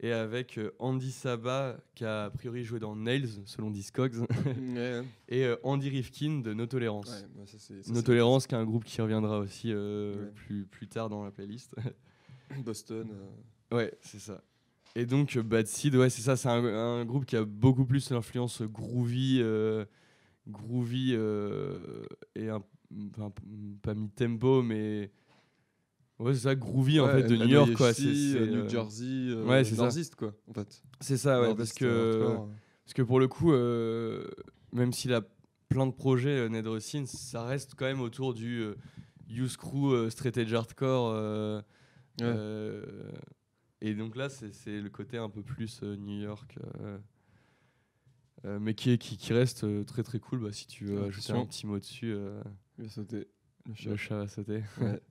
Et 0.00 0.12
avec 0.12 0.58
euh, 0.58 0.72
Andy 0.78 1.10
Saba 1.10 1.78
qui 1.94 2.04
a 2.04 2.24
a 2.24 2.30
priori 2.30 2.64
joué 2.64 2.78
dans 2.78 2.94
Nails 2.96 3.28
selon 3.46 3.70
Discogs 3.70 4.14
Ouais, 4.74 5.02
et 5.28 5.44
euh, 5.44 5.56
Andy 5.62 5.88
Rifkin 5.88 6.40
de 6.40 6.52
No 6.52 6.64
ouais, 6.64 7.46
ça, 7.46 7.56
c'est- 7.58 7.82
ça, 7.82 7.92
No 7.92 8.02
Tolérance, 8.02 8.46
qui 8.46 8.54
est 8.54 8.58
un 8.58 8.64
groupe 8.64 8.84
qui 8.84 9.00
reviendra 9.00 9.38
aussi 9.38 9.72
euh, 9.72 10.24
Ouais. 10.26 10.30
plus, 10.34 10.66
plus 10.66 10.88
tard 10.88 11.08
dans 11.08 11.24
la 11.24 11.30
playlist. 11.30 11.74
Boston. 12.64 13.08
euh, 13.10 13.74
Ouais, 13.76 13.92
c'est 14.02 14.20
ça. 14.20 14.42
Et 14.94 15.04
donc 15.06 15.36
Bad 15.38 15.66
Seed, 15.66 15.94
ouais, 15.96 16.08
c'est 16.10 16.22
ça, 16.22 16.36
c'est 16.36 16.48
un, 16.48 16.64
un 16.64 17.04
groupe 17.04 17.24
qui 17.26 17.36
a 17.36 17.44
beaucoup 17.44 17.84
plus 17.84 18.10
l'influence 18.10 18.62
groovy, 18.62 19.40
euh, 19.42 19.84
groovy 20.46 21.12
et 22.34 22.48
un, 22.48 22.62
enfin, 23.14 23.32
pas 23.82 23.94
mi-tempo, 23.94 24.62
mais 24.62 25.10
ouais, 26.18 26.34
c'est 26.34 26.40
ça, 26.40 26.54
groovy 26.54 27.00
en 27.00 27.08
fait 27.08 27.24
de 27.24 27.36
New 27.36 27.48
York, 27.48 27.72
quoi. 27.74 27.92
C'est 27.92 28.02
euh, 28.04 28.46
New 28.46 28.64
euh, 28.64 28.68
Jersey. 28.68 29.04
euh, 29.06 29.44
ouais, 29.44 29.64
c'est 29.64 29.74
ça. 29.74 29.88
Quoi, 30.16 30.32
en 30.48 30.54
fait. 30.54 30.82
C'est 31.00 31.16
ça, 31.16 31.40
ouais, 31.40 31.54
parce 31.54 31.72
que 31.72 32.36
parce 32.84 32.94
que 32.94 33.02
pour 33.02 33.20
le 33.20 33.28
coup, 33.28 33.52
même 34.72 34.92
s'il 34.92 35.12
a 35.12 35.22
plein 35.68 35.86
de 35.86 35.92
projets, 35.92 36.48
Ned 36.48 36.66
Russin, 36.66 37.04
ça 37.06 37.44
reste 37.44 37.74
quand 37.76 37.86
même 37.86 38.00
autour 38.00 38.34
du 38.34 38.64
Youth 39.28 39.56
Crew, 39.56 40.08
Straight 40.10 40.36
Edge 40.36 40.52
Hardcore. 40.52 41.62
et 43.80 43.94
donc 43.94 44.16
là, 44.16 44.28
c'est 44.28 44.80
le 44.80 44.88
côté 44.88 45.18
un 45.18 45.28
peu 45.30 45.42
plus 45.42 45.82
New 45.82 46.20
York, 46.20 46.58
euh, 48.44 48.58
mais 48.60 48.74
qui, 48.74 48.96
qui, 48.98 49.16
qui 49.16 49.32
reste 49.32 49.64
euh, 49.64 49.84
très 49.84 50.02
très 50.02 50.18
cool. 50.18 50.40
Bah, 50.40 50.52
si 50.52 50.66
tu 50.66 50.84
veux 50.84 51.04
ajouter 51.04 51.32
un 51.32 51.46
petit 51.46 51.66
mot 51.66 51.78
dessus. 51.78 52.14
Le 52.78 52.88
chat. 52.88 53.90
le 53.90 53.96
chat 53.96 54.16
va 54.16 54.28
sauter. 54.28 54.62
Ouais. 54.80 55.00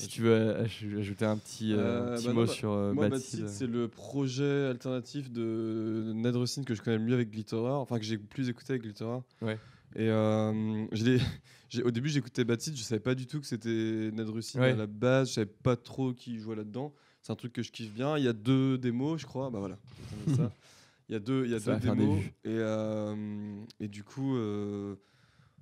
si 0.00 0.08
tu 0.08 0.22
veux 0.22 0.54
aj- 0.62 0.98
ajouter 0.98 1.24
un 1.24 1.36
petit, 1.36 1.72
euh, 1.72 1.78
Euh, 1.78 2.16
petit 2.16 2.26
bah 2.26 2.32
mot 2.32 2.40
non, 2.40 2.46
bah, 2.46 2.52
sur 2.52 2.72
euh, 2.72 2.92
Moi, 2.92 3.08
c'est 3.20 3.66
le 3.66 3.88
projet 3.88 4.66
alternatif 4.66 5.30
de 5.30 6.12
Ned 6.14 6.34
Russin 6.36 6.62
que 6.64 6.74
je 6.74 6.82
connais 6.82 6.98
mieux 6.98 7.14
avec 7.14 7.30
Glitterer, 7.30 7.70
enfin 7.72 7.98
que 7.98 8.04
j'ai 8.04 8.18
plus 8.18 8.48
écouté 8.48 8.72
avec 8.72 8.82
Glitterer. 8.82 9.20
Ouais. 9.42 9.58
Et 9.96 10.08
euh, 10.08 10.86
au 11.84 11.90
début, 11.90 12.08
j'écoutais 12.08 12.44
Seed, 12.58 12.76
je 12.76 12.82
savais 12.82 13.00
pas 13.00 13.14
du 13.14 13.26
tout 13.26 13.40
que 13.40 13.46
c'était 13.46 14.10
Ned 14.12 14.28
Russin 14.28 14.60
Ouais. 14.60 14.72
à 14.72 14.76
la 14.76 14.86
base, 14.86 15.28
je 15.30 15.34
savais 15.34 15.46
pas 15.46 15.76
trop 15.76 16.12
qui 16.12 16.38
jouait 16.40 16.56
là-dedans. 16.56 16.92
C'est 17.22 17.32
un 17.32 17.36
truc 17.36 17.52
que 17.52 17.62
je 17.62 17.70
kiffe 17.70 17.92
bien. 17.92 18.16
Il 18.16 18.24
y 18.24 18.28
a 18.28 18.32
deux 18.32 18.78
démos, 18.78 19.20
je 19.20 19.26
crois. 19.26 19.50
Bah 19.50 19.58
voilà. 19.58 19.78
Il 21.08 21.12
y 21.14 21.16
a 21.16 21.18
deux, 21.18 21.44
il 21.44 21.50
y 21.50 21.54
a 21.56 21.58
Ça 21.58 21.74
deux 21.74 21.88
démos. 21.90 22.20
Et, 22.44 22.50
euh, 22.50 23.56
et 23.80 23.88
du 23.88 24.04
coup, 24.04 24.36
euh, 24.36 24.94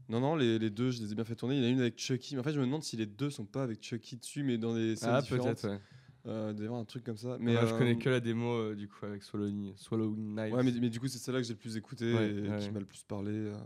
non, 0.09 0.21
non, 0.21 0.37
les, 0.37 0.59
les 0.59 0.71
deux, 0.71 0.91
je 0.91 1.03
les 1.03 1.13
ai 1.13 1.15
bien 1.15 1.25
fait 1.25 1.35
tourner. 1.37 1.57
Il 1.57 1.63
y 1.63 1.65
en 1.65 1.69
a 1.69 1.71
une 1.71 1.81
avec 1.81 1.99
Chucky. 1.99 2.35
Mais 2.35 2.41
en 2.41 2.45
fait, 2.45 2.53
je 2.53 2.61
me 2.61 2.65
demande 2.65 2.83
si 2.83 2.97
les 2.97 3.07
deux 3.07 3.31
sont 3.31 3.45
pas 3.45 3.63
avec 3.63 3.83
Chucky 3.83 4.17
dessus, 4.17 4.43
mais 4.43 4.57
dans 4.59 4.75
des 4.75 4.97
scènes 4.97 5.11
Ah, 5.13 5.21
différentes. 5.21 5.47
peut-être, 5.47 5.69
ouais. 5.69 5.81
Euh, 6.27 6.73
un 6.73 6.85
truc 6.85 7.05
comme 7.05 7.17
ça. 7.17 7.37
Mais 7.41 7.55
Mais 7.55 7.61
je 7.67 7.73
euh, 7.75 7.79
connais 7.79 7.97
que 7.97 8.09
la 8.11 8.21
démo 8.21 8.53
euh, 8.53 8.75
du 8.75 8.87
coup 8.89 9.07
avec 9.07 9.23
Swallowing, 9.23 9.73
Swallowing 9.77 10.35
Knives. 10.35 10.53
Ouais, 10.55 10.63
mais, 10.63 10.73
mais 10.73 10.91
du 10.91 11.01
coup, 11.01 11.09
c'est 11.09 11.19
celle-là 11.19 11.41
que 11.41 11.47
j'ai 11.47 11.55
le 11.55 11.59
plus 11.59 11.77
écouté 11.77 12.13
Ouais, 12.13 12.31
et 12.31 12.49
ouais. 12.49 12.59
qui 12.59 12.71
m'a 12.71 12.81
le 12.81 12.87
plus 12.87 13.03
parlé. 13.05 13.31
euh, 13.33 13.57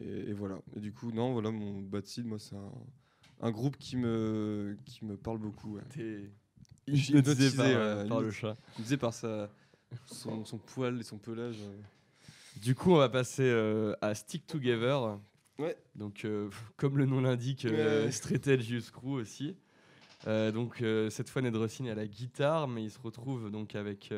et, 0.00 0.30
et 0.30 0.32
voilà. 0.32 0.60
Et 0.76 0.80
du 0.80 0.92
coup, 0.92 1.10
non, 1.12 1.32
voilà, 1.32 1.50
mon 1.50 1.80
Bad 1.80 2.06
Seed, 2.06 2.24
moi, 2.26 2.38
c'est 2.38 2.54
un, 2.56 2.72
un 3.40 3.50
groupe 3.50 3.76
qui 3.78 3.96
me, 3.96 4.76
qui 4.84 5.04
me 5.04 5.16
parle 5.16 5.38
beaucoup. 5.38 5.76
ouais. 5.76 5.82
T'es 5.90 6.30
hypnotisé 6.86 7.18
hypnotisé, 7.18 7.56
par, 7.56 7.66
ouais, 7.66 7.74
euh, 7.74 8.08
par 8.08 8.20
le 8.20 8.30
chat. 8.30 8.56
Il 8.76 8.80
me 8.80 8.84
disait 8.84 8.96
par 8.96 9.12
sa, 9.14 9.50
son, 10.06 10.44
son 10.44 10.58
poil 10.58 11.00
et 11.00 11.02
son 11.04 11.18
pelage. 11.18 11.58
euh. 11.62 11.80
Du 12.60 12.74
coup, 12.74 12.92
on 12.92 12.98
va 12.98 13.08
passer 13.08 13.44
euh, 13.44 13.94
à 14.02 14.14
Stick 14.14 14.46
Together. 14.46 15.18
Ouais. 15.62 15.76
Donc, 15.94 16.24
euh, 16.24 16.50
comme 16.76 16.98
le 16.98 17.06
nom 17.06 17.20
l'indique, 17.20 17.64
euh, 17.64 18.10
Crew 18.92 19.12
aussi. 19.12 19.54
Euh, 20.26 20.50
donc, 20.50 20.82
euh, 20.82 21.08
cette 21.08 21.30
fois, 21.30 21.40
Ned 21.42 21.54
Russin 21.54 21.84
est 21.84 21.90
à 21.90 21.94
la 21.94 22.06
guitare, 22.06 22.66
mais 22.66 22.82
il 22.82 22.90
se 22.90 22.98
retrouve 22.98 23.50
donc 23.50 23.74
avec 23.76 24.12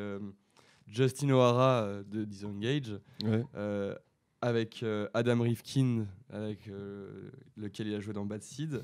Justin 0.86 1.30
O'Hara 1.30 2.02
de 2.06 2.24
Disengage, 2.24 2.98
Ouais. 3.22 3.44
avec 4.40 4.84
Adam 5.14 5.40
Rifkin, 5.42 6.06
avec 6.30 6.70
lequel 7.56 7.88
il 7.88 7.94
a 7.94 8.00
joué 8.00 8.12
dans 8.14 8.26
Bad 8.26 8.42
Seed, 8.42 8.82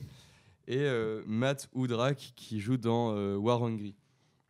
et 0.67 0.87
Matt 1.27 1.69
Woodrak 1.75 2.33
qui 2.37 2.61
joue 2.61 2.77
dans 2.79 3.15
War 3.37 3.63
Hungry. 3.63 3.95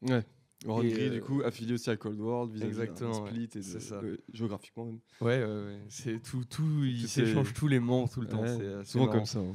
Ouais. 0.03 0.25
Warren 0.67 0.89
Gris, 0.91 1.05
euh, 1.05 1.11
du 1.11 1.21
coup, 1.23 1.41
affilié 1.43 1.73
aussi 1.75 1.89
à 1.91 1.97
Cold 1.97 2.19
World, 2.21 2.53
vis-à-vis 2.53 2.69
Exactement, 2.71 3.27
Split 3.27 3.45
et 3.55 3.59
de- 3.59 3.63
ça. 3.63 4.01
ouais, 4.01 4.19
géographiquement 4.33 4.85
même. 4.87 4.99
Ouais, 5.21 5.43
ouais, 5.43 5.65
ouais. 5.65 5.79
C'est 5.89 6.23
tout, 6.23 6.45
tout, 6.45 6.85
il 6.85 6.99
Tout 6.99 7.05
est- 7.05 7.09
s'échange 7.09 7.55
tous 7.55 7.67
les 7.69 7.81
membres 7.81 8.11
tout 8.11 8.21
le 8.21 8.29
temps. 8.29 8.45
C'est 8.47 8.85
souvent 8.85 9.07
marrant. 9.07 9.17
comme 9.19 9.27
ça. 9.27 9.39
hein. 9.39 9.55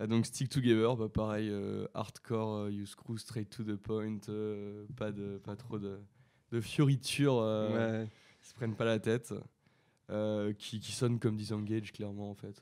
Euh, 0.00 0.06
donc 0.08 0.26
Stick 0.26 0.48
Together, 0.50 0.96
bah, 0.96 1.08
pareil, 1.08 1.48
euh, 1.50 1.86
hardcore, 1.94 2.56
euh, 2.64 2.70
use 2.70 2.94
crew, 2.94 3.16
straight 3.16 3.48
to 3.48 3.62
the 3.62 3.76
point, 3.76 4.18
euh, 4.28 4.84
pas, 4.96 5.12
de, 5.12 5.38
pas 5.38 5.54
trop 5.56 5.78
de, 5.78 5.98
de 6.50 6.60
fioritures, 6.60 7.36
Ouais. 7.36 8.06
ils 8.42 8.46
se 8.46 8.54
prennent 8.54 8.74
pas 8.74 8.84
la 8.84 8.98
tête, 8.98 9.32
qui, 10.58 10.80
qui 10.80 10.92
sonne 10.92 11.18
comme 11.18 11.36
Disengage 11.36 11.92
clairement 11.92 12.30
en 12.30 12.34
fait. 12.34 12.60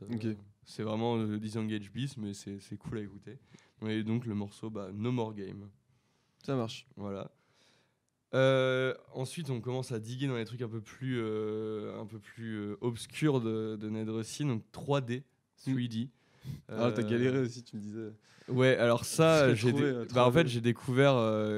C'est 0.64 0.84
vraiment 0.84 1.18
Disengage 1.24 1.90
bis, 1.90 2.16
mais 2.16 2.34
c'est 2.34 2.60
c'est 2.60 2.76
cool 2.76 2.98
à 2.98 3.00
écouter. 3.00 3.38
Et 3.86 4.04
donc 4.04 4.26
le 4.26 4.34
morceau, 4.34 4.70
bah, 4.70 4.90
No 4.94 5.10
More 5.10 5.34
Game. 5.34 5.68
Ça 6.44 6.54
marche. 6.54 6.86
Voilà. 6.96 7.30
Euh, 8.34 8.94
ensuite, 9.12 9.50
on 9.50 9.60
commence 9.60 9.92
à 9.92 9.98
diguer 9.98 10.26
dans 10.26 10.36
les 10.36 10.44
trucs 10.44 10.62
un 10.62 10.68
peu 10.68 10.80
plus, 10.80 11.18
euh, 11.20 12.00
un 12.00 12.06
peu 12.06 12.18
plus 12.18 12.54
euh, 12.56 12.76
obscurs 12.80 13.40
de, 13.40 13.76
de 13.76 13.88
Ned 13.90 14.08
Russin, 14.08 14.46
donc 14.46 14.62
3D, 14.72 15.22
3D. 15.66 16.08
Ah, 16.68 16.90
t'as 16.94 17.02
galéré 17.02 17.38
aussi, 17.40 17.62
tu 17.62 17.76
me 17.76 17.80
disais. 17.82 18.12
Ouais, 18.48 18.76
alors 18.76 19.04
ça, 19.04 19.50
J'ai 19.54 19.56
j'ai 19.56 19.68
trouvé, 19.72 19.92
bah, 20.14 20.24
en 20.26 20.30
3D. 20.30 20.32
fait, 20.34 20.46
j'ai 20.48 20.60
découvert 20.60 21.14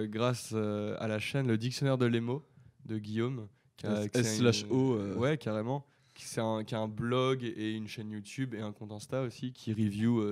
grâce 0.09 0.53
à 0.53 1.07
la 1.09 1.19
chaîne 1.19 1.47
le 1.47 1.57
dictionnaire 1.57 1.97
de 1.97 2.07
l'émo 2.07 2.45
de 2.87 2.99
Guillaume. 2.99 3.49
qui 3.77 3.87
a- 3.87 4.05
S- 4.13 4.39
slash 4.39 4.65
O. 4.71 4.99
Ouais, 5.17 5.39
carrément. 5.39 5.87
Qui, 6.15 6.25
c'est 6.27 6.41
un, 6.41 6.63
qui 6.65 6.75
a 6.75 6.79
un 6.81 6.87
blog 6.89 7.43
et 7.45 7.73
une 7.73 7.89
chaîne 7.89 8.11
YouTube 8.11 8.55
et 8.55 8.61
un 8.61 8.73
compte 8.73 8.93
Insta 8.93 9.23
aussi 9.23 9.53
qui 9.53 9.73
review 9.73 10.23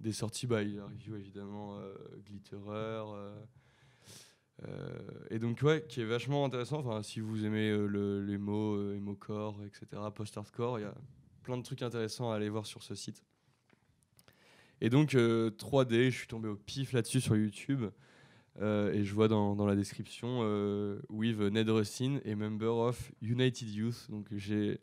des 0.00 0.12
sorties. 0.12 0.46
Bah, 0.46 0.62
il 0.62 0.78
a 0.80 0.84
review 0.86 1.16
évidemment 1.16 1.78
Glitterer. 2.26 3.04
Euh, 4.64 4.66
euh, 4.66 4.98
et 5.30 5.38
donc, 5.38 5.60
ouais, 5.62 5.84
qui 5.88 6.00
est 6.00 6.04
vachement 6.04 6.44
intéressant. 6.44 6.78
Enfin, 6.78 7.02
si 7.02 7.20
vous 7.20 7.44
aimez 7.44 7.70
euh, 7.70 7.86
le, 7.86 8.24
les 8.24 8.38
mots, 8.38 8.76
euh, 8.76 8.96
emocore, 8.96 9.60
etc., 9.64 10.02
post-hardcore, 10.14 10.78
il 10.78 10.82
y 10.82 10.84
a 10.84 10.94
plein 11.42 11.56
de 11.56 11.62
trucs 11.62 11.82
intéressants 11.82 12.30
à 12.30 12.36
aller 12.36 12.48
voir 12.48 12.66
sur 12.66 12.82
ce 12.82 12.94
site. 12.94 13.22
Et 14.80 14.90
donc, 14.90 15.14
euh, 15.14 15.50
3D, 15.50 16.10
je 16.10 16.16
suis 16.16 16.26
tombé 16.26 16.48
au 16.48 16.56
pif 16.56 16.92
là-dessus 16.92 17.20
sur 17.20 17.36
YouTube. 17.36 17.84
Euh, 18.60 18.92
et 18.92 19.04
je 19.04 19.14
vois 19.14 19.28
dans, 19.28 19.66
la 19.66 19.76
description 19.76 20.40
euh, 20.42 21.00
with 21.10 21.38
Ned 21.38 21.68
Russin 21.70 22.18
et 22.24 22.34
member 22.34 22.66
of 22.66 23.12
United 23.22 23.70
Youth. 23.70 24.06
Donc 24.10 24.26
j'ai, 24.32 24.80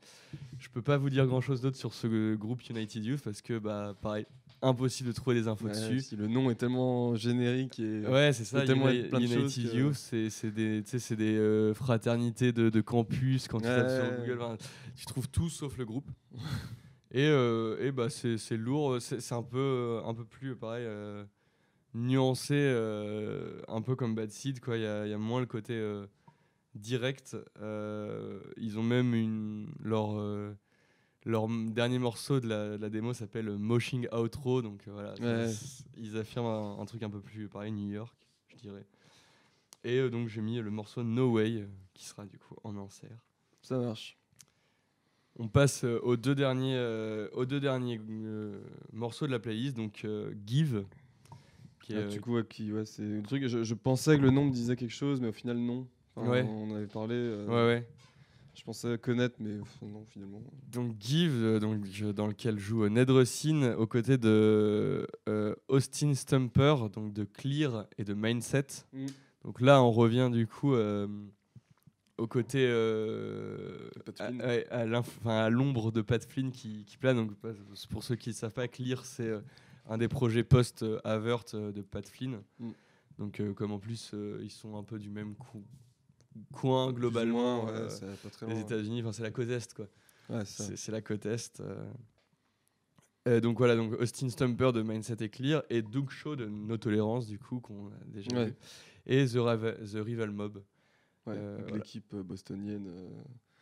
je 0.59 0.69
peux 0.69 0.81
pas 0.81 0.97
vous 0.97 1.09
dire 1.09 1.27
grand 1.27 1.41
chose 1.41 1.59
d'autre 1.59 1.75
sur 1.75 1.93
ce 1.93 2.35
groupe 2.35 2.61
United 2.69 3.03
Youth 3.03 3.21
parce 3.21 3.41
que 3.41 3.59
bah 3.59 3.93
pareil, 4.01 4.25
impossible 4.61 5.09
de 5.09 5.13
trouver 5.13 5.35
des 5.35 5.47
infos 5.47 5.65
Ouais, 5.65 5.71
dessus. 5.71 5.99
si 6.01 6.15
le 6.15 6.27
nom 6.27 6.49
est 6.49 6.55
tellement 6.55 7.15
générique 7.15 7.79
et. 7.79 8.01
Ouais, 8.07 8.33
c'est 8.33 8.45
ça. 8.45 8.65
tellement 8.65 8.89
Uni- 8.89 8.99
être 8.99 9.09
plein 9.09 9.19
de 9.19 9.23
United 9.25 9.41
choses 9.41 9.55
que- 9.55 9.75
Youth, 9.77 9.93
c'est 9.95 10.29
c'est 10.29 11.15
des, 11.15 11.37
euh, 11.37 11.73
fraternités 11.73 12.51
de, 12.51 12.69
de 12.69 12.81
campus. 12.81 13.47
Quand 13.47 13.59
tu 13.59 13.65
tapes 13.65 13.89
sur. 13.89 14.19
Google, 14.19 14.41
enfin, 14.41 14.57
tu 14.95 15.05
trouves 15.05 15.29
tout 15.29 15.49
sauf 15.49 15.77
le 15.77 15.85
groupe. 15.85 16.09
et 17.11 17.27
euh, 17.27 17.77
et 17.79 17.91
bah, 17.91 18.09
c'est 18.09 18.37
c'est 18.37 18.57
lourd. 18.57 18.97
C'est 19.01 19.33
un 19.33 19.43
peu, 19.43 19.57
euh, 19.57 20.01
un 20.05 20.13
peu 20.13 20.25
plus 20.25 20.55
pareil, 20.55 20.85
euh, 20.87 21.23
nuancé, 21.93 22.55
un 23.67 23.81
peu 23.81 23.95
comme 23.95 24.15
Bad 24.15 24.31
Seed. 24.31 24.59
quoi. 24.59 24.77
Il 24.77 24.81
y 24.81 25.09
y 25.09 25.13
a 25.13 25.17
moins 25.17 25.39
le 25.39 25.45
côté 25.45 25.79
direct. 26.73 27.37
Ils 27.61 28.77
ont 28.79 28.83
même 28.83 29.13
une 29.13 29.67
leur 29.83 30.15
leur 31.25 31.47
dernier 31.47 31.97
morceau 31.99 32.39
de 32.39 32.47
la, 32.47 32.77
de 32.77 32.81
la 32.81 32.89
démo 32.89 33.13
s'appelle 33.13 33.49
Moshing 33.57 34.07
Outro, 34.13 34.61
donc 34.61 34.87
euh, 34.87 34.91
voilà, 34.91 35.13
Ouais. 35.15 35.51
ils 35.97 36.17
affirment 36.17 36.45
un, 36.47 36.79
un 36.79 36.85
truc 36.85 37.01
un 37.03 37.09
peu 37.09 37.19
plus 37.19 37.47
pareil 37.49 37.71
New 37.71 37.89
York, 37.91 38.15
je 38.49 38.55
dirais. 38.57 38.85
Et 39.83 39.99
euh, 39.99 40.09
donc 40.09 40.27
j'ai 40.29 40.41
mis 40.41 40.57
le 40.61 40.69
morceau 40.71 41.03
No 41.03 41.31
Way 41.31 41.61
euh, 41.61 41.67
qui 41.93 42.05
sera 42.05 42.25
du 42.25 42.37
coup 42.37 42.55
en 42.63 42.77
insert. 42.77 43.17
Ça 43.61 43.77
marche. 43.77 44.17
On 45.37 45.47
passe 45.47 45.83
euh, 45.83 45.99
aux 46.03 46.15
deux 46.15 46.35
derniers, 46.35 46.75
euh, 46.77 47.27
aux 47.33 47.45
deux 47.45 47.59
derniers 47.59 47.99
morceaux 48.93 49.25
de 49.27 49.31
la 49.31 49.39
playlist, 49.39 49.75
donc 49.75 50.05
Give. 50.45 50.85
Qui 51.81 51.93
est, 51.93 52.03
Ah, 52.03 52.07
du 52.07 52.19
coup, 52.21 52.35
ouais, 52.35 52.45
qui, 52.47 52.71
ouais, 52.71 52.85
c'est 52.85 53.03
le 53.03 53.21
truc. 53.21 53.45
Je, 53.47 53.63
je 53.63 53.73
pensais 53.75 54.17
que 54.17 54.21
le 54.23 54.31
nom 54.31 54.45
me 54.45 54.51
disait 54.51 54.75
quelque 54.75 54.93
chose, 54.93 55.21
mais 55.21 55.27
au 55.27 55.33
final, 55.33 55.57
non. 55.57 55.87
Enfin, 56.15 56.29
Ouais. 56.31 56.43
On 56.49 56.73
avait 56.73 56.87
parlé. 56.87 57.15
ouais, 57.47 57.53
ouais. 57.53 57.87
Je 58.55 58.63
pensais 58.63 58.97
connaître, 58.97 59.35
mais 59.39 59.57
non, 59.81 60.05
finalement. 60.05 60.41
Donc 60.71 60.95
Give, 60.99 61.43
euh, 61.43 61.59
donc, 61.59 61.85
dans 62.13 62.27
lequel 62.27 62.57
joue 62.57 62.83
euh, 62.85 62.89
Ned 62.89 63.09
Russin 63.09 63.73
aux 63.77 63.87
côtés 63.87 64.17
de 64.17 65.07
euh, 65.27 65.55
Austin 65.67 66.13
Stumper, 66.13 66.75
donc 66.93 67.13
de 67.13 67.25
Clear 67.25 67.85
et 67.97 68.05
de 68.05 68.13
Mindset. 68.13 68.67
Mm. 68.93 69.05
Donc 69.43 69.61
là, 69.61 69.83
on 69.83 69.91
revient 69.91 70.29
du 70.31 70.47
coup 70.47 70.73
euh, 70.73 71.07
au 72.17 72.27
côté 72.27 72.65
euh, 72.67 73.89
Pat 74.05 74.21
à, 74.71 75.49
l'ombre 75.49 75.91
de 75.91 76.01
Pat 76.01 76.23
Flynn 76.23 76.51
qui, 76.51 76.85
qui 76.85 76.97
plane. 76.97 77.17
Donc, 77.17 77.33
pour 77.89 78.03
ceux 78.03 78.15
qui 78.15 78.29
ne 78.29 78.35
savent 78.35 78.53
pas, 78.53 78.69
Clear, 78.69 79.05
c'est 79.05 79.33
un 79.87 79.97
des 79.97 80.07
projets 80.07 80.43
post-Avert 80.43 81.43
de 81.53 81.81
Pat 81.81 82.07
Flynn. 82.07 82.39
Mm. 82.59 82.71
Donc, 83.19 83.41
comme 83.55 83.73
en 83.73 83.79
plus, 83.79 84.13
ils 84.41 84.51
sont 84.51 84.77
un 84.77 84.83
peu 84.83 84.97
du 84.97 85.09
même 85.09 85.35
cou- 85.35 85.63
coin 86.53 86.91
globalement 86.91 87.65
ouais, 87.65 87.71
euh, 87.73 87.89
des 88.41 88.53
loin. 88.53 88.61
États-Unis. 88.61 89.01
Enfin, 89.01 89.11
c'est 89.11 89.23
la 89.23 89.31
côte 89.31 89.49
Est, 89.49 89.73
quoi. 89.73 89.87
C'est 90.45 90.91
la 90.91 91.01
côte 91.01 91.25
Est. 91.25 91.61
euh. 93.27 93.39
Donc 93.41 93.57
voilà, 93.57 93.75
donc 93.75 93.93
Austin 93.99 94.29
Stumper 94.29 94.71
de 94.71 94.81
Mindset 94.83 95.17
et 95.23 95.29
Clear 95.29 95.63
et 95.71 95.81
Doug 95.81 96.09
Shaw 96.11 96.35
de 96.35 96.45
No 96.45 96.77
Tolérance, 96.77 97.25
du 97.25 97.39
coup, 97.39 97.59
qu'on 97.59 97.87
a 97.87 98.03
déjà 98.05 98.35
Ouais. 98.37 98.45
vu. 98.47 98.55
Et 99.07 99.25
The, 99.25 99.33
The 99.91 99.95
Rival 100.03 100.31
Mob. 100.31 100.57
Ouais, 101.25 101.33
Euh, 101.35 101.57
voilà. 101.61 101.77
L'équipe 101.77 102.15
bostonienne 102.15 102.85
euh, 102.87 103.09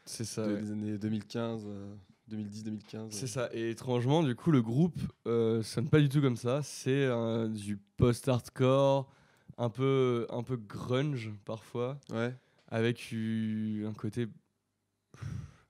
C'est 0.05 0.26
ça. 0.26 0.45
de- 0.45 0.53
ouais. 0.55 0.61
des 0.61 0.71
années 0.71 0.97
2015, 0.97 1.63
euh, 1.65 1.93
2010-2015. 2.30 3.11
C'est 3.11 3.28
ça. 3.28 3.49
Et 3.53 3.69
étrangement, 3.69 4.21
du 4.21 4.36
coup, 4.36 4.51
le 4.51 4.61
groupe 4.61 4.99
sonne 5.26 5.88
pas 5.89 5.99
du 6.01 6.09
tout 6.09 6.21
comme 6.21 6.36
ça. 6.38 6.61
C'est 6.61 7.07
du 7.49 7.78
post-hardcore, 7.97 9.09
un 9.57 9.69
peu, 9.69 10.26
un 10.30 10.43
peu 10.43 10.57
grunge 10.57 11.32
parfois, 11.45 11.99
Ouais. 12.11 12.36
Avec 12.74 13.13
un 13.13 13.93
côté. 13.93 14.28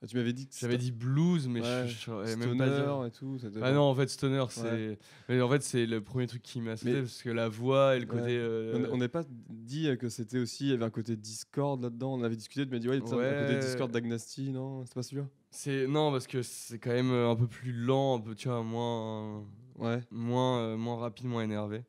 Ah, 0.02 0.06
tu 0.06 0.16
m'avais 0.16 0.34
dit 0.34 0.46
que 0.46 0.54
J'avais 0.58 0.76
dit 0.76 0.92
blues, 0.92 1.48
mais 1.48 1.60
Ouais, 1.62 1.84
je, 1.86 1.92
je 1.94 1.98
saurais 1.98 2.36
même 2.36 2.58
pas 2.58 2.66
dire. 2.68 2.76
Stoner 2.84 3.06
et 3.06 3.10
tout. 3.10 3.38
ça 3.38 3.46
Ah 3.62 3.72
non, 3.72 3.82
en 3.84 3.94
fait, 3.94 4.08
Stoner, 4.08 4.44
c'est. 4.50 4.98
Mais 5.30 5.40
en 5.40 5.48
fait, 5.48 5.62
c'est 5.62 5.86
le 5.86 6.02
premier 6.02 6.26
truc 6.26 6.42
qui 6.42 6.60
m'a 6.60 6.74
Mais- 6.84 7.00
parce 7.00 7.22
que 7.22 7.30
la 7.30 7.48
voix 7.48 7.96
et 7.96 8.00
le 8.00 8.06
côté. 8.06 8.22
Ouais. 8.24 8.30
euh, 8.32 8.88
On- 8.92 8.98
n'est 8.98 9.08
pas 9.08 9.22
dit 9.48 9.88
euh, 9.88 9.96
que 9.96 10.10
c'était 10.10 10.38
aussi, 10.38 10.64
il 10.64 10.70
y 10.70 10.72
avait 10.74 10.84
un 10.84 10.90
côté 10.90 11.16
Discord 11.16 11.80
là-dedans. 11.82 12.14
On 12.14 12.22
avait 12.22 12.36
discuté, 12.36 12.66
tu 12.66 12.70
m'as 12.72 12.78
dit, 12.80 12.88
ouais, 12.88 12.98
il 12.98 13.08
y 13.08 13.12
a 13.14 13.42
un 13.42 13.46
côté 13.46 13.58
Discord 13.60 13.90
d'Agnasty, 13.90 14.50
non 14.50 14.84
C'est 14.84 14.94
pas 14.94 15.02
celui-là 15.02 15.26
C'est 15.50 15.86
non 15.86 16.10
parce 16.12 16.26
que 16.26 16.42
c'est 16.42 16.78
quand 16.78 16.90
même 16.92 17.10
euh, 17.12 17.30
un 17.30 17.36
peu 17.36 17.46
plus 17.46 17.72
lent, 17.72 18.16
un 18.18 18.20
peu 18.20 18.34
tu 18.34 18.48
vois 18.48 18.62
moins 18.62 19.42
Ouais. 19.76 20.00
moins 20.10 20.58
euh, 20.60 20.76
moins 20.76 20.96
rapide, 20.98 21.26
moins 21.26 21.42
énervé. 21.44 21.82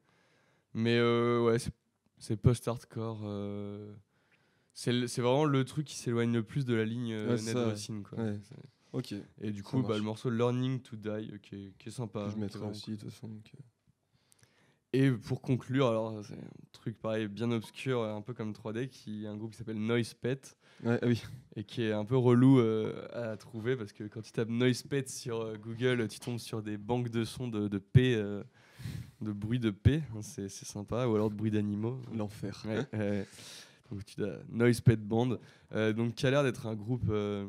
Mais 0.74 0.97
euh, 0.97 1.41
ouais, 1.43 1.59
c'est- 1.59 1.74
c'est 2.18 2.38
post-hardcore. 2.38 3.22
euh, 3.26 3.93
c'est 4.76 4.91
vraiment 5.21 5.45
le 5.45 5.63
truc 5.65 5.88
qui 5.88 5.95
s'éloigne 5.95 6.34
le 6.34 6.43
plus 6.43 6.65
de 6.65 6.73
la 6.76 6.86
ligne 6.86 7.13
euh, 7.13 7.36
Ouais, 7.36 7.41
Ned 7.41 7.57
Russin, 7.57 8.03
quoi. 8.03 8.23
ouais. 8.23 8.39
Ok. 8.93 9.13
Et 9.41 9.51
du 9.51 9.63
coup, 9.63 9.82
bah, 9.82 9.95
le 9.97 10.03
morceau 10.03 10.30
Learning 10.30 10.80
to 10.82 10.95
Die 10.95 11.07
euh, 11.09 11.38
qui, 11.41 11.55
est, 11.55 11.73
qui 11.78 11.89
est 11.89 11.91
sympa. 11.91 12.28
je 12.30 12.36
est 12.36 12.39
mettrai 12.39 12.65
aussi, 12.65 12.91
de 12.91 12.95
toute 12.97 13.09
façon. 13.09 13.28
donc, 13.28 13.51
euh. 13.55 13.61
Et 14.93 15.11
pour 15.11 15.41
conclure, 15.41 15.88
alors 15.88 16.23
c'est 16.26 16.36
un 16.36 16.47
truc 16.71 16.97
pareil 16.97 17.28
bien 17.28 17.51
obscur, 17.51 18.01
un 18.03 18.21
peu 18.21 18.34
comme 18.34 18.53
3D, 18.53 18.88
qui 18.88 19.26
est 19.26 19.28
un 19.28 19.36
groupe 19.36 19.51
qui 19.51 19.57
s'appelle 19.57 19.80
Noise 19.80 20.13
Pet 20.13 20.55
Ouais, 20.84 20.99
ah 21.01 21.07
oui. 21.07 21.21
et 21.55 21.63
qui 21.65 21.84
est 21.84 21.91
un 21.93 22.03
peu 22.05 22.15
relou 22.17 22.59
euh, 22.59 23.05
à 23.13 23.36
trouver 23.38 23.76
parce 23.78 23.91
que 23.93 24.03
quand 24.05 24.21
tu 24.21 24.32
tapes 24.34 24.49
Noise 24.49 24.84
Pet 24.84 25.09
sur 25.09 25.41
euh, 25.41 25.55
Google, 25.57 26.07
tu 26.09 26.19
tombes 26.19 26.38
sur 26.39 26.61
des 26.61 26.78
banques 26.78 27.09
de 27.09 27.26
sons 27.26 27.47
de, 27.49 27.67
de 27.67 27.78
P, 27.78 28.15
euh, 28.15 28.41
de 29.21 29.32
bruit 29.34 29.59
de 29.59 29.69
P, 29.71 30.01
hein, 30.15 30.21
c'est 30.21 30.47
c'est 30.47 30.65
sympa, 30.65 31.07
ou 31.07 31.15
alors 31.15 31.30
de 31.30 31.36
bruit 31.36 31.51
d'animaux. 31.51 31.99
L'enfer. 32.15 32.63
Ouais, 32.65 32.86
tu 34.05 34.23
as 34.23 34.39
Noise 34.49 34.81
Pet 34.81 34.99
Band, 34.99 35.38
euh, 35.73 35.93
donc 35.93 36.15
qui 36.15 36.25
a 36.27 36.31
l'air 36.31 36.43
d'être 36.43 36.65
un 36.67 36.75
groupe, 36.75 37.05
euh, 37.09 37.47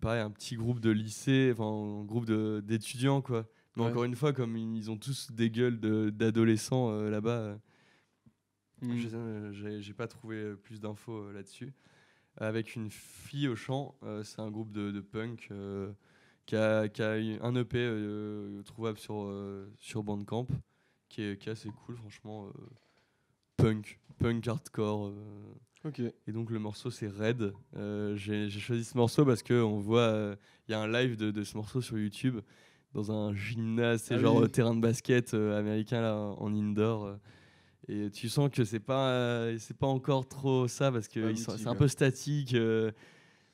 pareil, 0.00 0.20
un 0.20 0.30
petit 0.30 0.56
groupe 0.56 0.80
de 0.80 0.90
lycée, 0.90 1.50
enfin 1.52 1.64
un 1.64 2.04
groupe 2.04 2.26
d'étudiants 2.64 3.20
quoi. 3.22 3.46
Mais 3.76 3.84
Ouais. 3.84 3.90
encore 3.90 4.04
une 4.04 4.16
fois, 4.16 4.32
comme 4.32 4.56
ils 4.56 4.90
ont 4.90 4.96
tous 4.96 5.30
des 5.30 5.50
gueules 5.50 5.78
de- 5.78 6.10
d'adolescents 6.10 6.90
euh, 6.90 7.10
là-bas, 7.10 7.38
euh, 7.38 7.56
Mm. 8.82 8.96
je- 8.96 9.08
euh, 9.14 9.80
j'ai 9.80 9.92
pas 9.94 10.08
trouvé 10.08 10.54
plus 10.56 10.80
d'infos 10.80 11.30
là-dessus. 11.32 11.72
Avec 12.36 12.74
une 12.76 12.90
fille 12.90 13.48
au 13.48 13.56
chant, 13.56 13.94
c'est 14.22 14.40
un 14.40 14.50
groupe 14.50 14.72
de, 14.72 14.90
de 14.90 15.00
punk 15.00 15.50
qui, 16.46 16.56
a, 16.56 16.88
qui 16.88 17.02
a 17.02 17.18
eu 17.18 17.38
un 17.42 17.54
EP 17.54 17.76
euh, 17.78 18.62
trouvable 18.62 18.98
sur, 18.98 19.24
euh, 19.24 19.70
sur 19.78 20.02
Bandcamp, 20.02 20.46
qui 21.08 21.22
est, 21.22 21.36
qui 21.38 21.48
est 21.48 21.52
assez 21.52 21.68
cool, 21.84 21.96
franchement. 21.96 22.46
euh, 22.46 22.52
punk, 23.60 23.98
punk 24.18 24.46
hardcore. 24.48 25.06
euh, 25.08 25.12
Ok. 25.84 26.00
et 26.00 26.32
donc 26.32 26.50
le 26.50 26.58
morceau 26.58 26.90
c'est 26.90 27.08
Red. 27.08 27.52
Euh, 27.76 28.14
J'ai 28.16 28.50
choisi 28.50 28.84
ce 28.84 28.96
morceau 28.96 29.24
parce 29.24 29.42
que 29.42 29.54
on 29.62 29.78
voit, 29.78 30.36
il 30.68 30.72
y 30.72 30.74
a 30.74 30.80
un 30.80 30.88
live 30.88 31.16
de, 31.16 31.30
de 31.30 31.42
ce 31.44 31.56
morceau 31.56 31.80
sur 31.80 31.98
YouTube 31.98 32.40
dans 32.92 33.12
un 33.12 33.34
gymnase, 33.34 34.02
c'est 34.02 34.16
Ah 34.16 34.18
genre 34.18 34.38
oui. 34.38 34.44
euh, 34.44 34.48
terrain 34.48 34.74
de 34.74 34.80
basket 34.80 35.32
euh, 35.34 35.58
américain 35.58 36.00
là 36.02 36.16
en 36.16 36.52
indoor. 36.54 37.04
euh, 37.06 37.16
et 37.88 38.10
tu 38.10 38.28
sens 38.28 38.50
que 38.50 38.64
c'est 38.64 38.78
pas, 38.80 39.10
euh, 39.10 39.56
c'est 39.58 39.76
pas 39.76 39.86
encore 39.86 40.28
trop 40.28 40.68
ça 40.68 40.92
parce 40.92 41.08
que 41.08 41.34
c'est 41.34 41.50
un 41.66 41.70
quoi. 41.70 41.76
peu 41.76 41.88
statique. 41.88 42.54
euh, 42.54 42.90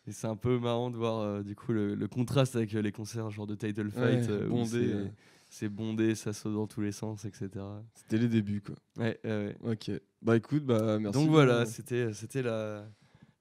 et 0.09 0.13
c'est 0.13 0.27
un 0.27 0.37
peu 0.37 0.59
marrant 0.59 0.91
de 0.91 0.97
voir 0.97 1.21
euh, 1.21 1.43
du 1.43 1.55
coup 1.57 1.73
le, 1.73 1.95
le 1.95 2.09
contraste 2.09 2.55
avec 2.57 2.75
euh, 2.75 2.81
les 2.83 2.93
concerts 2.93 3.31
genre 3.31 3.47
de 3.47 3.55
Title 3.57 3.91
Fight 3.91 4.21
Ouais, 4.21 4.31
euh, 4.31 4.49
bondé, 4.49 4.95
c'est- 5.59 5.69
bondé, 5.69 6.15
ça 6.15 6.33
saute 6.33 6.55
dans 6.55 6.67
tous 6.67 6.81
les 6.81 6.93
sens, 6.93 7.25
etc. 7.25 7.49
C'était 7.95 8.19
les 8.19 8.29
débuts, 8.29 8.61
quoi. 8.63 8.75
Ouais, 8.99 9.19
ouais, 9.25 9.57
ouais. 9.63 9.73
Ok. 9.73 9.91
Bah 10.23 10.37
écoute, 10.37 10.65
bah 10.65 10.99
merci. 10.99 11.19
Donc 11.19 11.31
voilà, 11.31 11.61
euh, 11.61 11.65
c'était 11.67 12.13
c'était 12.13 12.43
la, 12.43 12.85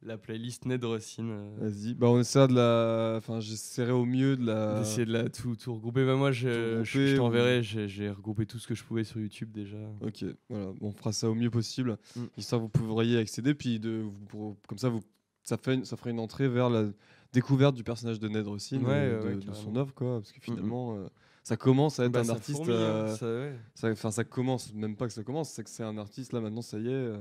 la 0.01 0.18
playlist 0.18 0.66
Ned 0.66 0.84
Russin. 0.84 1.24
euh, 1.28 1.55
Vas-y. 1.59 1.93
Bah 1.95 2.07
on 2.09 2.20
essaiera 2.20 2.47
de 2.47 2.53
la. 2.53 3.16
Enfin, 3.18 3.39
j'essaierai 3.39 3.91
au 3.91 4.05
mieux 4.05 4.36
de 4.38 4.45
la. 4.45 4.80
D'essayer 4.80 5.05
de 5.05 5.11
la, 5.13 5.30
tout, 5.30 5.55
tout 5.55 5.74
regrouper. 5.74 6.06
Bah, 6.06 6.15
moi, 6.15 6.31
je, 6.31 6.84
je, 6.84 7.15
t'enverrai. 7.18 7.64
J'ai 7.64 7.88
j'ai 7.88 8.10
regroupé 8.10 8.45
tout 8.45 8.60
ce 8.60 8.68
que 8.68 8.76
je 8.76 8.84
pouvais 8.84 9.03
sur 9.03 9.19
YouTube 9.19 9.52
déjà. 9.52 9.77
Ok, 10.02 10.26
voilà, 10.49 10.65
Bon, 10.80 10.88
on 10.88 10.91
fera 10.91 11.11
ça 11.14 11.30
au 11.30 11.35
mieux 11.35 11.49
possible, 11.49 11.98
Mm. 12.15 12.22
histoire 12.38 12.61
que 12.61 12.77
vous 12.77 12.88
pourriez 12.88 13.18
accéder, 13.18 13.53
puis 13.56 13.80
de, 13.80 14.03
vous 14.31 14.56
comme 14.68 14.77
ça, 14.77 14.89
vous, 14.89 15.02
ça, 15.44 15.57
fait 15.57 15.73
une- 15.76 15.85
ça 15.85 15.95
fera 15.98 16.10
une 16.11 16.19
entrée 16.19 16.48
vers 16.49 16.69
la 16.69 16.85
découverte 17.34 17.76
du 17.76 17.84
personnage 17.84 18.19
de 18.19 18.27
Ned 18.30 18.48
Russin, 18.48 18.81
Ouais, 18.81 18.91
euh, 18.94 19.23
ouais, 19.23 19.35
de, 19.35 19.53
son 19.53 19.76
œuvre, 19.76 19.94
quoi, 19.94 20.19
parce 20.19 20.31
que 20.31 20.38
Mm, 20.38 20.39
mm. 20.39 20.56
finalement, 20.56 20.95
euh, 20.98 21.07
ça 21.45 21.57
commence 21.57 21.99
à 21.99 22.05
être 22.05 22.11
Bah, 22.11 22.22
un 22.26 22.30
artiste. 22.30 22.57
fourmille, 22.57 22.73
hein, 22.76 22.80
euh, 22.80 23.15
ça, 23.15 23.26
ouais. 23.27 23.55
ça, 23.76 23.91
enfin, 23.91 24.09
ça 24.11 24.23
commence, 24.23 24.73
même 24.73 24.95
pas 24.95 25.05
que 25.07 25.13
ça 25.13 25.23
commence, 25.23 25.51
c'est 25.51 25.63
que 25.63 25.69
c'est 25.69 25.84
un 25.84 25.97
artiste 25.97 26.34
là 26.34 26.41
maintenant, 26.41 26.61
ça 26.63 26.80
y 26.80 26.88
est, 26.88 26.91
euh, 26.91 27.17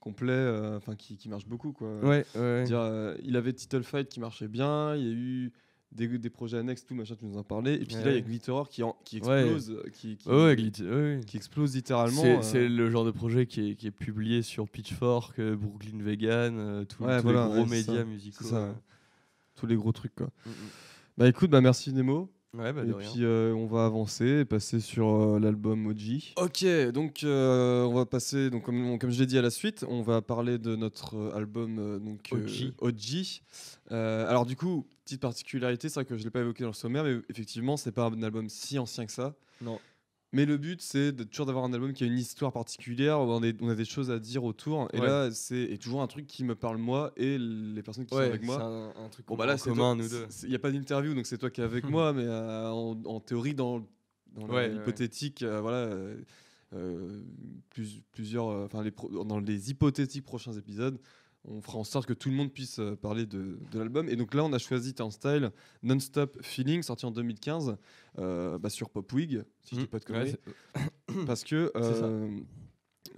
complet, 0.00 0.32
euh, 0.32 0.78
enfin 0.78 0.96
qui, 0.96 1.16
qui 1.18 1.28
marche 1.28 1.46
beaucoup, 1.46 1.72
quoi. 1.72 1.94
Ouais, 2.02 2.24
ouais. 2.34 2.64
Dire, 2.64 3.14
il 3.22 3.36
avait 3.36 3.52
Title 3.52 3.82
Fight 3.82 4.08
qui 4.08 4.18
marchait 4.18 4.48
bien, 4.48 4.96
il 4.96 5.02
y 5.04 5.08
a 5.08 5.12
eu 5.12 5.52
des, 5.92 6.06
des 6.18 6.30
projets 6.30 6.56
annexes, 6.56 6.86
tout 6.86 6.94
machin, 6.94 7.16
tu 7.16 7.26
nous 7.26 7.36
en 7.36 7.42
parlais, 7.42 7.74
et 7.74 7.84
puis 7.84 7.96
là, 7.96 8.00
il 8.02 8.06
y 8.06 8.08
a 8.08 8.12
Ouais. 8.14 8.22
Glitterer 8.22 8.62
qui, 8.70 8.82
en- 8.82 8.96
qui 9.04 9.20
Ouais. 9.20 9.40
explose, 9.42 9.70
euh, 9.72 9.90
qui, 9.92 10.16
qui, 10.16 10.28
Ouais, 10.28 10.34
ouais, 10.54 10.56
ouais, 10.56 10.86
ouais. 10.86 11.20
explose 11.34 11.74
littéralement. 11.74 12.40
C'est 12.42 12.64
euh, 12.64 12.68
le 12.68 12.88
genre 12.90 13.04
de 13.04 13.10
projet 13.10 13.44
qui 13.46 13.72
est, 13.72 13.74
qui 13.74 13.88
est 13.88 13.90
publié 13.90 14.40
sur 14.42 14.68
Pitchfork, 14.68 15.38
euh, 15.38 15.54
Brooklyn 15.56 15.98
Vegan, 16.00 16.56
euh, 16.58 16.84
tout- 16.86 17.02
Ouais, 17.02 17.16
tous 17.18 17.24
voilà, 17.24 17.44
les 17.46 17.52
gros 17.52 17.62
ouais, 17.64 17.66
médias 17.76 18.04
musicaux. 18.04 18.44
Ça, 18.44 18.62
ouais. 18.62 18.68
ouais. 18.68 18.74
tous 19.56 19.66
les 19.66 19.74
gros 19.76 19.92
trucs, 19.92 20.14
quoi. 20.14 20.30
Mm, 20.46 20.50
mm. 20.50 20.54
Bah 21.18 21.28
écoute, 21.28 21.50
bah 21.50 21.60
merci 21.60 21.92
Nemo. 21.92 22.30
Ouais, 22.52 22.72
bah, 22.72 22.82
et 22.82 22.92
puis 22.92 23.22
euh, 23.24 23.54
on 23.54 23.66
va 23.66 23.84
avancer 23.84 24.40
et 24.40 24.44
passer 24.44 24.80
sur 24.80 25.08
euh, 25.08 25.38
l'album 25.38 25.86
OG. 25.86 26.34
Ok, 26.36 26.64
donc 26.92 27.22
euh, 27.22 27.84
on 27.84 27.94
va 27.94 28.06
passer, 28.06 28.50
donc 28.50 28.64
comme, 28.64 28.98
comme 28.98 29.10
je 29.10 29.20
l'ai 29.20 29.26
dit 29.26 29.38
à 29.38 29.42
la 29.42 29.50
suite, 29.50 29.84
on 29.88 30.02
va 30.02 30.20
parler 30.20 30.58
de 30.58 30.74
notre 30.74 31.32
album 31.34 31.78
euh, 31.78 31.98
donc 32.00 32.32
euh, 32.32 32.44
OG. 32.44 32.72
OG. 32.80 33.40
Euh, 33.92 34.28
alors 34.28 34.46
du 34.46 34.56
coup, 34.56 34.84
petite 35.04 35.20
particularité, 35.20 35.88
c'est 35.88 35.94
vrai 35.94 36.04
que 36.04 36.16
je 36.16 36.24
l'ai 36.24 36.30
pas 36.30 36.40
évoqué 36.40 36.64
dans 36.64 36.70
le 36.70 36.74
sommaire, 36.74 37.04
mais 37.04 37.18
effectivement, 37.28 37.76
c'est 37.76 37.92
pas 37.92 38.06
un 38.06 38.22
album 38.22 38.48
si 38.48 38.80
ancien 38.80 39.06
que 39.06 39.12
ça. 39.12 39.34
Non. 39.62 39.78
Mais 40.32 40.46
le 40.46 40.56
but, 40.58 40.80
c'est 40.80 41.12
toujours 41.28 41.46
d'avoir 41.46 41.64
un 41.64 41.72
album 41.72 41.92
qui 41.92 42.04
a 42.04 42.06
une 42.06 42.16
histoire 42.18 42.52
particulière, 42.52 43.18
où 43.20 43.24
on, 43.24 43.42
est- 43.42 43.60
on 43.60 43.68
a 43.68 43.74
des 43.74 43.84
choses 43.84 44.12
à 44.12 44.20
dire 44.20 44.44
autour. 44.44 44.88
Et 44.92 45.00
Ouais. 45.00 45.06
là, 45.06 45.30
c'est 45.32 45.76
toujours 45.78 46.02
un 46.02 46.06
truc 46.06 46.26
qui 46.28 46.44
me 46.44 46.54
parle 46.54 46.76
moi 46.76 47.12
et 47.16 47.36
les 47.36 47.82
personnes 47.82 48.04
qui 48.04 48.10
sont 48.14 48.20
Ouais, 48.20 48.26
avec 48.26 48.44
moi. 48.44 48.62
un, 48.62 49.04
un 49.04 49.08
truc 49.08 49.26
Bon 49.26 49.34
bah 49.36 49.46
là 49.46 49.56
commun, 49.58 49.74
toi- 49.76 49.94
nous 49.96 50.08
deux. 50.08 50.26
Il 50.44 50.50
n'y 50.50 50.54
a 50.54 50.60
pas 50.60 50.70
d'interview 50.70 51.14
donc 51.14 51.26
c'est 51.26 51.36
toi 51.38 51.50
qui 51.50 51.60
es 51.60 51.64
avec 51.64 51.82
moi 51.90 52.12
mais 52.12 52.24
euh, 52.26 52.70
en, 52.70 52.96
en 53.06 53.18
théorie 53.20 53.54
dans, 53.54 53.80
dans 54.36 54.46
Ouais, 54.46 54.54
ouais, 54.54 54.68
l'hypothétique 54.68 55.42
euh, 55.42 55.60
voilà 55.60 55.90
euh, 56.74 57.20
plus- 57.70 58.00
plusieurs 58.12 58.46
enfin 58.46 58.82
les 58.84 58.92
pro- 58.92 59.24
dans 59.24 59.40
les 59.40 59.70
hypothétiques 59.70 60.24
prochains 60.24 60.52
épisodes 60.52 60.98
on 61.44 61.60
fera 61.62 61.78
en 61.78 61.84
sorte 61.84 62.06
que 62.06 62.12
tout 62.12 62.28
le 62.28 62.34
monde 62.36 62.52
puisse 62.52 62.78
euh, 62.78 62.96
parler 62.96 63.24
de, 63.26 63.58
de 63.70 63.78
l'album. 63.78 64.08
Et 64.08 64.16
donc 64.16 64.34
là, 64.34 64.44
on 64.44 64.52
a 64.52 64.58
choisi 64.58 64.92
Turnstile 64.94 65.50
Non-Stop 65.82 66.36
Feeling, 66.42 66.82
sorti 66.82 67.06
en 67.06 67.10
2015 67.10 67.76
euh, 68.18 68.58
bah, 68.58 68.68
sur 68.70 68.90
Popwig, 68.90 69.42
si 69.62 69.74
je 69.74 69.80
dis 69.80 69.86
Mm. 69.86 69.88
pas 69.88 69.98
de 69.98 70.04
conneries. 70.04 70.36
parce 71.26 71.44
que 71.44 71.70
C'est 71.74 71.80
euh, 71.80 72.28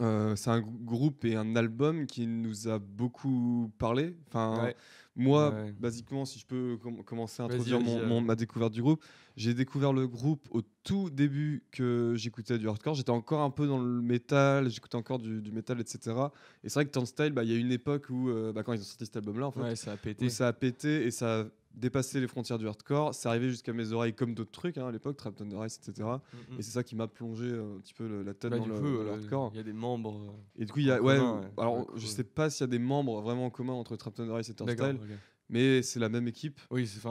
euh, 0.01 0.36
c'est 0.36 0.51
un 0.51 0.61
grou- 0.61 0.78
groupe 0.81 1.24
et 1.24 1.36
un 1.36 1.55
album 1.57 2.07
qui 2.07 2.27
nous 2.27 2.69
a 2.69 2.78
beaucoup 2.78 3.70
parlé. 3.78 4.16
Enfin, 4.28 4.65
Ouais. 4.65 4.77
Moi, 5.14 5.51
Ouais. 5.51 5.72
basiquement, 5.78 6.24
si 6.24 6.39
je 6.39 6.47
peux 6.47 6.78
com- 6.82 7.02
commencer 7.05 7.43
à 7.43 7.47
introduire 7.47 7.80
mon- 7.80 7.98
euh. 8.01 8.06
mon- 8.06 8.20
ma 8.22 8.34
découverte 8.34 8.72
du 8.72 8.80
groupe, 8.82 9.02
j'ai 9.36 9.52
découvert 9.55 9.93
le 9.93 10.06
groupe 10.09 10.48
au 10.51 10.62
tout 10.84 11.10
début 11.10 11.64
que 11.70 12.14
j'écoutais 12.16 12.59
du 12.59 12.68
hardcore. 12.68 12.94
J'étais 12.94 13.10
encore 13.10 13.40
un 13.43 13.51
peu 13.51 13.66
dans 13.66 13.78
le 13.82 14.01
métal, 14.01 14.70
j'écoutais 14.70 14.97
encore 14.97 15.18
du, 15.18 15.43
du 15.43 15.52
métal, 15.52 15.80
etc. 15.80 16.16
Et 16.64 16.68
c'est 16.68 16.74
vrai 16.74 16.86
que 16.86 16.90
Turnstile, 16.90 17.30
bah, 17.32 17.44
il 17.44 17.51
y 17.51 17.55
a 17.55 17.59
une 17.59 17.72
époque 17.72 18.06
où, 18.10 18.30
euh, 18.30 18.52
bah, 18.52 18.62
quand 18.62 18.72
ils 18.72 18.80
ont 18.80 18.84
sorti 18.84 19.05
cet 19.06 19.16
album-là, 19.16 19.48
en 19.48 19.52
fait, 19.52 19.60
Ouais, 19.60 19.76
ça 19.76 19.93
a 19.93 19.97
pété. 19.97 20.24
où 20.24 20.28
ça 20.30 20.48
a 20.48 20.52
pété 20.52 21.05
et 21.05 21.10
ça 21.10 21.40
a 21.40 21.44
dépassé 21.74 22.20
les 22.20 22.28
frontières 22.28 22.59
du 22.59 22.66
hardcore. 22.69 23.15
C'est 23.15 23.28
arrivé 23.28 23.49
jusqu'à 23.51 23.73
mes 23.73 23.93
oreilles 23.93 24.15
comme 24.15 24.35
d'autres 24.35 24.51
trucs 24.51 24.78
hein, 24.78 24.86
à 24.89 24.90
l'époque, 24.93 25.16
Trap 25.16 25.35
Thunder 25.35 25.57
Ice, 25.66 25.78
etc. 25.82 26.09
Mm, 26.09 26.55
mm. 26.55 26.59
Et 26.59 26.62
c'est 26.62 26.70
ça 26.73 26.82
qui 26.82 26.94
m'a 26.97 27.09
plongé 27.09 27.51
un 27.51 27.78
petit 27.81 27.94
peu 27.94 28.07
le- 28.07 28.23
la 28.23 28.35
tête 28.35 28.51
Bah, 28.51 28.59
dans, 28.59 28.65
du 28.65 28.70
le, 28.70 28.74
coup, 28.77 28.82
dans 28.82 29.03
le 29.03 29.09
euh, 29.09 29.12
hardcore. 29.15 29.51
il 29.55 29.57
y 29.57 29.61
a 29.61 29.65
des 29.65 29.73
membres. 29.73 30.15
euh, 30.16 30.62
Et 30.62 30.65
du 30.65 30.73
coup, 30.73 30.78
il 30.81 30.86
y 30.86 30.90
a, 30.90 31.01
ouais, 31.03 31.16
commun, 31.19 31.40
ouais. 31.40 31.47
alors 31.59 31.78
Ouais, 31.78 31.85
je 31.97 32.07
sais 32.07 32.24
pas 32.24 32.51
s'il 32.51 32.62
y 32.62 32.69
a 32.69 32.70
des 32.70 32.78
membres 32.78 33.20
vraiment 33.23 33.47
en 33.47 33.51
commun 33.51 33.73
entre 33.73 33.97
Trap 33.97 34.15
Thunder 34.15 34.39
Ice 34.40 34.49
et. 34.51 34.55
Turnstile, 34.55 34.99
ok. 35.01 35.19
Mais 35.53 35.83
c'est 35.83 36.01
la 36.01 36.09
même 36.09 36.27
équipe. 36.27 36.61
Oui, 36.70 36.87
c'est 36.89 37.07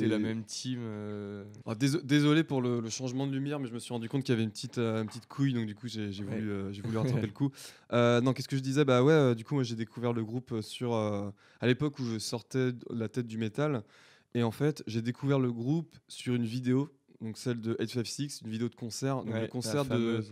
oui. 0.00 0.08
La 0.08 0.18
même 0.18 0.42
team. 0.44 0.80
euh, 0.82 1.44
Ah, 1.66 1.74
déso- 1.74 2.02
désolé 2.02 2.42
pour 2.42 2.60
le, 2.62 2.80
le 2.80 2.88
changement 2.90 3.26
de 3.26 3.32
lumière, 3.32 3.60
mais 3.60 3.68
je 3.68 3.74
me 3.74 3.78
suis 3.78 3.92
rendu 3.92 4.08
compte 4.08 4.24
qu'il 4.24 4.32
y 4.32 4.36
avait 4.36 4.42
une 4.42 4.50
petite, 4.50 4.78
euh, 4.78 5.02
une 5.02 5.06
petite 5.08 5.26
couille, 5.26 5.52
donc 5.52 5.66
du 5.66 5.74
coup 5.76 5.86
j'ai 5.86 6.06
Ouais. 6.08 6.22
voulu, 6.22 6.50
euh, 6.50 6.72
voulu 6.82 6.96
rattraper 7.20 7.26
le 7.26 7.32
coup. 7.32 7.50
Euh, 7.92 8.20
non, 8.20 8.32
qu'est-ce 8.32 8.48
que 8.48 8.56
je 8.56 8.62
disais? 8.62 8.84
Bah 8.84 9.04
ouais, 9.04 9.34
du 9.36 9.44
coup 9.44 9.54
moi 9.54 9.62
j'ai 9.62 9.76
découvert 9.76 10.12
le 10.12 10.24
groupe 10.24 10.60
sur 10.62 10.94
à 10.94 11.32
l'époque 11.66 11.98
où 12.00 12.04
je 12.04 12.18
sortais 12.18 12.72
de 12.72 12.84
la 12.90 13.08
tête 13.08 13.26
du 13.26 13.38
métal, 13.38 13.84
et 14.34 14.42
en 14.42 14.50
fait 14.50 14.82
j'ai 14.86 15.02
découvert 15.02 15.38
le 15.38 15.52
groupe 15.52 15.94
sur 16.08 16.34
une 16.34 16.44
vidéo, 16.46 16.90
donc 17.20 17.36
celle 17.38 17.60
de 17.60 17.76
856, 17.78 18.40
une 18.44 18.50
vidéo 18.50 18.68
de 18.68 18.74
concert, 18.74 19.22
donc 19.24 19.34
ouais, 19.34 19.42
le 19.42 19.46
concert 19.48 19.84
de, 19.84 20.24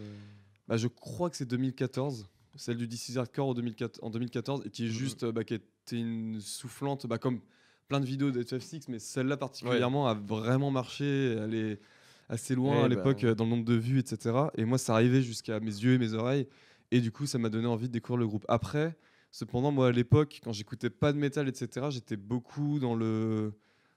bah, 0.66 0.76
je 0.76 0.89
crois 0.89 1.28
que 1.30 1.36
c'est 1.36 1.44
2014, 1.48 2.26
celle 2.56 2.76
du 2.76 2.86
DC 2.86 3.16
Hardcore 3.16 3.48
au 3.48 3.54
2004 3.54 3.98
en 4.02 4.10
2014, 4.10 4.62
et 4.66 4.70
qui 4.70 4.84
est 4.84 4.88
Mhm. 4.88 4.92
juste, 4.92 5.22
euh, 5.24 5.32
bah, 5.32 5.44
qui 5.44 5.54
était 5.54 5.98
une 5.98 6.40
soufflante, 6.40 7.06
bah, 7.06 7.18
comme 7.18 7.40
plein 7.88 8.00
de 8.00 8.06
vidéos 8.06 8.30
de 8.30 8.38
856, 8.40 8.88
mais 8.88 8.98
celle-là 8.98 9.36
particulièrement 9.36 10.06
a 10.08 10.14
vraiment 10.14 10.70
marché, 10.70 11.36
elle 11.38 11.54
est 11.54 11.80
assez 12.28 12.54
loin 12.54 12.76
Eh 12.80 12.84
à 12.84 12.88
l'époque 12.88 13.22
bah. 13.22 13.28
euh, 13.28 13.34
dans 13.34 13.44
le 13.44 13.50
nombre 13.50 13.64
de 13.64 13.74
vues, 13.74 13.98
etc. 13.98 14.34
Et 14.56 14.64
moi, 14.64 14.78
ça 14.78 14.94
arrivait 14.94 15.22
jusqu'à 15.22 15.60
mes 15.60 15.66
yeux 15.66 15.94
et 15.94 15.98
mes 15.98 16.14
oreilles, 16.14 16.46
et 16.90 17.00
du 17.00 17.10
coup, 17.10 17.26
ça 17.26 17.38
m'a 17.38 17.48
donné 17.48 17.66
envie 17.66 17.88
de 17.88 17.92
découvrir 17.92 18.18
le 18.20 18.26
groupe. 18.26 18.44
Après, 18.48 18.96
cependant, 19.30 19.72
moi, 19.72 19.88
à 19.88 19.92
l'époque, 19.92 20.40
quand 20.44 20.52
j'écoutais 20.52 20.90
pas 20.90 21.12
de 21.12 21.18
métal, 21.18 21.48
etc., 21.48 21.86
j'étais 21.90 22.16
beaucoup 22.16 22.78
dans 22.78 22.94
le 22.94 23.52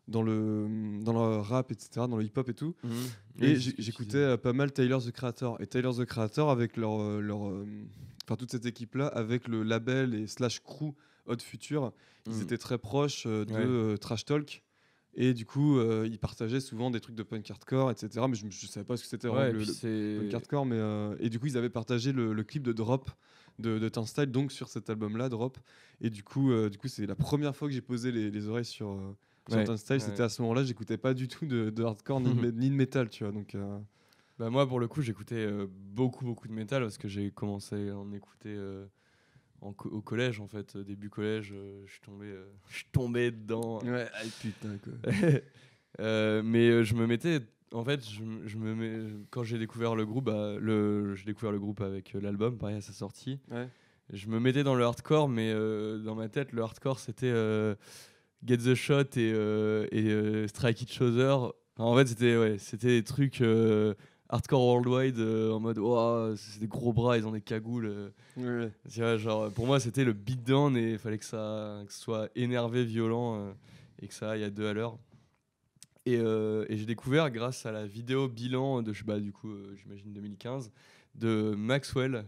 dans 0.08 0.22
le 0.22 0.68
dans 1.02 1.14
le 1.14 1.38
rap 1.38 1.72
etc 1.72 1.90
dans 2.08 2.16
le 2.18 2.24
hip 2.24 2.34
hop 2.36 2.48
et 2.48 2.54
tout 2.54 2.76
mhm. 2.84 2.92
et 3.42 3.54
Oui, 3.56 3.74
j'écoutais 3.80 4.18
euh, 4.18 4.38
pas 4.38 4.54
mal 4.54 4.72
Tyler 4.72 5.00
the 5.04 5.10
Creator. 5.12 5.60
Et 5.60 5.66
Tyler 5.66 5.90
the 5.98 6.06
Creator 6.06 6.52
avec 6.52 6.78
leur, 6.78 7.00
leur, 7.22 7.48
euh, 7.50 7.66
enfin 8.28 8.36
toute 8.36 8.52
cette 8.52 8.66
équipe-là, 8.66 9.08
avec 9.08 9.48
le 9.48 9.64
label 9.64 10.14
et 10.16 10.28
slash 10.28 10.60
crew 10.62 10.94
Hot 11.28 11.38
Future, 11.40 11.92
ils 12.28 12.34
Mhm. 12.34 12.42
étaient 12.44 12.58
très 12.58 12.78
proches 12.78 13.26
euh, 13.26 13.46
de 13.46 13.54
Ouais. 13.54 13.60
euh, 13.60 13.98
Trash 13.98 14.26
Talk. 14.26 14.64
Et 15.18 15.34
du 15.34 15.46
coup, 15.46 15.78
euh, 15.80 16.06
ils 16.12 16.20
partageaient 16.20 16.60
souvent 16.60 16.92
des 16.92 17.00
trucs 17.00 17.16
de 17.16 17.24
punk 17.24 17.50
hardcore, 17.50 17.90
etc. 17.90 18.28
Mais 18.28 18.36
je 18.36 18.46
ne 18.46 18.52
savais 18.52 18.84
pas 18.84 18.98
ce 18.98 19.04
que 19.04 19.08
c'était 19.10 19.30
Ouais, 19.30 19.54
le, 19.54 20.20
punk 20.20 20.34
hardcore. 20.34 20.66
Mais, 20.66 20.78
et 21.20 21.30
du 21.30 21.40
coup, 21.40 21.46
ils 21.48 21.58
avaient 21.58 21.70
partagé 21.70 22.12
le, 22.12 22.34
le 22.34 22.44
clip 22.44 22.64
de 22.64 22.74
Drop 22.74 23.10
de, 23.58 23.80
de 23.80 23.88
Turnstile, 23.90 24.26
donc 24.26 24.52
sur 24.52 24.68
cet 24.68 24.90
album-là, 24.90 25.30
Drop. 25.30 25.58
Et 26.02 26.10
du 26.10 26.22
coup, 26.24 26.52
du 26.70 26.78
coup, 26.78 26.90
c'est 26.90 27.06
la 27.06 27.16
première 27.16 27.56
fois 27.56 27.70
que 27.70 27.74
j'ai 27.74 27.82
posé 27.82 28.12
les, 28.12 28.30
les 28.30 28.48
oreilles 28.50 28.66
sur, 28.66 29.00
sur 29.48 29.58
Ouais, 29.58 29.70
ouais. 29.70 29.78
C'était 29.78 30.24
à 30.24 30.28
ce 30.28 30.42
moment-là, 30.42 30.66
j'écoutais 30.66 30.98
pas 30.98 31.14
du 31.14 31.30
tout 31.30 31.46
de, 31.46 31.70
de 31.70 31.84
hardcore 31.84 32.20
ni, 32.20 32.34
de 32.36 32.52
ni 32.52 32.70
de 32.70 32.76
métal, 32.76 33.08
tu 33.08 33.24
vois. 33.24 33.32
Donc, 33.32 33.56
Bah 34.38 34.50
moi 34.50 34.68
pour 34.68 34.80
le 34.80 34.88
coup 34.88 35.02
j'écoutais 35.02 35.36
euh, 35.36 35.66
beaucoup 35.70 36.26
beaucoup 36.26 36.48
de 36.48 36.54
métal 36.54 36.82
parce 36.84 36.98
que 36.98 37.08
j'ai 37.08 37.32
commencé 37.32 37.90
à 37.90 37.98
en 37.98 38.12
écouter 38.12 38.50
euh, 38.54 38.86
en 39.62 39.72
co- 39.72 39.90
au 39.90 40.02
collège 40.02 40.42
en 40.42 40.48
fait 40.48 40.76
début 40.78 41.10
collège 41.10 41.54
euh, 41.56 41.84
je 41.86 41.92
suis 41.94 42.02
tombé 42.02 42.34
je 42.70 42.84
tombé 42.92 43.32
dedans 43.32 43.80
Ouais, 43.84 44.08
putain 44.42 44.78
quoi. 44.84 44.94
Mais 46.44 46.84
je 46.84 46.96
me 46.96 47.08
mettais 47.08 47.40
en 47.72 47.84
fait 47.86 48.06
je, 48.06 48.24
je 48.46 48.58
me 48.58 48.76
mets 48.76 49.10
quand 49.32 49.44
j'ai 49.44 49.58
découvert 49.58 49.96
le 49.96 50.06
groupe 50.06 50.26
bah, 50.26 50.56
le 50.60 51.16
j'ai 51.16 51.26
découvert 51.26 51.52
le 51.54 51.60
groupe 51.60 51.80
avec 51.82 52.14
l'album 52.14 52.58
pareil 52.58 52.76
à 52.78 52.82
sa 52.82 52.92
sortie 52.94 53.40
Ouais. 53.52 53.70
je 54.12 54.28
me 54.28 54.40
mettais 54.42 54.64
dans 54.64 54.76
le 54.76 54.84
hardcore 54.84 55.30
mais 55.30 55.54
dans 55.54 56.16
ma 56.16 56.28
tête 56.28 56.52
le 56.52 56.62
hardcore 56.62 57.00
c'était 57.00 57.32
Get 58.46 58.58
the 58.58 58.76
Shot 58.76 59.16
et, 59.18 59.30
et 59.92 60.48
Strike 60.50 60.82
Each 60.82 61.02
Other 61.02 61.54
Enfin, 61.78 61.90
en 61.90 61.96
fait 61.98 62.08
c'était 62.08 62.38
ouais 62.38 62.58
c'était 62.58 62.88
des 62.88 63.04
trucs 63.04 63.42
hardcore 64.36 64.62
worldwide 64.62 65.20
euh, 65.20 65.52
en 65.52 65.60
mode 65.60 65.78
oh, 65.80 66.34
c'est 66.36 66.60
des 66.60 66.68
gros 66.68 66.94
bras 66.94 67.18
ils 67.18 67.26
ont 67.26 67.32
des 67.32 67.42
cagoules 67.42 68.12
euh. 68.38 68.70
Ouais. 68.88 69.18
Genre, 69.18 69.52
pour 69.52 69.66
moi, 69.66 69.80
c'était 69.80 70.04
le 70.04 70.14
beatdown 70.14 70.76
et 70.78 70.94
il 70.94 70.98
fallait 70.98 71.18
que 71.18 71.26
ça 71.26 71.82
que 71.86 71.94
ce 71.94 72.00
soit 72.00 72.30
énervé, 72.36 72.84
violent 72.84 73.40
euh, 73.40 73.52
et 74.02 74.08
que 74.08 74.14
ça 74.14 74.32
aille 74.32 74.44
à 74.44 74.50
deux 74.50 74.68
à 74.68 74.74
l'heure. 74.74 74.98
Et, 76.06 76.18
et 76.18 76.78
j'ai 76.78 76.86
découvert, 76.86 77.32
grâce 77.32 77.66
à 77.66 77.72
la 77.72 77.88
vidéo 77.88 78.28
bilan 78.28 78.84
de, 78.84 78.94
je 78.94 79.00
sais 79.00 79.06
pas, 79.06 79.20
du 79.20 79.32
coup, 79.32 79.50
j'imagine 79.76 80.14
2015, 80.14 80.72
de 81.16 81.56
Maxwell, 81.58 82.26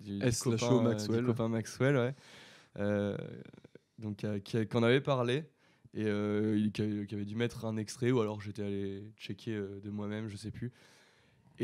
du, 0.00 0.18
du 0.18 0.36
copain, 0.38 0.80
Maxwell. 0.80 1.20
du 1.20 1.26
copain 1.26 1.48
Maxwell, 1.48 2.14
ouais. 2.78 3.16
Donc, 3.98 4.24
en 4.24 4.82
avait 4.82 5.02
parlé 5.02 5.44
et 5.94 6.04
euh, 6.06 6.68
qui, 6.72 6.82
avait, 6.82 7.06
qui 7.06 7.14
avait 7.14 7.24
dû 7.24 7.34
mettre 7.34 7.64
un 7.64 7.76
extrait 7.76 8.10
ou 8.10 8.20
alors 8.20 8.40
j'étais 8.40 8.62
allé 8.62 9.12
checker 9.18 9.54
euh, 9.54 9.80
de 9.82 9.90
moi-même, 9.90 10.28
je 10.28 10.36
sais 10.36 10.50
plus. 10.50 10.72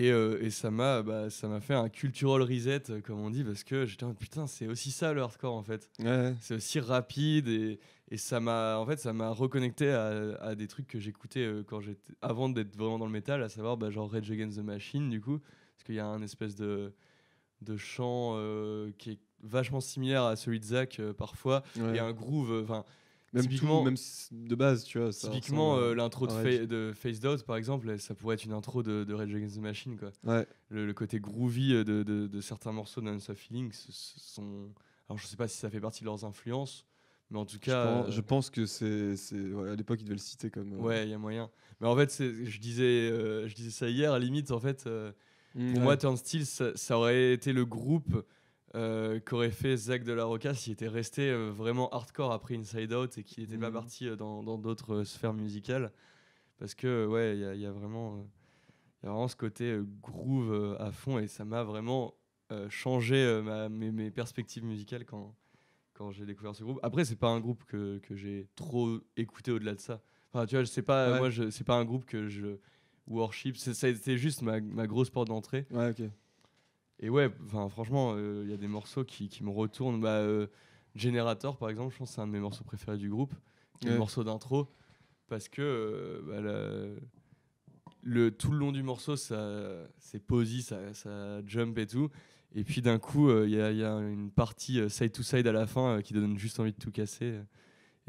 Et, 0.01 0.13
euh, 0.13 0.39
et 0.43 0.51
ça 0.51 0.71
m'a 0.71 1.03
bah, 1.03 1.29
ça 1.29 1.49
m'a 1.49 1.61
fait 1.61 1.75
un 1.75 1.89
cultural 1.89 2.43
reset, 2.43 2.83
euh, 2.91 3.01
comme 3.01 3.19
on 3.19 3.31
dit, 3.31 3.43
parce 3.43 3.65
que 3.65 3.85
j'étais 3.85 4.05
en 4.05 4.15
putain, 4.15 4.47
c'est 4.47 4.69
aussi 4.69 4.91
ça 4.93 5.13
le 5.13 5.23
hardcore 5.23 5.55
en 5.55 5.63
fait. 5.65 5.91
Ouais. 5.99 6.35
C'est 6.41 6.55
aussi 6.55 6.79
rapide 6.79 7.49
et, 7.49 7.81
et 8.11 8.17
ça 8.17 8.39
m'a 8.39 8.79
en 8.79 8.87
fait 8.87 8.99
ça 8.99 9.13
m'a 9.13 9.31
reconnecté 9.31 9.91
à, 9.91 10.37
à 10.41 10.55
des 10.55 10.69
trucs 10.69 10.87
que 10.87 11.01
j'écoutais 11.01 11.41
euh, 11.45 11.65
quand 11.67 11.81
j'étais 11.81 12.13
avant 12.23 12.49
d'être 12.49 12.77
vraiment 12.77 12.99
dans 12.99 13.07
le 13.07 13.13
métal, 13.13 13.43
à 13.43 13.49
savoir 13.49 13.77
bah, 13.77 13.91
genre 13.91 14.09
Rage 14.11 14.31
Against 14.31 14.59
the 14.59 14.63
Machine 14.63 15.11
du 15.11 15.21
coup, 15.21 15.39
parce 15.41 15.85
qu'il 15.85 15.97
y 15.97 16.01
a 16.01 16.07
un 16.07 16.23
espèce 16.23 16.55
de 16.55 16.93
de 17.63 17.77
chant 17.77 18.35
euh, 18.37 18.93
qui 18.99 19.11
est 19.13 19.19
vachement 19.43 19.81
similaire 19.81 20.23
à 20.23 20.37
celui 20.37 20.61
de 20.61 20.65
Zach 20.65 21.01
euh, 21.01 21.13
parfois 21.13 21.65
Ouais. 21.77 21.97
et 21.97 21.99
un 21.99 22.13
groove 22.13 22.53
euh, 22.53 22.63
Même, 23.35 23.43
typiquement- 23.43 23.81
tout, 23.81 23.85
même 23.85 24.49
de 24.49 24.55
base, 24.55 24.85
tu 24.85 24.99
vois. 24.99 25.13
ça 25.13 25.29
typiquement 25.29 25.77
euh, 25.77 25.95
l'intro 25.95 26.27
de, 26.27 26.33
Fa- 26.33 26.67
de 26.67 26.93
Face 26.95 27.23
Out 27.25 27.43
par 27.45 27.57
exemple 27.57 27.99
ça 27.99 28.15
pourrait 28.15 28.35
être 28.37 28.45
une 28.45 28.53
intro 28.55 28.83
de, 28.83 29.05
de 29.05 29.13
Rage 29.15 29.35
Against 29.35 29.57
the 29.57 29.61
Machine 29.61 29.99
quoi 29.99 30.13
Ouais. 30.25 30.47
le, 30.71 30.87
le 30.87 30.95
côté 30.95 31.21
groovy 31.21 31.75
euh, 31.75 31.85
de, 31.85 32.03
de- 32.03 32.27
de 32.27 32.41
certains 32.41 32.73
morceaux 32.73 33.01
de 33.03 33.07
Non 33.11 33.19
Feeling 33.19 33.71
sont 33.73 34.71
alors 35.09 35.19
je 35.19 35.27
sais 35.27 35.37
pas 35.37 35.47
si 35.49 35.59
ça 35.59 35.69
fait 35.71 35.81
partie 35.81 36.01
de 36.01 36.07
leurs 36.07 36.25
influences 36.25 36.87
mais 37.31 37.39
en 37.39 37.45
tout 37.45 37.57
Je 37.61 37.67
cas 37.67 37.85
pense, 37.85 38.07
euh, 38.09 38.11
je 38.11 38.21
pense 38.23 38.49
que 38.49 38.65
c'est. 38.65 39.13
ouais, 39.39 39.71
à 39.73 39.75
l'époque, 39.75 40.01
ils 40.01 40.05
devaient 40.05 40.15
le 40.15 40.21
citer 40.21 40.49
comme. 40.51 40.73
euh, 40.73 40.77
ouais 40.79 41.05
il 41.07 41.11
y 41.11 41.15
a 41.15 41.19
moyen 41.19 41.51
mais 41.81 41.87
en 41.87 41.95
fait 41.95 42.11
je 42.23 42.59
disais 42.59 43.11
euh, 43.11 43.47
je 43.47 43.55
disais 43.55 43.71
ça 43.71 43.89
hier 43.91 44.13
à 44.13 44.19
la 44.19 44.25
limite 44.25 44.51
en 44.51 44.59
fait 44.61 44.87
euh, 44.87 45.13
mm, 45.55 45.69
pour 45.73 45.79
ouais. 45.81 45.85
moi 45.85 45.97
Turnstile 45.99 46.47
ça, 46.47 46.75
ça 46.77 46.97
aurait 46.97 47.35
été 47.35 47.53
le 47.53 47.67
groupe 47.67 48.25
euh, 48.75 49.19
qu'aurait 49.21 49.51
fait 49.51 49.77
Zach 49.77 50.05
de 50.05 50.13
la 50.13 50.25
Roca 50.25 50.55
s'il 50.55 50.73
était 50.75 50.89
resté 50.89 51.31
euh, 51.31 51.51
vraiment 51.51 51.89
hardcore 51.91 52.33
après 52.33 52.57
Inside 52.57 52.93
Out 52.93 53.19
et 53.19 53.23
qu'il 53.25 53.43
n'était 53.45 53.57
pas 53.59 53.69
Mhm. 53.69 53.73
parti 53.75 54.09
euh, 54.09 54.17
dans 54.17 54.43
d'autres 54.59 55.05
sphères 55.05 55.33
musicales 55.35 55.91
parce 56.59 56.75
que 56.75 57.07
ouais 57.07 57.35
il 57.37 57.41
y, 57.41 57.45
a- 57.45 57.55
y 57.55 57.67
a 57.67 57.73
vraiment 57.73 58.19
y 59.03 59.07
a 59.07 59.11
vraiment 59.11 59.29
ce 59.29 59.37
côté 59.37 59.79
groove 60.03 60.77
à 60.81 60.91
fond 60.93 61.19
et 61.19 61.29
ça 61.29 61.45
m'a 61.45 61.63
vraiment 61.65 62.15
changé 62.69 63.41
ma- 63.45 63.69
mes, 63.69 63.91
mes 63.93 64.11
perspectives 64.11 64.65
musicales 64.65 65.05
quand 65.05 65.35
quand 65.95 66.11
j'ai 66.13 66.25
découvert 66.27 66.55
ce 66.55 66.63
groupe 66.65 66.79
après 66.83 67.05
c'est 67.05 67.17
pas 67.17 67.29
un 67.29 67.41
groupe 67.41 67.65
que, 67.65 67.99
que 67.99 68.17
j'ai 68.17 68.49
trop 68.57 68.99
écouté 69.17 69.51
au-delà 69.51 69.75
de 69.75 69.81
ça 69.81 70.01
enfin 70.33 70.47
tu 70.47 70.55
vois 70.57 70.65
je 70.65 70.69
sais 70.71 70.83
pas 70.83 71.13
Ouais. 71.13 71.19
moi 71.19 71.31
je 71.31 71.51
c'est 71.51 71.65
pas 71.65 71.75
un 71.77 71.85
groupe 71.85 72.05
que 72.07 72.27
je 72.29 72.57
worship 73.07 73.57
c'est- 73.57 73.75
ça 73.75 73.87
a 73.87 73.91
été 73.91 74.17
juste 74.19 74.43
ma, 74.43 74.61
ma 74.61 74.87
grosse 74.87 75.11
porte 75.11 75.29
d'entrée 75.29 75.67
Ouais, 75.71 75.91
ok. 75.91 76.03
Et 77.01 77.09
ouais, 77.11 77.31
franchement, 77.71 78.15
euh, 78.17 78.43
il 78.45 78.51
y 78.51 78.55
a 78.55 78.57
des 78.57 78.69
morceaux 78.69 79.05
qui, 79.05 79.29
qui 79.29 79.45
me 79.45 79.51
retournent. 79.51 80.01
Bah, 80.01 80.17
euh, 80.19 80.47
Generator, 80.95 81.57
par 81.57 81.69
exemple, 81.71 81.93
je 81.93 81.99
pense 81.99 82.09
que 82.11 82.15
c'est 82.17 82.21
un 82.21 82.27
de 82.27 82.33
mes 82.33 82.41
morceaux 82.41 82.65
préférés 82.65 82.99
du 82.99 83.09
groupe, 83.09 83.33
Ouais. 83.85 83.91
le 83.93 83.99
morceau 83.99 84.25
d'intro, 84.25 84.67
parce 85.29 85.49
que 85.49 85.63
euh, 85.63 86.21
bah, 86.27 86.41
la- 86.41 87.01
le, 88.03 88.31
tout 88.31 88.51
le 88.53 88.59
long 88.59 88.73
du 88.73 88.83
morceau, 88.83 89.17
ça, 89.17 89.87
c'est 89.99 90.21
posy, 90.25 90.63
ça, 90.63 90.95
ça 90.95 91.45
jump 91.47 91.77
et 91.79 91.87
tout. 91.87 92.09
Et 92.55 92.65
puis 92.65 92.81
d'un 92.81 92.99
coup, 92.99 93.29
euh, 93.29 93.47
il 93.47 93.53
y, 93.53 93.79
y 93.79 93.85
a 93.85 93.95
une 93.99 94.31
partie 94.31 94.81
euh, 94.81 94.89
side 94.89 95.13
to 95.13 95.23
side 95.23 95.47
à 95.47 95.53
la 95.53 95.67
fin 95.67 95.99
euh, 95.99 96.01
qui 96.01 96.15
donne 96.15 96.39
juste 96.39 96.59
envie 96.61 96.73
de 96.73 96.79
tout 96.79 96.91
casser. 96.91 97.35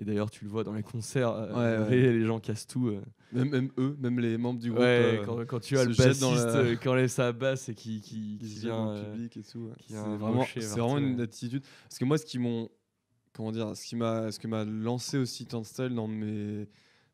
Et 0.01 0.05
d'ailleurs, 0.05 0.31
tu 0.31 0.45
le 0.45 0.49
vois 0.49 0.63
dans 0.63 0.73
les 0.73 0.81
concerts, 0.83 1.29
euh, 1.31 1.83
Ouais. 1.83 1.89
Les, 1.91 2.13
les 2.19 2.25
gens 2.25 2.39
cassent 2.39 2.65
tout. 2.67 2.87
euh. 2.87 3.01
Même, 3.33 3.49
même 3.49 3.69
eux, 3.77 3.95
même 3.99 4.19
les 4.19 4.37
membres 4.37 4.59
du 4.59 4.69
groupe. 4.69 4.79
Ouais, 4.79 5.19
euh, 5.19 5.25
quand, 5.25 5.45
quand 5.45 5.59
tu 5.59 5.77
as 5.77 5.83
le 5.83 5.93
bassiste, 5.93 6.21
la- 6.21 6.55
euh, 6.55 6.75
quand 6.81 6.95
les- 6.95 7.07
ça 7.09 7.31
basse 7.33 7.67
et 7.69 7.75
qui, 7.75 7.99
qui, 8.01 8.37
qui 8.39 8.47
qui 8.47 8.59
vient. 8.61 8.93
le 8.93 8.99
euh, 8.99 9.11
public 9.13 9.37
et 9.37 9.43
tout. 9.43 9.69
C'est 9.87 9.93
vraiment, 9.95 10.45
vraiment 10.45 10.97
une 10.97 11.19
attitude. 11.21 11.63
Parce 11.83 11.99
que 11.99 12.05
moi, 12.05 12.17
ce 12.17 12.25
qui 12.25 12.39
m'ont 12.39 12.69
comment 13.33 13.51
dire, 13.51 13.75
ce 13.75 13.85
qui 13.85 13.95
m'a, 13.95 14.31
ce 14.31 14.39
que 14.39 14.47
m'a 14.47 14.63
lancé 14.65 15.17
aussi 15.17 15.45
Turnstile 15.45 15.93
dans 15.93 16.07
mes, 16.07 16.67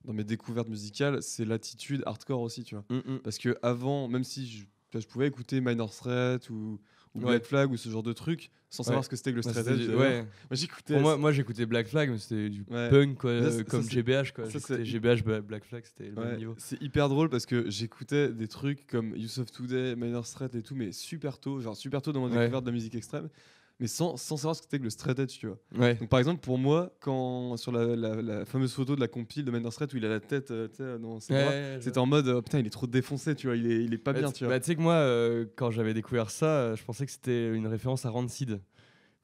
dans 0.05 0.13
mes 0.13 0.23
découvertes 0.23 0.69
musicales, 0.69 1.21
c'est 1.21 1.45
l'attitude 1.45 2.01
hardcore 2.05 2.41
aussi, 2.41 2.63
tu 2.63 2.75
vois. 2.75 2.85
Mm, 2.89 3.13
mm. 3.15 3.19
Parce 3.23 3.37
que 3.37 3.57
avant, 3.61 4.07
même 4.07 4.23
si 4.23 4.47
je, 4.47 4.99
je 4.99 5.07
pouvais 5.07 5.27
écouter 5.27 5.59
Minor 5.59 5.91
Threat 5.93 6.49
ou, 6.49 6.79
ou 7.15 7.19
Ouais. 7.19 7.25
Black 7.25 7.45
Flag 7.45 7.71
ou 7.71 7.77
ce 7.77 7.89
genre 7.89 8.03
de 8.03 8.13
trucs, 8.13 8.49
sans 8.69 8.83
savoir 8.83 9.03
ce 9.03 9.09
que 9.09 9.15
c'était 9.15 9.31
que 9.31 9.37
le 9.37 9.41
Bah, 9.41 9.51
straight 9.51 9.67
edge. 9.67 9.87
ouais. 9.89 10.21
Moi, 10.49 10.51
j'écoutais. 10.51 10.93
Pour 10.93 11.01
moi, 11.01 11.17
moi 11.17 11.31
j'écoutais 11.31 11.65
Black 11.65 11.87
Flag, 11.87 12.09
mais 12.11 12.17
c'était 12.17 12.49
du 12.49 12.63
punk 12.63 13.17
quoi, 13.17 13.41
Ça, 13.41 13.51
ça, 13.51 13.63
comme 13.63 13.81
c'est- 13.83 13.91
GBH 13.91 14.31
quoi. 14.33 14.49
ça, 14.49 14.83
GBH, 14.83 15.23
Bla- 15.23 15.41
Black 15.41 15.63
Flag, 15.65 15.83
c'était 15.85 16.09
le 16.09 16.21
même 16.21 16.37
niveau. 16.37 16.55
c'est 16.57 16.81
hyper 16.81 17.07
drôle 17.09 17.29
parce 17.29 17.45
que 17.45 17.69
j'écoutais 17.69 18.29
des 18.29 18.47
trucs 18.47 18.85
comme 18.87 19.15
Youth 19.15 19.37
of 19.39 19.51
Today, 19.51 19.95
Minor 19.95 20.27
Threat 20.27 20.53
et 20.55 20.61
tout, 20.61 20.75
mais 20.75 20.91
super 20.91 21.39
tôt, 21.39 21.59
genre 21.61 21.75
super 21.77 22.01
tôt 22.01 22.11
dans 22.11 22.19
mon 22.19 22.27
découverte 22.29 22.63
de 22.65 22.69
la 22.69 22.73
musique 22.73 22.95
extrême, 22.95 23.29
mais 23.79 23.87
sans, 23.87 24.15
sans 24.17 24.37
savoir 24.37 24.55
ce 24.55 24.61
que 24.61 24.65
c'était 24.65 24.79
que 24.79 24.83
le 24.83 24.89
straight 24.89 25.19
edge, 25.19 25.37
tu 25.39 25.47
vois. 25.47 25.57
Ouais. 25.77 25.95
Donc 25.95 26.09
par 26.09 26.19
exemple, 26.19 26.39
pour 26.41 26.57
moi, 26.57 26.91
quand 27.01 27.57
sur 27.57 27.71
la, 27.71 27.95
la- 27.95 28.21
la 28.21 28.45
fameuse 28.45 28.73
photo 28.73 28.95
de 28.95 29.01
la 29.01 29.07
compile 29.07 29.43
de 29.45 29.51
Minor 29.51 29.73
Threat 29.73 29.93
où 29.93 29.97
il 29.97 30.05
a 30.05 30.09
la 30.09 30.19
tête 30.19 30.51
euh, 30.51 30.97
dans 30.97 31.19
ses 31.19 31.33
bras, 31.33 31.49
ouais, 31.49 31.77
c'était 31.81 31.97
en 31.97 32.05
mode 32.05 32.27
euh, 32.27 32.41
putain, 32.41 32.59
il 32.59 32.67
est 32.67 32.69
trop 32.69 32.87
défoncé, 32.87 33.35
tu 33.35 33.47
vois, 33.47 33.55
il 33.55 33.69
est, 33.71 33.83
il 33.83 33.93
est 33.93 33.97
pas 33.97 34.13
Bah, 34.13 34.19
bien, 34.19 34.31
tu- 34.31 34.39
tu 34.39 34.43
vois. 34.45 34.53
Bah, 34.53 34.59
tu 34.59 34.65
sais 34.67 34.75
que 34.75 34.81
moi, 34.81 34.93
euh, 34.95 35.45
quand 35.55 35.71
j'avais 35.71 35.93
découvert 35.93 36.29
ça, 36.31 36.45
euh, 36.45 36.75
je 36.75 36.83
pensais 36.83 37.05
que 37.05 37.11
c'était 37.11 37.53
une 37.53 37.67
référence 37.67 38.05
à 38.05 38.09
Rancid. 38.09 38.61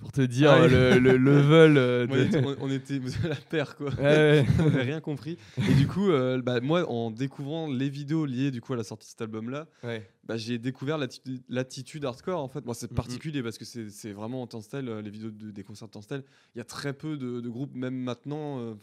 Pour 0.01 0.11
te 0.11 0.21
dire 0.21 0.51
Ah 0.51 0.61
euh, 0.63 0.99
le, 0.99 0.99
le 0.99 1.17
level. 1.17 1.77
euh, 1.77 2.05
on, 2.09 2.13
de- 2.15 2.45
on- 2.61 2.65
on 2.67 2.71
était 2.71 2.99
la 3.23 3.35
paire, 3.35 3.75
quoi. 3.77 3.91
Ouais, 3.95 4.45
on 4.59 4.63
n'avait 4.63 4.81
rien 4.81 4.99
compris. 4.99 5.37
Et 5.57 5.73
du 5.75 5.87
coup, 5.87 6.09
euh, 6.11 6.41
bah, 6.41 6.59
moi, 6.59 6.89
en 6.89 7.11
découvrant 7.11 7.67
les 7.67 7.87
vidéos 7.89 8.25
liées 8.25 8.51
du 8.51 8.61
coup 8.61 8.73
à 8.73 8.75
la 8.77 8.83
sortie 8.83 9.05
de 9.07 9.11
cet 9.11 9.21
album-là, 9.21 9.67
Ouais. 9.83 10.05
bah, 10.25 10.37
j'ai 10.37 10.57
découvert 10.57 10.97
l'attitude- 11.49 12.03
hardcore 12.05 12.41
en 12.41 12.47
fait. 12.47 12.65
Moi, 12.65 12.73
c'est 12.75 12.91
particulier 12.93 13.43
parce 13.43 13.57
que 13.57 13.65
c'est 13.65 14.11
vraiment 14.11 14.41
en 14.41 14.47
temps 14.47 14.61
style, 14.61 14.85
les 15.03 15.09
vidéos 15.09 15.31
de- 15.31 15.51
des 15.51 15.63
concerts 15.63 15.87
de 15.87 15.93
temps 15.93 16.01
style. 16.01 16.23
Il 16.55 16.57
y 16.57 16.61
a 16.61 16.65
très 16.65 16.93
peu 16.93 17.17
de, 17.17 17.39
de 17.39 17.49
groupes, 17.49 17.75
même 17.75 17.95
maintenant, 17.95 18.59
euh, 18.59 18.73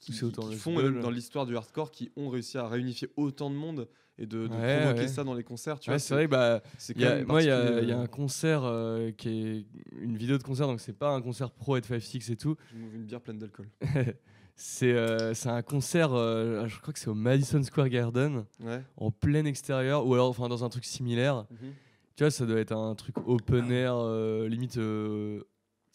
qui, 0.00 0.24
autant 0.24 0.42
qui 0.42 0.52
le 0.52 0.56
font 0.58 0.90
dans 1.02 1.10
l'histoire 1.10 1.46
du 1.46 1.56
hardcore, 1.56 1.90
qui 1.90 2.10
ont 2.16 2.28
réussi 2.28 2.56
à 2.58 2.66
réunifier 2.68 3.08
autant 3.16 3.50
de 3.50 3.56
monde 3.56 3.88
et 4.20 4.26
de, 4.26 4.46
de 4.46 4.54
Ouais, 4.54 4.78
provoquer 4.80 5.02
ouais. 5.02 5.08
ça 5.08 5.22
dans 5.24 5.34
les 5.34 5.44
concerts. 5.44 5.78
Tu 5.78 5.90
Ouais, 5.90 5.94
vois, 5.96 5.98
c'est 6.00 6.14
vrai 6.14 6.26
que 6.26 6.30
bah, 6.30 6.60
y 6.96 7.04
a- 7.04 7.24
moi, 7.24 7.42
il 7.42 7.46
y, 7.46 7.50
a- 7.50 7.80
y 7.82 7.92
euh, 7.92 7.98
un 8.00 8.06
concert 8.06 8.62
euh, 8.64 9.10
qui 9.12 9.28
est 9.28 9.66
une 10.00 10.16
vidéo 10.16 10.38
de 10.38 10.42
concert, 10.42 10.66
donc 10.66 10.80
c'est 10.80 10.92
pas 10.96 11.10
un 11.10 11.22
concert 11.22 11.50
pro 11.50 11.76
et 11.76 11.82
56 11.82 12.30
et 12.30 12.36
tout. 12.36 12.56
Je 12.72 12.76
m'ouvre 12.76 12.94
une 12.94 13.04
bière 13.04 13.20
pleine 13.20 13.38
d'alcool. 13.38 13.68
c'est 14.56 14.92
euh, 14.92 15.32
un 15.46 15.62
concert, 15.62 16.12
euh, 16.14 16.66
je 16.66 16.80
crois 16.80 16.92
que 16.92 16.98
c'est 16.98 17.08
au 17.08 17.14
Madison 17.14 17.62
Square 17.62 17.88
Garden, 17.90 18.44
en 18.96 19.10
plein 19.12 19.44
extérieur, 19.44 20.04
ou 20.06 20.14
alors 20.14 20.28
enfin 20.28 20.48
dans 20.48 20.64
un 20.64 20.68
truc 20.68 20.84
similaire. 20.84 21.46
Tu 22.16 22.24
vois, 22.24 22.32
ça 22.32 22.44
doit 22.46 22.58
être 22.58 22.72
un 22.72 22.96
truc 22.96 23.14
open 23.26 23.70
air, 23.70 23.94
euh, 23.96 24.48
limite. 24.48 24.78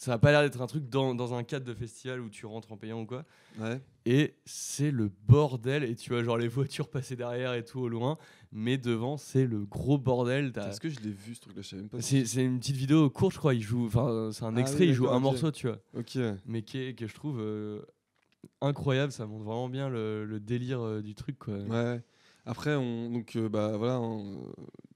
Euh, 0.03 0.05
ça 0.05 0.13
a 0.13 0.17
pas 0.17 0.31
l'air 0.31 0.41
d'être 0.41 0.61
un 0.61 0.67
truc 0.67 0.89
dans, 0.89 1.15
dans 1.15 1.33
un 1.33 1.43
cadre 1.43 1.65
de 1.65 1.73
festival 1.73 2.19
où 2.21 2.29
tu 2.29 2.45
rentres 2.45 2.71
en 2.71 2.77
payant 2.77 3.01
ou 3.01 3.05
quoi. 3.05 3.23
Ouais. 3.59 3.81
Et 4.05 4.35
c'est 4.45 4.91
le 4.91 5.09
bordel. 5.27 5.83
Et 5.83 5.95
tu 5.95 6.09
vois, 6.11 6.23
genre 6.23 6.37
les 6.37 6.47
voitures 6.47 6.89
passer 6.89 7.15
derrière 7.15 7.53
et 7.53 7.63
tout 7.63 7.79
au 7.79 7.87
loin. 7.87 8.17
Mais 8.51 8.77
devant, 8.77 9.17
c'est 9.17 9.45
le 9.45 9.65
gros 9.65 9.97
bordel. 9.97 10.51
T'as- 10.51 10.69
Est-ce 10.69 10.79
que 10.79 10.89
je 10.89 10.99
l'ai 10.99 11.11
vu 11.11 11.35
ce 11.35 11.41
truc-là? 11.41 11.61
Je 11.61 11.67
sais 11.67 11.75
même 11.77 11.89
pas. 11.89 12.01
C'est 12.01 12.43
une 12.43 12.59
petite 12.59 12.75
vidéo 12.75 13.09
courte, 13.09 13.33
je 13.33 13.39
crois. 13.39 13.53
Il 13.53 13.61
joue, 13.61 13.85
enfin, 13.87 14.29
c'est 14.31 14.43
un 14.45 14.55
Ah 14.57 14.59
extrait, 14.59 14.81
oui, 14.83 14.89
il 14.89 14.93
joue 14.93 15.09
un 15.09 15.19
morceau, 15.19 15.51
tu 15.51 15.67
vois. 15.67 15.79
Ok. 15.97 16.17
Mais 16.45 16.61
qui 16.61 16.77
est- 16.79 16.93
que 16.93 17.07
je 17.07 17.13
trouve 17.15 17.39
euh, 17.39 17.81
incroyable. 18.61 19.11
Ça 19.11 19.25
montre 19.25 19.43
vraiment 19.45 19.69
bien 19.69 19.89
le, 19.89 20.25
le 20.25 20.39
délire 20.39 20.81
euh, 20.81 21.01
du 21.01 21.15
truc, 21.15 21.39
quoi. 21.39 21.55
Ouais. 21.57 22.01
Après, 22.45 22.75
on, 22.75 23.09
donc, 23.09 23.35
euh, 23.37 23.47
bah 23.47 23.77
voilà, 23.77 24.01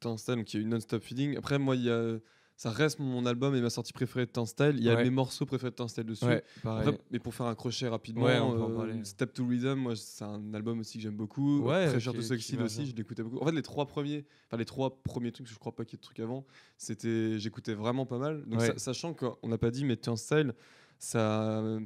Turnstile, 0.02 0.36
donc 0.36 0.54
il 0.54 0.58
y 0.60 0.64
a 0.64 0.66
eu 0.66 0.70
Non-Stop 0.70 1.02
Feeding. 1.04 1.38
Après, 1.38 1.58
moi, 1.58 1.76
il 1.76 1.84
y 1.84 1.90
a, 1.90 2.18
ça 2.58 2.72
reste 2.72 2.98
mon 3.00 3.26
album 3.28 3.54
et 3.56 3.62
ma 3.62 3.70
sortie 3.70 3.94
préférée 3.94 4.26
de 4.26 4.32
Turnstile. 4.32 4.74
Il 4.78 4.84
y 4.84 4.90
a 4.90 4.96
Ouais. 4.96 5.04
mes 5.04 5.10
morceaux 5.12 5.46
préférés 5.46 5.70
de 5.70 5.76
Turnstile 5.76 6.04
dessus. 6.06 6.26
Ouais, 6.26 6.44
pareil. 6.64 6.88
Après, 6.90 7.00
mais 7.12 7.20
pour 7.20 7.34
faire 7.36 7.46
un 7.46 7.54
crochet 7.56 7.88
rapidement, 7.88 8.26
Ouais, 8.26 8.40
euh. 8.42 9.04
Step 9.04 9.32
to 9.34 9.46
Rhythm, 9.46 9.76
moi, 9.76 9.96
c'est 9.96 10.24
un 10.26 10.54
album 10.56 10.80
aussi 10.80 10.98
que 10.98 11.04
j'aime 11.04 11.16
beaucoup. 11.16 11.62
Pressure 11.64 12.14
to 12.14 12.22
Succeed 12.24 12.60
aussi, 12.62 12.88
je 12.88 12.96
l'écoutais 12.96 13.22
beaucoup. 13.24 13.38
En 13.40 13.46
fait, 13.46 13.52
les 13.52 13.62
trois 13.62 13.86
premiers, 13.86 14.26
enfin 14.48 14.58
les 14.58 14.66
trois 14.66 15.02
premiers 15.04 15.32
trucs, 15.32 15.48
je 15.48 15.56
crois 15.60 15.76
pas 15.76 15.86
qu'il 15.86 15.94
y 15.94 16.00
ait 16.00 16.02
de 16.02 16.04
trucs 16.04 16.20
avant, 16.20 16.46
c'était, 16.78 17.38
j'écoutais 17.38 17.76
vraiment 17.76 18.06
pas 18.08 18.18
mal. 18.18 18.44
Donc, 18.48 18.60
Ouais. 18.60 18.68
sa- 18.68 18.78
sachant 18.80 19.14
qu'on 19.14 19.48
n'a 19.48 19.58
pas 19.60 19.70
dit, 19.70 19.86
mais 19.86 19.96
Turnstile, 19.96 20.54
ça 20.98 21.60
euh, 21.62 21.80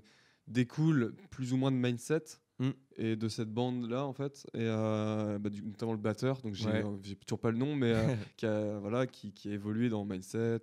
découle 0.48 1.14
plus 1.30 1.54
ou 1.54 1.58
moins 1.58 1.72
de 1.72 1.78
mindset 1.78 2.24
Mm. 2.62 2.70
et 2.98 3.16
de 3.16 3.28
cette 3.28 3.50
bande 3.50 3.90
là 3.90 4.06
en 4.06 4.14
fait 4.14 4.46
et 4.54 4.60
euh, 4.62 5.40
bah, 5.40 5.50
du- 5.50 5.64
notamment 5.64 5.94
le 5.94 5.98
batteur 5.98 6.40
donc 6.44 6.54
j'ai 6.54 6.68
Ouais. 6.68 6.84
euh, 6.86 6.96
j'ai 7.02 7.16
toujours 7.16 7.40
pas 7.40 7.50
le 7.50 7.58
nom 7.58 7.76
mais 7.76 7.92
euh, 7.92 8.04
qui 8.38 8.46
a 8.46 8.78
voilà 8.78 9.08
qui, 9.08 9.32
qui 9.34 9.50
a 9.50 9.54
évolué 9.54 9.90
dans 9.90 10.06
mindset 10.06 10.58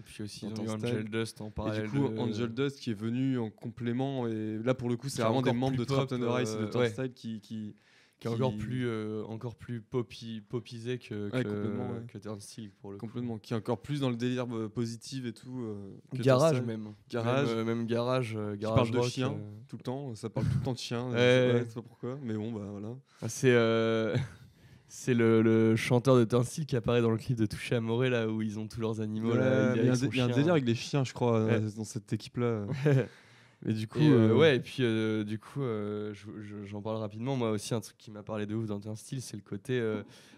Et 0.00 0.02
puis 0.02 0.24
aussi, 0.24 0.48
dans 0.48 0.68
Angel. 0.74 1.04
Dust 1.08 1.40
en 1.40 1.48
et 1.48 1.50
parallèle. 1.52 1.82
du 1.84 1.90
coup 1.90 2.08
de- 2.08 2.18
Angel 2.18 2.52
Dust 2.52 2.80
qui 2.80 2.90
est 2.90 2.94
venu 2.98 3.38
en 3.38 3.50
complément 3.50 4.26
et 4.26 4.58
là 4.64 4.74
pour 4.74 4.88
le 4.88 4.96
coup 4.96 5.08
c'est 5.08 5.20
est 5.20 5.24
vraiment 5.24 5.40
des 5.42 5.52
membres 5.52 5.76
de 5.76 5.84
Trapped 5.84 6.08
pop, 6.08 6.18
Under 6.20 6.40
Ice 6.42 6.54
et 6.58 6.62
de 6.62 6.66
Turnstile 6.66 7.12
qui, 7.14 7.40
qui 7.40 7.76
qui 8.18 8.28
est 8.28 8.30
encore 8.30 8.56
plus 8.56 8.86
euh, 8.86 9.22
encore 9.24 9.54
plus 9.56 9.80
poppy, 9.82 10.40
popisé 10.40 10.98
que 10.98 11.26
Ouais, 11.30 11.42
que, 11.44 11.48
complètement, 11.48 11.90
ouais. 11.90 12.02
que 12.08 12.16
Turnstile 12.18 12.70
pour 12.80 12.90
le 12.92 12.96
coup. 12.96 13.06
complètement 13.06 13.36
qui 13.38 13.52
est 13.52 13.56
encore 13.56 13.82
plus 13.82 14.00
dans 14.00 14.08
le 14.10 14.16
délire 14.16 14.46
euh, 14.56 14.68
positif 14.68 15.26
et 15.26 15.32
tout 15.34 15.60
euh, 15.60 15.98
que 16.16 16.22
garage 16.22 16.62
même 16.62 16.94
Garage. 17.10 17.48
même, 17.48 17.58
euh, 17.58 17.64
même 17.64 17.86
garage 17.86 18.34
euh, 18.36 18.54
qui 18.54 18.60
garage 18.60 18.76
parle 18.76 18.90
de 18.90 18.98
rock, 18.98 19.18
euh. 19.18 19.28
tout 19.68 19.76
le 19.76 19.82
temps 19.82 20.14
ça 20.14 20.30
parle 20.30 20.46
tout 20.46 20.58
le 20.58 20.64
temps 20.64 20.72
de 20.72 20.78
chiens 20.78 21.06
Ouais, 21.10 21.48
je 21.52 21.56
ouais. 21.58 21.64
sais 21.66 21.74
pas 21.74 21.82
pourquoi 21.82 22.18
mais 22.22 22.34
bon 22.34 22.52
bah 22.52 22.66
voilà 22.70 22.94
Ah, 23.20 23.28
c'est 23.28 23.52
euh, 23.52 24.16
c'est 24.88 25.12
le, 25.14 25.42
le 25.42 25.76
chanteur 25.76 26.16
de 26.16 26.24
Turnstile 26.24 26.64
qui 26.64 26.76
apparaît 26.76 27.02
dans 27.02 27.10
le 27.10 27.18
clip 27.18 27.36
de 27.36 27.44
Touché 27.44 27.74
Amoré 27.74 28.08
là 28.08 28.28
où 28.28 28.40
ils 28.40 28.58
ont 28.58 28.66
tous 28.66 28.80
leurs 28.80 29.00
animaux 29.02 29.32
Ouais, 29.32 29.38
là 29.38 29.74
il 29.76 29.84
y 29.84 29.88
a 29.88 29.92
un 29.92 29.94
chien. 30.10 30.28
délire 30.28 30.52
avec 30.52 30.64
les 30.64 30.74
chiens 30.74 31.04
je 31.04 31.12
crois 31.12 31.44
Ouais. 31.44 31.60
dans 31.76 31.84
cette 31.84 32.10
équipe 32.14 32.38
là 32.38 32.64
et 33.64 33.72
du 33.72 33.88
coup 33.88 34.00
Et, 34.00 34.08
euh, 34.08 34.30
euh, 34.30 34.34
ouais, 34.34 34.56
et 34.56 34.60
puis 34.60 34.82
euh, 34.82 35.24
du 35.24 35.38
coup, 35.38 35.60
je- 35.60 36.40
je- 36.40 36.64
j'en 36.64 36.82
parle 36.82 36.96
rapidement. 36.98 37.36
Moi 37.36 37.50
aussi, 37.50 37.74
un 37.74 37.80
truc 37.80 37.96
qui 37.98 38.10
m'a 38.10 38.22
parlé 38.22 38.46
de 38.46 38.54
ouf 38.54 38.66
dans 38.66 38.88
un 38.88 38.96
style, 38.96 39.22
c'est 39.22 39.36
le 39.36 39.42
côté. 39.42 39.80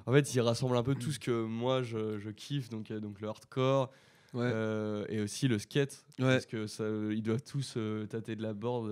en 0.07 0.13
fait, 0.13 0.35
il 0.35 0.41
rassemble 0.41 0.77
un 0.77 0.83
peu 0.83 0.95
tout 0.95 1.11
ce 1.11 1.19
que 1.19 1.45
moi 1.45 1.83
je, 1.83 2.19
je 2.19 2.31
kiffe, 2.31 2.69
donc, 2.69 2.93
donc 2.93 3.21
le 3.21 3.29
hardcore 3.29 3.91
ouais. 4.35 5.07
et 5.09 5.21
aussi 5.21 5.49
le 5.49 5.59
skate. 5.59 6.05
Ouais. 6.19 6.27
Parce 6.27 6.47
que 6.47 6.67
ça, 6.67 6.85
ils 7.11 7.23
doivent 7.23 7.43
tous 7.43 7.77
tâter 8.09 8.37
de 8.37 8.43
la 8.43 8.55
board, 8.55 8.89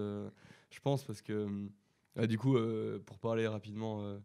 je 0.70 0.80
pense, 0.80 1.04
parce 1.04 1.22
que. 1.22 1.46
du 2.26 2.38
coup, 2.38 2.56
pour 3.04 3.18
parler 3.18 3.46
rapidement 3.46 4.18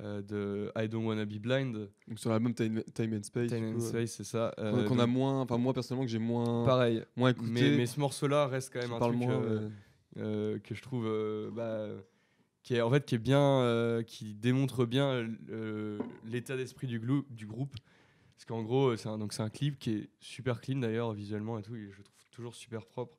euh, 0.00 0.22
de 0.22 0.72
I 0.76 0.88
Don't 0.88 1.06
Wanna 1.06 1.24
Be 1.24 1.38
Blind, 1.38 1.88
donc 2.08 2.18
sur 2.18 2.30
l'album 2.30 2.52
Time, 2.52 2.82
Time 2.94 3.14
and 3.14 3.22
Space 3.22 3.50
Time 3.50 3.76
and 3.76 3.80
Space, 3.80 4.10
c'est 4.10 4.24
ça. 4.24 4.52
euh, 4.58 4.88
qu'on 4.88 4.98
a 4.98 5.06
donc, 5.06 5.14
moins 5.14 5.40
enfin 5.42 5.56
moi 5.56 5.72
personnellement 5.72 6.04
que 6.04 6.10
j'ai 6.10 6.18
moins 6.18 6.64
pareil. 6.64 7.04
moins 7.14 7.30
écouté 7.30 7.52
Mais, 7.52 7.76
mais 7.76 7.86
ce 7.86 8.00
morceau-là 8.00 8.48
reste 8.48 8.72
quand 8.72 8.80
même 8.80 8.92
un 8.92 8.98
truc. 8.98 9.14
moins 9.14 9.40
euh, 9.40 9.68
euh, 10.16 10.58
que 10.58 10.74
je 10.74 10.82
trouve 10.82 11.08
bah, 11.54 11.86
qui 12.64 12.74
est 12.74 12.80
en 12.80 12.90
fait 12.90 13.04
qui 13.06 13.14
est 13.14 13.18
bien 13.18 14.02
qui 14.04 14.34
démontre 14.34 14.84
bien 14.84 15.28
l'état 16.24 16.56
d'esprit 16.56 16.88
du, 16.88 16.98
groupe 16.98 17.76
parce 18.34 18.44
qu'en 18.46 18.62
gros 18.64 18.96
c'est 18.96 19.08
un, 19.08 19.16
donc 19.16 19.32
c'est 19.32 19.42
un 19.42 19.50
clip 19.50 19.78
qui 19.78 19.92
est 19.92 20.10
super 20.18 20.60
clean 20.60 20.78
d'ailleurs 20.78 21.12
visuellement 21.12 21.56
et 21.56 21.62
tout 21.62 21.76
et 21.76 21.88
je 21.92 21.98
le 21.98 22.02
trouve 22.02 22.24
toujours 22.32 22.54
super 22.56 22.84
propre 22.84 23.16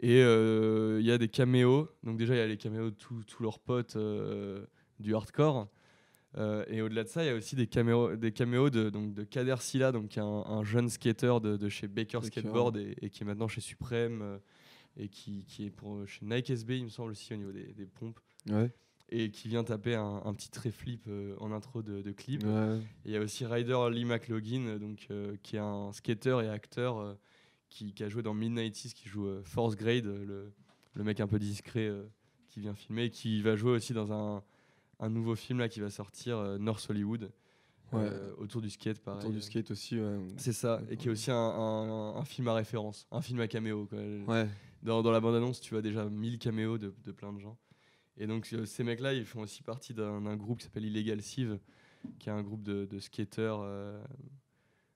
et 0.00 0.20
il 0.20 1.06
y 1.06 1.10
a 1.10 1.16
des 1.16 1.28
caméos 1.28 1.88
donc 2.02 2.18
déjà 2.18 2.34
il 2.34 2.38
y 2.38 2.42
a 2.42 2.46
les 2.46 2.58
caméos 2.58 2.90
de 2.90 2.96
tous 2.96 3.24
leurs 3.42 3.60
potes 3.60 3.96
du 5.00 5.14
hardcore 5.14 5.68
Euh, 6.38 6.64
et 6.68 6.82
au-delà 6.82 7.04
de 7.04 7.08
ça, 7.08 7.24
il 7.24 7.28
y 7.28 7.30
a 7.30 7.34
aussi 7.34 7.56
des 7.56 7.66
caméos, 7.66 8.16
des 8.16 8.32
caméos 8.32 8.68
de, 8.70 8.90
donc, 8.90 9.14
de 9.14 9.24
Kader 9.24 9.56
Silla, 9.60 9.92
donc 9.92 10.08
qui 10.08 10.18
est 10.18 10.22
un, 10.22 10.26
un 10.26 10.64
jeune 10.64 10.88
skater 10.90 11.40
de, 11.40 11.56
de 11.56 11.68
chez 11.68 11.88
Baker. 11.88 12.20
Skateboard 12.22 12.76
et, 12.76 12.94
et 13.00 13.10
qui 13.10 13.22
est 13.22 13.26
maintenant 13.26 13.48
chez 13.48 13.60
Supreme 13.60 14.20
euh, 14.22 14.38
et 14.98 15.08
qui, 15.08 15.44
qui 15.46 15.66
est 15.66 15.70
pour, 15.70 16.06
chez 16.06 16.24
Nike 16.26 16.50
SB, 16.50 16.78
il 16.78 16.84
me 16.84 16.88
semble 16.90 17.10
aussi, 17.12 17.32
au 17.32 17.36
niveau 17.36 17.52
des, 17.52 17.72
des 17.72 17.86
pompes, 17.86 18.20
ouais 18.50 18.70
et 19.08 19.30
qui 19.30 19.46
vient 19.46 19.62
taper 19.62 19.94
un, 19.94 20.20
un 20.24 20.34
petit 20.34 20.50
trait 20.50 20.72
flip 20.72 21.04
euh, 21.06 21.36
en 21.38 21.52
intro 21.52 21.80
de, 21.80 22.02
de 22.02 22.10
clip. 22.10 22.42
ouais 22.42 22.78
Et 23.04 23.10
il 23.10 23.10
y 23.12 23.16
a 23.16 23.20
aussi 23.20 23.46
Ryder 23.46 23.78
Lee 23.92 24.04
McLaughlin, 24.04 24.78
donc, 24.78 25.06
qui 25.44 25.54
est 25.56 25.60
un 25.60 25.92
skater 25.92 26.40
et 26.42 26.48
acteur 26.48 27.16
qui, 27.68 27.94
qui 27.94 28.02
a 28.02 28.08
joué 28.08 28.24
dans 28.24 28.34
Mid-90s, 28.34 28.94
qui 28.94 29.08
joue 29.08 29.28
Force 29.44 29.76
Grade, 29.76 30.06
le, 30.06 30.52
le 30.94 31.04
mec 31.04 31.20
un 31.20 31.28
peu 31.28 31.38
discret 31.38 31.88
qui 32.48 32.58
vient 32.58 32.74
filmer, 32.74 33.10
qui 33.10 33.42
va 33.42 33.54
jouer 33.54 33.70
aussi 33.70 33.92
dans 33.92 34.12
un, 34.12 34.42
un 35.00 35.08
nouveau 35.10 35.34
film 35.36 35.58
là, 35.58 35.68
qui 35.68 35.80
va 35.80 35.90
sortir, 35.90 36.38
euh, 36.38 36.58
North 36.58 36.86
Hollywood, 36.90 37.30
Ouais. 37.92 38.00
euh, 38.02 38.34
autour 38.38 38.60
du 38.62 38.68
skate, 38.70 38.98
pareil. 39.00 39.20
autour 39.20 39.30
du 39.32 39.40
skate 39.40 39.70
aussi 39.70 39.98
ouais 40.00 40.18
C'est 40.38 40.52
ça, 40.52 40.80
et 40.90 40.96
qui 40.96 41.06
est 41.06 41.10
aussi 41.10 41.30
un, 41.30 41.36
un- 41.36 42.16
un 42.16 42.24
film 42.24 42.48
à 42.48 42.54
référence, 42.54 43.06
un 43.12 43.20
film 43.22 43.38
à 43.40 43.46
caméo. 43.48 43.86
Quoi. 43.86 43.98
ouais 44.00 44.48
Dans, 44.82 45.02
dans 45.02 45.12
la 45.12 45.20
bande-annonce, 45.20 45.60
tu 45.60 45.70
vois 45.74 45.82
déjà 45.82 46.04
1000 46.08 46.38
caméos 46.38 46.78
de, 46.78 46.92
de 47.04 47.12
plein 47.12 47.32
de 47.32 47.38
gens. 47.38 47.56
Et 48.18 48.26
donc, 48.26 48.48
euh, 48.54 48.64
ces 48.66 48.82
mecs-là, 48.82 49.12
ils 49.14 49.24
font 49.26 49.40
aussi 49.42 49.62
partie 49.62 49.94
d'un 49.94 50.36
groupe 50.36 50.58
qui 50.58 50.64
s'appelle 50.64 50.84
Illegal 50.84 51.20
Sieve, 51.22 51.58
qui 52.18 52.28
est 52.28 52.32
un 52.32 52.42
groupe 52.42 52.62
de, 52.62 52.86
de 52.86 52.98
skateurs 52.98 53.60
euh, 53.62 54.02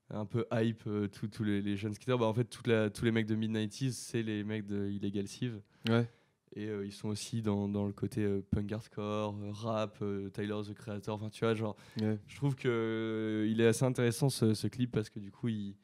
un 0.08 0.24
peu 0.26 0.44
hype, 0.52 0.82
euh, 0.88 1.06
tous 1.06 1.28
tous 1.28 1.44
les, 1.44 1.62
les 1.62 1.76
jeunes 1.76 1.94
skateurs. 1.94 2.18
Bah, 2.18 2.26
en 2.26 2.34
fait, 2.34 2.44
toute 2.44 2.66
la- 2.66 2.90
tous 2.90 3.04
les 3.04 3.12
mecs 3.12 3.26
de 3.26 3.36
Mid-90s, 3.36 3.92
c'est 3.92 4.22
les 4.22 4.42
mecs 4.42 4.66
de 4.66 4.88
Illegal 4.88 5.28
Sieve. 5.28 5.60
ouais 5.88 6.08
Et 6.56 6.66
euh, 6.66 6.84
ils 6.84 6.92
sont 6.92 7.08
aussi 7.08 7.42
dans, 7.42 7.68
dans 7.68 7.86
le 7.86 7.92
côté 7.92 8.22
euh, 8.24 8.42
punk 8.50 8.72
hardcore, 8.72 9.36
euh, 9.40 9.50
rap, 9.52 9.98
euh, 10.02 10.30
Tyler 10.30 10.60
the 10.68 10.74
Creator. 10.74 11.14
Enfin, 11.14 11.30
tu 11.30 11.44
vois, 11.44 11.54
genre, 11.54 11.76
ouais 12.00 12.18
je 12.26 12.36
trouve 12.36 12.56
que 12.56 12.68
euh, 12.68 13.46
il 13.48 13.60
est 13.60 13.66
assez 13.66 13.84
intéressant 13.84 14.28
ce, 14.30 14.54
ce 14.54 14.66
clip 14.66 14.90
parce 14.90 15.10
que 15.10 15.20
du 15.20 15.30
coup, 15.30 15.46
il, 15.48 15.76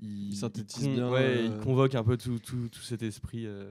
il, 0.00 0.34
synthétise 0.36 0.84
con- 0.84 0.92
bien, 0.94 1.10
Ouais, 1.10 1.18
euh, 1.38 1.46
il 1.46 1.64
convoque 1.64 1.94
un 1.94 2.04
peu 2.04 2.16
tout, 2.18 2.38
tout, 2.38 2.68
tout 2.68 2.82
cet 2.82 3.02
esprit 3.02 3.46
euh, 3.46 3.70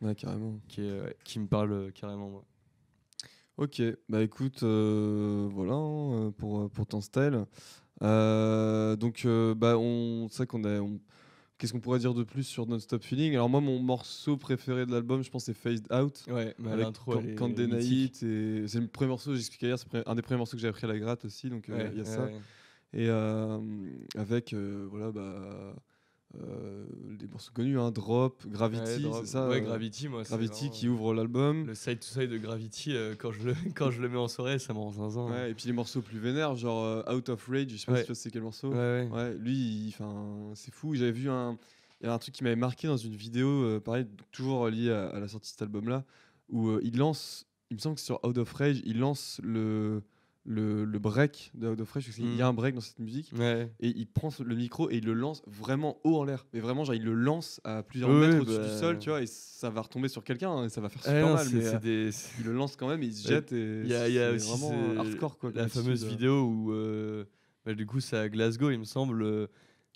Ouais, 0.00 0.14
carrément. 0.14 0.60
qui, 0.68 0.82
est, 0.82 1.16
qui 1.24 1.40
me 1.40 1.48
parle 1.48 1.72
euh, 1.72 1.90
carrément, 1.90 2.30
moi. 2.30 2.44
Ok, 3.56 3.82
bah 4.08 4.22
écoute, 4.22 4.62
euh, 4.62 5.48
voilà 5.52 5.72
hein, 5.74 6.12
euh, 6.26 6.30
pour, 6.30 6.70
pour 6.70 6.86
ton 6.86 7.00
style. 7.00 7.44
Euh, 8.02 8.94
donc, 8.94 9.22
euh, 9.24 9.56
bah, 9.56 9.76
on 9.76 10.28
sait 10.28 10.46
qu'on 10.46 10.62
a. 10.62 10.78
on- 10.80 11.00
Qu'est-ce 11.58 11.72
qu'on 11.72 11.80
pourrait 11.80 11.98
dire 11.98 12.14
de 12.14 12.22
plus 12.22 12.44
sur 12.44 12.66
Non-Stop 12.66 13.02
Feeling? 13.02 13.34
Alors, 13.34 13.48
moi, 13.48 13.60
mon 13.60 13.80
morceau 13.80 14.36
préféré 14.36 14.86
de 14.86 14.92
l'album, 14.92 15.24
je 15.24 15.30
pense, 15.30 15.44
c'est 15.44 15.54
Phased 15.54 15.92
Out. 15.92 16.24
Ouais, 16.28 16.54
mais 16.60 16.70
avec 16.70 16.84
l'intro, 16.86 17.20
Candé 17.36 17.64
et 17.64 18.10
c'est 18.14 18.80
le 18.80 18.86
premier 18.86 19.08
morceau, 19.08 19.34
j'expliquais 19.34 19.66
hier, 19.66 19.78
c'est 19.78 20.06
un 20.06 20.14
des 20.14 20.22
premiers 20.22 20.38
morceaux 20.38 20.56
que 20.56 20.60
j'ai 20.60 20.68
appris 20.68 20.84
à 20.84 20.88
la 20.88 20.98
gratte 21.00 21.24
aussi, 21.24 21.50
donc 21.50 21.68
euh, 21.68 21.88
il 21.90 21.94
Ouais, 21.94 21.98
y 21.98 22.00
a 22.00 22.04
ouais, 22.04 22.10
ça. 22.10 22.30
Et 22.92 23.08
euh, 23.08 23.58
avec, 24.16 24.52
euh, 24.52 24.86
voilà, 24.88 25.10
bah, 25.10 25.74
euh, 26.36 26.84
des 27.18 27.26
morceaux 27.26 27.52
connus, 27.54 27.78
hein, 27.78 27.90
Drop, 27.90 28.46
Gravity, 28.46 29.06
Ouais, 29.06 29.12
c'est 29.20 29.26
ça 29.26 29.48
Ouais, 29.48 29.56
euh, 29.56 29.60
Gravity, 29.60 30.08
moi. 30.08 30.24
c'est 30.24 30.30
Gravity 30.30 30.58
vraiment, 30.66 30.72
qui 30.74 30.86
euh, 30.86 30.90
ouvre 30.90 31.14
l'album. 31.14 31.66
Le 31.66 31.74
side 31.74 32.00
to 32.00 32.06
side 32.06 32.30
de 32.30 32.36
Gravity, 32.38 32.94
euh, 32.94 33.14
quand, 33.18 33.32
je 33.32 33.42
le, 33.48 33.54
quand 33.74 33.90
je 33.90 34.00
le 34.02 34.08
mets 34.08 34.18
en 34.18 34.28
soirée, 34.28 34.58
ça 34.58 34.74
me 34.74 34.78
rend 34.78 34.92
zinzin. 34.92 35.30
Ouais, 35.30 35.50
et 35.50 35.54
puis 35.54 35.66
les 35.66 35.72
morceaux 35.72 36.02
plus 36.02 36.18
vénères, 36.18 36.54
genre 36.54 36.84
euh, 36.84 37.14
Out 37.14 37.30
of 37.30 37.46
Rage, 37.48 37.70
je 37.70 37.76
sais 37.78 37.86
pas 37.86 38.00
si 38.00 38.06
tu 38.06 38.14
c'est 38.14 38.30
quel 38.30 38.42
morceau. 38.42 38.70
ouais. 38.72 39.34
lui, 39.38 39.94
c'est 40.54 40.72
fou. 40.72 40.94
J'avais 40.94 41.12
vu 41.12 41.30
un, 41.30 41.56
il 42.00 42.06
y 42.06 42.10
a 42.10 42.12
un 42.14 42.18
truc 42.18 42.34
qui 42.34 42.44
m'avait 42.44 42.56
marqué 42.56 42.86
dans 42.88 42.96
une 42.98 43.14
vidéo, 43.16 43.80
pareil, 43.80 44.06
toujours 44.30 44.68
lié 44.68 44.90
à, 44.90 45.08
à 45.08 45.20
la 45.20 45.28
sortie 45.28 45.48
de 45.48 45.52
cet 45.52 45.62
album-là, 45.62 46.04
où 46.50 46.78
il 46.80 46.98
lance, 46.98 47.46
il 47.70 47.76
me 47.76 47.80
semble 47.80 47.94
que 47.96 48.02
sur 48.02 48.22
Out 48.24 48.36
of 48.38 48.52
Rage, 48.52 48.80
il 48.84 48.98
lance 48.98 49.40
le, 49.42 50.02
le, 50.50 50.86
le 50.86 50.98
break 50.98 51.50
de 51.54 51.68
Out 51.68 51.80
of 51.82 51.92
Rage, 51.92 52.04
parce 52.06 52.16
qu'il 52.16 52.34
y 52.34 52.40
a 52.40 52.46
Mm. 52.46 52.48
un 52.48 52.52
break 52.54 52.74
dans 52.74 52.80
cette 52.80 52.98
musique, 53.00 53.30
Ouais. 53.38 53.70
et 53.80 53.88
il 53.88 54.06
prend 54.06 54.30
le 54.42 54.54
micro 54.56 54.90
et 54.90 54.96
il 54.96 55.04
le 55.04 55.12
lance 55.12 55.42
vraiment 55.46 55.98
haut 56.04 56.16
en 56.16 56.24
l'air. 56.24 56.46
Mais 56.54 56.60
vraiment, 56.60 56.84
genre, 56.84 56.94
il 56.94 57.04
le 57.04 57.12
lance 57.12 57.60
à 57.64 57.82
plusieurs 57.82 58.08
mètres 58.10 58.34
oui, 58.36 58.40
au-dessus 58.40 58.58
bah. 58.58 58.64
du 58.72 58.78
sol, 58.78 58.98
tu 58.98 59.10
vois, 59.10 59.20
et 59.20 59.26
ça 59.26 59.68
va 59.68 59.82
retomber 59.82 60.08
sur 60.08 60.24
quelqu'un, 60.24 60.50
hein, 60.50 60.64
et 60.64 60.68
ça 60.70 60.80
va 60.80 60.88
faire 60.88 61.02
super 61.02 61.26
non, 61.26 61.34
mal. 61.34 61.46
mais, 61.52 61.66
euh, 61.66 61.78
des- 61.78 62.10
il 62.38 62.46
le 62.46 62.52
lance 62.54 62.76
quand 62.76 62.88
même 62.88 63.02
et 63.02 63.06
il 63.06 63.12
se 63.14 63.28
jette. 63.28 63.52
et 63.52 63.80
Il 63.82 63.88
y 63.88 63.94
a, 63.94 64.08
il 64.08 64.14
y 64.14 64.18
a 64.20 64.32
aussi 64.32 64.48
vraiment 64.58 64.98
hardcore, 65.00 65.36
quoi. 65.38 65.52
la 65.54 65.68
fameuse 65.68 66.06
vidéo 66.06 66.44
où, 66.44 66.72
euh, 66.72 67.24
bah, 67.66 67.74
du 67.74 67.84
coup, 67.84 68.00
c'est 68.00 68.16
à 68.16 68.28
Glasgow, 68.30 68.70
il 68.70 68.78
me 68.78 68.84
semble, 68.84 69.22
euh, 69.22 69.46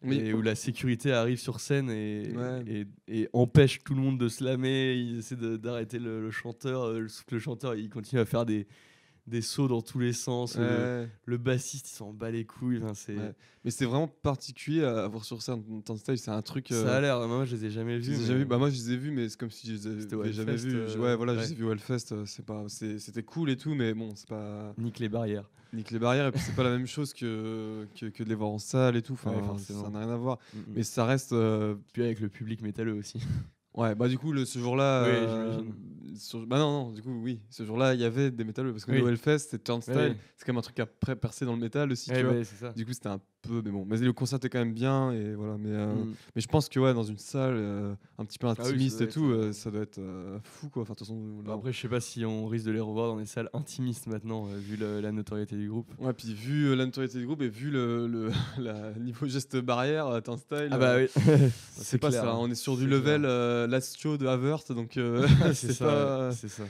Oui. 0.04 0.18
et 0.18 0.34
où 0.34 0.42
la 0.42 0.54
sécurité 0.54 1.12
arrive 1.12 1.38
sur 1.38 1.60
scène 1.60 1.88
et, 1.88 2.30
Ouais. 2.36 2.62
et, 2.66 2.86
et 3.22 3.28
empêche 3.32 3.82
tout 3.84 3.94
le 3.94 4.00
monde 4.02 4.18
de 4.18 4.28
slammer. 4.28 4.96
Il 4.96 5.20
essaie 5.20 5.36
d'arrêter 5.36 5.98
le, 5.98 6.20
le 6.20 6.30
chanteur. 6.30 6.92
que 7.26 7.34
le 7.36 7.40
chanteur, 7.40 7.74
il 7.74 7.88
continue 7.88 8.20
à 8.20 8.24
faire 8.26 8.44
des, 8.44 8.66
des 9.26 9.40
sauts 9.42 9.68
dans 9.68 9.82
tous 9.82 9.98
les 10.00 10.12
sens. 10.12 10.56
Le, 10.56 10.64
Ouais. 10.64 11.08
le 11.26 11.36
bassiste, 11.38 11.88
il 11.90 11.94
s'en 11.94 12.12
bat 12.12 12.30
les 12.30 12.44
couilles. 12.44 12.80
Enfin, 12.82 12.94
c'est, 12.94 13.16
Ouais. 13.16 13.32
Mais 13.64 13.70
c'est 13.70 13.84
vraiment 13.84 14.08
particulier 14.08 14.82
à 14.82 15.04
avoir 15.04 15.24
sur 15.24 15.40
scène 15.42 15.62
dans 15.86 15.96
style. 15.96 16.18
C'est 16.18 16.32
un 16.32 16.42
truc. 16.42 16.72
euh, 16.72 16.84
Ça 16.84 16.96
a 16.96 17.00
l'air. 17.00 17.28
Moi, 17.28 17.44
je 17.44 17.54
les 17.54 17.66
ai 17.66 17.70
jamais 17.70 18.00
je 18.00 18.10
vus. 18.10 18.10
les 18.10 18.16
ai 18.16 18.20
mais- 18.20 18.26
jamais 18.26 18.38
vus. 18.40 18.44
Bah, 18.46 18.58
moi, 18.58 18.70
je 18.70 18.74
les 18.74 18.90
ai 18.92 18.96
vus, 18.96 19.10
mais 19.12 19.28
c'est 19.28 19.38
comme 19.38 19.50
si 19.52 19.68
je 19.68 19.74
les 19.88 20.12
avais 20.12 20.32
jamais 20.32 20.56
vus. 20.56 20.74
euh, 20.74 20.96
ouais, 20.98 21.14
voilà, 21.16 21.34
je 21.34 21.38
ouais. 21.38 21.44
les 21.46 21.52
ai 21.52 21.54
vus 21.54 21.64
au 21.64 21.70
Hellfest. 21.72 22.12
euh, 22.12 22.24
C'est 22.26 22.44
pas, 22.44 22.64
c'est- 22.68 22.98
c'était 22.98 23.22
cool 23.22 23.50
et 23.50 23.56
tout, 23.56 23.74
mais 23.74 23.94
bon, 23.94 24.12
c'est 24.16 24.28
pas 24.28 24.74
Nique 24.78 24.98
les 24.98 25.08
barrières. 25.08 25.48
nique 25.72 25.92
les 25.92 25.98
barrières. 26.00 26.26
Et 26.26 26.32
puis 26.32 26.40
c'est 26.40 26.56
pas 26.56 26.64
la 26.64 26.70
même 26.70 26.86
chose 26.88 27.14
que, 27.14 27.86
que, 27.98 28.06
que 28.06 28.24
de 28.24 28.28
les 28.28 28.34
voir 28.34 28.50
en 28.50 28.58
salle 28.58 28.96
et 28.96 29.02
tout. 29.02 29.12
Enfin, 29.12 29.56
ça 29.58 29.88
n'a 29.90 30.00
rien 30.00 30.10
à 30.10 30.16
voir. 30.16 30.38
Mm, 30.52 30.58
mm. 30.58 30.62
Mais 30.74 30.82
ça 30.82 31.04
reste. 31.06 31.32
euh, 31.32 31.76
puis 31.92 32.02
avec 32.02 32.18
le 32.18 32.28
public 32.28 32.60
métalleux 32.62 32.94
aussi. 32.94 33.20
Ouais, 33.74 33.94
bah 33.94 34.08
du 34.08 34.18
coup, 34.18 34.32
le, 34.32 34.44
ce 34.44 34.58
jour-là. 34.58 35.02
Oui, 35.04 35.08
euh, 35.10 35.52
j'imagine. 35.52 35.74
sur- 36.16 36.46
Bah 36.46 36.58
non, 36.58 36.86
non, 36.86 36.92
du 36.92 37.00
coup, 37.02 37.22
oui. 37.22 37.40
Ce 37.48 37.64
jour-là, 37.64 37.94
il 37.94 38.00
y 38.00 38.04
avait 38.04 38.30
des 38.30 38.44
métalleux. 38.44 38.72
Parce 38.72 38.84
que 38.84 38.92
Oui. 38.92 39.00
le 39.00 39.08
Hellfest, 39.08 39.38
c'est 39.50 39.64
Turnstile. 39.64 39.94
Ouais. 39.96 40.16
C'est 40.36 40.44
quand 40.44 40.52
même 40.52 40.58
un 40.58 40.62
truc 40.62 40.78
à 40.80 40.86
percer 41.16 41.44
dans 41.46 41.54
le 41.54 41.60
métal 41.60 41.90
aussi, 41.90 42.10
Ouais, 42.10 42.18
tu 42.18 42.24
vois. 42.24 42.34
ouais, 42.34 42.44
c'est 42.44 42.56
ça. 42.56 42.72
Du 42.72 42.84
coup, 42.84 42.92
c'était 42.92 43.08
un 43.08 43.20
peu. 43.42 43.60
Mais 43.64 43.70
bon, 43.70 43.84
mais 43.86 43.98
le 43.98 44.12
concert 44.12 44.36
était 44.38 44.48
quand 44.48 44.58
même 44.60 44.72
bien. 44.72 45.12
Et 45.12 45.34
voilà. 45.34 45.56
Mais, 45.58 45.70
euh, 45.70 45.92
Mm. 45.94 46.14
mais 46.34 46.40
je 46.42 46.48
pense 46.48 46.68
que, 46.68 46.78
ouais, 46.80 46.94
dans 46.94 47.02
une 47.02 47.18
salle 47.18 47.54
euh, 47.56 47.94
un 48.18 48.24
petit 48.24 48.38
peu 48.38 48.46
ça 48.54 48.62
intimiste 48.62 49.00
et 49.02 49.08
tout, 49.08 49.26
euh, 49.26 49.52
ça 49.52 49.70
doit 49.70 49.82
être 49.82 50.00
fou, 50.44 50.68
quoi. 50.68 50.82
Enfin, 50.82 50.94
façon. 50.94 51.18
Après, 51.52 51.72
je 51.72 51.80
sais 51.80 51.88
pas 51.88 52.00
si 52.00 52.24
on 52.24 52.46
risque 52.46 52.66
de 52.66 52.70
les 52.72 52.80
revoir 52.80 53.08
dans 53.08 53.16
des 53.18 53.26
salles 53.26 53.50
intimistes 53.52 54.06
maintenant, 54.06 54.44
vu 54.44 54.76
le- 54.76 55.00
la 55.00 55.12
notoriété 55.12 55.56
du 55.56 55.68
groupe. 55.68 55.90
Ouais, 55.98 56.12
puis 56.12 56.32
vu 56.34 56.74
la 56.76 56.86
notoriété 56.86 57.18
du 57.18 57.26
groupe 57.26 57.42
et 57.42 57.48
vu 57.48 57.70
le, 57.70 58.06
le 58.06 58.30
la 58.58 58.92
niveau 58.98 59.26
geste 59.26 59.56
barrière, 59.56 60.06
euh, 60.06 60.20
Turnstile. 60.20 60.68
Ah 60.70 60.78
bah 60.78 60.96
oui. 60.96 61.08
C'est 61.76 61.98
pas 61.98 62.08
clair, 62.08 62.22
ça, 62.24 62.32
hein. 62.32 62.36
on 62.38 62.50
est 62.50 62.54
sur 62.54 62.76
du 62.76 62.86
level 62.86 63.22
Last 63.68 63.98
Show 64.00 64.16
de 64.16 64.26
Havert, 64.26 64.60
donc 64.70 64.98
c'est 65.54 65.72
ça, 65.72 65.84
pas, 65.84 66.28
ouais, 66.28 66.34
c'est 66.34 66.48
ça. 66.48 66.62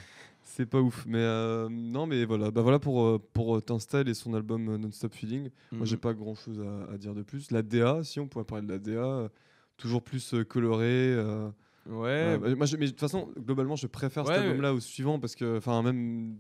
C'est 0.55 0.67
pas 0.67 0.81
ouf. 0.81 1.05
Mais 1.07 1.19
euh, 1.19 1.69
non, 1.71 2.07
mais 2.07 2.25
voilà, 2.25 2.51
bah 2.51 2.63
voilà 2.63 2.79
pour, 2.79 3.03
euh, 3.05 3.19
pour 3.33 3.57
euh, 3.57 3.61
Turnstile 3.61 4.09
et 4.09 4.15
son 4.15 4.35
album 4.35 4.77
Non-Stop 4.77 5.15
Feeling. 5.15 5.51
Moi, 5.73 5.87
j'ai 5.87 5.97
Mhm. 5.97 6.01
pas 6.01 6.15
grand 6.15 6.35
chose 6.35 6.61
à, 6.61 6.93
à 6.93 6.99
dire 6.99 7.15
de 7.15 7.23
plus. 7.23 7.51
La 7.51 7.63
DA, 7.63 8.03
si 8.05 8.21
on 8.21 8.29
pourrait 8.29 8.45
parler 8.45 8.67
de 8.67 8.73
la 8.73 8.79
DA, 8.79 9.31
toujours 9.77 10.03
plus 10.03 10.35
coloré. 10.49 10.85
euh, 11.15 11.49
Ouais. 11.89 12.09
euh, 12.11 12.39
bah, 12.39 12.55
moi, 12.55 12.67
je- 12.67 12.77
mais 12.77 12.85
de 12.87 12.91
toute 12.91 13.01
façon, 13.01 13.29
globalement, 13.39 13.75
je 13.75 13.87
préfère 13.89 14.25
Ouais, 14.27 14.35
cet 14.35 14.45
album-là 14.45 14.73
au 14.73 14.79
suivant 14.81 15.19
parce 15.19 15.35
que, 15.35 15.57
enfin, 15.59 15.83
même 15.83 16.37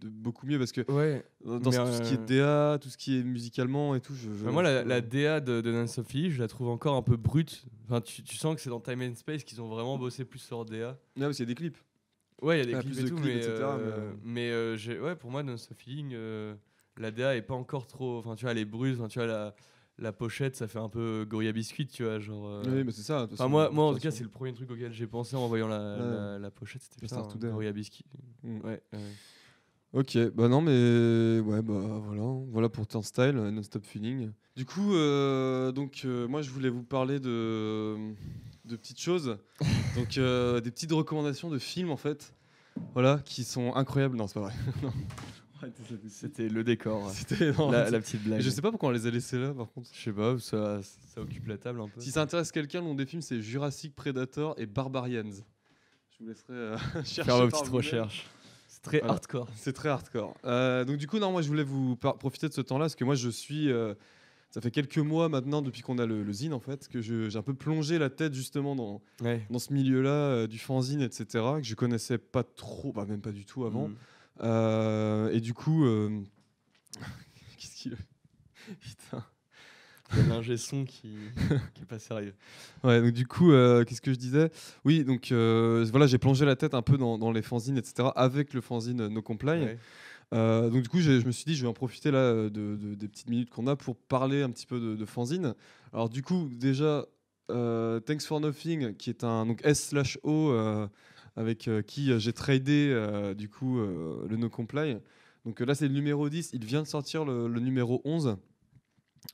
de 0.00 0.08
beaucoup 0.08 0.46
mieux 0.46 0.58
parce 0.58 0.72
que 0.72 0.80
ouais. 0.90 1.22
dans 1.44 1.60
tout 1.60 1.70
ce 1.72 2.02
qui 2.02 2.14
est 2.14 2.26
DA, 2.26 2.78
tout 2.80 2.88
ce 2.88 2.96
qui 2.96 3.18
est 3.18 3.22
musicalement 3.22 3.94
et 3.94 4.00
tout, 4.00 4.14
je. 4.14 4.32
je- 4.32 4.44
Bah, 4.44 4.50
moi, 4.50 4.62
la, 4.62 5.00
DA 5.00 5.40
de, 5.40 5.62
of 5.98 6.12
Lee, 6.12 6.30
je 6.30 6.40
la 6.40 6.48
trouve 6.48 6.68
encore 6.70 6.96
un 6.96 7.02
peu 7.02 7.16
brute. 7.16 7.64
Enfin, 7.84 8.00
tu, 8.00 8.22
tu 8.24 8.36
sens 8.36 8.54
que 8.56 8.60
c'est 8.62 8.70
dans 8.70 8.80
Time 8.80 9.02
and 9.02 9.14
Space 9.14 9.44
qu'ils 9.44 9.60
ont 9.60 9.68
vraiment 9.68 9.96
bossé 9.98 10.24
plus 10.24 10.38
sur 10.40 10.64
DA. 10.64 10.88
Ouais, 10.88 10.96
parce 11.16 11.36
qu'il 11.36 11.44
y 11.44 11.48
a 11.48 11.52
des 11.52 11.54
clips. 11.54 11.76
Ouais, 12.42 12.56
il 12.56 12.58
y 12.60 12.62
a 12.62 12.66
des 12.66 12.74
Ah, 12.74 12.80
clips 12.82 12.98
et 12.98 13.04
tout, 13.08 13.16
clips, 13.16 13.24
mais, 13.26 13.36
etc., 13.36 13.52
euh, 13.62 14.12
mais, 14.22 14.50
euh, 14.50 14.76
mais, 14.76 14.94
euh, 14.96 15.02
ouais, 15.02 15.16
pour 15.16 15.30
moi, 15.30 15.42
Nance 15.42 15.68
of 15.70 15.76
Feeling, 15.76 16.12
euh, 16.14 16.54
la 16.96 17.10
DA 17.10 17.36
est 17.36 17.42
pas 17.42 17.54
encore 17.54 17.86
trop. 17.86 18.18
Enfin, 18.18 18.34
tu 18.34 18.44
vois, 18.44 18.52
elle 18.52 18.58
est 18.58 18.64
brute. 18.64 18.96
Enfin, 18.98 19.08
tu 19.08 19.18
vois, 19.18 19.26
la, 19.26 19.54
la 19.98 20.12
pochette, 20.12 20.56
ça 20.56 20.66
fait 20.68 20.78
un 20.78 20.88
peu 20.88 21.26
Gorilla 21.28 21.52
Biscuit, 21.52 21.86
tu 21.86 22.04
vois. 22.04 22.18
Genre, 22.18 22.46
euh, 22.46 22.62
Oui, 22.66 22.84
mais 22.84 22.92
c'est 22.92 23.02
ça. 23.02 23.24
Enfin, 23.24 23.36
façon, 23.36 23.48
moi, 23.50 23.70
moi, 23.70 23.84
en 23.86 23.94
tout 23.94 24.00
cas, 24.00 24.10
c'est 24.10 24.24
le 24.24 24.30
premier 24.30 24.52
truc 24.52 24.70
auquel 24.70 24.92
j'ai 24.92 25.06
pensé 25.06 25.36
en 25.36 25.46
voyant 25.48 25.68
la, 25.68 25.78
Ouais. 25.78 25.98
la, 26.00 26.38
la 26.38 26.50
pochette. 26.50 26.82
C'était 26.82 27.00
putain, 27.00 27.22
Today. 27.22 27.48
Gorilla 27.50 27.72
Biscuit. 27.72 28.04
Mm. 28.42 28.60
Ouais. 28.64 28.82
Ok, 29.92 30.16
bah 30.34 30.46
non, 30.46 30.60
mais 30.60 31.40
ouais, 31.40 31.62
bah 31.62 31.98
voilà, 32.04 32.22
voilà 32.48 32.68
pour 32.68 32.86
Turnstile, 32.86 33.36
euh, 33.36 33.50
Non-Stop 33.50 33.84
Feeling. 33.84 34.30
Du 34.54 34.64
coup, 34.64 34.92
donc 35.72 36.04
moi 36.28 36.42
je 36.42 36.50
voulais 36.50 36.68
vous 36.68 36.84
parler 36.84 37.18
de, 37.18 37.96
de 38.70 38.76
petites 38.76 39.00
choses, 39.00 39.38
donc 39.96 40.16
euh, 40.16 40.60
des 40.60 40.70
petites 40.70 40.92
recommandations 40.92 41.50
de 41.50 41.58
films 41.58 41.90
en 41.90 41.96
fait, 41.96 42.34
voilà, 42.94 43.20
qui 43.24 43.44
sont 43.44 43.74
incroyables. 43.74 44.16
Non, 44.16 44.26
c'est 44.26 44.34
pas 44.34 44.46
vrai. 44.46 44.54
Non. 44.82 44.92
C'était 46.08 46.48
le 46.48 46.64
décor. 46.64 47.10
C'était 47.12 47.52
non, 47.52 47.70
la, 47.70 47.84
petite 48.00 48.24
blague. 48.24 48.40
Je 48.40 48.48
sais 48.48 48.62
pas 48.62 48.70
pourquoi 48.70 48.88
on 48.88 48.92
les 48.92 49.06
a 49.06 49.10
laissés 49.10 49.38
là, 49.38 49.52
par 49.52 49.70
contre. 49.70 49.90
Je 49.92 50.00
sais 50.00 50.12
pas, 50.12 50.38
ça, 50.38 50.80
ça 50.82 51.20
occupe 51.20 51.46
la 51.48 51.58
table 51.58 51.82
un 51.82 51.88
peu. 51.88 52.00
Si 52.00 52.10
ça 52.10 52.22
intéresse 52.22 52.50
quelqu'un, 52.50 52.80
le 52.80 52.86
nom 52.86 52.94
des 52.94 53.04
films 53.04 53.20
c'est 53.20 53.42
Jurassic 53.42 53.94
Predator 53.94 54.54
et 54.56 54.64
Barbarians. 54.64 55.30
Je 56.12 56.18
vous 56.24 56.28
laisserai 56.28 56.54
euh, 56.54 56.78
chercher 57.04 57.24
Faire 57.24 57.36
vos 57.36 57.48
petites 57.48 57.68
recherches. 57.68 58.26
C'est 58.68 58.80
très 58.80 58.98
Voilà. 59.00 59.12
hardcore. 59.14 59.48
C'est 59.54 59.74
très 59.74 59.90
hardcore. 59.90 60.34
Euh, 60.46 60.86
donc 60.86 60.96
du 60.96 61.06
coup, 61.06 61.18
non, 61.18 61.30
moi 61.30 61.42
je 61.42 61.48
voulais 61.48 61.62
vous 61.62 61.94
profiter 61.96 62.48
de 62.48 62.54
ce 62.54 62.62
temps-là, 62.62 62.84
parce 62.84 62.94
que 62.94 63.04
moi 63.04 63.14
je 63.14 63.28
suis... 63.28 63.70
euh, 63.70 63.92
ça 64.50 64.60
fait 64.60 64.70
quelques 64.70 64.98
mois 64.98 65.28
maintenant, 65.28 65.62
depuis 65.62 65.82
qu'on 65.82 65.98
a 65.98 66.06
le, 66.06 66.22
le 66.22 66.32
zine 66.32 66.52
en 66.52 66.60
fait, 66.60 66.88
que 66.88 67.00
j'ai 67.00 67.36
un 67.36 67.42
peu 67.42 67.54
plongé 67.54 67.98
la 67.98 68.10
tête 68.10 68.34
justement 68.34 68.74
dans, 68.74 69.00
Ouais. 69.22 69.46
dans 69.50 69.58
ce 69.58 69.72
milieu-là, 69.72 70.10
euh, 70.10 70.46
du 70.46 70.58
fanzine, 70.58 71.00
etc., 71.02 71.24
que 71.58 71.62
je 71.62 71.74
connaissais 71.74 72.18
pas 72.18 72.42
trop, 72.42 72.92
bah, 72.92 73.04
même 73.08 73.20
pas 73.20 73.32
du 73.32 73.44
tout 73.44 73.64
avant. 73.64 73.88
Mm. 73.88 73.94
Euh, 74.42 75.30
et 75.32 75.40
du 75.40 75.54
coup... 75.54 75.84
euh, 75.84 76.20
Qu'est-ce 77.58 77.76
qu'il... 77.76 77.96
Putain. 78.80 79.24
Il 80.12 80.18
y 80.18 80.22
a 80.22 80.26
l'ingé 80.26 80.56
son 80.56 80.84
qui, 80.84 81.14
qui 81.74 81.82
est 81.82 81.86
pas 81.86 82.00
sérieux. 82.00 82.34
Ouais, 82.82 83.00
donc 83.00 83.12
du 83.12 83.26
coup, 83.28 83.52
euh, 83.52 83.84
qu'est-ce 83.84 84.00
que 84.00 84.12
je 84.12 84.18
disais? 84.18 84.50
Oui, 84.84 85.04
donc 85.04 85.30
euh, 85.30 85.86
voilà, 85.92 86.08
j'ai 86.08 86.18
plongé 86.18 86.44
la 86.44 86.56
tête 86.56 86.74
un 86.74 86.82
peu 86.82 86.98
dans, 86.98 87.16
dans 87.16 87.30
les 87.30 87.42
fanzines, 87.42 87.78
etc., 87.78 88.08
avec 88.16 88.52
le 88.52 88.60
fanzine 88.60 89.06
No 89.06 89.22
Comply. 89.22 89.60
Ouais. 89.60 89.78
Euh, 90.32 90.70
donc 90.70 90.82
du 90.82 90.88
coup, 90.88 91.00
je 91.00 91.24
me 91.26 91.32
suis 91.32 91.44
dit, 91.44 91.56
je 91.56 91.62
vais 91.62 91.68
en 91.68 91.72
profiter 91.72 92.10
là 92.10 92.18
euh, 92.18 92.50
de, 92.50 92.76
de- 92.76 92.94
des 92.94 93.08
petites 93.08 93.28
minutes 93.28 93.50
qu'on 93.50 93.66
a 93.66 93.74
pour 93.76 93.96
parler 93.96 94.42
un 94.42 94.50
petit 94.50 94.66
peu 94.66 94.78
de, 94.80 94.94
de 94.94 95.04
fanzine. 95.04 95.54
Alors 95.92 96.08
du 96.08 96.22
coup, 96.22 96.48
déjà, 96.52 97.04
euh, 97.50 97.98
Thanks 98.00 98.22
for 98.22 98.40
Nothing, 98.40 98.94
qui 98.94 99.10
est 99.10 99.24
un 99.24 99.46
donc 99.46 99.60
S 99.64 99.88
slash 99.88 100.18
O 100.22 100.50
euh, 100.50 100.86
avec 101.36 101.68
qui 101.86 102.18
j'ai 102.20 102.32
tradé 102.32 102.94
du 103.36 103.48
coup 103.48 103.78
le 103.78 104.36
No 104.36 104.48
Comply. 104.48 104.98
Donc 105.44 105.60
là, 105.60 105.74
c'est 105.74 105.88
le 105.88 105.94
numéro 105.94 106.28
10. 106.28 106.50
Il 106.52 106.64
vient 106.64 106.82
de 106.82 106.86
sortir 106.86 107.24
le, 107.24 107.48
le 107.48 107.60
numéro 107.60 108.00
11. 108.04 108.36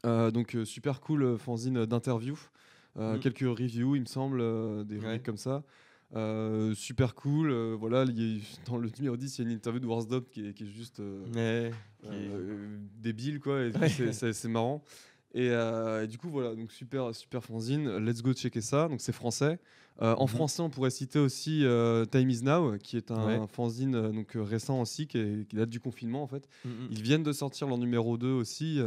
Euh, 0.05 0.31
donc 0.31 0.57
super 0.65 1.01
cool 1.01 1.37
fanzine 1.39 1.85
d'interview. 1.87 2.39
Euh, 2.99 3.17
Mm. 3.17 3.21
Quelques 3.21 3.41
reviews, 3.59 3.95
il 3.97 4.01
me 4.03 4.07
semble, 4.07 4.41
euh, 4.41 4.83
des 4.85 4.97
Ouais. 4.97 5.03
rubriques 5.03 5.25
comme 5.27 5.37
ça. 5.37 5.63
Euh, 6.15 6.73
super 6.75 7.15
cool. 7.15 7.51
euh, 7.51 7.77
voilà, 7.79 8.05
il 8.05 8.37
y 8.37 8.39
a- 8.41 8.43
dans 8.71 8.77
le 8.79 8.89
numéro 8.97 9.17
10, 9.17 9.39
il 9.39 9.43
y 9.43 9.47
a 9.47 9.51
une 9.51 9.57
interview 9.57 9.81
de 9.81 9.87
Warsdop 9.87 10.29
qui 10.31 10.47
est, 10.49 10.53
qui 10.55 10.63
est 10.65 10.67
juste 10.69 11.01
euh, 11.01 11.25
Ouais, 11.35 11.73
qui 12.01 12.07
est- 12.07 12.11
euh, 12.33 12.79
débile, 13.03 13.41
quoi. 13.41 13.57
Ouais. 13.69 13.89
c'est- 14.13 14.49
marrant. 14.49 14.85
Et, 15.35 15.51
euh, 15.51 16.05
et 16.05 16.07
du 16.07 16.17
coup, 16.17 16.29
voilà, 16.31 16.55
donc 16.55 16.71
super, 16.73 17.15
super 17.15 17.43
fanzine. 17.45 17.99
Let's 17.99 18.23
go 18.23 18.33
checker 18.33 18.61
ça. 18.61 18.89
Donc 18.89 19.01
c'est 19.01 19.13
français. 19.13 19.59
Euh, 20.01 20.15
en 20.15 20.23
Mhm. 20.25 20.29
français, 20.29 20.63
on 20.63 20.71
pourrait 20.71 20.91
citer 20.91 21.19
aussi 21.19 21.65
euh, 21.65 22.05
Time 22.05 22.31
is 22.31 22.43
Now, 22.43 22.77
qui 22.79 22.97
est 22.97 23.11
un, 23.11 23.27
Ouais. 23.43 23.47
fanzine 23.49 23.95
euh, 23.97 24.13
donc, 24.13 24.37
euh, 24.37 24.43
récent 24.43 24.81
aussi, 24.81 25.07
qui, 25.07 25.19
est- 25.19 25.49
qui 25.49 25.57
date 25.57 25.69
du 25.71 25.81
confinement 25.81 26.23
en 26.23 26.27
fait. 26.27 26.49
Mm. 26.65 26.69
Ils 26.91 27.03
viennent 27.03 27.23
de 27.23 27.33
sortir 27.33 27.67
leur 27.67 27.79
numéro 27.79 28.17
2 28.17 28.31
aussi. 28.31 28.79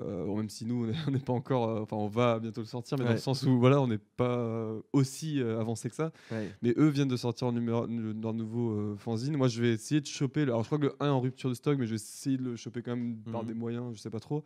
Euh, 0.00 0.26
même 0.36 0.48
si 0.48 0.64
nous, 0.66 0.84
on 0.86 0.88
est- 0.90 0.96
on 1.08 1.10
n'est 1.12 1.18
pas 1.18 1.32
encore. 1.32 1.68
euh, 1.68 1.80
Enfin, 1.82 1.96
on 1.96 2.08
va 2.08 2.38
bientôt 2.38 2.60
le 2.60 2.66
sortir, 2.66 2.98
mais 2.98 3.04
dans 3.04 3.10
le 3.12 3.16
sens 3.18 3.42
où 3.44 3.58
voilà, 3.58 3.80
on 3.80 3.86
n'est 3.86 3.98
pas 3.98 4.36
euh, 4.38 4.80
aussi 4.92 5.40
avancé 5.40 5.88
que 5.88 5.94
ça. 5.96 6.10
Mais 6.62 6.74
eux 6.76 6.88
viennent 6.88 7.08
de 7.08 7.16
sortir 7.16 7.50
leur 7.52 8.34
nouveau 8.34 8.96
fanzine. 8.96 9.36
Moi, 9.36 9.48
je 9.48 9.60
vais 9.62 9.72
essayer 9.72 10.00
de 10.00 10.06
choper. 10.06 10.44
le- 10.44 10.52
Alors, 10.52 10.62
je 10.62 10.68
crois 10.68 10.78
que 10.78 10.84
le 10.84 10.94
1 11.00 11.06
est 11.06 11.10
en 11.10 11.20
rupture 11.20 11.48
de 11.50 11.54
stock, 11.54 11.78
mais 11.78 11.84
je 11.86 11.90
vais 11.90 11.96
essayer 11.96 12.36
de 12.36 12.42
le 12.42 12.56
choper 12.56 12.82
quand 12.82 12.96
même 12.96 13.16
par 13.32 13.42
Mhm. 13.42 13.48
des 13.48 13.54
moyens, 13.54 13.94
je 13.94 14.00
sais 14.00 14.10
pas 14.10 14.20
trop. 14.20 14.44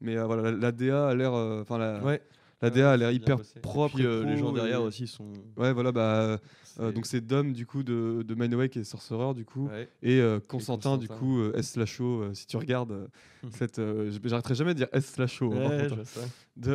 Mais 0.00 0.16
voilà, 0.16 0.42
la, 0.42 0.50
la 0.52 0.72
DA 0.72 1.08
a 1.08 1.14
l'air. 1.14 1.32
Enfin, 1.32 1.78
la, 1.78 2.02
Ouais. 2.02 2.20
La 2.68 2.70
DA 2.70 2.92
a 2.92 2.96
l'air 2.96 3.08
Bien 3.08 3.16
hyper. 3.16 3.38
Et 3.56 3.60
propre. 3.60 3.94
puis, 3.96 4.06
euh, 4.06 4.24
les 4.24 4.36
gens 4.36 4.52
derrière 4.52 4.80
et- 4.80 4.84
aussi 4.84 5.06
sont. 5.06 5.32
Ouais, 5.56 5.72
voilà, 5.72 5.92
bah. 5.92 6.20
euh, 6.20 6.38
c'est- 6.64 6.92
donc, 6.92 7.06
c'est 7.06 7.20
Dom, 7.20 7.52
du 7.52 7.66
coup, 7.66 7.82
de, 7.82 8.22
de 8.26 8.34
Mindaway 8.34 8.68
qui 8.68 8.78
est 8.80 8.84
Sorcerer, 8.84 9.34
du 9.34 9.44
coup. 9.44 9.68
Ouais. 9.68 9.88
Et 10.02 10.20
euh, 10.20 10.40
Constantin, 10.46 10.98
du 10.98 11.08
Constantin. 11.08 11.26
coup, 11.26 11.40
euh, 11.40 11.52
S 11.56 11.76
Lachaud, 11.76 12.22
euh, 12.22 12.34
si 12.34 12.46
tu 12.46 12.56
regardes 12.56 12.92
euh, 12.92 13.06
Mhm. 13.44 13.50
cette. 13.52 13.78
euh, 13.78 14.10
J'arrêterai 14.24 14.54
jamais 14.54 14.74
de 14.74 14.78
dire 14.78 14.88
S 14.92 15.16
Lachaud. 15.16 15.52
hein, 15.54 15.58
par 15.60 15.70
Ouais, 15.70 15.88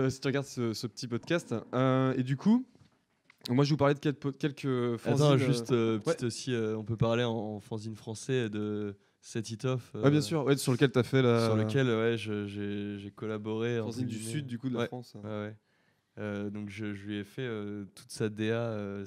hein 0.03 0.09
si 0.09 0.19
tu 0.19 0.27
regardes 0.27 0.45
ce, 0.47 0.73
ce 0.73 0.87
petit 0.87 1.07
podcast. 1.07 1.53
Euh, 1.73 2.13
et 2.17 2.23
du 2.23 2.35
coup, 2.37 2.65
moi, 3.49 3.63
je 3.65 3.69
vais 3.69 3.73
vous 3.73 3.77
parler 3.77 3.95
de 3.95 3.99
quelques, 3.99 4.97
fanzines. 4.97 5.25
Attends, 5.25 5.33
euh, 5.33 5.37
juste 5.37 5.71
euh, 5.71 5.95
ouais. 5.97 5.99
petite 6.03 6.23
aussi, 6.23 6.53
euh, 6.53 6.77
on 6.77 6.83
peut 6.83 6.97
parler 6.97 7.23
en, 7.23 7.31
en 7.33 7.59
fanzine 7.59 7.95
français 7.95 8.49
de 8.49 8.95
Set 9.23 9.49
It 9.51 9.65
Off. 9.65 9.91
Ouais, 9.95 10.09
bien 10.09 10.19
euh, 10.19 10.21
sûr, 10.21 10.43
ouais, 10.45 10.57
sur 10.57 10.71
lequel 10.71 10.91
tu 10.91 10.97
as 10.99 11.03
fait 11.03 11.21
la. 11.21 11.45
Sur 11.45 11.55
lequel 11.55 11.87
ouais, 11.87 12.15
j'ai 12.17 13.11
collaboré. 13.15 13.79
fanzine 13.79 14.07
du 14.07 14.19
sud, 14.19 14.45
du 14.47 14.57
coup, 14.59 14.67
de 14.69 14.73
la 14.75 14.81
Ouais. 14.81 14.87
France. 14.87 15.13
Ouais, 15.23 15.29
ouais. 15.29 15.55
Euh, 16.21 16.49
donc 16.51 16.69
je, 16.69 16.93
je 16.93 17.05
lui 17.07 17.17
ai 17.17 17.23
fait 17.23 17.41
euh, 17.41 17.83
toute 17.95 18.11
sa 18.11 18.29
DA, 18.29 18.53
euh, 18.53 19.05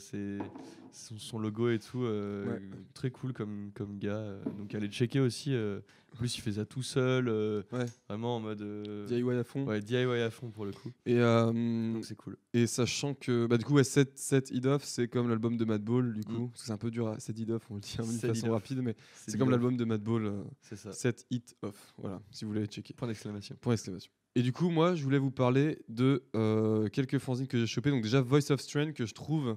son, 0.93 1.16
son 1.19 1.39
logo 1.39 1.70
et 1.70 1.78
tout, 1.78 2.03
euh, 2.03 2.45
Ouais. 2.47 2.62
très 2.93 3.11
cool 3.11 3.32
comme, 3.32 3.70
comme 3.74 3.99
gars. 3.99 4.36
donc 4.59 4.74
allez 4.74 4.89
checker 4.89 5.20
aussi. 5.20 5.55
en 5.57 6.16
plus 6.16 6.36
il 6.36 6.41
fait 6.41 6.53
ça 6.53 6.65
tout 6.65 6.82
seul, 6.82 7.28
Ouais. 7.73 7.86
vraiment 8.09 8.36
en 8.36 8.41
mode 8.41 9.07
DIY 9.07 9.31
à 9.31 9.45
fond. 9.45 9.65
ouais, 9.66 9.81
DIY 9.81 9.97
à 10.23 10.31
fond 10.31 10.51
pour 10.51 10.65
le 10.65 10.73
coup. 10.73 10.91
Et, 11.07 11.19
Donc 11.20 12.05
c'est 12.05 12.16
cool. 12.16 12.36
et 12.53 12.66
sachant 12.66 13.15
que, 13.15 13.47
bah, 13.47 13.59
du 13.59 13.65
coup, 13.65 13.74
ouais, 13.74 13.85
7, 13.85 14.19
7 14.19 14.51
Id 14.51 14.66
Off, 14.66 14.85
c'est 14.85 15.07
comme 15.09 15.28
l'album 15.28 15.57
de 15.57 15.65
Madball, 15.65 16.12
du 16.15 16.24
coup. 16.24 16.32
Mm. 16.32 16.49
Parce 16.51 16.61
que 16.62 16.66
c'est 16.66 16.73
un 16.73 16.78
peu 16.78 16.91
dur 16.91 17.09
à 17.09 17.19
7 17.20 17.39
Id 17.39 17.51
Off, 17.53 17.70
on 17.70 17.74
le 17.77 17.81
dit 17.81 17.97
d'une 17.97 18.07
Set 18.07 18.31
façon 18.35 18.51
rapide, 18.51 18.81
mais 18.82 18.97
c'est 19.27 19.39
comme 19.39 19.51
l'album 19.51 19.77
de 19.77 19.85
Madball, 19.85 20.32
C'est 20.62 20.77
ça. 20.77 20.93
7 20.93 21.27
Hit 21.31 21.55
Off. 21.62 21.95
Voilà, 21.99 22.20
si 22.31 22.45
vous 22.45 22.51
voulez 22.53 22.66
checker. 22.66 22.93
Point 22.95 23.09
d'exclamation. 23.09 23.57
Point 23.61 23.74
d'exclamation. 23.74 24.11
Et 24.36 24.43
du 24.43 24.52
coup, 24.52 24.69
moi, 24.69 24.94
je 24.97 25.02
voulais 25.05 25.19
vous 25.19 25.31
parler 25.31 25.78
de 25.89 26.24
euh, 26.35 26.89
quelques 26.89 27.19
fanzines 27.19 27.47
que 27.47 27.56
j'ai 27.59 27.66
chopé. 27.66 27.90
Donc 27.90 28.02
déjà, 28.02 28.20
Voice 28.20 28.51
of 28.51 28.61
Strain 28.61 28.93
que 28.93 29.06
je 29.06 29.15
trouve. 29.15 29.56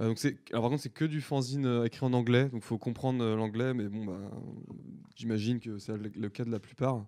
euh, 0.00 0.08
donc 0.08 0.18
alors 0.50 0.62
par 0.62 0.70
contre, 0.70 0.82
c'est 0.82 0.92
que 0.92 1.04
du 1.04 1.20
fanzine 1.20 1.64
euh, 1.66 1.84
écrit 1.84 2.04
en 2.04 2.12
anglais, 2.12 2.48
donc 2.48 2.62
faut 2.64 2.78
comprendre 2.78 3.22
euh, 3.22 3.36
l'anglais, 3.36 3.72
mais 3.72 3.88
bon, 3.88 4.04
bah, 4.06 4.18
j'imagine 5.14 5.60
que 5.60 5.78
c'est 5.78 5.96
le, 5.96 6.10
le 6.14 6.28
cas 6.28 6.44
de 6.44 6.50
la 6.50 6.58
plupart. 6.58 7.06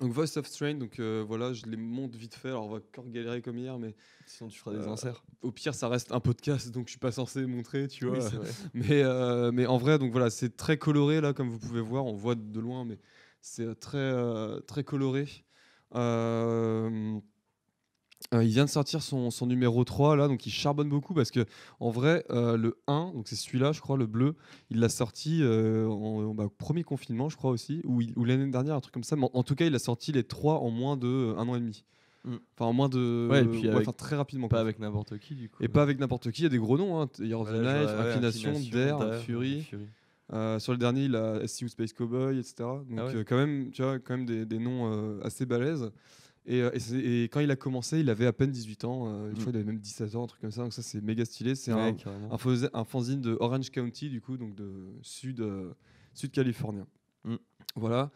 Donc 0.00 0.10
Voice 0.12 0.38
of 0.38 0.46
Strain, 0.46 0.74
donc 0.74 0.98
voilà, 1.00 1.52
je 1.52 1.66
les 1.66 1.76
monte 1.76 2.14
vite 2.16 2.34
fait. 2.34 2.48
Alors 2.48 2.64
on 2.66 2.70
va 2.70 2.76
encore 2.78 3.06
galérer 3.10 3.42
comme 3.42 3.58
hier, 3.58 3.78
mais 3.78 3.94
Sinon 4.24 4.48
tu 4.48 4.58
feras 4.58 4.74
des 4.74 4.86
inserts. 4.86 5.22
au 5.42 5.52
pire, 5.52 5.74
ça 5.74 5.88
reste 5.88 6.12
un 6.12 6.20
podcast, 6.20 6.70
donc 6.70 6.86
je 6.86 6.92
suis 6.92 6.98
pas 6.98 7.12
censé 7.12 7.44
montrer, 7.44 7.88
tu 7.88 8.06
vois. 8.06 8.18
Oui. 8.18 8.48
Mais, 8.72 9.02
mais 9.52 9.66
en 9.66 9.76
vrai, 9.76 9.98
donc 9.98 10.10
voilà, 10.12 10.30
c'est 10.30 10.56
très 10.56 10.78
coloré 10.78 11.20
là, 11.20 11.34
comme 11.34 11.50
vous 11.50 11.58
pouvez 11.58 11.82
voir. 11.82 12.06
On 12.06 12.14
voit 12.14 12.36
de 12.36 12.58
loin, 12.60 12.86
mais 12.86 12.98
c'est 13.42 13.64
euh, 13.66 13.74
très, 13.74 13.98
euh, 13.98 14.60
très 14.60 14.82
coloré. 14.84 15.26
Euh, 15.94 17.18
il 18.32 18.48
vient 18.48 18.64
de 18.64 18.70
sortir 18.70 19.02
son, 19.02 19.30
son 19.30 19.46
numéro 19.46 19.84
3 19.84 20.16
là, 20.16 20.26
donc 20.28 20.46
il 20.46 20.50
charbonne 20.50 20.88
beaucoup 20.88 21.12
parce 21.12 21.30
que 21.30 21.44
en 21.80 21.90
vrai, 21.90 22.24
euh, 22.30 22.56
le 22.56 22.78
1, 22.86 23.12
donc 23.14 23.28
c'est 23.28 23.34
celui-là, 23.36 23.72
je 23.72 23.80
crois, 23.80 23.98
le 23.98 24.06
bleu, 24.06 24.36
il 24.70 24.78
l'a 24.78 24.88
sorti 24.88 25.40
euh, 25.42 25.86
en, 25.88 26.22
en- 26.30 26.34
bah, 26.34 26.46
premier 26.56 26.82
confinement, 26.84 27.28
je 27.28 27.36
crois 27.36 27.50
aussi, 27.50 27.82
ou, 27.84 28.00
l'année 28.24 28.50
dernière, 28.50 28.76
un 28.76 28.80
truc 28.80 28.94
comme 28.94 29.04
ça. 29.04 29.16
Mais 29.16 29.24
en, 29.24 29.30
en 29.34 29.42
tout 29.42 29.54
cas, 29.54 29.66
il 29.66 29.74
a 29.74 29.78
sorti 29.78 30.12
les 30.12 30.24
3 30.24 30.60
en 30.60 30.70
moins 30.70 30.96
de 30.96 31.34
un 31.36 31.46
an 31.48 31.56
et 31.56 31.60
demi. 31.60 31.84
Mm. 32.24 32.36
Enfin, 32.54 32.66
en 32.66 32.72
moins 32.72 32.88
de. 32.88 33.28
Ouais, 33.30 33.42
et 33.42 33.44
puis 33.44 33.68
avec- 33.68 33.96
très 33.96 34.16
rapidement. 34.16 34.48
Pas 34.48 34.56
quoi. 34.56 34.60
avec 34.60 34.78
n'importe 34.78 35.18
qui 35.18 35.34
du 35.34 35.48
coup. 35.50 35.62
Et 35.62 35.68
pas 35.68 35.82
avec 35.82 35.98
n'importe 35.98 36.30
qui, 36.30 36.42
il 36.42 36.44
y 36.44 36.46
a 36.46 36.50
des 36.50 36.58
gros 36.58 36.78
noms. 36.78 37.00
Hein. 37.00 37.02
Of 37.04 37.12
the 37.18 37.20
ouais, 37.20 37.34
Inclination, 37.34 38.50
Inclination, 38.50 38.60
Dare, 38.70 38.98
Dare, 39.00 39.20
Fury. 39.22 39.62
Fury. 39.62 39.88
Euh, 40.32 40.58
sur 40.58 40.72
le 40.72 40.78
dernier, 40.78 41.04
il 41.04 41.16
a 41.16 41.46
SCU 41.46 41.68
Space 41.68 41.92
Cowboy, 41.92 42.38
etc. 42.38 42.54
Donc 42.58 42.84
Ah 42.98 43.06
ouais. 43.06 43.16
euh, 43.16 43.24
quand 43.24 43.36
même, 43.36 43.70
tu 43.70 43.82
vois, 43.82 43.98
quand 43.98 44.16
même 44.16 44.26
des, 44.26 44.46
des 44.46 44.58
noms 44.58 44.90
euh, 44.92 45.20
assez 45.22 45.44
balèzes. 45.46 45.90
Et, 46.46 46.58
et 46.58 46.78
c'est- 46.80 46.98
et 46.98 47.24
quand 47.24 47.40
il 47.40 47.50
a 47.50 47.56
commencé, 47.56 48.00
il 48.00 48.10
avait 48.10 48.26
à 48.26 48.32
peine 48.32 48.50
18 48.50 48.84
ans. 48.84 49.04
euh, 49.06 49.28
Je 49.30 49.40
crois 49.40 49.52
qu'il 49.52 49.56
avait 49.56 49.64
même 49.64 49.78
17 49.78 50.14
ans, 50.16 50.24
un 50.24 50.26
truc 50.26 50.40
comme 50.40 50.50
ça. 50.50 50.62
Donc 50.62 50.72
ça, 50.72 50.82
c'est 50.82 51.00
méga 51.02 51.24
stylé. 51.24 51.54
C'est 51.54 51.72
Ouais, 51.72 51.94
un, 52.72 52.84
fanzine 52.84 53.20
de 53.20 53.36
Orange 53.40 53.70
County, 53.70 54.08
du 54.10 54.20
coup, 54.20 54.36
donc 54.36 54.54
de 54.54 54.70
sud, 55.02 55.44
sud 56.14 56.30
californien. 56.32 56.86
Mm. 57.24 57.36
Voilà. 57.76 58.10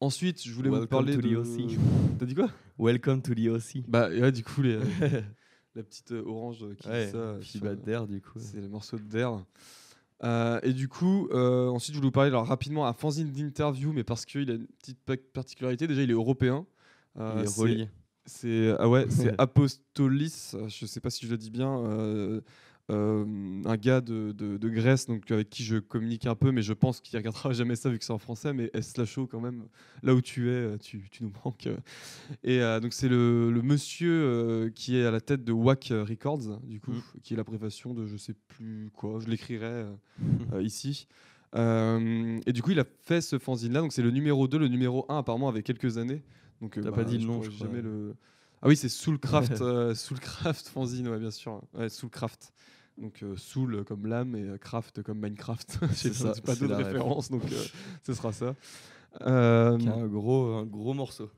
Ensuite, 0.00 0.42
je 0.42 0.52
voulais 0.52 0.68
vous 0.70 0.76
Welcome 0.76 0.88
parler 0.88 1.14
to 1.16 1.20
the 1.22 1.30
de. 1.30 1.36
OC. 1.36 1.78
T'as 2.18 2.26
dit 2.26 2.34
quoi? 2.34 2.50
Welcome 2.78 3.22
to 3.22 3.34
the 3.34 3.48
OC. 3.48 3.84
Bah 3.86 4.08
ouais, 4.08 4.32
du 4.32 4.42
coup, 4.42 4.62
les, 4.62 4.78
la 5.74 5.82
petite 5.82 6.10
orange 6.12 6.64
qui 6.78 6.88
Ouais, 6.88 7.06
dit 7.06 7.12
ça. 7.12 7.36
bah, 7.62 7.74
Dare 7.74 8.06
du 8.06 8.20
coup. 8.20 8.38
c'est 8.38 8.60
le 8.60 8.68
morceau 8.68 8.96
de 8.98 9.02
d'air. 9.04 9.44
Euh, 10.22 10.60
et 10.62 10.72
du 10.72 10.88
coup, 10.88 11.28
euh, 11.32 11.68
ensuite, 11.68 11.94
je 11.94 11.98
voulais 11.98 12.08
vous 12.08 12.12
parler 12.12 12.28
alors, 12.28 12.46
rapidement 12.46 12.86
un 12.86 12.92
fanzine 12.92 13.30
d'interview, 13.32 13.92
mais 13.92 14.04
parce 14.04 14.24
qu'il 14.26 14.50
a 14.50 14.54
une 14.54 14.66
petite 14.66 14.98
pa- 15.04 15.16
particularité. 15.32 15.86
Déjà, 15.86 16.02
il 16.02 16.10
est 16.10 16.14
européen. 16.14 16.66
Euh, 17.18 17.32
Il 17.38 17.42
est 17.42 17.46
c'est- 17.46 17.60
relié. 17.60 17.88
C'est 18.26 18.74
ah 18.78 18.88
ouais, 18.88 19.06
c'est 19.08 19.34
Apostolis. 19.40 20.54
Je 20.68 20.86
sais 20.86 21.00
pas 21.00 21.10
si 21.10 21.24
je 21.26 21.30
le 21.30 21.38
dis 21.38 21.50
bien. 21.50 21.82
Euh, 22.90 23.24
un 23.64 23.76
gars 23.76 24.00
de, 24.00 24.32
de- 24.32 24.56
de 24.58 24.68
Grèce, 24.68 25.06
donc 25.06 25.30
avec 25.30 25.48
qui 25.48 25.62
je 25.64 25.76
communique 25.78 26.26
un 26.26 26.34
peu, 26.34 26.50
mais 26.50 26.60
je 26.62 26.72
pense 26.72 27.00
qu'il 27.00 27.16
regardera 27.16 27.52
jamais 27.54 27.76
ça 27.76 27.88
vu 27.88 27.98
que 27.98 28.04
c'est 28.04 28.12
en 28.12 28.18
français. 28.18 28.52
Mais 28.52 28.70
S 28.74 28.96
Lachaud 28.96 29.26
quand 29.26 29.40
même, 29.40 29.64
là 30.02 30.14
où 30.14 30.20
tu 30.20 30.48
es, 30.48 30.52
euh, 30.52 30.76
tu, 30.76 31.08
tu 31.10 31.22
nous 31.24 31.32
manques. 31.44 31.66
euh. 31.68 31.76
Et 32.44 32.60
donc 32.80 32.92
c'est 32.92 33.08
le, 33.08 33.50
le 33.50 33.62
monsieur 33.62 34.70
qui 34.74 34.96
est 34.96 35.04
à 35.06 35.10
la 35.10 35.20
tête 35.20 35.44
de 35.44 35.52
Wack 35.52 35.88
Records, 35.92 36.58
du 36.64 36.80
coup, 36.80 36.90
Mm. 36.92 37.02
qui 37.22 37.34
est 37.34 37.36
l'abréviation 37.36 37.94
de 37.94 38.06
je 38.06 38.16
sais 38.16 38.34
plus 38.48 38.90
quoi. 38.94 39.20
Je 39.20 39.28
l'écrirai 39.28 39.84
euh, 40.52 40.62
ici. 40.62 41.06
Euh, 41.56 42.38
et 42.46 42.52
du 42.52 42.62
coup, 42.62 42.70
il 42.70 42.80
a 42.80 42.84
fait 43.04 43.20
ce 43.20 43.38
fanzine-là. 43.38 43.80
Donc, 43.80 43.92
c'est 43.92 44.02
le 44.02 44.10
numéro 44.10 44.46
2, 44.48 44.58
le 44.58 44.68
numéro 44.68 45.04
1, 45.08 45.18
apparemment, 45.18 45.48
avec 45.48 45.64
quelques 45.64 45.98
années. 45.98 46.22
Donc, 46.60 46.78
euh, 46.78 46.90
pas 46.92 47.04
dit 47.04 47.14
le 47.16 47.20
je 47.22 47.26
nom, 47.26 47.42
je 47.42 47.50
jamais 47.50 47.82
le... 47.82 48.14
Ah 48.62 48.68
oui, 48.68 48.76
c'est 48.76 48.88
Soulcraft, 48.88 49.60
euh, 49.62 49.94
Soulcraft 49.94 50.68
fanzine, 50.74 51.08
ouais, 51.08 51.18
bien 51.18 51.30
sûr. 51.30 51.60
Ouais, 51.74 51.88
Soulcraft. 51.88 52.52
Donc, 52.98 53.22
euh, 53.22 53.36
Soul 53.36 53.84
comme 53.84 54.06
l'âme 54.06 54.34
et 54.36 54.42
euh, 54.42 54.58
Craft 54.58 55.02
comme 55.02 55.18
Minecraft. 55.20 55.78
C'est 55.94 56.12
ça, 56.12 56.32
pas 56.44 56.54
d'autres 56.54 56.74
références, 56.74 57.30
donc 57.30 57.44
euh, 57.50 57.64
ce 58.02 58.12
sera 58.14 58.32
ça. 58.32 58.54
Un 59.20 60.06
gros, 60.06 60.54
un 60.54 60.66
gros 60.66 60.94
morceau. 60.94 61.30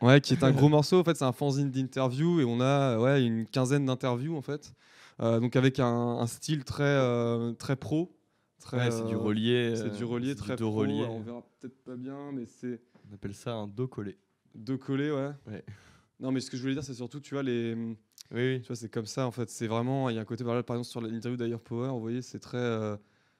Ouais, 0.00 0.20
qui 0.20 0.32
est 0.34 0.44
un 0.44 0.52
gros 0.52 0.68
morceau. 0.70 1.00
En 1.00 1.04
fait, 1.04 1.16
c'est 1.16 1.24
un 1.24 1.32
fanzine 1.32 1.70
d'interview 1.70 2.40
et 2.40 2.44
on 2.44 2.60
a 2.60 2.98
ouais, 2.98 3.24
une 3.24 3.46
quinzaine 3.46 3.84
d'interviews 3.86 4.36
en 4.36 4.40
fait. 4.42 4.72
Euh, 5.20 5.38
donc 5.40 5.56
avec 5.56 5.78
un, 5.78 5.86
un 5.86 6.26
style 6.26 6.64
très 6.64 6.96
très 6.96 7.54
très 7.58 7.76
pro. 7.76 8.16
Très, 8.60 8.76
Ouais, 8.78 8.90
c'est 8.90 9.06
du 9.06 9.16
relié. 9.16 9.74
C'est 9.76 9.90
du 9.96 10.04
relié 10.04 10.34
très 10.34 10.56
dos 10.56 10.70
pro. 10.70 10.80
relié. 10.80 10.98
Alors, 11.00 11.14
on 11.14 11.20
verra 11.20 11.42
peut-être 11.58 11.82
pas 11.82 11.96
bien, 11.96 12.30
mais 12.32 12.44
c'est 12.46 12.80
On 13.10 13.14
appelle 13.14 13.34
ça 13.34 13.52
un 13.54 13.66
dos 13.66 13.88
collé. 13.88 14.16
deux 14.54 14.76
collés, 14.76 15.10
ouais. 15.10 15.30
Ouais. 15.46 15.64
Non, 16.20 16.30
mais 16.30 16.40
ce 16.40 16.50
que 16.50 16.56
je 16.58 16.62
voulais 16.62 16.74
dire, 16.74 16.84
c'est 16.84 16.92
surtout, 16.94 17.20
tu 17.20 17.32
vois, 17.34 17.42
les, 17.42 17.74
Oui, 18.32 18.40
oui. 18.54 18.60
tu 18.60 18.68
vois, 18.68 18.76
c'est 18.76 18.88
comme 18.88 19.06
ça 19.06 19.26
en 19.26 19.30
fait. 19.30 19.50
C'est 19.50 19.66
vraiment, 19.66 20.08
il 20.08 20.16
y 20.16 20.18
a 20.18 20.22
un 20.22 20.24
côté 20.24 20.44
par 20.44 20.54
là, 20.54 20.62
par 20.62 20.76
exemple 20.76 20.88
sur 20.90 21.00
l'interview 21.00 21.36
d'Air 21.36 21.58
Power, 21.60 21.88
vous 21.90 22.00
voyez, 22.00 22.22
c'est 22.22 22.38
très, 22.38 22.58
euh, 22.58 22.96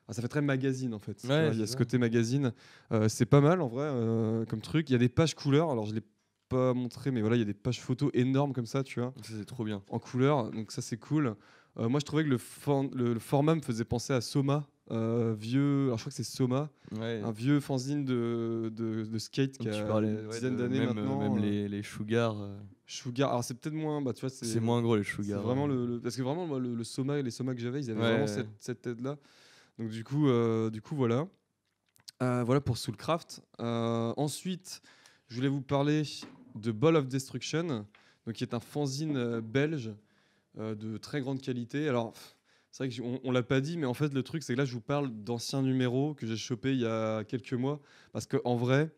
ah, 0.09 0.13
ça 0.13 0.21
fait 0.23 0.29
très 0.29 0.43
magazine 0.43 0.95
en 0.95 0.99
fait. 0.99 1.23
Ouais, 1.29 1.51
il 1.53 1.61
y 1.61 1.63
a 1.63 1.67
ce 1.67 1.77
côté 1.77 1.97
magazine. 1.99 2.53
Euh, 2.93 3.09
c'est 3.09 3.27
pas 3.27 3.41
mal 3.41 3.61
en 3.61 3.69
vrai 3.69 3.85
euh, 3.87 4.45
comme 4.47 4.61
truc. 4.61 4.91
Il 4.91 4.93
y 4.93 4.97
a 4.97 4.99
des 4.99 5.09
pages 5.09 5.35
couleurs. 5.35 5.71
Alors 5.71 5.87
je 5.87 5.95
l'ai 5.95 6.03
pas 6.49 6.75
montré, 6.75 7.13
mais 7.13 7.21
voilà, 7.21 7.37
il 7.37 7.39
y 7.39 7.43
a 7.43 7.45
des 7.47 7.55
pages 7.55 7.81
photos 7.81 8.11
énormes 8.15 8.53
comme 8.53 8.67
ça, 8.67 8.83
tu 8.83 8.99
vois 9.01 9.15
Ça, 9.23 9.33
c'est 9.39 9.45
trop 9.45 9.63
bien. 9.65 9.83
en 9.91 9.99
couleur, 10.01 10.51
donc 10.51 10.73
ça 10.73 10.83
c'est 10.83 10.97
cool. 10.97 11.37
Moi 11.77 12.01
je 12.01 12.05
trouvais 12.05 12.25
que 12.25 12.29
le, 12.29 12.39
for- 12.39 12.91
le, 12.93 13.15
le 13.15 13.21
format 13.21 13.55
me 13.55 13.61
faisait 13.63 13.85
penser 13.85 14.13
à 14.13 14.21
Soma, 14.21 14.67
euh, 14.91 15.37
vieux, 15.39 15.85
alors 15.85 15.99
je 15.99 16.03
crois 16.03 16.11
que 16.11 16.17
c'est 16.17 16.25
Soma, 16.25 16.69
Ouais. 16.99 17.21
un 17.25 17.31
vieux 17.31 17.61
fanzine 17.61 18.05
de, 18.05 18.73
de, 18.75 19.05
de 19.05 19.19
skate 19.19 19.57
qui 19.59 19.69
a 19.69 19.85
parlais 19.85 20.09
une 20.09 20.29
dizaine 20.29 20.57
d'années 20.57 20.85
maintenant. 20.85 21.17
Même 21.21 21.37
euh, 21.37 21.41
les, 21.41 21.69
les 21.69 21.83
Sugar, 21.85 22.37
euh, 22.41 22.59
Sugar, 22.91 23.31
alors 23.31 23.45
c'est 23.45 23.55
peut-être 23.55 23.75
moins, 23.75 24.03
bah 24.03 24.13
tu 24.13 24.21
vois, 24.21 24.31
c'est 24.31 24.61
moins 24.61 24.83
gros 24.83 24.97
les 24.97 25.05
Sugar. 25.05 25.43
vraiment 25.43 25.67
le, 25.67 25.87
le- 25.87 26.01
parce 26.01 26.17
que 26.17 26.23
vraiment 26.23 26.47
moi, 26.47 26.59
le, 26.59 26.75
le 26.75 26.85
Soma 26.85 27.19
et 27.19 27.23
les 27.23 27.31
Soma 27.31 27.55
que 27.55 27.61
j'avais, 27.61 27.81
ils 27.81 27.91
avaient 27.91 28.01
Ouais, 28.01 28.09
vraiment 28.11 28.27
cette, 28.27 28.49
cette 28.59 28.83
tête 28.83 29.01
là. 29.01 29.17
Donc 29.79 29.91
du 29.91 30.03
coup, 30.05 30.29
euh, 30.29 30.71
du 30.71 30.83
coup 30.83 30.97
voilà, 30.97 31.27
Euh, 32.23 32.43
voilà 32.45 32.61
pour 32.61 32.77
Soulcraft. 32.77 33.41
Euh, 33.61 34.13
ensuite, 34.17 34.83
je 35.29 35.37
voulais 35.37 35.49
vous 35.49 35.63
parler 35.63 36.03
de 36.55 36.71
Ball 36.73 36.97
of 36.97 37.09
Destruction, 37.09 37.87
donc 38.27 38.35
qui 38.35 38.45
est 38.45 38.55
un 38.55 38.61
fanzine 38.61 39.41
belge 39.41 39.93
de 40.59 40.97
très 40.99 41.21
grande 41.21 41.41
qualité. 41.41 41.89
Alors 41.89 42.13
c'est 42.73 42.85
vrai 42.85 42.89
que 42.89 42.95
j- 42.95 43.03
on, 43.03 43.21
on 43.25 43.31
l'a 43.31 43.43
pas 43.43 43.61
dit, 43.61 43.79
mais 43.79 43.87
en 43.87 43.95
fait 43.95 44.13
le 44.13 44.23
truc 44.23 44.43
c'est 44.43 44.55
que 44.55 44.59
là 44.59 44.65
je 44.67 44.73
vous 44.75 44.81
parle 44.83 45.11
d'anciens 45.11 45.63
numéros 45.63 46.15
que 46.15 46.27
j'ai 46.27 46.37
chopés 46.37 46.73
il 46.73 46.81
y 46.81 46.87
a 46.87 47.25
quelques 47.25 47.55
mois, 47.55 47.81
parce 48.13 48.27
que 48.27 48.37
en 48.45 48.57
vrai. 48.57 48.91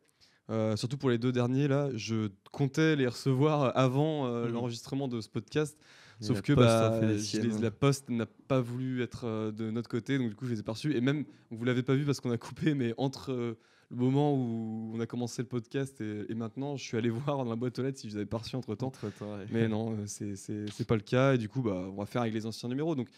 Euh, 0.51 0.77
surtout 0.77 0.97
pour 0.99 1.11
les 1.11 1.19
deux 1.19 1.33
derniers 1.33 1.69
là, 1.69 1.89
je 1.95 2.29
comptais 2.51 2.97
les 2.97 3.07
recevoir 3.07 3.77
avant 3.77 4.27
euh, 4.27 4.47
Mhm. 4.47 4.53
l'enregistrement 4.55 5.09
de 5.09 5.21
ce 5.21 5.29
podcast. 5.29 5.79
Et 6.21 6.25
Sauf 6.25 6.41
que 6.43 6.53
Poste 6.53 6.67
bah, 6.69 7.01
les 7.01 7.41
les- 7.49 7.59
la 7.61 7.71
poste 7.71 8.09
n'a 8.11 8.27
pas 8.27 8.61
voulu 8.61 9.03
être 9.03 9.25
euh, 9.27 9.51
de 9.51 9.71
notre 9.71 9.89
côté, 9.89 10.19
donc 10.19 10.29
du 10.29 10.35
coup 10.37 10.47
je 10.47 10.53
les 10.53 10.61
ai 10.61 10.63
pas 10.63 10.73
reçus. 10.73 10.95
Et 10.95 11.01
même, 11.01 11.25
vous 11.51 11.65
l'avez 11.65 11.83
pas 11.83 11.95
vu 11.95 12.05
parce 12.05 12.21
qu'on 12.21 12.31
a 12.31 12.39
coupé, 12.39 12.75
mais 12.75 12.95
entre 12.97 13.33
euh, 13.33 13.59
le 13.91 13.97
moment 13.97 14.35
où 14.35 14.93
on 14.95 15.01
a 15.01 15.07
commencé 15.07 15.43
le 15.43 15.49
podcast 15.49 16.01
et, 16.01 16.25
et 16.31 16.35
maintenant, 16.35 16.77
je 16.77 16.83
suis 16.85 16.97
allé 16.97 17.11
voir 17.37 17.39
dans 17.39 17.45
la 17.51 17.57
boîte 17.57 17.79
aux 17.79 17.83
lettres 17.83 17.99
si 17.99 18.09
je 18.09 18.13
les 18.13 18.19
avais 18.19 18.27
pas 18.27 18.39
reçus 18.39 18.55
entre 18.57 18.75
temps. 18.75 18.93
Ouais. 19.03 19.47
Mais 19.51 19.69
non, 19.69 19.93
euh, 19.99 20.07
c'est- 20.07 20.85
pas 20.87 20.95
le 20.97 21.03
cas. 21.03 21.35
Et 21.35 21.39
du 21.39 21.49
coup, 21.49 21.61
bah, 21.63 21.89
on 21.91 21.97
va 21.97 22.07
faire 22.07 22.23
avec 22.23 22.35
les 22.35 22.47
anciens 22.47 22.69
numéros. 22.69 22.95
Donc, 22.95 23.09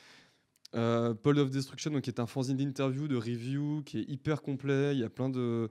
euh, 0.74 1.14
Paul 1.14 1.38
of 1.38 1.50
Destruction, 1.50 1.90
donc, 1.92 2.02
qui 2.02 2.10
est 2.10 2.20
un 2.20 2.26
fanzine 2.26 2.56
d'interview, 2.56 3.06
de 3.06 3.16
review, 3.16 3.82
qui 3.84 3.98
est 3.98 4.08
hyper 4.08 4.42
complet. 4.42 4.94
Il 4.94 5.00
y 5.00 5.04
a 5.04 5.10
plein 5.10 5.28
de, 5.28 5.70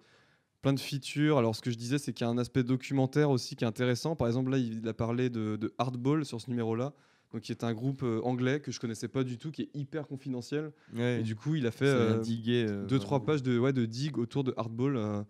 plein 0.64 0.74
de 0.74 0.80
features. 0.80 1.38
Alors, 1.38 1.56
ce 1.56 1.62
que 1.62 1.70
je 1.70 1.78
disais, 1.78 2.00
c'est 2.00 2.14
qu'il 2.14 2.26
y 2.26 2.28
a 2.28 2.32
un 2.32 2.38
aspect 2.40 2.64
documentaire 2.64 3.30
aussi 3.30 3.56
qui 3.56 3.66
est 3.66 3.68
intéressant. 3.68 4.16
Par 4.16 4.28
exemple, 4.28 4.50
là, 4.50 4.58
il 4.58 4.88
a 4.88 4.94
parlé 4.94 5.30
de, 5.30 5.58
de 5.58 5.74
Hardball 5.78 6.26
sur 6.26 6.42
ce 6.42 6.50
numéro-là. 6.50 6.94
Donc, 7.34 7.42
qui 7.42 7.52
est 7.52 7.64
un 7.64 7.74
groupe 7.74 8.04
euh, 8.04 8.22
anglais 8.24 8.60
que 8.60 8.72
je 8.72 8.80
connaissais 8.80 9.08
pas 9.08 9.24
du 9.24 9.38
tout, 9.38 9.52
qui 9.52 9.64
est 9.64 9.70
hyper 9.74 10.08
confidentiel. 10.08 10.72
Ouais. 10.96 11.20
Et 11.20 11.24
du 11.24 11.36
coup, 11.36 11.56
il 11.56 11.68
a 11.68 11.72
fait 11.72 11.86
euh, 11.86 12.20
diguer, 12.20 12.66
euh, 12.68 12.86
deux, 12.86 13.00
trois 13.00 13.26
pages 13.26 13.44
de, 13.44 13.60
ouais, 13.60 13.74
de 13.74 13.86
dig 13.86 14.18
autour 14.18 14.44
de 14.44 14.54
Hardball, 14.56 14.96
euh, 14.96 15.22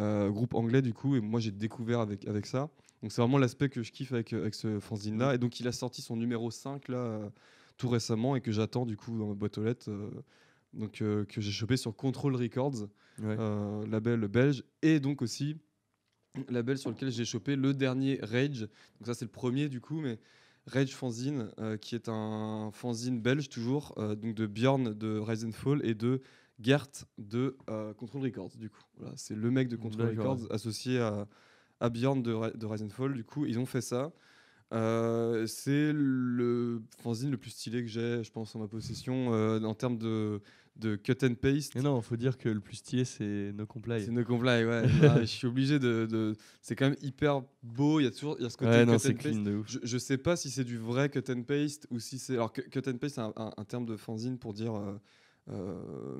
euh, 0.00 0.30
groupe 0.30 0.54
anglais 0.54 0.82
du 0.82 0.92
coup. 0.92 1.14
Et 1.14 1.20
moi, 1.20 1.40
j'ai 1.40 1.52
découvert 1.52 2.00
avec, 2.00 2.26
avec 2.26 2.46
ça. 2.46 2.70
Donc, 3.02 3.12
c'est 3.12 3.20
vraiment 3.20 3.38
l'aspect 3.38 3.68
que 3.68 3.82
je 3.82 3.92
kiffe 3.92 4.12
avec, 4.12 4.32
avec 4.32 4.54
ce 4.54 4.80
fanzine-là. 4.80 5.34
Et 5.34 5.38
donc, 5.38 5.60
il 5.60 5.68
a 5.68 5.72
sorti 5.72 6.02
son 6.02 6.16
numéro 6.16 6.50
5 6.50 6.88
là, 6.88 7.20
tout 7.76 7.88
récemment 7.88 8.34
et 8.34 8.40
que 8.40 8.50
j'attends 8.50 8.86
du 8.86 8.96
coup 8.96 9.16
dans 9.16 9.28
ma 9.28 9.34
boîte 9.34 9.58
aux 9.58 9.64
lettres. 9.64 9.90
Donc, 10.72 11.02
euh, 11.02 11.24
que 11.24 11.40
j'ai 11.40 11.50
chopé 11.52 11.76
sur 11.76 11.94
Control 11.96 12.34
Records, 12.36 12.88
Ouais. 13.18 13.36
euh, 13.38 13.86
label 13.86 14.26
belge. 14.28 14.64
Et 14.82 14.98
donc 15.00 15.20
aussi, 15.22 15.56
label 16.48 16.78
sur 16.78 16.90
lequel 16.90 17.10
j'ai 17.10 17.24
chopé 17.24 17.56
le 17.56 17.74
dernier 17.74 18.18
Rage. 18.22 18.60
Donc, 18.60 19.06
ça, 19.06 19.14
c'est 19.14 19.24
le 19.26 19.30
premier 19.30 19.68
du 19.68 19.80
coup, 19.80 20.00
mais. 20.00 20.18
Rage 20.68 20.94
Fanzine, 20.94 21.48
euh, 21.58 21.76
qui 21.76 21.96
est 21.96 22.08
un 22.08 22.70
fanzine 22.72 23.20
belge 23.20 23.48
toujours, 23.48 23.94
euh, 23.98 24.14
donc 24.14 24.36
de 24.36 24.46
Bjorn 24.46 24.94
de 24.94 25.18
Rise 25.18 25.44
and 25.44 25.50
Fall 25.50 25.84
et 25.84 25.96
de 25.96 26.22
Gert 26.60 26.86
de 27.18 27.56
euh, 27.68 27.92
Control 27.94 28.22
Records, 28.22 28.52
du 28.56 28.70
coup. 28.70 28.80
Voilà, 28.96 29.12
c'est 29.16 29.34
le 29.34 29.50
mec 29.50 29.66
de 29.66 29.74
Control. 29.74 30.10
Records 30.10 30.46
associé 30.52 31.00
à, 31.00 31.26
à 31.80 31.90
Bjorn 31.90 32.22
de, 32.22 32.56
de 32.56 32.64
Rise 32.66 32.84
and 32.84 32.90
Fall, 32.90 33.12
du 33.12 33.24
coup, 33.24 33.44
ils 33.44 33.58
ont 33.58 33.66
fait 33.66 33.80
ça. 33.80 34.12
C'est 34.70 35.92
le 35.92 36.80
fanzine 36.98 37.32
le 37.32 37.38
plus 37.38 37.50
stylé 37.50 37.82
que 37.82 37.88
j'ai, 37.88 38.22
je 38.22 38.30
pense, 38.30 38.54
en 38.54 38.60
ma 38.60 38.68
possession, 38.68 39.32
en 39.32 39.74
termes 39.74 39.98
de, 39.98 40.40
de 40.76 40.96
cut 40.96 41.18
and 41.22 41.34
paste. 41.34 41.74
Mais 41.74 41.82
non, 41.82 42.00
faut 42.00 42.16
dire 42.16 42.38
que 42.38 42.48
le 42.48 42.60
plus 42.60 42.76
stylé, 42.76 43.04
c'est 43.04 43.52
No 43.54 43.66
Comply. 43.66 44.04
C'est 44.04 44.10
No 44.10 44.24
Comply, 44.24 44.64
ouais. 44.64 44.86
Là, 45.00 45.20
je 45.20 45.26
suis 45.26 45.46
obligé 45.46 45.78
de. 45.78 46.06
de- 46.10 46.34
C'est 46.60 46.74
quand 46.76 46.86
même 46.88 46.96
hyper 47.02 47.42
beau. 47.62 48.00
Il 48.00 48.04
y 48.04 48.06
a 48.06 48.10
toujours 48.10 48.36
il 48.38 48.42
y 48.44 48.46
a 48.46 48.50
ce 48.50 48.56
côté 48.56 48.70
Ouais, 48.70 48.84
non, 48.86 48.96
cut 48.98 49.08
and 49.08 49.12
paste. 49.12 49.18
clean 49.18 49.42
de 49.42 49.56
ouf. 49.56 49.66
Je, 49.68 49.78
je 49.82 49.98
sais 49.98 50.18
pas 50.18 50.34
si 50.36 50.50
c'est 50.50 50.64
du 50.64 50.78
vrai 50.78 51.08
cut 51.10 51.22
and 51.30 51.42
paste 51.42 51.86
ou 51.90 51.98
si 51.98 52.18
c'est. 52.18 52.34
Alors, 52.34 52.52
cu- 52.52 52.68
cut 52.70 52.82
and 52.88 52.96
paste, 52.98 53.16
c'est 53.16 53.20
un, 53.20 53.32
un- 53.36 53.52
un 53.56 53.64
terme 53.64 53.86
de 53.86 53.96
fanzine 53.96 54.38
pour 54.38 54.54
dire. 54.54 54.74
euh, 54.74 54.98
euh, 55.50 56.16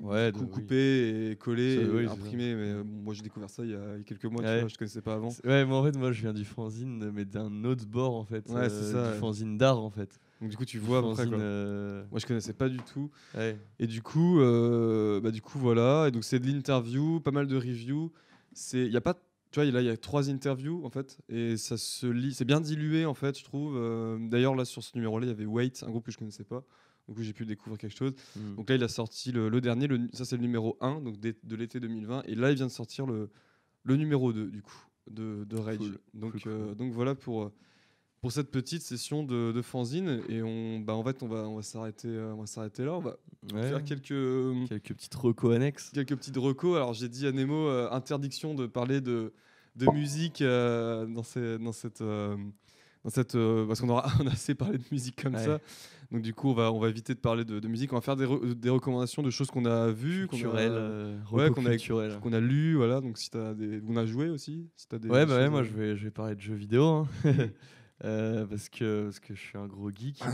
Ouais, 0.00 0.32
de- 0.32 0.38
oui. 0.38 0.48
couper 0.50 1.30
et 1.30 1.36
coller, 1.36 1.76
Ça, 1.76 1.82
et 1.82 1.88
oui, 1.88 2.06
imprimer. 2.06 2.54
Mais 2.54 2.70
euh, 2.72 2.82
bon, 2.84 3.02
moi, 3.02 3.14
j'ai 3.14 3.22
découvert 3.22 3.50
ça 3.50 3.64
il 3.64 3.70
y 3.70 3.74
a, 3.74 3.98
quelques 4.04 4.24
mois. 4.24 4.42
tu 4.42 4.48
Ouais. 4.48 4.60
vois, 4.60 4.68
je 4.68 4.76
connaissais 4.76 5.02
pas 5.02 5.14
avant. 5.14 5.28
Ouais, 5.44 5.64
mais 5.64 5.72
en 5.72 5.84
fait, 5.84 5.96
moi, 5.96 6.12
je 6.12 6.20
viens 6.22 6.32
du 6.32 6.44
fanzine, 6.44 7.10
mais 7.12 7.24
d'un 7.24 7.64
autre 7.64 7.86
bord, 7.86 8.14
en 8.14 8.24
fait. 8.24 8.48
Ouais, 8.50 8.68
c'est 8.68 8.92
ça, 8.92 9.12
Du 9.12 9.18
fanzine 9.18 9.58
d'art, 9.58 9.78
en 9.82 9.90
fait. 9.90 10.18
Donc, 10.40 10.50
du 10.50 10.56
coup, 10.56 10.64
tu 10.64 10.78
vois 10.78 10.98
à 10.98 11.02
peu 11.02 11.08
près. 11.12 11.16
fanzine, 11.24 11.34
quoi. 11.34 11.40
euh, 11.42 12.04
Moi, 12.10 12.20
je 12.20 12.26
connaissais 12.26 12.52
pas 12.52 12.68
du 12.68 12.78
tout. 12.78 13.10
ouais. 13.34 13.58
Et 13.78 13.86
du 13.86 14.02
coup, 14.02 14.40
euh, 14.40 15.20
bah, 15.20 15.30
du 15.30 15.40
coup, 15.40 15.58
voilà. 15.58 16.06
Et 16.08 16.10
donc, 16.10 16.24
c'est 16.24 16.38
de 16.38 16.46
l'interview, 16.46 17.20
pas 17.20 17.30
mal 17.30 17.46
de 17.46 17.56
reviews. 17.56 18.12
C'est, 18.52 18.84
il 18.86 18.92
y 18.92 18.96
a 18.96 19.00
pas, 19.00 19.14
tu 19.50 19.60
vois, 19.60 19.64
là, 19.64 19.80
il 19.80 19.86
y 19.86 19.90
a 19.90 19.96
trois 19.96 20.28
interviews 20.30 20.84
en 20.84 20.90
fait, 20.90 21.18
et 21.28 21.56
ça 21.56 21.76
se 21.78 22.06
lit. 22.06 22.34
C'est 22.34 22.44
bien 22.44 22.60
dilué 22.60 23.06
en 23.06 23.14
fait, 23.14 23.38
je 23.38 23.44
trouve. 23.44 23.76
Euh, 23.76 24.18
D'ailleurs, 24.28 24.54
là, 24.54 24.64
sur 24.64 24.82
ce 24.82 24.92
numéro-là, 24.94 25.26
il 25.26 25.28
y 25.30 25.32
avait 25.32 25.46
Wait, 25.46 25.72
un 25.82 25.88
groupe 25.90 26.04
que 26.04 26.12
je 26.12 26.18
connaissais 26.18 26.44
pas. 26.44 26.62
Du 27.08 27.14
coup, 27.14 27.22
j'ai 27.22 27.32
pu 27.32 27.46
découvrir 27.46 27.78
quelque 27.78 27.96
chose. 27.96 28.12
Mm. 28.36 28.56
Donc 28.56 28.68
là, 28.68 28.74
il 28.76 28.82
a 28.82 28.88
sorti 28.88 29.30
le, 29.32 29.48
le 29.48 29.60
dernier. 29.60 29.86
le- 29.86 30.08
ça, 30.12 30.24
c'est 30.24 30.36
le 30.36 30.42
numéro 30.42 30.76
1 30.80 31.00
donc 31.00 31.18
d'é- 31.20 31.36
de 31.44 31.54
l'été 31.56 31.78
2020. 31.80 32.22
Et 32.26 32.34
là, 32.34 32.50
il 32.50 32.56
vient 32.56 32.66
de 32.66 32.70
sortir 32.72 33.06
le, 33.06 33.30
le 33.84 33.96
numéro 33.96 34.32
2 34.32 34.48
du 34.50 34.60
coup 34.60 34.76
de, 35.10 35.44
de 35.48 35.56
Rage. 35.56 35.76
Cool, 35.78 35.98
Donc, 36.14 36.42
cool, 36.42 36.74
donc 36.74 36.92
voilà 36.92 37.14
pour. 37.14 37.52
Pour 38.26 38.32
cette 38.32 38.50
petite 38.50 38.82
session 38.82 39.22
de, 39.22 39.52
de 39.52 39.62
fanzine 39.62 40.20
et 40.28 40.42
on 40.42 40.80
bah 40.80 40.94
en 40.94 41.04
fait 41.04 41.22
on 41.22 41.28
va 41.28 41.48
on 41.48 41.54
va 41.54 41.62
s'arrêter 41.62 42.08
euh, 42.08 42.34
on 42.34 42.40
va 42.40 42.46
s'arrêter 42.46 42.84
là 42.84 42.94
on 42.94 43.00
va 43.00 43.16
Ouais. 43.54 43.68
faire 43.68 43.84
quelques 43.84 44.10
euh, 44.10 44.66
Quelques 44.68 44.92
petites 44.94 45.14
recos 45.14 45.54
annexes. 45.54 45.90
quelques 45.94 46.16
petites 46.16 46.36
recos. 46.36 46.74
Alors 46.74 46.92
j'ai 46.94 47.08
dit 47.08 47.28
à 47.28 47.30
Nemo 47.30 47.68
euh, 47.68 47.88
interdiction 47.92 48.54
de 48.54 48.66
parler 48.66 49.00
de, 49.00 49.32
de 49.76 49.86
musique 49.92 50.42
euh, 50.42 51.06
dans, 51.06 51.22
ces- 51.22 51.56
dans 51.58 51.70
cette 51.70 52.02
dans 52.02 53.10
cette 53.10 53.36
parce 53.68 53.80
qu'on 53.80 53.88
aura 53.90 54.08
on 54.20 54.26
a 54.26 54.32
assez 54.32 54.56
parlé 54.56 54.78
de 54.78 54.84
musique 54.90 55.22
comme 55.22 55.34
Ouais. 55.36 55.44
ça. 55.44 55.60
Donc 56.10 56.22
du 56.22 56.34
coup 56.34 56.48
on 56.50 56.54
va 56.54 56.72
on 56.72 56.80
va 56.80 56.88
éviter 56.88 57.14
de 57.14 57.20
parler 57.20 57.44
de, 57.44 57.60
de 57.60 57.68
musique. 57.68 57.92
On 57.92 57.96
va 57.96 58.02
faire 58.02 58.16
des, 58.16 58.26
re- 58.26 58.54
des 58.54 58.70
recommandations 58.70 59.22
de 59.22 59.30
choses 59.30 59.48
qu'on 59.52 59.64
a 59.64 59.92
vues, 59.92 60.26
qu'on 60.26 60.36
a, 60.36 60.58
euh, 60.58 61.16
ouais, 61.30 61.50
qu'on 61.50 61.66
a- 61.66 62.40
lues. 62.40 62.74
Voilà. 62.76 63.00
Donc 63.00 63.18
si 63.18 63.30
t'as 63.30 63.54
des 63.54 63.80
on 63.88 63.96
a 63.96 64.06
joué 64.06 64.28
aussi. 64.28 64.68
Si 64.76 64.88
t'as 64.88 64.98
des 64.98 65.08
Ouais, 65.08 65.24
bah 65.24 65.36
ouais, 65.36 65.48
moi 65.50 65.62
je 65.62 65.70
vais, 65.72 65.96
je 65.96 66.02
vais 66.04 66.10
parler 66.10 66.34
de 66.34 66.40
jeux 66.40 66.54
vidéo. 66.56 66.84
hein. 66.84 67.06
Euh, 68.04 68.44
parce, 68.46 68.68
que, 68.68 69.04
parce 69.04 69.20
que 69.20 69.34
je 69.34 69.40
suis 69.40 69.58
un 69.58 69.66
gros 69.66 69.90
geek. 69.90 70.22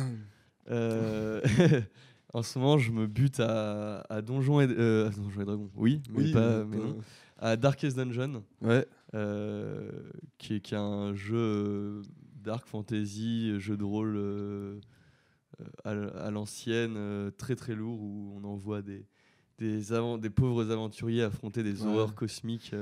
Euh, 0.70 1.40
en 2.32 2.44
ce 2.44 2.56
moment, 2.56 2.78
je 2.78 2.92
me 2.92 3.08
bute 3.08 3.40
à, 3.40 4.02
à 4.08 4.22
Donjons 4.22 4.60
et, 4.60 4.68
euh, 4.68 5.10
et 5.10 5.44
Dragons. 5.44 5.68
Oui, 5.74 6.00
mais, 6.08 6.16
Oui, 6.18 6.32
pas, 6.32 6.64
mais 6.64 6.76
non. 6.76 6.98
À 7.38 7.56
Darkest 7.56 7.96
Dungeon, 7.96 8.44
Ouais. 8.60 8.86
euh, 9.14 9.90
qui, 10.38 10.54
est, 10.54 10.60
qui 10.60 10.74
est 10.74 10.78
un 10.78 11.16
jeu 11.16 12.00
dark 12.36 12.68
fantasy, 12.68 13.58
jeu 13.58 13.76
de 13.76 13.82
rôle 13.82 14.14
euh, 14.16 14.78
à, 15.84 16.30
l'ancienne, 16.30 17.32
très 17.36 17.56
très 17.56 17.74
lourd, 17.74 18.00
où 18.00 18.32
on 18.40 18.44
envoie 18.44 18.82
des, 18.82 19.04
des, 19.58 20.30
pauvres 20.30 20.70
aventuriers 20.70 21.24
affronter 21.24 21.64
des 21.64 21.82
Ouais. 21.82 21.88
horreurs 21.88 22.14
cosmiques 22.14 22.72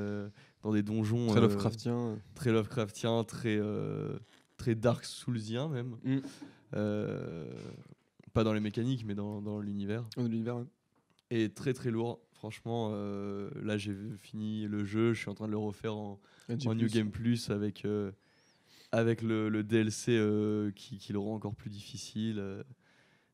dans 0.62 0.72
des 0.74 0.82
donjons 0.82 1.28
Très 1.28 1.40
Lovecraftien. 1.40 2.18
très 2.34 2.52
Lovecraftien, 2.52 3.24
très, 3.24 3.58
très 4.60 4.74
Dark 4.74 5.04
Soulsien 5.04 5.68
même. 5.68 5.96
Mm. 6.04 6.18
Euh, 6.74 7.52
pas 8.32 8.44
dans 8.44 8.52
les 8.52 8.60
mécaniques, 8.60 9.04
mais 9.04 9.14
dans, 9.14 9.40
dans 9.42 9.60
l'univers. 9.60 10.04
Dans 10.16 10.22
l'univers. 10.22 10.56
ouais. 10.58 10.66
Et 11.30 11.48
très 11.52 11.72
très 11.72 11.90
lourd. 11.90 12.20
Franchement, 12.32 12.90
euh, 12.94 13.50
là 13.62 13.76
j'ai 13.76 13.94
fini 14.18 14.66
le 14.66 14.84
jeu, 14.84 15.12
je 15.12 15.20
suis 15.20 15.28
en 15.30 15.34
train 15.34 15.46
de 15.46 15.52
le 15.52 15.58
refaire 15.58 15.94
en, 15.94 16.18
New 16.48 16.88
Game 16.88 17.10
Plus 17.10 17.50
avec, 17.50 17.84
euh, 17.84 18.12
avec 18.92 19.20
le, 19.22 19.48
le 19.48 19.62
DLC 19.62 20.18
qui, 20.74 20.98
qui 20.98 21.12
le 21.12 21.18
rend 21.18 21.34
encore 21.34 21.54
plus 21.54 21.70
difficile, 21.70 22.42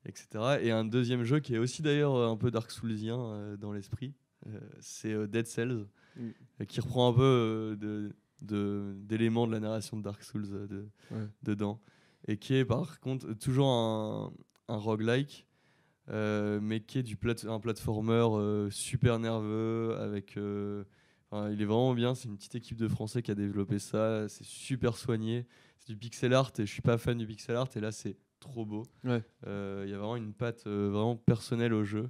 etc. 0.04 0.58
Et 0.60 0.70
un 0.72 0.84
deuxième 0.84 1.22
jeu 1.24 1.38
qui 1.40 1.54
est 1.54 1.58
aussi 1.58 1.82
d'ailleurs 1.82 2.16
un 2.16 2.36
peu 2.36 2.50
Dark 2.50 2.70
Soulsien 2.70 3.56
dans 3.58 3.72
l'esprit, 3.72 4.12
c'est 4.80 5.14
Dead 5.28 5.46
Cells, 5.46 5.86
Mm. 6.18 6.64
qui 6.64 6.80
reprend 6.80 7.10
un 7.10 7.12
peu 7.12 7.76
de- 7.78 8.10
d'éléments 8.40 9.46
de, 9.46 9.52
la 9.52 9.60
narration 9.60 9.96
de 9.96 10.02
Dark 10.02 10.22
Souls 10.22 10.46
euh, 10.52 10.66
de, 10.66 10.88
Ouais. 11.10 11.28
dedans. 11.42 11.80
Et 12.28 12.38
qui 12.38 12.54
est 12.54 12.64
par 12.64 13.00
contre 13.00 13.32
toujours 13.34 13.68
un, 13.68 14.32
un 14.68 14.76
roguelike, 14.76 15.46
euh, 16.08 16.60
mais 16.60 16.80
qui 16.80 16.98
est 16.98 17.02
du 17.02 17.16
plat 17.16 17.34
un 17.46 17.60
platformer 17.60 18.12
euh, 18.32 18.70
super 18.70 19.18
nerveux 19.18 19.96
avec. 19.98 20.36
euh, 20.36 20.84
enfin, 21.30 21.50
il 21.50 21.60
est 21.60 21.64
vraiment 21.64 21.94
bien. 21.94 22.14
C'est 22.14 22.28
une 22.28 22.36
petite 22.36 22.54
équipe 22.54 22.78
de 22.78 22.88
Français 22.88 23.22
qui 23.22 23.30
a 23.30 23.34
développé 23.34 23.78
ça. 23.78 24.28
C'est 24.28 24.44
super 24.44 24.96
soigné. 24.96 25.46
C'est 25.78 25.92
du 25.92 25.96
pixel 25.96 26.32
art 26.34 26.52
et 26.58 26.66
je 26.66 26.72
suis 26.72 26.82
pas 26.82 26.98
fan 26.98 27.18
du 27.18 27.26
pixel 27.26 27.56
art. 27.56 27.68
Et 27.76 27.80
là, 27.80 27.92
c'est 27.92 28.16
trop 28.40 28.64
beau. 28.64 28.84
Ouais. 29.04 29.22
Il 29.44 29.88
y 29.90 29.94
a 29.94 29.98
vraiment 29.98 30.16
une 30.16 30.32
patte 30.32 30.66
vraiment 30.66 31.16
personnelle 31.16 31.72
au 31.74 31.84
jeu. 31.84 32.08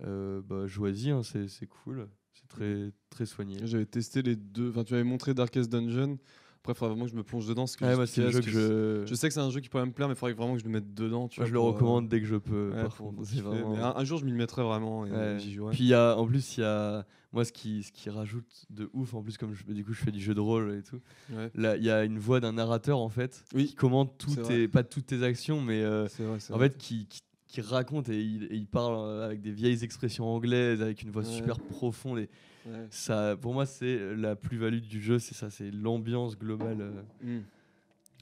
Bah, 0.00 0.66
hein, 0.66 1.22
c'est 1.22 1.66
cool. 1.66 2.08
C'est 2.34 2.48
très, 2.48 2.92
très 3.10 3.26
soigné. 3.26 3.58
J'avais 3.64 3.86
testé 3.86 4.22
les 4.22 4.36
deux. 4.36 4.70
Enfin, 4.70 4.84
tu 4.84 4.92
m'avais 4.94 5.04
montré 5.04 5.34
Darkest 5.34 5.70
Dungeon. 5.70 6.18
Après, 6.60 6.74
il 6.74 6.76
faudrait 6.76 6.90
vraiment 6.94 7.06
que 7.06 7.10
je 7.10 7.16
me 7.16 7.24
plonge 7.24 7.46
dedans. 7.48 7.62
parce 7.64 7.76
que 7.76 8.06
c'est 8.06 8.30
jeu 8.30 8.40
que 8.40 8.48
je, 8.50 9.02
Je 9.04 9.14
sais 9.16 9.26
que 9.26 9.34
c'est 9.34 9.40
un 9.40 9.50
jeu 9.50 9.58
qui 9.60 9.68
pourrait 9.68 9.84
me 9.84 9.90
plaire, 9.90 10.06
mais 10.06 10.14
il 10.14 10.16
faudrait 10.16 10.32
vraiment 10.34 10.54
que 10.54 10.60
je 10.60 10.64
le 10.64 10.70
mette 10.70 10.94
dedans. 10.94 11.26
Tu 11.28 11.40
moi, 11.40 11.44
vois, 11.44 11.48
je 11.48 11.52
le 11.54 11.58
euh, 11.58 11.62
recommande 11.62 12.08
dès 12.08 12.20
que 12.20 12.26
je 12.26 12.36
peux. 12.36 12.70
ouais, 12.72 12.82
par 12.82 12.96
contre, 12.96 13.20
vraiment- 13.20 13.76
un, 13.84 13.96
un 13.96 14.04
jour, 14.04 14.18
je 14.18 14.24
m'y 14.24 14.32
mettrai 14.32 14.62
vraiment 14.62 15.04
et 15.04 15.10
Ouais. 15.10 15.36
j'y 15.40 15.52
jouerai. 15.52 15.72
Puis 15.74 15.82
il 15.84 15.88
y 15.88 15.94
a, 15.94 16.16
en 16.16 16.24
plus, 16.24 16.56
il 16.56 16.60
y 16.60 16.64
a 16.64 17.04
moi 17.32 17.44
ce 17.44 17.50
qui, 17.52 17.82
ce 17.82 17.90
qui 17.90 18.10
rajoute 18.10 18.64
de 18.70 18.88
ouf, 18.92 19.12
en 19.14 19.22
plus 19.22 19.36
comme 19.38 19.54
je, 19.54 19.64
du 19.72 19.84
coup 19.84 19.92
je 19.94 20.02
fais 20.02 20.10
du 20.12 20.20
jeu 20.20 20.34
de 20.34 20.40
rôle 20.40 20.72
et 20.76 20.82
tout. 20.82 21.00
Ouais. 21.32 21.50
Là, 21.56 21.76
il 21.76 21.82
y 21.82 21.90
a 21.90 22.04
une 22.04 22.18
voix 22.18 22.38
d'un 22.40 22.52
narrateur 22.52 22.98
en 22.98 23.08
fait 23.08 23.44
Oui, 23.54 23.66
qui 23.68 23.74
commente 23.74 24.16
toutes 24.18 24.42
tes, 24.42 24.68
pas 24.68 24.84
toutes 24.84 25.06
tes 25.06 25.22
actions, 25.24 25.60
mais 25.62 25.82
euh, 25.82 26.06
C'est 26.08 26.22
vrai, 26.24 26.38
c'est 26.40 26.52
en 26.52 26.58
vrai. 26.58 26.68
fait 26.68 26.76
qui, 26.78 27.06
qui, 27.06 27.22
qui 27.52 27.60
raconte 27.60 28.08
et 28.08 28.20
il, 28.20 28.44
et 28.44 28.56
il 28.56 28.66
parle 28.66 28.94
euh, 28.96 29.24
avec 29.26 29.42
des 29.42 29.52
vieilles 29.52 29.84
expressions 29.84 30.24
anglaises, 30.26 30.80
avec 30.82 31.02
une 31.02 31.10
voix 31.10 31.22
Ouais. 31.22 31.28
super 31.28 31.60
profonde. 31.60 32.18
Et 32.18 32.30
Ouais. 32.66 32.86
ça, 32.90 33.36
pour 33.40 33.52
moi, 33.52 33.66
c'est 33.66 34.16
la 34.16 34.34
plus-value 34.36 34.78
du 34.80 35.02
jeu, 35.02 35.18
c'est 35.18 35.34
ça, 35.34 35.50
c'est 35.50 35.70
l'ambiance 35.70 36.38
globale 36.38 36.80
euh, 36.80 37.02
Mm. 37.22 37.42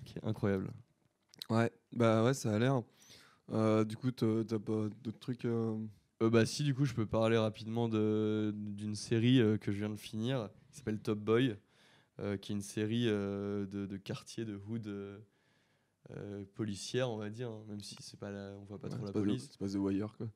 qui 0.05 0.19
est 0.19 0.24
incroyable. 0.24 0.70
Ouais, 1.48 1.70
bah 1.93 2.24
ouais, 2.24 2.35
ça 2.35 2.55
a 2.55 2.59
l'air. 2.59 2.82
Euh, 3.52 3.85
du 3.85 3.97
coup, 3.97 4.11
t'as 4.11 4.43
pas 4.59 4.89
d'autres 5.02 5.19
trucs 5.20 5.44
euh, 5.44 5.77
bah 6.20 6.44
si 6.44 6.62
du 6.65 6.74
coup 6.74 6.85
je 6.85 6.93
peux 6.94 7.07
parler 7.07 7.36
rapidement 7.39 7.89
de- 7.89 8.52
d'une 8.55 8.94
série 8.94 9.40
que 9.61 9.73
je 9.73 9.78
viens 9.78 9.89
de 9.89 9.97
finir 9.97 10.51
qui 10.70 10.77
s'appelle 10.78 11.01
Top 11.01 11.19
Boy 11.19 11.57
qui 12.43 12.52
est 12.52 12.55
une 12.55 12.61
série 12.61 13.07
de, 13.07 13.66
de 13.86 13.97
quartier 13.97 14.44
de 14.44 14.55
hood 14.69 14.86
euh, 16.16 16.45
policière 16.55 17.11
on 17.11 17.16
va 17.16 17.31
dire 17.31 17.51
hein, 17.51 17.62
même 17.69 17.81
si 17.81 17.97
c'est 18.01 18.19
pas 18.19 18.31
la, 18.31 18.53
on 18.61 18.65
voit 18.65 18.78
pas 18.78 18.89
ouais, 18.89 18.95
trop 18.95 19.05
la 19.07 19.12
pas, 19.12 19.20
police 19.20 19.49
c'est 19.51 19.59
pas 19.59 19.69
The 19.69 19.77
Wire, 19.77 20.15
quoi. 20.16 20.28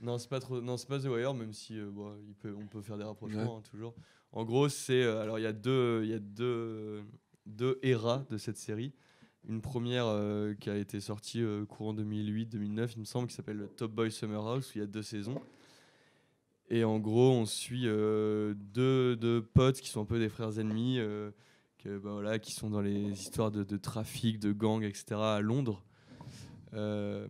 Non, 0.00 0.18
c'est 0.18 0.28
pas 0.28 0.40
trop. 0.40 0.60
Non, 0.60 0.76
c'est 0.76 0.88
pas 0.88 0.98
The 0.98 1.04
Wire, 1.04 1.32
même 1.32 1.52
si 1.52 1.78
euh, 1.78 1.88
bon, 1.88 2.16
il 2.26 2.34
peut, 2.34 2.52
on 2.58 2.66
peut 2.66 2.82
faire 2.82 2.98
des 2.98 3.04
rapprochements 3.04 3.58
hein, 3.58 3.62
toujours. 3.70 3.94
En 4.32 4.44
gros, 4.44 4.68
c'est 4.68 5.02
euh, 5.02 5.22
alors 5.22 5.38
il 5.38 5.42
y 5.42 5.46
a 5.46 5.52
deux, 5.52 6.00
il 6.02 6.10
y 6.10 6.14
a 6.14 6.18
deux, 6.18 7.04
deux 7.46 7.78
eras 7.82 8.24
de 8.30 8.36
cette 8.36 8.56
série. 8.56 8.92
Une 9.48 9.60
première 9.60 10.06
qui 10.60 10.70
a 10.70 10.76
été 10.76 11.00
sortie 11.00 11.42
courant 11.68 11.94
2008-2009, 11.94 12.92
il 12.94 13.00
me 13.00 13.04
semble, 13.04 13.26
qui 13.26 13.34
s'appelle 13.34 13.68
Top 13.76 13.90
Boy 13.90 14.12
Summer 14.12 14.46
House, 14.46 14.70
où 14.70 14.78
il 14.78 14.80
y 14.82 14.84
a 14.84 14.86
deux 14.86 15.02
saisons. 15.02 15.40
Et 16.70 16.84
en 16.84 17.00
gros, 17.00 17.32
on 17.32 17.44
suit 17.44 17.82
deux, 17.82 19.16
deux 19.16 19.42
potes 19.42 19.80
qui 19.80 19.88
sont 19.88 20.02
un 20.02 20.04
peu 20.04 20.20
des 20.20 20.28
frères 20.28 20.60
ennemis, 20.60 21.00
bah, 21.86 22.38
qui 22.38 22.52
sont 22.52 22.70
dans 22.70 22.80
les 22.80 23.10
histoires 23.10 23.50
de, 23.50 23.76
trafic, 23.76 24.38
de 24.38 24.52
gang, 24.52 24.82
etc. 24.82 25.20
à 25.20 25.40
Londres. 25.40 25.84
Euh, 26.74 27.26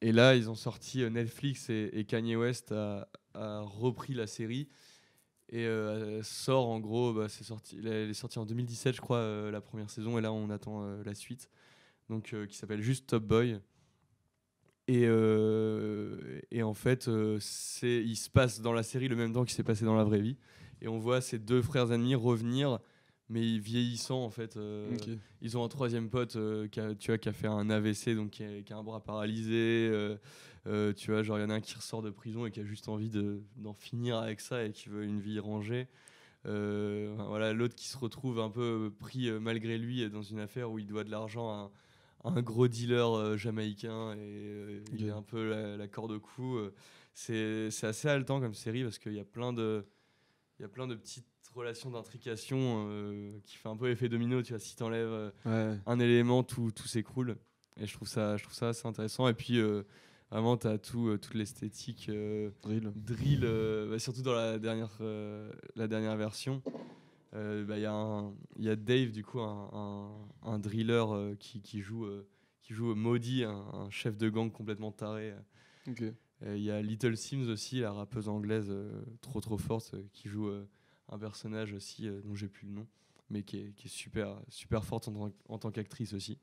et 0.00 0.12
là, 0.12 0.36
ils 0.36 0.48
ont 0.48 0.54
sorti 0.54 1.02
euh, 1.02 1.10
Netflix 1.10 1.70
et, 1.70 2.04
Kanye 2.06 2.36
West 2.36 2.72
a, 2.72 3.08
repris 3.34 4.14
la 4.14 4.26
série 4.26 4.68
et 5.50 5.64
euh, 5.64 6.22
sort 6.22 6.68
en 6.68 6.78
gros, 6.80 7.12
bah, 7.12 7.28
c'est 7.28 7.44
sorti, 7.44 7.78
elle 7.78 8.10
est 8.10 8.14
sortie 8.14 8.38
en 8.38 8.44
2017, 8.44 8.96
je 8.96 9.00
crois, 9.00 9.18
euh, 9.18 9.50
la 9.50 9.60
première 9.60 9.88
saison, 9.88 10.18
et 10.18 10.20
là 10.20 10.32
on 10.32 10.50
attend 10.50 10.84
la 11.04 11.14
suite, 11.14 11.48
donc 12.10 12.34
qui 12.46 12.56
s'appelle 12.56 12.82
juste 12.82 13.08
Top 13.08 13.24
Boy. 13.24 13.58
Et, 14.88 15.06
en 16.62 16.74
fait, 16.74 17.06
il 17.06 18.16
se 18.16 18.30
passe 18.30 18.60
dans 18.60 18.72
la 18.72 18.82
série 18.82 19.08
le 19.08 19.16
même 19.16 19.32
temps 19.32 19.44
qu'il 19.44 19.54
s'est 19.54 19.62
passé 19.62 19.84
dans 19.84 19.96
la 19.96 20.04
vraie 20.04 20.20
vie, 20.20 20.36
et 20.80 20.88
on 20.88 20.98
voit 20.98 21.20
ces 21.20 21.38
deux 21.38 21.62
frères 21.62 21.92
ennemis 21.92 22.14
revenir, 22.14 22.78
mais 23.30 23.58
vieillissant 23.58 24.22
en 24.24 24.30
fait. 24.30 24.56
euh, 24.56 24.90
ils 25.42 25.56
ont 25.58 25.64
un 25.64 25.68
troisième 25.68 26.08
pote 26.10 26.36
euh, 26.36 26.66
qui, 26.68 26.80
a, 26.80 26.94
tu 26.94 27.10
vois, 27.10 27.18
qui 27.18 27.28
a 27.28 27.32
fait 27.32 27.46
un 27.46 27.68
AVC, 27.70 28.14
donc 28.14 28.30
qui 28.30 28.44
a, 28.44 28.62
qui 28.62 28.72
a 28.72 28.76
un 28.78 28.82
bras 28.82 29.00
paralysé. 29.00 29.90
euh, 30.66 30.92
tu 30.94 31.10
vois, 31.10 31.22
genre, 31.22 31.38
il 31.38 31.42
y 31.42 31.44
en 31.44 31.50
a 31.50 31.54
un 31.54 31.60
qui 31.60 31.74
ressort 31.74 32.02
de 32.02 32.10
prison 32.10 32.44
et 32.46 32.50
qui 32.50 32.60
a 32.60 32.64
juste 32.64 32.88
envie 32.88 33.08
de- 33.10 33.42
d'en 33.56 33.72
finir 33.74 34.18
avec 34.18 34.40
ça 34.40 34.64
et 34.64 34.72
qui 34.72 34.88
veut 34.88 35.04
une 35.04 35.20
vie 35.20 35.38
rangée. 35.38 35.88
Voilà, 36.44 37.52
l'autre 37.52 37.74
qui 37.74 37.88
se 37.88 37.96
retrouve 37.98 38.38
un 38.40 38.50
peu 38.50 38.92
pris 38.98 39.30
malgré 39.32 39.78
lui 39.78 40.08
dans 40.10 40.22
une 40.22 40.40
affaire 40.40 40.70
où 40.70 40.78
il 40.78 40.86
doit 40.86 41.04
de 41.04 41.10
l'argent 41.10 41.48
à, 41.50 41.70
un- 42.24 42.30
à 42.30 42.38
un 42.38 42.42
gros 42.42 42.68
dealer 42.68 43.36
jamaïcain 43.36 44.14
et 44.16 44.82
il 44.92 45.06
est 45.06 45.10
un 45.10 45.22
peu 45.22 45.50
la, 45.50 45.76
la 45.76 45.88
corde 45.88 46.12
au 46.12 46.20
cou. 46.20 46.58
C'est 47.14 47.70
c'est 47.70 47.86
assez 47.86 48.08
haletant 48.08 48.40
comme 48.40 48.54
série 48.54 48.82
parce 48.84 48.98
qu'il 48.98 49.12
y 49.14 49.20
a 49.20 49.24
plein 49.24 49.52
de 49.52 49.84
il 50.58 50.62
y 50.62 50.64
a 50.64 50.68
plein 50.68 50.86
de 50.86 50.94
petites 50.94 51.26
relations 51.58 51.90
d'intrication 51.90 52.86
euh, 52.88 53.38
qui 53.44 53.56
fait 53.56 53.68
un 53.68 53.76
peu 53.76 53.90
effet 53.90 54.08
domino. 54.08 54.42
Tu 54.42 54.52
vois, 54.52 54.58
si 54.60 54.76
t'enlèves 54.76 55.08
euh, 55.08 55.30
Ouais. 55.44 55.78
un 55.86 56.00
élément, 56.00 56.42
tout, 56.42 56.70
tout 56.70 56.86
s'écroule. 56.88 57.36
Et 57.80 57.86
je 57.86 57.92
trouve 57.94 58.08
ça, 58.08 58.36
je 58.36 58.42
trouve 58.44 58.54
ça 58.54 58.68
assez 58.68 58.86
intéressant. 58.88 59.28
Et 59.28 59.34
puis, 59.34 59.58
euh, 59.58 59.82
vraiment, 60.30 60.56
tu 60.56 60.66
as 60.66 60.78
tout, 60.78 61.08
euh, 61.08 61.18
toute 61.18 61.34
l'esthétique 61.34 62.08
euh, 62.08 62.50
Drill. 62.62 62.92
drill, 62.96 63.40
bah, 63.90 63.98
surtout 63.98 64.22
dans 64.22 64.34
la 64.34 64.58
dernière, 64.58 64.98
la 65.76 65.86
dernière 65.88 66.16
version. 66.16 66.62
Bah, 67.32 67.76
Il 67.76 67.82
y, 67.82 67.86
un- 67.86 68.32
il 68.56 68.64
y 68.64 68.68
a 68.70 68.74
Dave, 68.76 69.10
du 69.12 69.22
coup, 69.22 69.40
un, 69.40 69.68
un, 69.72 70.50
un 70.50 70.58
driller 70.58 71.04
qui, 71.38 71.60
qui 71.60 71.80
joue, 71.80 72.06
qui 72.62 72.72
joue 72.74 72.94
Maudit, 72.94 73.44
un, 73.44 73.50
un 73.74 73.90
chef 73.90 74.16
de 74.16 74.28
gang 74.28 74.50
complètement 74.50 74.90
taré. 74.92 75.34
Il 76.46 76.62
y 76.62 76.70
a 76.70 76.80
Little 76.82 77.16
Sims 77.16 77.48
aussi, 77.50 77.80
la 77.80 77.92
rappeuse 77.92 78.28
anglaise 78.28 78.68
euh, 78.70 79.02
trop 79.20 79.40
trop 79.40 79.58
forte, 79.58 79.92
euh, 79.94 80.02
qui 80.12 80.28
joue 80.28 80.48
euh, 80.48 80.66
un 81.08 81.18
personnage 81.18 81.72
aussi 81.72 82.08
euh, 82.08 82.20
dont 82.22 82.34
j'ai 82.34 82.48
plus 82.48 82.66
le 82.66 82.72
nom, 82.74 82.86
mais 83.30 83.42
qui 83.42 83.58
est, 83.58 83.72
qui 83.74 83.86
est 83.86 83.90
super, 83.90 84.40
super 84.48 84.84
forte 84.84 85.08
en, 85.08 85.12
tant- 85.12 85.32
en 85.48 85.58
tant 85.58 85.70
qu'actrice 85.70 86.12
aussi. 86.12 86.38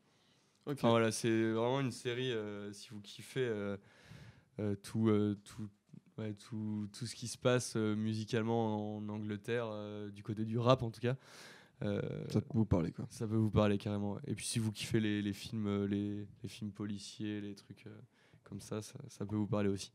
Enfin 0.67 0.89
voilà, 0.89 1.11
c'est 1.11 1.51
vraiment 1.51 1.79
une 1.81 1.91
série, 1.91 2.31
euh, 2.31 2.73
si 2.73 2.89
vous 2.89 2.99
kiffez 3.01 3.45
euh, 3.45 3.77
euh, 4.59 4.75
tout, 4.75 5.09
euh, 5.09 5.37
tout, 5.43 5.69
ouais, 6.17 6.33
tout, 6.33 6.89
tout 6.97 7.05
ce 7.05 7.13
qui 7.13 7.27
se 7.27 7.37
passe 7.37 7.75
euh, 7.75 7.95
musicalement 7.95 8.97
en 8.97 9.07
Angleterre, 9.09 9.67
euh, 9.69 10.09
du 10.09 10.23
côté 10.23 10.43
du 10.43 10.57
rap 10.57 10.81
en 10.81 10.89
tout 10.89 11.01
cas. 11.01 11.15
euh, 11.83 12.01
Ça 12.29 12.41
peut 12.41 12.47
vous 12.57 12.65
parler 12.65 12.91
quoi. 12.91 13.05
ça 13.11 13.27
peut 13.27 13.35
vous 13.35 13.51
parler 13.51 13.77
carrément. 13.77 14.13
ouais. 14.13 14.21
Et 14.25 14.33
puis 14.33 14.45
si 14.45 14.57
vous 14.57 14.71
kiffez 14.71 14.99
les, 14.99 15.21
les 15.21 15.33
films, 15.33 15.85
les, 15.85 16.25
les 16.41 16.49
films 16.49 16.71
policiers, 16.71 17.41
les 17.41 17.53
trucs 17.53 17.85
euh, 17.85 17.95
comme 18.43 18.59
ça, 18.59 18.81
ça, 18.81 18.97
ça 19.07 19.23
peut 19.25 19.35
vous 19.35 19.45
parler 19.47 19.69
aussi. 19.69 19.91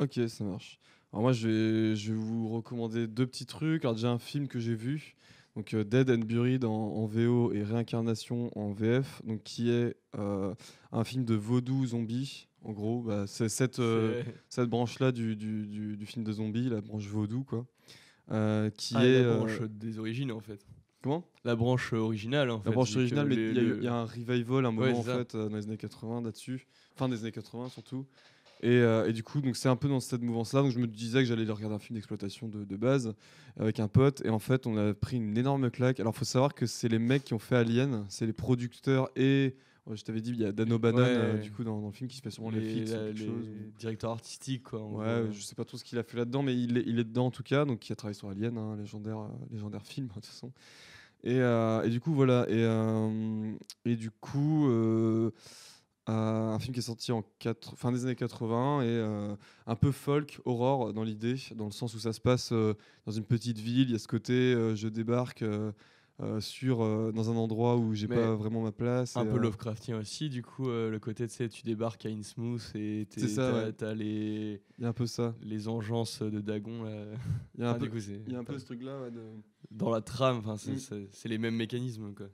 Ok, 0.00 0.18
ça 0.28 0.44
marche. 0.44 0.78
Alors 1.12 1.22
moi, 1.22 1.32
je 1.32 1.48
vais, 1.48 1.96
je 1.96 2.12
vais 2.12 2.18
vous 2.18 2.48
recommander 2.48 3.06
deux 3.06 3.26
petits 3.26 3.46
trucs. 3.46 3.84
Alors 3.84 3.94
déjà 3.94 4.10
un 4.10 4.18
film 4.18 4.48
que 4.48 4.58
j'ai 4.58 4.74
vu, 4.74 5.16
donc 5.56 5.74
euh, 5.74 5.84
Dead 5.84 6.08
and 6.10 6.24
Buried 6.24 6.64
en, 6.64 6.72
en 6.72 7.06
VO 7.06 7.52
et 7.52 7.62
Réincarnation 7.62 8.56
en 8.58 8.72
VF, 8.72 9.20
donc 9.24 9.42
qui 9.42 9.70
est 9.70 9.96
euh, 10.16 10.54
un 10.92 11.04
film 11.04 11.24
de 11.24 11.34
vaudou 11.34 11.84
zombie. 11.86 12.48
En 12.62 12.72
gros, 12.72 13.02
bah, 13.02 13.26
c'est 13.26 13.48
cette, 13.48 13.78
euh, 13.78 14.22
cette 14.48 14.68
branche-là 14.68 15.12
du, 15.12 15.34
du, 15.34 15.66
du- 15.66 15.96
du 15.96 16.06
film 16.06 16.24
de 16.24 16.32
zombie, 16.32 16.68
la 16.68 16.80
branche 16.80 17.06
vaudou, 17.06 17.42
quoi. 17.44 17.66
Qui 18.76 18.94
Ah, 18.94 19.04
est 19.04 19.22
la 19.24 19.36
branche 19.38 19.62
des 19.62 19.98
origines 19.98 20.30
en 20.30 20.40
fait. 20.40 20.64
comment? 21.02 21.24
La 21.44 21.56
branche 21.56 21.92
originale 21.92 22.50
en 22.50 22.60
fait. 22.60 22.68
La 22.68 22.74
branche 22.74 22.94
originale, 22.96 23.26
mais 23.26 23.34
il 23.34 23.56
y, 23.56 23.58
a 23.58 23.82
y 23.84 23.88
un 23.88 24.04
revival 24.04 24.66
un 24.66 24.70
moment 24.70 24.82
Ouais, 24.86 24.92
en 24.92 25.02
fait 25.02 25.34
dans 25.36 25.56
les 25.56 25.66
années 25.66 25.76
80 25.78 26.20
là-dessus, 26.22 26.66
fin 26.94 27.08
des 27.08 27.22
années 27.22 27.32
80 27.32 27.70
surtout. 27.70 28.06
Et, 28.62 28.68
euh, 28.68 29.08
et 29.08 29.12
du 29.12 29.22
coup, 29.22 29.40
donc 29.40 29.56
c'est 29.56 29.68
un 29.70 29.76
peu 29.76 29.88
dans 29.88 30.00
cette 30.00 30.22
mouvance-là. 30.22 30.62
Donc 30.62 30.70
je 30.72 30.78
me 30.78 30.86
disais 30.86 31.20
que 31.20 31.24
j'allais 31.24 31.50
regarder 31.50 31.74
un 31.74 31.78
film 31.78 31.94
d'exploitation 31.94 32.46
de, 32.48 32.64
de 32.64 32.76
base 32.76 33.14
avec 33.58 33.80
un 33.80 33.88
pote. 33.88 34.22
Et 34.24 34.28
en 34.28 34.38
fait, 34.38 34.66
on 34.66 34.76
a 34.76 34.92
pris 34.94 35.16
une 35.16 35.36
énorme 35.38 35.70
claque. 35.70 35.98
Alors, 36.00 36.14
faut 36.14 36.24
savoir 36.26 36.54
que 36.54 36.66
c'est 36.66 36.88
les 36.88 36.98
mecs 36.98 37.24
qui 37.24 37.32
ont 37.34 37.38
fait 37.38 37.56
Alien, 37.56 38.04
c'est 38.08 38.26
les 38.26 38.32
producteurs 38.34 39.08
et 39.16 39.56
je 39.92 40.04
t'avais 40.04 40.20
dit, 40.20 40.30
il 40.30 40.38
y 40.40 40.44
a 40.44 40.52
Dan 40.52 40.72
O'Bannon 40.72 40.98
Ouais. 40.98 41.04
euh, 41.08 41.36
du 41.38 41.50
coup 41.50 41.64
dans, 41.64 41.80
dans 41.80 41.88
le 41.88 41.92
film 41.92 42.08
qui 42.08 42.16
se 42.16 42.22
fait 42.22 42.30
sûrement 42.30 42.50
les, 42.50 42.82
ou 42.84 42.92
la- 42.92 43.10
les 43.10 43.16
chose. 43.26 43.48
ou- 43.48 43.78
directeurs 43.78 44.10
artistiques 44.12 44.62
quoi. 44.64 44.80
Ouais, 44.86 45.22
gros. 45.24 45.32
je 45.32 45.40
sais 45.40 45.56
pas 45.56 45.64
trop 45.64 45.78
ce 45.78 45.82
qu'il 45.84 45.98
a 45.98 46.04
fait 46.04 46.16
là-dedans, 46.18 46.42
mais 46.44 46.54
il 46.54 46.76
est, 46.78 46.84
il 46.86 46.98
est 47.00 47.04
dedans 47.04 47.26
en 47.26 47.30
tout 47.32 47.42
cas, 47.42 47.64
donc 47.64 47.88
il 47.88 47.92
a 47.92 47.96
travaillé 47.96 48.14
sur 48.14 48.28
Alien, 48.28 48.56
hein, 48.56 48.76
légendaire, 48.76 49.18
euh, 49.18 49.28
légendaire 49.50 49.82
film 49.84 50.06
de 50.08 50.12
toute 50.12 50.26
façon. 50.26 50.52
Et, 51.24 51.40
euh, 51.40 51.82
et 51.82 51.88
du 51.90 51.98
coup, 51.98 52.12
voilà. 52.14 52.46
Et, 52.48 52.62
et 53.90 53.96
du 53.96 54.10
coup, 54.12 54.68
un 56.06 56.58
film 56.58 56.72
qui 56.74 56.80
est 56.80 56.82
sorti 56.82 57.12
en 57.12 57.24
fin 57.76 57.92
des 57.92 58.04
années 58.04 58.16
80 58.16 58.82
et 58.82 58.86
euh, 58.86 59.36
un 59.66 59.76
peu 59.76 59.92
folk, 59.92 60.40
horror 60.44 60.92
dans 60.92 61.04
l'idée, 61.04 61.36
dans 61.54 61.66
le 61.66 61.70
sens 61.72 61.94
où 61.94 61.98
ça 61.98 62.12
se 62.12 62.20
passe 62.20 62.50
euh, 62.52 62.74
dans 63.06 63.12
une 63.12 63.24
petite 63.24 63.58
ville. 63.58 63.88
Il 63.88 63.92
y 63.92 63.94
a 63.94 63.98
ce 63.98 64.08
côté, 64.08 64.32
euh, 64.32 64.74
je 64.74 64.88
débarque 64.88 65.42
euh, 65.42 65.70
euh, 66.20 66.40
sur, 66.40 66.82
euh, 66.82 67.12
dans 67.12 67.30
un 67.30 67.36
endroit 67.36 67.76
où 67.76 67.94
j'ai 67.94 68.08
pas 68.08 68.34
vraiment 68.34 68.62
ma 68.62 68.72
place. 68.72 69.16
Un 69.16 69.24
et, 69.24 69.28
peu 69.28 69.36
euh, 69.36 69.40
Lovecraftien 69.40 69.98
aussi, 69.98 70.28
du 70.28 70.42
coup, 70.42 70.68
euh, 70.68 70.90
le 70.90 70.98
côté, 70.98 71.26
tu 71.28 71.34
sais, 71.34 71.48
tu 71.48 71.62
débarques 71.62 72.04
à 72.04 72.08
Innsmouth 72.10 72.72
et 72.74 73.06
t'as 73.08 73.88
ouais. 73.90 73.94
les, 73.94 74.60
Il 74.78 74.82
y 74.82 74.84
a 74.84 74.88
un 74.88 74.92
peu 74.92 75.06
ça. 75.06 75.34
les 75.42 75.68
engeances 75.68 76.20
de 76.22 76.40
Dagon. 76.40 76.84
Il 77.56 77.62
y 77.62 77.64
a 77.64 77.70
un 77.70 77.74
peu, 77.74 77.86
coup, 77.88 77.96
y 77.98 78.34
a 78.34 78.38
un 78.38 78.44
peu 78.44 78.58
ce 78.58 78.64
truc-là. 78.66 79.00
ouais, 79.02 79.10
de- 79.10 79.20
dans 79.70 79.90
la 79.90 80.00
trame, 80.00 80.42
c'est 80.58 80.72
Mm. 80.94 81.06
c'est 81.12 81.28
les 81.28 81.38
mêmes 81.38 81.54
mécanismes. 81.56 82.12
Quoi. 82.14 82.26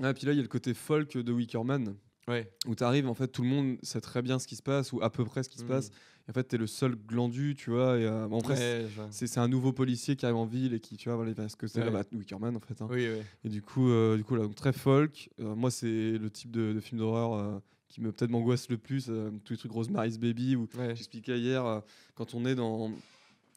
Ah, 0.00 0.10
et 0.10 0.14
puis 0.14 0.26
là, 0.26 0.32
il 0.32 0.36
y 0.36 0.38
a 0.38 0.42
le 0.42 0.48
côté 0.48 0.72
folk 0.74 1.16
de 1.18 1.32
Wickerman. 1.32 1.96
Ouais. 2.28 2.50
où 2.66 2.74
tu 2.74 2.84
arrives, 2.84 3.08
en 3.08 3.14
fait, 3.14 3.28
tout 3.28 3.42
le 3.42 3.48
monde 3.48 3.78
sait 3.82 4.00
très 4.00 4.22
bien 4.22 4.38
ce 4.38 4.46
qui 4.46 4.54
se 4.56 4.62
passe, 4.62 4.92
ou 4.92 5.00
à 5.02 5.10
peu 5.10 5.24
près 5.24 5.42
ce 5.42 5.48
qui 5.48 5.58
se 5.58 5.64
Mm. 5.64 5.68
passe. 5.68 5.88
Et 6.26 6.30
en 6.30 6.34
fait, 6.34 6.46
tu 6.46 6.56
es 6.56 6.58
le 6.58 6.66
seul 6.66 6.94
glandu, 6.94 7.54
tu 7.56 7.70
vois. 7.70 7.96
Et, 7.98 8.04
euh, 8.04 8.28
c'est- 8.54 8.82
Ouais, 9.00 9.06
c'est 9.10 9.38
un 9.40 9.48
nouveau 9.48 9.72
policier 9.72 10.14
qui 10.14 10.26
arrive 10.26 10.36
en 10.36 10.44
ville 10.44 10.74
et 10.74 10.80
qui, 10.80 10.96
tu 10.98 11.08
vois, 11.08 11.16
voilà, 11.16 11.48
ce 11.48 11.56
que 11.56 11.66
c'est 11.66 11.82
Ouais. 11.82 11.90
bah, 11.90 12.02
Wickerman, 12.12 12.54
en 12.54 12.60
fait. 12.60 12.80
hein. 12.82 12.88
Oui. 12.90 13.06
Et 13.44 13.48
du 13.48 13.62
coup, 13.62 13.88
euh, 13.88 14.16
du 14.18 14.24
coup 14.24 14.34
là, 14.36 14.42
donc, 14.42 14.54
très 14.54 14.74
folk. 14.74 15.30
Euh, 15.40 15.54
moi, 15.54 15.70
c'est 15.70 16.18
le 16.18 16.28
type 16.30 16.50
de, 16.50 16.74
de 16.74 16.80
film 16.80 16.98
d'horreur 17.00 17.62
qui 17.88 18.02
me 18.02 18.12
peut-être 18.12 18.30
m'angoisse 18.30 18.68
le 18.68 18.76
plus. 18.76 19.06
tous 19.44 19.52
les 19.54 19.56
trucs 19.56 19.72
Rosemary's 19.72 20.18
Baby, 20.18 20.54
ou 20.56 20.68
j'expliquais 20.88 21.38
hier, 21.38 21.82
quand 22.14 22.34
on 22.34 22.44
est 22.44 22.54
dans, 22.54 22.92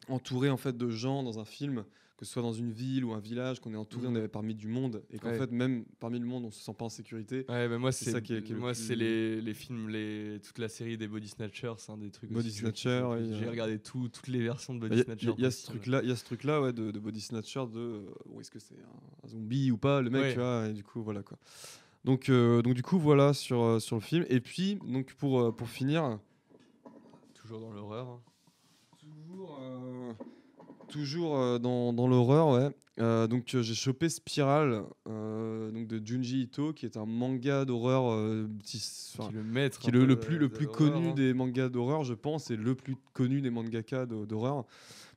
entouré 0.08 0.50
en 0.50 0.58
fait 0.58 0.78
de 0.78 0.90
gens 0.90 1.24
dans 1.24 1.40
un 1.40 1.46
film, 1.46 1.84
que 2.22 2.28
ce 2.28 2.34
soit 2.34 2.44
dans 2.44 2.54
une 2.54 2.72
ville 2.72 3.04
ou 3.04 3.14
un 3.14 3.20
village, 3.20 3.60
qu'on 3.60 3.74
est 3.74 3.78
entouré, 3.78 4.08
Mhm. 4.08 4.16
on 4.16 4.20
est 4.24 4.28
parmi 4.28 4.54
du 4.54 4.68
monde, 4.68 5.02
et 5.10 5.18
qu'en 5.18 5.30
Ouais. 5.30 5.40
fait, 5.40 5.52
même 5.52 5.86
parmi 6.00 6.20
le 6.20 6.26
monde, 6.28 6.46
on 6.46 6.52
se 6.52 6.60
sent 6.64 6.76
pas 6.78 6.86
en 6.86 6.90
sécurité. 6.90 7.46
Ouais, 7.50 7.68
mais 7.68 7.80
moi, 7.80 7.92
C'est 7.92 8.12
ça 8.12 8.22
qui 8.22 8.36
est- 8.36 8.44
qui 8.44 8.52
est 8.54 8.56
moi, 8.56 8.76
c'est 8.76 8.96
les, 8.96 9.42
les 9.42 9.54
films, 9.56 9.90
les, 9.90 10.40
toute 10.44 10.60
la 10.60 10.70
série 10.70 11.00
des 11.00 11.08
Body 11.08 11.28
Snatchers, 11.30 11.74
un 11.90 11.98
des 11.98 12.12
trucs. 12.12 12.30
Body 12.32 12.50
aussi 12.50 12.62
que 12.62 12.68
je 12.68 12.72
kiffe 12.72 12.82
Snatcher, 12.84 13.02
le 13.10 13.18
plus. 13.24 13.32
ouais, 13.32 13.40
J'ai 13.40 13.50
regardé 13.50 13.80
tout, 13.80 14.08
toutes 14.10 14.28
les 14.28 14.44
versions 14.44 14.76
de 14.76 14.80
Il 14.86 14.90
Body 14.90 14.98
y, 14.98 15.02
a- 15.02 15.04
Snatcher. 15.06 15.34
y 15.36 15.46
a 15.46 15.50
ce 15.52 15.66
truc-là, 15.66 16.02
il 16.04 16.10
y 16.10 16.12
a 16.12 16.16
ce 16.16 16.26
truc-là, 16.26 16.62
ouais, 16.62 16.74
de, 16.74 16.92
de 16.92 17.00
body 17.00 17.22
snatcher, 17.22 17.64
de 17.74 17.80
euh, 17.80 18.06
où 18.28 18.40
est-ce 18.40 18.52
que 18.52 18.60
c'est 18.60 18.76
un, 18.76 19.26
un 19.26 19.28
zombie 19.28 19.72
ou 19.72 19.78
pas, 19.78 20.00
le 20.04 20.12
mec, 20.12 20.34
tu 20.34 20.40
vois, 20.40 20.68
et 20.70 20.74
du 20.74 20.84
coup 20.84 21.02
voilà 21.02 21.24
quoi. 21.24 21.40
Donc, 22.06 22.30
euh, 22.30 22.62
donc 22.62 22.76
du 22.76 22.84
coup 22.84 23.00
voilà 23.00 23.34
sur, 23.34 23.64
euh, 23.64 23.80
sur 23.80 23.96
le 23.96 24.02
film. 24.04 24.26
Et 24.30 24.42
puis 24.42 24.76
donc 24.86 25.12
pour 25.16 25.40
euh, 25.42 25.52
pour 25.52 25.70
finir, 25.70 26.20
Toujours 27.34 27.60
dans 27.60 27.72
l'horreur. 27.74 28.08
hein. 28.08 28.22
Toujours 30.92 31.38
euh, 31.38 31.58
dans, 31.60 31.94
dans 31.94 32.08
l'horreur, 32.08 32.50
ouais. 32.50 32.70
Euh, 33.00 33.26
donc 33.26 33.56
euh, 33.56 33.62
j'ai 33.64 33.74
chopé 33.74 34.10
Spiral, 34.10 34.84
euh, 35.08 35.72
donc 35.72 35.88
de 35.88 36.06
Junji 36.06 36.42
Ito, 36.42 36.74
qui 36.74 36.86
est 36.86 36.98
un 36.98 37.06
manga 37.06 37.66
d'horreur, 37.66 38.04
Qui 38.64 38.78
est 38.78 39.32
le 39.32 39.44
maître. 39.44 39.80
qui 39.80 39.88
est 39.90 39.92
le, 39.92 40.00
peu 40.02 40.06
le 40.06 40.20
plus, 40.20 40.38
le 40.38 40.50
plus 40.50 40.68
connu 40.68 41.10
hein. 41.10 41.14
des 41.14 41.34
mangas 41.34 41.70
d'horreur, 41.70 42.04
je 42.04 42.14
pense, 42.14 42.52
et 42.52 42.56
le 42.58 42.76
plus 42.76 42.96
connu 43.14 43.42
des 43.42 43.50
mangaka 43.50 44.06
d'ho- 44.06 44.26
d'horreur. 44.26 44.66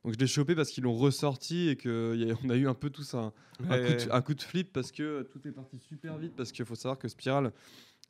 Donc 0.03 0.13
je 0.13 0.19
l'ai 0.19 0.27
chopé 0.27 0.55
parce 0.55 0.69
qu'ils 0.69 0.83
l'ont 0.85 0.95
ressorti 0.95 1.67
et 1.69 1.75
qu'on 1.75 2.49
a 2.49 2.55
eu 2.55 2.67
un 2.67 2.73
peu 2.75 2.89
tous 2.89 3.13
un, 3.13 3.33
un 3.67 3.69
Ouais, 3.69 3.85
coup 3.85 3.93
de, 3.93 3.97
ouais. 4.07 4.11
un 4.11 4.21
coup 4.21 4.33
de 4.35 4.41
flip 4.41 4.71
parce 4.71 4.91
que 4.91 5.23
tout 5.23 5.45
est 5.47 5.51
parti 5.51 5.77
super 5.79 6.17
vite. 6.17 6.33
Parce 6.37 6.51
qu'il 6.51 6.63
faut 6.65 6.75
savoir 6.75 6.97
que 6.97 7.07
Spiral, 7.07 7.51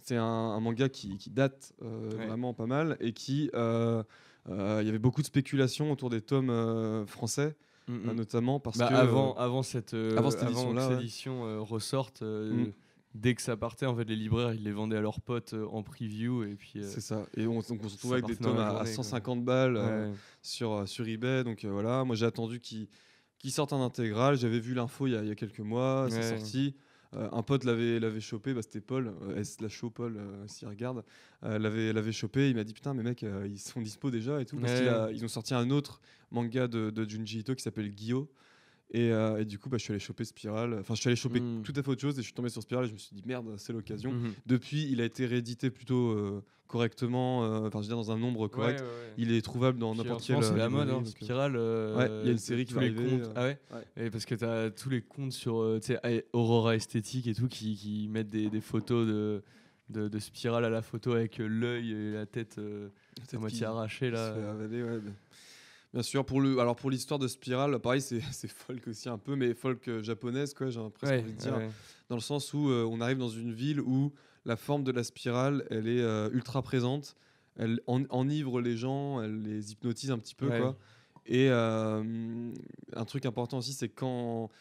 c'est 0.02 0.18
un, 0.18 0.24
un 0.24 0.60
manga 0.60 0.90
qui, 0.90 1.18
qui 1.18 1.30
date 1.32 1.74
Ouais. 1.82 2.28
vraiment 2.28 2.54
pas 2.54 2.66
mal 2.68 2.98
et 3.00 3.14
qui 3.14 3.50
Il 4.50 4.86
y 4.86 4.90
avait 4.90 5.00
beaucoup 5.00 5.22
de 5.22 5.28
spéculations 5.28 5.92
autour 5.92 6.10
des 6.10 6.22
tomes 6.22 6.50
euh, 6.50 7.06
français, 7.06 7.56
Mm, 7.88 7.94
euh, 7.94 8.14
mm. 8.14 8.16
notamment 8.16 8.60
parce 8.60 8.78
Bah, 8.80 8.88
que 8.90 8.94
avant, 8.96 9.36
avant 9.36 9.62
cette, 9.64 9.94
euh, 9.94 10.18
avant 10.18 10.32
cette 10.32 10.42
avant 10.44 10.98
édition 11.00 11.46
euh, 11.46 11.60
ressorte, 11.62 12.22
euh, 12.24 12.66
Mm. 12.68 12.72
dès 13.14 13.36
que 13.36 13.42
ça 13.44 13.56
partait, 13.58 13.86
en 13.86 13.96
fait, 13.96 14.06
les 14.06 14.16
libraires 14.16 14.54
ils 14.56 14.64
les 14.64 14.72
vendaient 14.72 14.98
à 14.98 15.02
leurs 15.02 15.22
potes 15.22 15.54
euh, 15.54 15.68
en 15.72 15.84
preview 15.84 16.44
et 16.44 16.56
puis. 16.56 16.74
euh, 16.78 16.82
c'est 16.84 17.00
ça. 17.02 17.26
Et 17.38 17.46
on, 17.48 17.60
donc 17.62 17.84
on 17.84 17.88
se 17.90 17.94
retrouve 17.96 18.12
ça 18.12 18.18
avec 18.18 18.26
des 18.26 18.36
tomes 18.38 18.58
à, 18.58 18.70
journée, 18.70 18.84
quoi. 18.84 18.86
150 18.86 19.46
balles 19.46 19.78
euh, 19.78 20.10
ouais. 20.10 20.16
sur, 20.42 20.72
euh, 20.74 20.86
sur 20.88 21.08
eBay. 21.08 21.44
Donc 21.44 21.64
euh, 21.64 21.70
voilà, 21.72 22.04
moi 22.04 22.16
j'ai 22.16 22.26
attendu 22.26 22.60
qu'ils 22.60 22.88
qu'ils 23.38 23.52
sortent 23.52 23.74
un 23.74 23.82
intégral. 23.82 24.36
J'avais 24.38 24.60
vu 24.60 24.74
l'info 24.74 25.06
il 25.08 25.14
y, 25.14 25.16
a- 25.16 25.22
il 25.22 25.28
y 25.28 25.32
a 25.32 25.36
quelques 25.36 25.60
mois, 25.60 26.08
c'est 26.10 26.38
sorti. 26.38 26.76
Euh, 27.16 27.30
un 27.32 27.42
pote 27.44 27.64
l'avait 27.64 28.00
l'avait 28.00 28.20
chopé, 28.20 28.54
bah, 28.54 28.62
c'était 28.62 28.82
Paul, 28.82 29.14
euh, 29.24 29.38
S 29.40 29.62
la 29.62 29.70
show 29.70 29.90
Paul, 29.90 30.18
euh, 30.18 30.48
s'il 30.48 30.68
regarde, 30.68 31.04
euh, 31.44 31.58
l'avait 31.58 31.94
l'avait 31.94 32.12
chopé. 32.12 32.50
Il 32.50 32.56
m'a 32.56 32.64
dit 32.64 32.74
putain, 32.74 32.94
mais 32.94 33.04
mec, 33.04 33.24
ils 33.46 33.60
sont 33.60 33.82
dispo 33.82 34.12
déjà 34.12 34.42
et 34.42 34.46
tout. 34.46 34.58
Parce 34.58 34.72
Ouais. 34.74 34.80
qu'il 34.80 34.90
a- 34.90 35.12
ils 35.12 35.24
ont 35.24 35.28
sorti 35.30 35.54
un 35.54 35.70
autre 35.70 36.02
manga 36.32 36.68
de, 36.68 36.90
de 36.90 37.10
Junji 37.10 37.40
Ito 37.40 37.56
qui 37.56 37.64
s'appelle 37.64 37.90
Guillaume. 37.90 38.28
Et, 38.92 39.12
euh, 39.12 39.40
et 39.42 39.46
du 39.46 39.58
coup, 39.60 39.68
bah, 39.70 39.78
je 39.78 39.84
suis 39.84 39.92
allé 39.92 40.00
choper 40.00 40.24
Spiral. 40.26 40.78
Enfin, 40.80 40.94
je 40.96 41.02
suis 41.02 41.08
allé 41.10 41.16
choper 41.16 41.40
Mm. 41.42 41.64
tout 41.64 41.74
à 41.76 41.82
fait 41.84 41.90
autre 41.90 42.02
chose 42.02 42.14
et 42.18 42.22
je 42.22 42.26
suis 42.26 42.34
tombé 42.34 42.50
sur 42.50 42.62
Spiral 42.62 42.86
et 42.86 42.88
je 42.88 42.94
me 42.94 42.98
suis 43.00 43.16
dit 43.16 43.24
merde, 43.26 43.54
c'est 43.58 43.74
l'occasion. 43.74 44.12
Mhm. 44.12 44.34
Depuis, 44.46 44.88
il 44.92 45.02
a 45.02 45.06
été 45.06 45.26
réédité 45.26 45.70
plutôt 45.72 46.10
euh, 46.12 46.44
correctement, 46.68 47.44
euh, 47.46 47.68
enfin, 47.68 47.80
je 47.82 47.88
veux 47.88 47.88
dire, 47.88 47.98
dans 47.98 48.12
un 48.12 48.18
nombre 48.18 48.48
correct. 48.48 48.80
Ouais, 48.82 48.86
ouais, 48.86 48.92
ouais. 48.92 49.14
Il 49.18 49.32
est 49.32 49.42
trouvable 49.42 49.80
dans 49.80 49.96
n'importe 49.96 50.24
quel. 50.26 50.36
moment, 50.36 50.48
C'est 50.48 50.54
euh, 50.54 50.58
la 50.58 50.70
mode, 50.70 50.90
hein, 50.90 51.04
euh, 51.30 51.56
euh, 51.58 51.98
Ouais, 51.98 52.10
il 52.22 52.26
y 52.28 52.30
a 52.30 52.32
une 52.32 52.38
série 52.38 52.66
qui 52.66 52.74
va 52.74 52.82
les 52.82 52.96
arriver, 52.96 53.10
comptes. 53.20 53.38
euh, 53.38 53.54
Ah 53.72 53.78
ouais, 53.78 54.06
Et 54.06 54.10
parce 54.10 54.26
que 54.26 54.36
tu 54.36 54.46
as 54.46 54.70
tous 54.72 54.90
les 54.90 55.02
comptes 55.02 55.32
sur 55.34 55.62
euh, 55.62 55.80
Aurora 56.34 56.76
Esthétique 56.76 57.28
et 57.28 57.34
tout 57.34 57.48
qui, 57.48 57.76
qui 57.76 58.08
mettent 58.10 58.30
des, 58.30 58.50
des 58.50 58.62
photos 58.62 59.08
de, 59.08 59.44
de, 59.90 60.08
de 60.08 60.20
Spirale 60.20 60.66
à 60.66 60.70
la 60.70 60.82
photo 60.82 61.14
avec 61.14 61.40
euh, 61.40 61.48
l'œil 61.48 61.92
et 61.92 62.12
la 62.12 62.26
tête 62.26 62.58
euh, 62.60 62.88
à 62.88 63.22
peut-être 63.22 63.40
moitié 63.42 63.66
arrachée. 63.66 64.10
qu'il 64.10 64.18
se 64.18 64.22
Là. 64.22 64.34
fait 64.36 64.44
avaler, 64.44 64.84
ouais, 64.84 65.00
bien- 65.96 66.04
sûr, 66.04 66.26
pour 66.26 66.40
le, 66.42 66.60
alors 66.60 66.76
pour 66.76 66.90
l'histoire 66.92 67.20
de 67.20 67.28
Spiral, 67.28 67.80
pareil, 67.80 68.02
c'est 68.32 68.48
folk 68.48 68.88
aussi 68.88 69.10
un 69.10 69.18
peu, 69.18 69.36
mais 69.36 69.54
folk 69.54 69.88
euh, 69.88 70.04
japonaise, 70.04 70.54
quoi, 70.54 70.70
j'ai 70.70 70.80
presque 70.92 71.12
Ouais, 71.14 71.22
envie 71.22 71.34
de 71.34 71.38
dire. 71.38 71.56
ouais. 71.58 71.70
Dans 72.10 72.16
le 72.16 72.22
sens 72.22 72.54
où 72.54 72.70
euh, 72.70 72.84
on 72.88 73.02
arrive 73.02 73.18
dans 73.18 73.30
une 73.30 73.52
ville 73.54 73.82
où 73.82 74.14
la 74.46 74.56
forme 74.56 74.84
de 74.84 74.92
la 74.92 75.04
spirale, 75.04 75.66
elle 75.72 75.88
est 75.88 76.02
euh, 76.02 76.30
ultra 76.32 76.62
présente, 76.62 77.16
elle 77.58 77.82
en- 77.88 78.04
enivre 78.12 78.62
les 78.62 78.78
gens, 78.78 79.22
elle 79.22 79.42
les 79.42 79.72
hypnotise 79.72 80.12
un 80.12 80.20
petit 80.20 80.36
peu, 80.36 80.50
Ouais. 80.50 80.60
quoi. 80.60 80.78
Et 81.26 81.48
euh, 81.50 82.52
un 82.94 83.06
truc 83.06 83.26
important 83.26 83.58
aussi, 83.58 83.74
c'est 83.74 83.90
quand, 83.90 84.52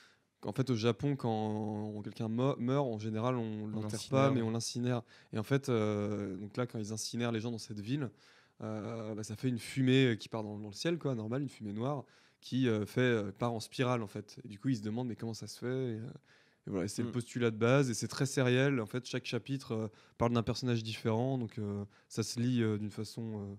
en 0.47 0.53
fait, 0.53 0.71
au 0.71 0.75
Japon, 0.77 1.15
quand 1.17 2.01
quelqu'un 2.03 2.29
meurt, 2.29 2.59
en 2.87 2.99
général, 2.99 3.35
on 3.37 3.67
l'enterre 3.67 4.01
pas, 4.11 4.31
mais 4.31 4.41
on 4.41 4.51
l'incinère. 4.51 5.03
Et 5.35 5.39
en 5.39 5.43
fait, 5.43 5.69
donc 5.69 6.57
là, 6.57 6.67
quand 6.67 6.79
ils 6.79 6.93
incinèrent 6.93 7.33
les 7.33 7.41
gens 7.41 7.51
dans 7.51 7.59
cette 7.59 7.81
ville, 7.81 8.09
bah, 8.61 9.23
ça 9.23 9.37
fait 9.37 9.49
une 9.49 9.59
fumée 9.59 10.17
qui 10.19 10.29
part 10.29 10.43
dans, 10.43 10.59
dans 10.59 10.69
le 10.69 10.75
ciel, 10.75 10.99
quoi, 10.99 11.15
normal, 11.15 11.43
une 11.43 11.49
fumée 11.49 11.73
noire, 11.73 12.05
qui 12.41 12.69
euh, 12.69 12.87
fait 12.87 13.01
euh, 13.01 13.33
part 13.33 13.53
en 13.53 13.61
spirale, 13.61 14.03
en 14.03 14.07
fait. 14.09 14.39
Et 14.45 14.49
du 14.49 14.59
coup, 14.59 14.69
ils 14.69 14.77
se 14.79 14.83
demandent 14.83 15.09
mais 15.09 15.17
comment 15.17 15.35
ça 15.35 15.47
se 15.47 15.59
fait 15.59 15.67
et, 15.67 15.99
euh, 15.99 16.11
voilà, 16.67 16.89
c'est 16.89 17.03
le 17.03 17.09
Mm. 17.09 17.13
postulat 17.13 17.51
de 17.51 17.57
base 17.59 17.91
et 17.91 17.95
c'est 17.95 18.09
très 18.09 18.25
sériel. 18.27 18.81
En 18.81 18.87
fait, 18.87 19.05
chaque 19.07 19.27
chapitre 19.27 19.73
euh, 19.73 19.89
parle 20.19 20.33
d'un 20.33 20.43
personnage 20.43 20.83
différent, 20.83 21.37
donc 21.37 21.59
euh, 21.59 21.85
ça 22.09 22.23
se 22.23 22.41
lit 22.41 22.63
euh, 22.63 22.79
d'une 22.79 22.91
façon 22.91 23.53
euh, 23.53 23.55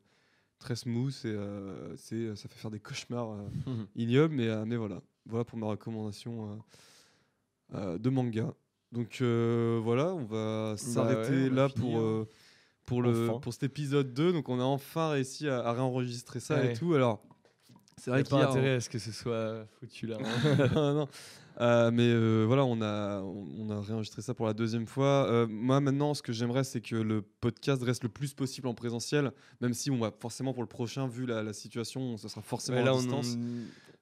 très 0.60 0.76
smooth 0.76 1.14
et 1.26 1.28
euh, 1.28 1.96
c'est, 1.98 2.36
ça 2.36 2.50
fait 2.50 2.58
faire 2.60 2.72
des 2.72 2.80
cauchemars 2.80 3.32
euh, 3.32 3.50
Mhm. 3.68 3.88
ignobles, 3.96 4.34
mais, 4.36 4.48
euh, 4.48 4.66
mais 4.66 4.76
voilà. 4.76 5.02
Voilà 5.28 5.46
pour 5.46 5.58
ma 5.60 5.68
recommandation 5.68 6.52
euh, 6.52 6.56
euh, 7.74 7.98
de 7.98 8.10
manga. 8.10 8.54
Donc 8.92 9.20
euh, 9.22 9.80
voilà, 9.84 10.14
on 10.14 10.26
va 10.26 10.76
s'arrêter 10.78 11.32
ouais, 11.32 11.46
on 11.46 11.50
va 11.50 11.56
là 11.56 11.70
pour, 11.70 12.00
euh, 12.00 12.28
pour, 12.86 13.02
le, 13.02 13.30
Enfin. 13.30 13.40
pour 13.40 13.54
cet 13.54 13.64
épisode 13.64 14.14
2. 14.14 14.34
Donc 14.34 14.50
on 14.50 14.60
a 14.60 14.64
enfin 14.64 15.10
réussi 15.10 15.48
à, 15.48 15.60
à 15.66 15.74
réenregistrer 15.74 16.40
ça 16.40 16.64
et 16.64 16.74
tout. 16.74 16.94
Alors, 16.94 17.22
c'est 17.98 18.12
vrai 18.12 18.22
n'y 18.24 18.28
a 18.28 18.30
pas 18.30 18.50
intérêt 18.50 18.76
à 18.76 18.80
ce 18.82 18.90
que 18.90 19.00
ce 19.00 19.12
soit 19.12 19.66
foutu 19.80 20.08
là. 20.08 20.18
hein. 20.22 20.68
non, 20.76 20.94
non. 20.94 21.08
Euh, 21.62 21.90
mais 21.90 22.04
euh, 22.10 22.44
voilà, 22.46 22.66
on 22.66 22.82
a, 22.82 23.22
on 23.22 23.48
on 23.58 23.70
a 23.70 23.80
réenregistré 23.80 24.22
ça 24.22 24.34
pour 24.34 24.46
la 24.46 24.54
deuxième 24.54 24.88
fois. 24.88 25.26
Euh, 25.30 25.48
moi, 25.50 25.80
maintenant, 25.80 26.14
ce 26.14 26.22
que 26.22 26.34
j'aimerais, 26.34 26.66
c'est 26.66 26.82
que 26.82 26.98
le 26.98 27.22
podcast 27.22 27.82
reste 27.82 28.04
le 28.04 28.10
plus 28.10 28.34
possible 28.34 28.68
en 28.68 28.74
présentiel, 28.74 29.32
même 29.62 29.74
si 29.74 29.90
on 29.90 29.98
va 29.98 30.12
forcément 30.20 30.52
pour 30.54 30.64
le 30.64 30.68
prochain, 30.68 31.08
vu 31.08 31.26
la, 31.26 31.44
la 31.44 31.54
situation, 31.54 32.18
ça 32.18 32.28
sera 32.28 32.42
forcément 32.42 32.76
Ouais, 32.78 32.84
à 32.84 32.86
là, 32.88 32.94
on, 32.94 32.98
distance. 33.00 33.38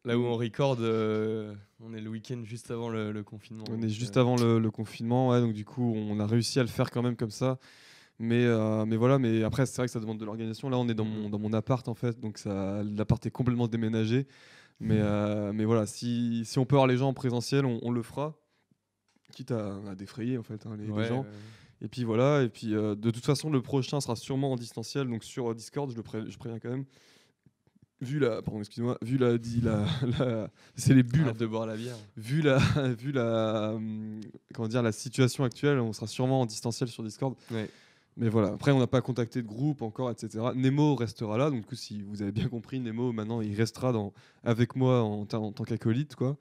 là 0.03 0.18
où 0.18 0.23
on 0.23 0.35
record, 0.35 0.77
on 0.80 1.93
est 1.93 2.01
le 2.01 2.10
week-end 2.10 2.41
juste 2.43 2.72
avant 2.72 2.89
le, 2.89 3.11
le 3.11 3.23
confinement. 3.23 3.65
On 3.69 3.80
est 3.84 3.88
juste 3.89 4.18
avant 4.18 4.35
le, 4.35 4.57
le 4.57 4.72
confinement, 4.72 5.30
ouais, 5.30 5.39
donc 5.39 5.53
du 5.53 5.64
coup, 5.64 5.93
on 5.95 6.19
a 6.19 6.26
réussi 6.26 6.60
à 6.60 6.64
le 6.64 6.69
faire 6.69 6.89
quand 6.89 7.03
même 7.03 7.15
comme 7.15 7.30
ça. 7.30 7.60
Mais, 8.19 8.45
euh, 8.45 8.85
mais 8.85 8.95
voilà, 8.95 9.18
mais 9.19 9.44
après, 9.44 9.65
c'est 9.65 9.77
vrai 9.77 9.88
que 9.88 9.91
ça 9.91 9.99
demande 9.99 10.19
de 10.19 10.26
l'organisation. 10.26 10.69
Là, 10.69 10.77
on 10.77 10.88
est 10.88 10.94
dans 10.94 11.06
mon, 11.06 11.26
Mhm. 11.26 11.30
dans 11.31 11.40
mon 11.40 11.52
appart, 11.53 11.88
en 11.88 11.95
fait, 11.95 12.19
donc 12.19 12.40
l'appart 12.45 13.26
est 13.26 13.31
complètement 13.31 13.68
déménagé. 13.68 14.27
Mais, 14.80 14.99
euh, 15.02 15.52
mais 15.53 15.65
voilà, 15.65 15.85
si, 15.85 16.44
si 16.45 16.60
on 16.60 16.65
peut 16.65 16.76
avoir 16.76 16.88
les 16.88 16.98
gens 16.98 17.10
en 17.10 17.14
présentiel, 17.14 17.65
on, 17.65 17.80
on 17.84 17.91
le 17.91 18.02
fera. 18.02 18.35
Quitte 19.31 19.52
à, 19.52 19.77
à 19.90 19.95
défrayer, 19.95 20.38
en 20.38 20.44
fait, 20.44 20.65
hein, 20.65 20.76
les, 20.77 20.85
gens. 21.07 21.22
ouais. 21.22 21.27
Et 21.81 21.88
puis 21.88 22.03
voilà, 22.03 22.44
et 22.44 22.49
puis 22.49 22.73
euh, 22.76 22.95
de 22.95 23.10
toute 23.11 23.26
façon, 23.26 23.49
le 23.49 23.61
prochain 23.61 23.99
sera 23.99 24.15
sûrement 24.15 24.52
en 24.53 24.56
distanciel, 24.56 25.07
donc 25.10 25.23
sur 25.23 25.53
Discord, 25.56 25.90
je 25.91 25.95
le 25.98 26.03
pré- 26.03 26.30
je 26.30 26.38
préviens 26.38 26.60
quand 26.60 26.69
même. 26.69 26.85
Vu 28.02 28.19
la, 28.19 28.41
pardon, 28.41 28.60
excuse-moi, 28.60 28.98
vu 29.02 29.18
la, 29.18 29.38
dit 29.38 29.61
la, 29.61 29.85
la- 30.19 30.49
c'est 30.76 30.94
les 30.94 31.03
bulles. 31.03 31.34
De 31.34 31.45
boire 31.45 31.65
la 31.65 31.76
bière. 31.77 31.95
Vu 32.18 32.41
la, 32.41 32.57
vu 32.99 33.11
la, 33.11 33.72
hum, 33.76 34.19
comment 34.53 34.68
dire, 34.68 34.81
la 34.84 34.91
situation 34.91 35.44
actuelle, 35.45 35.80
on 35.80 35.94
sera 35.94 36.07
sûrement 36.07 36.41
en 36.41 36.45
distanciel 36.45 36.90
sur 36.90 37.03
Discord. 37.03 37.35
Ouais. 37.52 37.69
Mais 38.18 38.30
voilà, 38.30 38.49
après 38.49 38.72
on 38.72 38.80
n'a 38.80 38.88
pas 38.88 39.02
contacté 39.02 39.41
de 39.41 39.48
groupe 39.48 39.81
encore, 39.81 40.11
etc. 40.11 40.52
Nemo 40.56 40.94
restera 40.95 41.38
là, 41.38 41.49
donc 41.49 41.61
du 41.61 41.65
coup, 41.65 41.76
si 41.76 42.02
vous 42.03 42.22
avez 42.22 42.31
bien 42.31 42.48
compris, 42.48 42.80
Nemo 42.80 43.11
maintenant 43.11 43.41
il 43.41 43.56
restera 43.56 43.91
dans, 43.91 44.14
avec 44.44 44.76
moi 44.76 45.02
en, 45.02 45.26
ta- 45.26 45.40
en 45.40 45.52
tant 45.52 45.64
qu'acolyte, 45.64 46.15
quoi. 46.15 46.38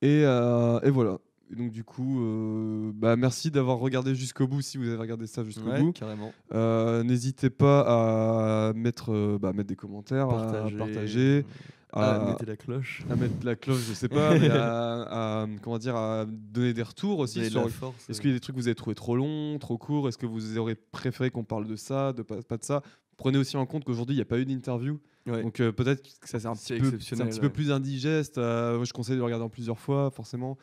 Et, 0.00 0.22
euh, 0.24 0.80
et 0.82 0.90
voilà. 0.90 1.18
Et 1.50 1.56
donc 1.56 1.70
du 1.72 1.82
coup, 1.82 2.20
euh, 2.22 2.92
bah, 2.94 3.16
merci 3.16 3.50
d'avoir 3.50 3.78
regardé 3.78 4.14
jusqu'au 4.14 4.46
bout 4.46 4.60
si 4.60 4.76
vous 4.78 4.86
avez 4.86 4.96
regardé 4.96 5.26
ça 5.26 5.42
jusqu'au 5.44 5.70
Ouais, 5.70 5.80
bout. 5.80 5.92
carrément. 5.92 6.32
Euh, 6.52 7.02
N'hésitez 7.02 7.48
pas 7.50 8.68
à 8.68 8.72
mettre, 8.74 9.38
bah, 9.38 9.52
mettre 9.54 9.68
des 9.68 9.74
commentaires, 9.76 10.28
Partager. 10.28 10.74
à 10.76 10.78
partager, 10.78 11.44
Ah, 11.48 11.52
à, 11.92 12.24
mettez 12.30 12.44
la 12.46 12.56
cloche. 12.56 13.02
à 13.10 13.16
mettre 13.16 13.34
la 13.44 13.56
cloche, 13.56 13.80
je 13.88 13.92
sais 13.94 14.08
pas, 14.08 14.30
mais 14.38 14.50
à, 14.50 15.42
à- 15.42 15.46
comment 15.62 15.78
dire, 15.78 15.96
à 15.96 16.26
donner 16.26 16.74
des 16.74 16.82
retours 16.82 17.18
aussi 17.20 17.48
sur. 17.50 17.66
Est-ce 18.08 18.20
qu'il 18.20 18.30
y 18.30 18.32
a 18.32 18.36
des 18.36 18.40
trucs 18.40 18.54
que 18.56 18.60
vous 18.60 18.68
avez 18.68 18.74
trouvé 18.74 18.94
trop 18.94 19.16
longs, 19.16 19.58
trop 19.58 19.78
courts? 19.78 20.08
Est-ce 20.08 20.18
que 20.18 20.26
vous 20.26 20.58
aurez 20.58 20.74
préféré 20.74 21.30
qu'on 21.30 21.44
parle 21.44 21.66
de 21.66 21.76
ça, 21.76 22.12
de 22.12 22.22
pas, 22.22 22.42
pas 22.42 22.56
de 22.56 22.64
ça? 22.64 22.82
Prenez 23.16 23.38
aussi 23.38 23.56
en 23.56 23.66
compte 23.66 23.84
qu'aujourd'hui 23.84 24.14
il 24.14 24.18
n'y 24.18 24.22
a 24.22 24.26
pas 24.26 24.38
eu 24.38 24.44
d'interview, 24.44 25.00
Ouais. 25.26 25.42
donc 25.42 25.60
euh, 25.60 25.72
peut-être 25.72 26.02
que 26.20 26.28
ça 26.28 26.38
c'est 26.40 26.46
un 26.46 26.54
petit 26.54 26.78
peu, 26.78 26.86
un 26.88 27.26
petit 27.26 27.40
peu 27.40 27.50
plus 27.50 27.70
indigeste. 27.72 28.38
euh, 28.38 28.82
je 28.84 28.92
conseille 28.92 29.14
de 29.16 29.18
le 29.18 29.24
regarder 29.24 29.44
en 29.44 29.48
plusieurs 29.50 29.78
fois, 29.78 30.10
forcément. 30.10 30.56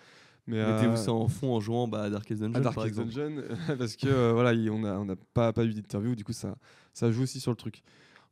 Mais 0.47 0.57
Mettez-vous 0.63 0.93
euh, 0.93 0.95
ça 0.95 1.11
en 1.11 1.27
fond 1.27 1.53
en 1.55 1.59
jouant 1.59 1.87
bah, 1.87 2.03
à 2.03 2.09
Darkest 2.11 2.39
Dungeon, 2.41 2.55
à 2.55 2.59
Darkest. 2.61 2.95
Dungeon 2.99 3.41
parce 3.79 3.95
que 3.95 4.07
euh, 4.07 4.31
voilà 4.33 4.53
il- 4.53 4.69
on 4.69 4.83
a 4.83 4.93
on 4.93 5.05
n'a 5.05 5.15
pas 5.33 5.51
pas 5.53 5.65
eu 5.65 5.73
d'interview 5.73 6.13
du 6.15 6.23
coup 6.23 6.33
ça 6.33 6.55
ça 6.93 7.11
joue 7.11 7.23
aussi 7.23 7.39
sur 7.39 7.49
le 7.51 7.57
truc 7.57 7.81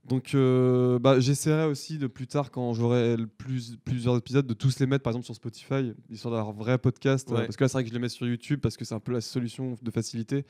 donc 0.07 0.35
euh, 0.35 0.99
bah, 0.99 1.19
j'essaierai 1.19 1.65
aussi 1.65 1.97
de 1.97 2.07
plus 2.07 2.27
tard 2.27 2.51
quand 2.51 2.73
j'aurai 2.73 3.15
plus 3.37 3.77
plusieurs 3.85 4.17
épisodes 4.17 4.45
de 4.45 4.53
tous 4.53 4.79
les 4.79 4.85
mettre 4.85 5.03
par 5.03 5.11
exemple 5.11 5.25
sur 5.25 5.35
Spotify 5.35 5.93
histoire 6.09 6.33
d'avoir 6.35 6.53
un 6.53 6.57
vrai 6.57 6.77
podcast 6.77 7.31
euh, 7.31 7.35
parce 7.37 7.55
que 7.55 7.63
là 7.63 7.67
c'est 7.69 7.73
vrai 7.77 7.83
que 7.83 7.89
je 7.89 7.93
les 7.93 7.99
mets 8.01 8.09
sur 8.09 8.27
YouTube 8.27 8.59
parce 8.61 8.75
que 8.75 8.83
c'est 8.83 8.95
un 8.95 8.99
peu 8.99 9.13
la 9.13 9.21
solution 9.21 9.77
de 9.81 9.91
facilité 9.91 10.45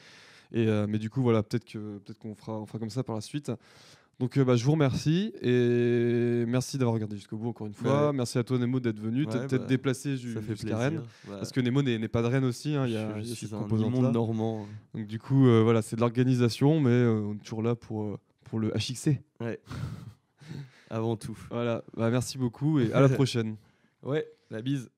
et 0.52 0.68
euh, 0.68 0.88
mais 0.90 0.98
du 0.98 1.10
coup 1.12 1.22
voilà 1.22 1.44
peut-être 1.44 1.66
qu'on 2.20 2.34
fera 2.34 2.60
on 2.60 2.66
fera 2.66 2.80
comme 2.80 2.90
ça 2.90 3.04
par 3.04 3.14
la 3.16 3.22
suite 3.22 3.52
donc 4.20 4.40
bah, 4.40 4.56
je 4.56 4.64
vous 4.64 4.72
remercie 4.72 5.34
et 5.42 6.46
merci 6.48 6.78
d'avoir 6.78 6.94
regardé 6.96 7.16
jusqu'au 7.16 7.38
bout 7.38 7.50
encore 7.50 7.68
une 7.68 7.74
fois 7.74 8.08
Ouais. 8.08 8.14
merci 8.14 8.38
à 8.40 8.44
toi 8.44 8.58
Nemo 8.58 8.80
d'être 8.80 9.00
venu 9.00 9.26
Ouais, 9.26 9.32
peut-être 9.48 9.62
bah, 9.64 9.68
déplacé 9.68 10.18
jusqu'à. 10.18 10.78
Rennes 10.78 11.04
parce 11.28 11.52
que 11.52 11.62
Nemo 11.62 11.82
n'est 11.84 12.08
pas 12.08 12.22
de 12.24 12.28
Rennes 12.28 12.46
aussi 12.46 12.76
hein, 12.76 12.86
il 12.88 12.94
y 12.94 12.98
a, 12.98 13.20
je, 13.22 13.28
y 13.28 13.32
a 13.32 13.36
suis 13.36 13.54
un 13.54 13.68
immonde 13.68 14.14
normand. 14.14 14.66
Donc 14.96 15.06
du 15.08 15.20
coup, 15.20 15.44
voilà, 15.64 15.82
c'est 15.82 15.96
de 15.96 16.02
l'organisation, 16.02 16.80
mais 16.80 17.06
on 17.06 17.34
est 17.34 17.44
toujours 17.44 17.64
là 17.64 17.76
pour, 17.76 18.20
pour 18.54 18.60
le 18.60 18.72
HXC. 18.76 19.20
Avant 20.92 21.18
tout. 21.18 21.36
Voilà, 21.50 21.84
bah, 21.98 22.12
merci 22.12 22.38
beaucoup 22.38 22.80
et 22.80 22.94
à 22.94 23.02
la 23.02 23.10
prochaine. 23.18 23.56
Ouais, 24.04 24.28
la 24.52 24.62
bise. 24.62 24.92